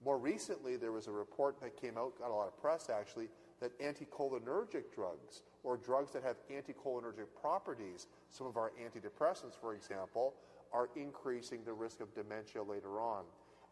More 0.04 0.18
recently, 0.18 0.76
there 0.76 0.92
was 0.92 1.08
a 1.08 1.12
report 1.12 1.60
that 1.62 1.80
came 1.80 1.98
out, 1.98 2.18
got 2.20 2.30
a 2.30 2.34
lot 2.34 2.48
of 2.48 2.60
press 2.60 2.90
actually, 2.90 3.30
that 3.60 3.78
anticholinergic 3.80 4.94
drugs 4.94 5.42
or 5.64 5.78
drugs 5.78 6.12
that 6.12 6.24
have 6.24 6.36
anticholinergic 6.52 7.26
properties, 7.40 8.08
some 8.30 8.46
of 8.46 8.58
our 8.58 8.72
antidepressants, 8.80 9.60
for 9.60 9.74
example, 9.74 10.36
are 10.72 10.90
increasing 10.96 11.64
the 11.66 11.74
risk 11.74 12.00
of 12.00 12.14
dementia 12.14 12.62
later 12.62 13.00
on. 13.00 13.24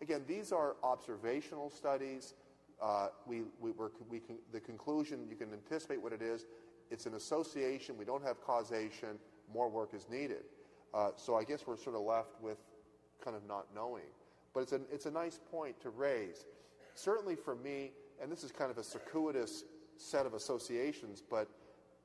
Again, 0.02 0.24
these 0.28 0.52
are 0.52 0.76
observational 0.84 1.70
studies. 1.70 2.34
Uh, 2.82 3.08
we, 3.26 3.44
we, 3.60 3.72
we 4.10 4.22
the 4.52 4.60
conclusion, 4.60 5.28
you 5.30 5.36
can 5.36 5.54
anticipate 5.54 6.02
what 6.02 6.14
it 6.14 6.22
is. 6.22 6.46
It's 6.92 7.06
an 7.06 7.14
association. 7.16 7.98
We 7.98 8.06
don't 8.06 8.24
have 8.24 8.42
causation. 8.42 9.20
More 9.54 9.70
work 9.70 9.94
is 9.94 10.08
needed. 10.10 10.44
Uh, 10.96 11.10
so 11.18 11.36
I 11.36 11.44
guess 11.44 11.68
we're 11.68 11.78
sort 11.78 11.96
of 11.98 12.04
left 12.04 12.42
with 12.42 12.58
kind 13.22 13.36
of 13.36 13.46
not 13.46 13.68
knowing. 13.76 14.04
But 14.54 14.62
it's 14.62 14.72
a, 14.72 14.80
it's 14.92 15.06
a 15.06 15.12
nice 15.12 15.40
point 15.52 15.80
to 15.82 15.90
raise. 15.90 16.46
Certainly 16.96 17.36
for 17.36 17.56
me, 17.56 17.92
and 18.22 18.32
this 18.32 18.46
is 18.46 18.52
kind 18.52 18.72
of 18.72 18.78
a 18.78 18.84
circuitous 18.84 19.66
set 19.98 20.26
of 20.26 20.34
associations, 20.34 21.22
but 21.30 21.50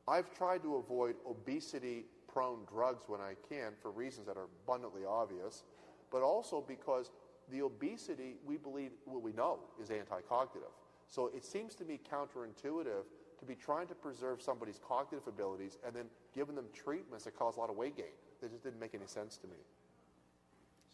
I've 0.08 0.34
tried 0.36 0.64
to 0.64 0.76
avoid 0.76 1.14
obesity 1.28 2.06
prone 2.26 2.60
drugs 2.68 3.04
when 3.06 3.20
I 3.20 3.34
can 3.48 3.72
for 3.80 3.92
reasons 3.92 4.26
that 4.26 4.36
are 4.36 4.48
abundantly 4.64 5.02
obvious, 5.08 5.62
but 6.10 6.22
also 6.22 6.64
because 6.66 7.12
the 7.52 7.62
obesity 7.62 8.36
we 8.44 8.56
believe, 8.56 8.90
well, 9.06 9.20
we 9.20 9.32
know, 9.32 9.60
is 9.80 9.90
anti 9.90 10.20
cognitive. 10.28 10.70
So 11.06 11.30
it 11.34 11.44
seems 11.44 11.76
to 11.76 11.84
me 11.84 12.00
counterintuitive 12.10 13.04
to 13.38 13.44
be 13.46 13.54
trying 13.54 13.86
to 13.88 13.94
preserve 13.94 14.42
somebody's 14.42 14.80
cognitive 14.86 15.26
abilities 15.28 15.78
and 15.86 15.94
then 15.94 16.06
giving 16.34 16.54
them 16.54 16.66
treatments 16.72 17.24
that 17.24 17.36
cause 17.36 17.56
a 17.56 17.60
lot 17.60 17.70
of 17.70 17.76
weight 17.76 17.96
gain. 17.96 18.06
That 18.40 18.50
just 18.50 18.64
didn't 18.64 18.80
make 18.80 18.94
any 18.94 19.06
sense 19.06 19.36
to 19.38 19.46
me. 19.46 19.56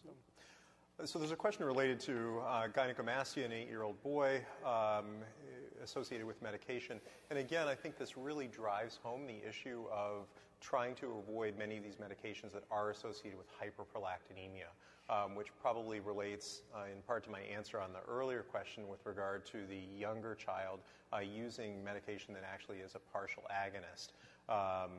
So, 0.03 1.05
so 1.05 1.19
there's 1.19 1.31
a 1.31 1.35
question 1.35 1.65
related 1.65 1.99
to 2.01 2.41
uh, 2.45 2.67
gynecomastia, 2.67 3.45
an 3.45 3.51
eight-year-old 3.51 4.01
boy 4.03 4.41
um, 4.65 5.05
associated 5.83 6.25
with 6.27 6.41
medication. 6.41 6.99
And 7.29 7.39
again, 7.39 7.67
I 7.67 7.75
think 7.75 7.97
this 7.97 8.17
really 8.17 8.47
drives 8.47 8.99
home 9.01 9.27
the 9.27 9.47
issue 9.47 9.83
of 9.91 10.27
trying 10.59 10.95
to 10.95 11.13
avoid 11.19 11.57
many 11.57 11.77
of 11.77 11.83
these 11.83 11.97
medications 11.97 12.51
that 12.53 12.63
are 12.71 12.89
associated 12.89 13.37
with 13.37 13.47
hyperprolactinemia 13.59 14.71
um, 15.09 15.35
which 15.35 15.47
probably 15.61 15.99
relates 15.99 16.61
uh, 16.75 16.83
in 16.91 17.01
part 17.03 17.23
to 17.23 17.29
my 17.29 17.39
answer 17.41 17.79
on 17.79 17.91
the 17.93 17.99
earlier 18.11 18.41
question 18.41 18.87
with 18.87 18.99
regard 19.05 19.45
to 19.45 19.59
the 19.69 19.79
younger 19.97 20.35
child 20.35 20.79
uh, 21.13 21.19
using 21.19 21.83
medication 21.83 22.33
that 22.33 22.43
actually 22.43 22.77
is 22.77 22.95
a 22.95 22.99
partial 23.11 23.43
agonist. 23.51 24.09
Um, 24.49 24.91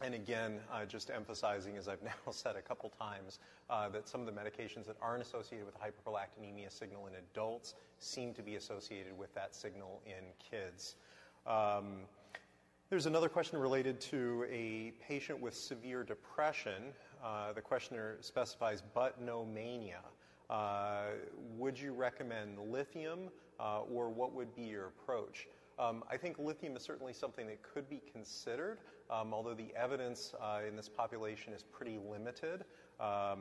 and 0.00 0.14
again, 0.14 0.60
uh, 0.72 0.84
just 0.84 1.10
emphasizing, 1.10 1.76
as 1.76 1.88
I've 1.88 2.02
now 2.04 2.12
said 2.30 2.56
a 2.56 2.62
couple 2.62 2.90
times, 2.90 3.38
uh, 3.70 3.88
that 3.90 4.08
some 4.08 4.20
of 4.20 4.26
the 4.26 4.32
medications 4.32 4.86
that 4.86 4.96
aren't 5.00 5.22
associated 5.22 5.66
with 5.66 5.76
hyperprolactinemia 5.78 6.70
signal 6.70 7.06
in 7.06 7.14
adults 7.14 7.74
seem 7.98 8.34
to 8.34 8.42
be 8.42 8.56
associated 8.56 9.16
with 9.16 9.34
that 9.34 9.54
signal 9.54 10.02
in 10.06 10.24
kids. 10.38 10.96
Um, 11.46 12.02
there's 12.90 13.06
another 13.06 13.28
question 13.28 13.58
related 13.58 14.00
to 14.02 14.46
a 14.50 14.92
patient 15.06 15.40
with 15.40 15.54
severe 15.54 16.04
depression 16.04 16.92
uh, 17.24 17.54
the 17.54 17.60
questioner 17.60 18.16
specifies 18.20 18.82
but 18.92 19.20
no 19.20 19.46
mania. 19.46 20.00
Uh, 20.50 21.04
would 21.56 21.78
you 21.78 21.94
recommend 21.94 22.58
lithium 22.70 23.30
uh, 23.58 23.80
or 23.80 24.10
what 24.10 24.34
would 24.34 24.54
be 24.54 24.62
your 24.62 24.88
approach? 24.88 25.48
Um, 25.78 26.04
I 26.10 26.16
think 26.16 26.38
lithium 26.38 26.76
is 26.76 26.82
certainly 26.82 27.12
something 27.12 27.46
that 27.46 27.62
could 27.62 27.88
be 27.90 28.00
considered, 28.12 28.78
um, 29.10 29.34
although 29.34 29.54
the 29.54 29.74
evidence 29.76 30.32
uh, 30.40 30.60
in 30.66 30.76
this 30.76 30.88
population 30.88 31.52
is 31.52 31.62
pretty 31.62 31.98
limited 31.98 32.64
um, 33.00 33.40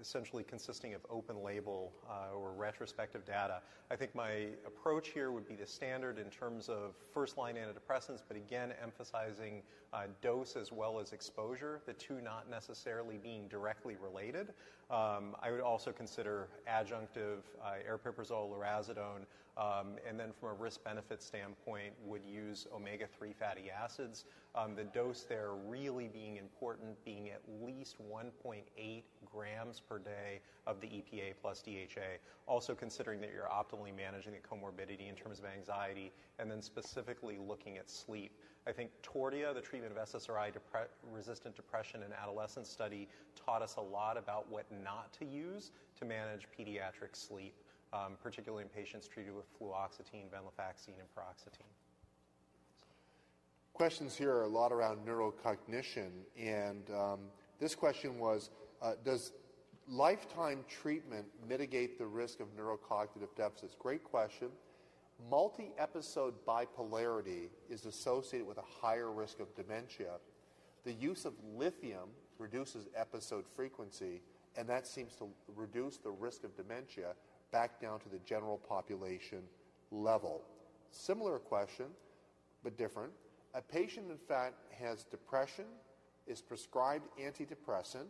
essentially 0.00 0.42
consisting 0.42 0.94
of 0.94 1.00
open 1.10 1.42
label 1.42 1.92
uh, 2.08 2.34
or 2.34 2.52
retrospective 2.52 3.24
data. 3.24 3.60
I 3.90 3.96
think 3.96 4.14
my 4.14 4.46
approach 4.66 5.08
here 5.08 5.30
would 5.30 5.46
be 5.46 5.54
the 5.54 5.66
standard 5.66 6.18
in 6.18 6.30
terms 6.30 6.68
of 6.68 6.94
first 7.12 7.36
line 7.36 7.56
antidepressants, 7.56 8.22
but 8.26 8.36
again, 8.36 8.72
emphasizing 8.82 9.62
uh, 9.92 10.04
dose 10.22 10.56
as 10.56 10.72
well 10.72 10.98
as 10.98 11.12
exposure, 11.12 11.80
the 11.86 11.92
two 11.92 12.20
not 12.20 12.50
necessarily 12.50 13.18
being 13.18 13.48
directly 13.48 13.96
related. 14.02 14.54
Um, 14.90 15.36
I 15.42 15.50
would 15.50 15.60
also 15.60 15.92
consider 15.92 16.48
adjunctive 16.68 17.40
uh, 17.62 17.74
aripiprazole, 17.90 18.50
lurasidone, 18.50 19.26
um, 19.56 19.96
and 20.06 20.20
then 20.20 20.32
from 20.38 20.50
a 20.50 20.52
risk 20.52 20.84
benefit 20.84 21.22
standpoint, 21.22 21.94
would 22.04 22.22
use 22.24 22.66
omega 22.74 23.06
3 23.06 23.32
fatty 23.32 23.70
acids. 23.70 24.24
Um, 24.54 24.74
the 24.74 24.84
dose 24.84 25.22
there 25.22 25.52
really 25.66 26.08
being 26.08 26.36
important, 26.36 27.02
being 27.04 27.30
at 27.30 27.40
least 27.62 27.96
1.8 28.10 29.02
grams 29.24 29.80
per 29.80 29.98
day 29.98 30.40
of 30.66 30.80
the 30.80 30.86
EPA 30.86 31.34
plus 31.40 31.62
DHA. 31.62 32.18
Also 32.46 32.74
considering 32.74 33.20
that 33.20 33.30
you're 33.32 33.48
optimally 33.48 33.96
managing 33.96 34.32
the 34.32 34.38
comorbidity 34.38 35.08
in 35.08 35.14
terms 35.14 35.38
of 35.38 35.46
anxiety, 35.46 36.12
and 36.38 36.50
then 36.50 36.60
specifically 36.60 37.38
looking 37.38 37.78
at 37.78 37.88
sleep. 37.88 38.32
I 38.66 38.72
think 38.72 38.90
Tordia, 39.02 39.54
the 39.54 39.60
treatment 39.60 39.96
of 39.96 40.08
SSRI 40.08 40.50
depre- 40.50 40.88
resistant 41.12 41.54
depression 41.54 42.02
in 42.02 42.12
adolescents 42.12 42.68
study, 42.68 43.08
taught 43.36 43.62
us 43.62 43.76
a 43.76 43.80
lot 43.80 44.18
about 44.18 44.50
what 44.50 44.66
not 44.82 45.12
to 45.20 45.24
use 45.24 45.70
to 45.98 46.04
manage 46.04 46.46
pediatric 46.58 47.14
sleep 47.14 47.54
um, 47.96 48.16
particularly 48.22 48.62
in 48.64 48.68
patients 48.68 49.08
treated 49.08 49.34
with 49.34 49.46
fluoxetine, 49.58 50.28
venlafaxine, 50.28 50.98
and 50.98 51.08
paroxetine. 51.16 51.72
Questions 53.72 54.16
here 54.16 54.32
are 54.32 54.42
a 54.42 54.48
lot 54.48 54.72
around 54.72 55.06
neurocognition, 55.06 56.10
and 56.38 56.90
um, 56.90 57.20
this 57.60 57.74
question 57.74 58.18
was 58.18 58.50
uh, 58.82 58.94
Does 59.04 59.32
lifetime 59.88 60.64
treatment 60.68 61.26
mitigate 61.48 61.98
the 61.98 62.06
risk 62.06 62.40
of 62.40 62.48
neurocognitive 62.56 63.34
deficits? 63.36 63.76
Great 63.78 64.02
question. 64.02 64.48
Multi 65.30 65.72
episode 65.78 66.34
bipolarity 66.46 67.48
is 67.70 67.86
associated 67.86 68.46
with 68.46 68.58
a 68.58 68.64
higher 68.80 69.10
risk 69.10 69.40
of 69.40 69.54
dementia. 69.54 70.14
The 70.84 70.92
use 70.92 71.24
of 71.24 71.32
lithium 71.54 72.10
reduces 72.38 72.86
episode 72.94 73.44
frequency, 73.54 74.20
and 74.56 74.68
that 74.68 74.86
seems 74.86 75.14
to 75.16 75.28
reduce 75.54 75.96
the 75.96 76.10
risk 76.10 76.44
of 76.44 76.54
dementia 76.56 77.14
back 77.52 77.80
down 77.80 78.00
to 78.00 78.08
the 78.08 78.18
general 78.18 78.58
population 78.58 79.42
level. 79.90 80.42
Similar 80.90 81.38
question, 81.38 81.86
but 82.62 82.76
different. 82.76 83.12
A 83.54 83.62
patient, 83.62 84.10
in 84.10 84.18
fact, 84.18 84.54
has 84.78 85.04
depression, 85.04 85.64
is 86.26 86.40
prescribed 86.40 87.06
antidepressant, 87.20 88.06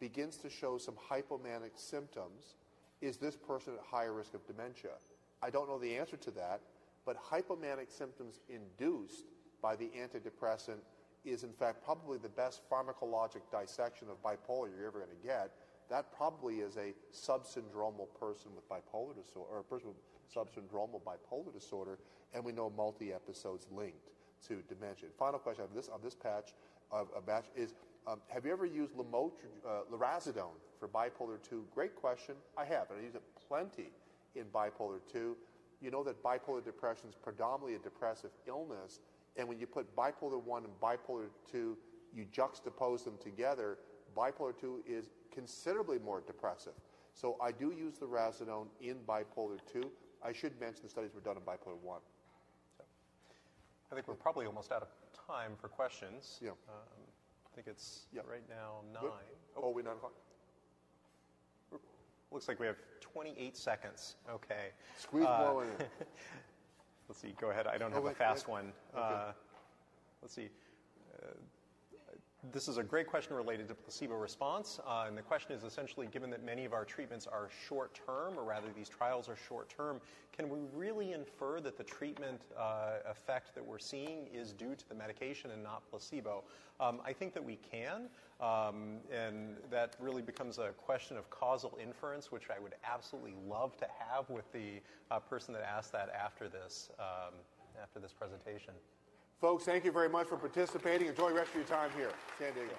begins 0.00 0.36
to 0.38 0.50
show 0.50 0.78
some 0.78 0.94
hypomanic 1.10 1.72
symptoms. 1.76 2.56
Is 3.00 3.16
this 3.16 3.36
person 3.36 3.74
at 3.74 3.84
higher 3.84 4.12
risk 4.12 4.34
of 4.34 4.46
dementia? 4.46 4.92
I 5.42 5.50
don't 5.50 5.68
know 5.68 5.78
the 5.78 5.96
answer 5.96 6.16
to 6.16 6.30
that, 6.32 6.60
but 7.04 7.16
hypomanic 7.22 7.90
symptoms 7.90 8.40
induced 8.48 9.26
by 9.60 9.76
the 9.76 9.90
antidepressant 9.96 10.78
is, 11.24 11.44
in 11.44 11.52
fact, 11.52 11.84
probably 11.84 12.18
the 12.18 12.28
best 12.28 12.62
pharmacologic 12.70 13.42
dissection 13.50 14.08
of 14.10 14.22
bipolar 14.22 14.68
you're 14.76 14.86
ever 14.86 14.98
going 14.98 15.10
to 15.10 15.26
get 15.26 15.52
that 15.92 16.10
probably 16.16 16.60
is 16.60 16.78
a 16.78 16.94
subsyndromal 17.12 18.08
person 18.18 18.50
with 18.54 18.66
bipolar 18.66 19.14
disorder, 19.14 19.50
or 19.52 19.60
a 19.60 19.62
person 19.62 19.88
with 19.88 19.98
subsyndromal 20.34 21.02
bipolar 21.02 21.52
disorder, 21.52 21.98
and 22.32 22.42
we 22.42 22.50
know 22.50 22.72
multi-episodes 22.74 23.66
linked 23.70 24.08
to 24.48 24.62
dementia. 24.68 25.08
Final 25.18 25.38
question 25.38 25.64
on 25.68 25.76
this 25.76 25.90
on 25.90 26.00
this 26.02 26.14
patch 26.14 26.54
of 26.90 27.08
a 27.14 27.20
batch 27.20 27.44
is: 27.54 27.74
um, 28.06 28.20
Have 28.28 28.46
you 28.46 28.52
ever 28.52 28.64
used 28.64 28.94
Lamotr- 28.94 29.32
uh, 29.68 29.82
lurasidone 29.92 30.56
for 30.80 30.88
bipolar 30.88 31.36
two? 31.42 31.66
Great 31.74 31.94
question. 31.94 32.36
I 32.56 32.64
have, 32.64 32.90
and 32.90 32.98
I 32.98 33.02
use 33.02 33.14
it 33.14 33.22
plenty 33.46 33.90
in 34.34 34.44
bipolar 34.44 35.00
two. 35.12 35.36
You 35.82 35.90
know 35.90 36.02
that 36.04 36.22
bipolar 36.22 36.64
depression 36.64 37.10
is 37.10 37.16
predominantly 37.16 37.74
a 37.74 37.78
depressive 37.78 38.30
illness, 38.48 39.00
and 39.36 39.46
when 39.46 39.58
you 39.58 39.66
put 39.66 39.94
bipolar 39.94 40.42
one 40.42 40.64
and 40.64 40.72
bipolar 40.80 41.26
two, 41.50 41.76
you 42.14 42.24
juxtapose 42.34 43.04
them 43.04 43.18
together. 43.22 43.76
Bipolar 44.16 44.58
two 44.58 44.82
is 44.88 45.10
considerably 45.32 45.98
more 45.98 46.22
depressive. 46.26 46.74
So 47.14 47.36
I 47.40 47.52
do 47.52 47.72
use 47.72 47.98
the 47.98 48.06
lurasidone 48.06 48.68
in 48.80 48.96
bipolar 49.06 49.58
2. 49.72 49.90
I 50.24 50.32
should 50.32 50.58
mention 50.60 50.82
the 50.84 50.88
studies 50.88 51.10
were 51.14 51.20
done 51.20 51.36
in 51.36 51.42
bipolar 51.42 51.76
1. 51.82 52.00
I 53.90 53.94
think 53.94 54.08
we're 54.08 54.14
probably 54.14 54.46
almost 54.46 54.72
out 54.72 54.82
of 54.82 54.88
time 55.26 55.52
for 55.60 55.68
questions. 55.68 56.38
Yeah. 56.42 56.50
Um, 56.50 56.56
I 57.46 57.54
think 57.54 57.66
it's 57.66 58.06
yeah. 58.14 58.22
right 58.28 58.42
now 58.48 58.80
9. 58.94 59.02
Oh, 59.04 59.64
oh 59.64 59.70
we 59.70 59.82
9 59.82 59.92
o'clock? 59.92 60.12
Looks 62.30 62.48
like 62.48 62.58
we 62.58 62.66
have 62.66 62.76
28 63.00 63.56
seconds. 63.56 64.16
Okay. 64.30 64.70
Squeeze 64.96 65.26
uh, 65.26 65.50
more 65.52 65.64
in. 65.64 65.70
let's 67.08 67.20
see. 67.20 67.34
Go 67.38 67.50
ahead. 67.50 67.66
I 67.66 67.76
don't 67.76 67.92
oh, 67.92 67.96
have 67.96 68.04
wait, 68.04 68.12
a 68.12 68.14
fast 68.14 68.48
wait. 68.48 68.52
one. 68.52 68.72
Okay. 68.96 69.14
Uh, 69.14 69.32
let's 70.22 70.34
see. 70.34 70.48
Uh, 71.22 71.26
This 72.50 72.66
is 72.66 72.76
a 72.76 72.82
great 72.82 73.06
question 73.06 73.36
related 73.36 73.68
to 73.68 73.74
placebo 73.74 74.16
response. 74.16 74.80
Uh, 74.84 75.04
and 75.06 75.16
the 75.16 75.22
question 75.22 75.52
is 75.52 75.62
essentially 75.62 76.08
given 76.08 76.28
that 76.30 76.44
many 76.44 76.64
of 76.64 76.72
our 76.72 76.84
treatments 76.84 77.28
are 77.28 77.48
short 77.68 77.94
term, 78.04 78.36
or 78.36 78.42
rather, 78.42 78.66
these 78.74 78.88
trials 78.88 79.28
are 79.28 79.36
short 79.36 79.68
term, 79.68 80.00
can 80.32 80.48
we 80.48 80.58
really 80.74 81.12
infer 81.12 81.60
that 81.60 81.78
the 81.78 81.84
treatment 81.84 82.40
uh, 82.58 82.94
effect 83.08 83.54
that 83.54 83.64
we're 83.64 83.78
seeing 83.78 84.26
is 84.34 84.52
due 84.52 84.74
to 84.74 84.88
the 84.88 84.94
medication 84.94 85.52
and 85.52 85.62
not 85.62 85.88
placebo? 85.88 86.42
Um, 86.80 87.00
I 87.06 87.12
think 87.12 87.32
that 87.34 87.44
we 87.44 87.60
can. 87.70 88.08
Um, 88.40 88.98
and 89.12 89.58
that 89.70 89.94
really 90.00 90.22
becomes 90.22 90.58
a 90.58 90.70
question 90.70 91.16
of 91.16 91.30
causal 91.30 91.78
inference, 91.80 92.32
which 92.32 92.50
I 92.50 92.58
would 92.58 92.74
absolutely 92.84 93.34
love 93.48 93.76
to 93.76 93.86
have 94.00 94.28
with 94.28 94.50
the 94.50 94.80
uh, 95.12 95.20
person 95.20 95.54
that 95.54 95.62
asked 95.62 95.92
that 95.92 96.10
after 96.10 96.48
this, 96.48 96.90
um, 96.98 97.34
after 97.80 98.00
this 98.00 98.12
presentation. 98.12 98.74
Folks, 99.42 99.64
thank 99.64 99.84
you 99.84 99.90
very 99.90 100.08
much 100.08 100.28
for 100.28 100.36
participating. 100.36 101.08
Enjoy 101.08 101.30
the 101.30 101.34
rest 101.34 101.48
of 101.48 101.56
your 101.56 101.64
time 101.64 101.90
here. 101.96 102.12
San 102.38 102.54
Diego. 102.54 102.70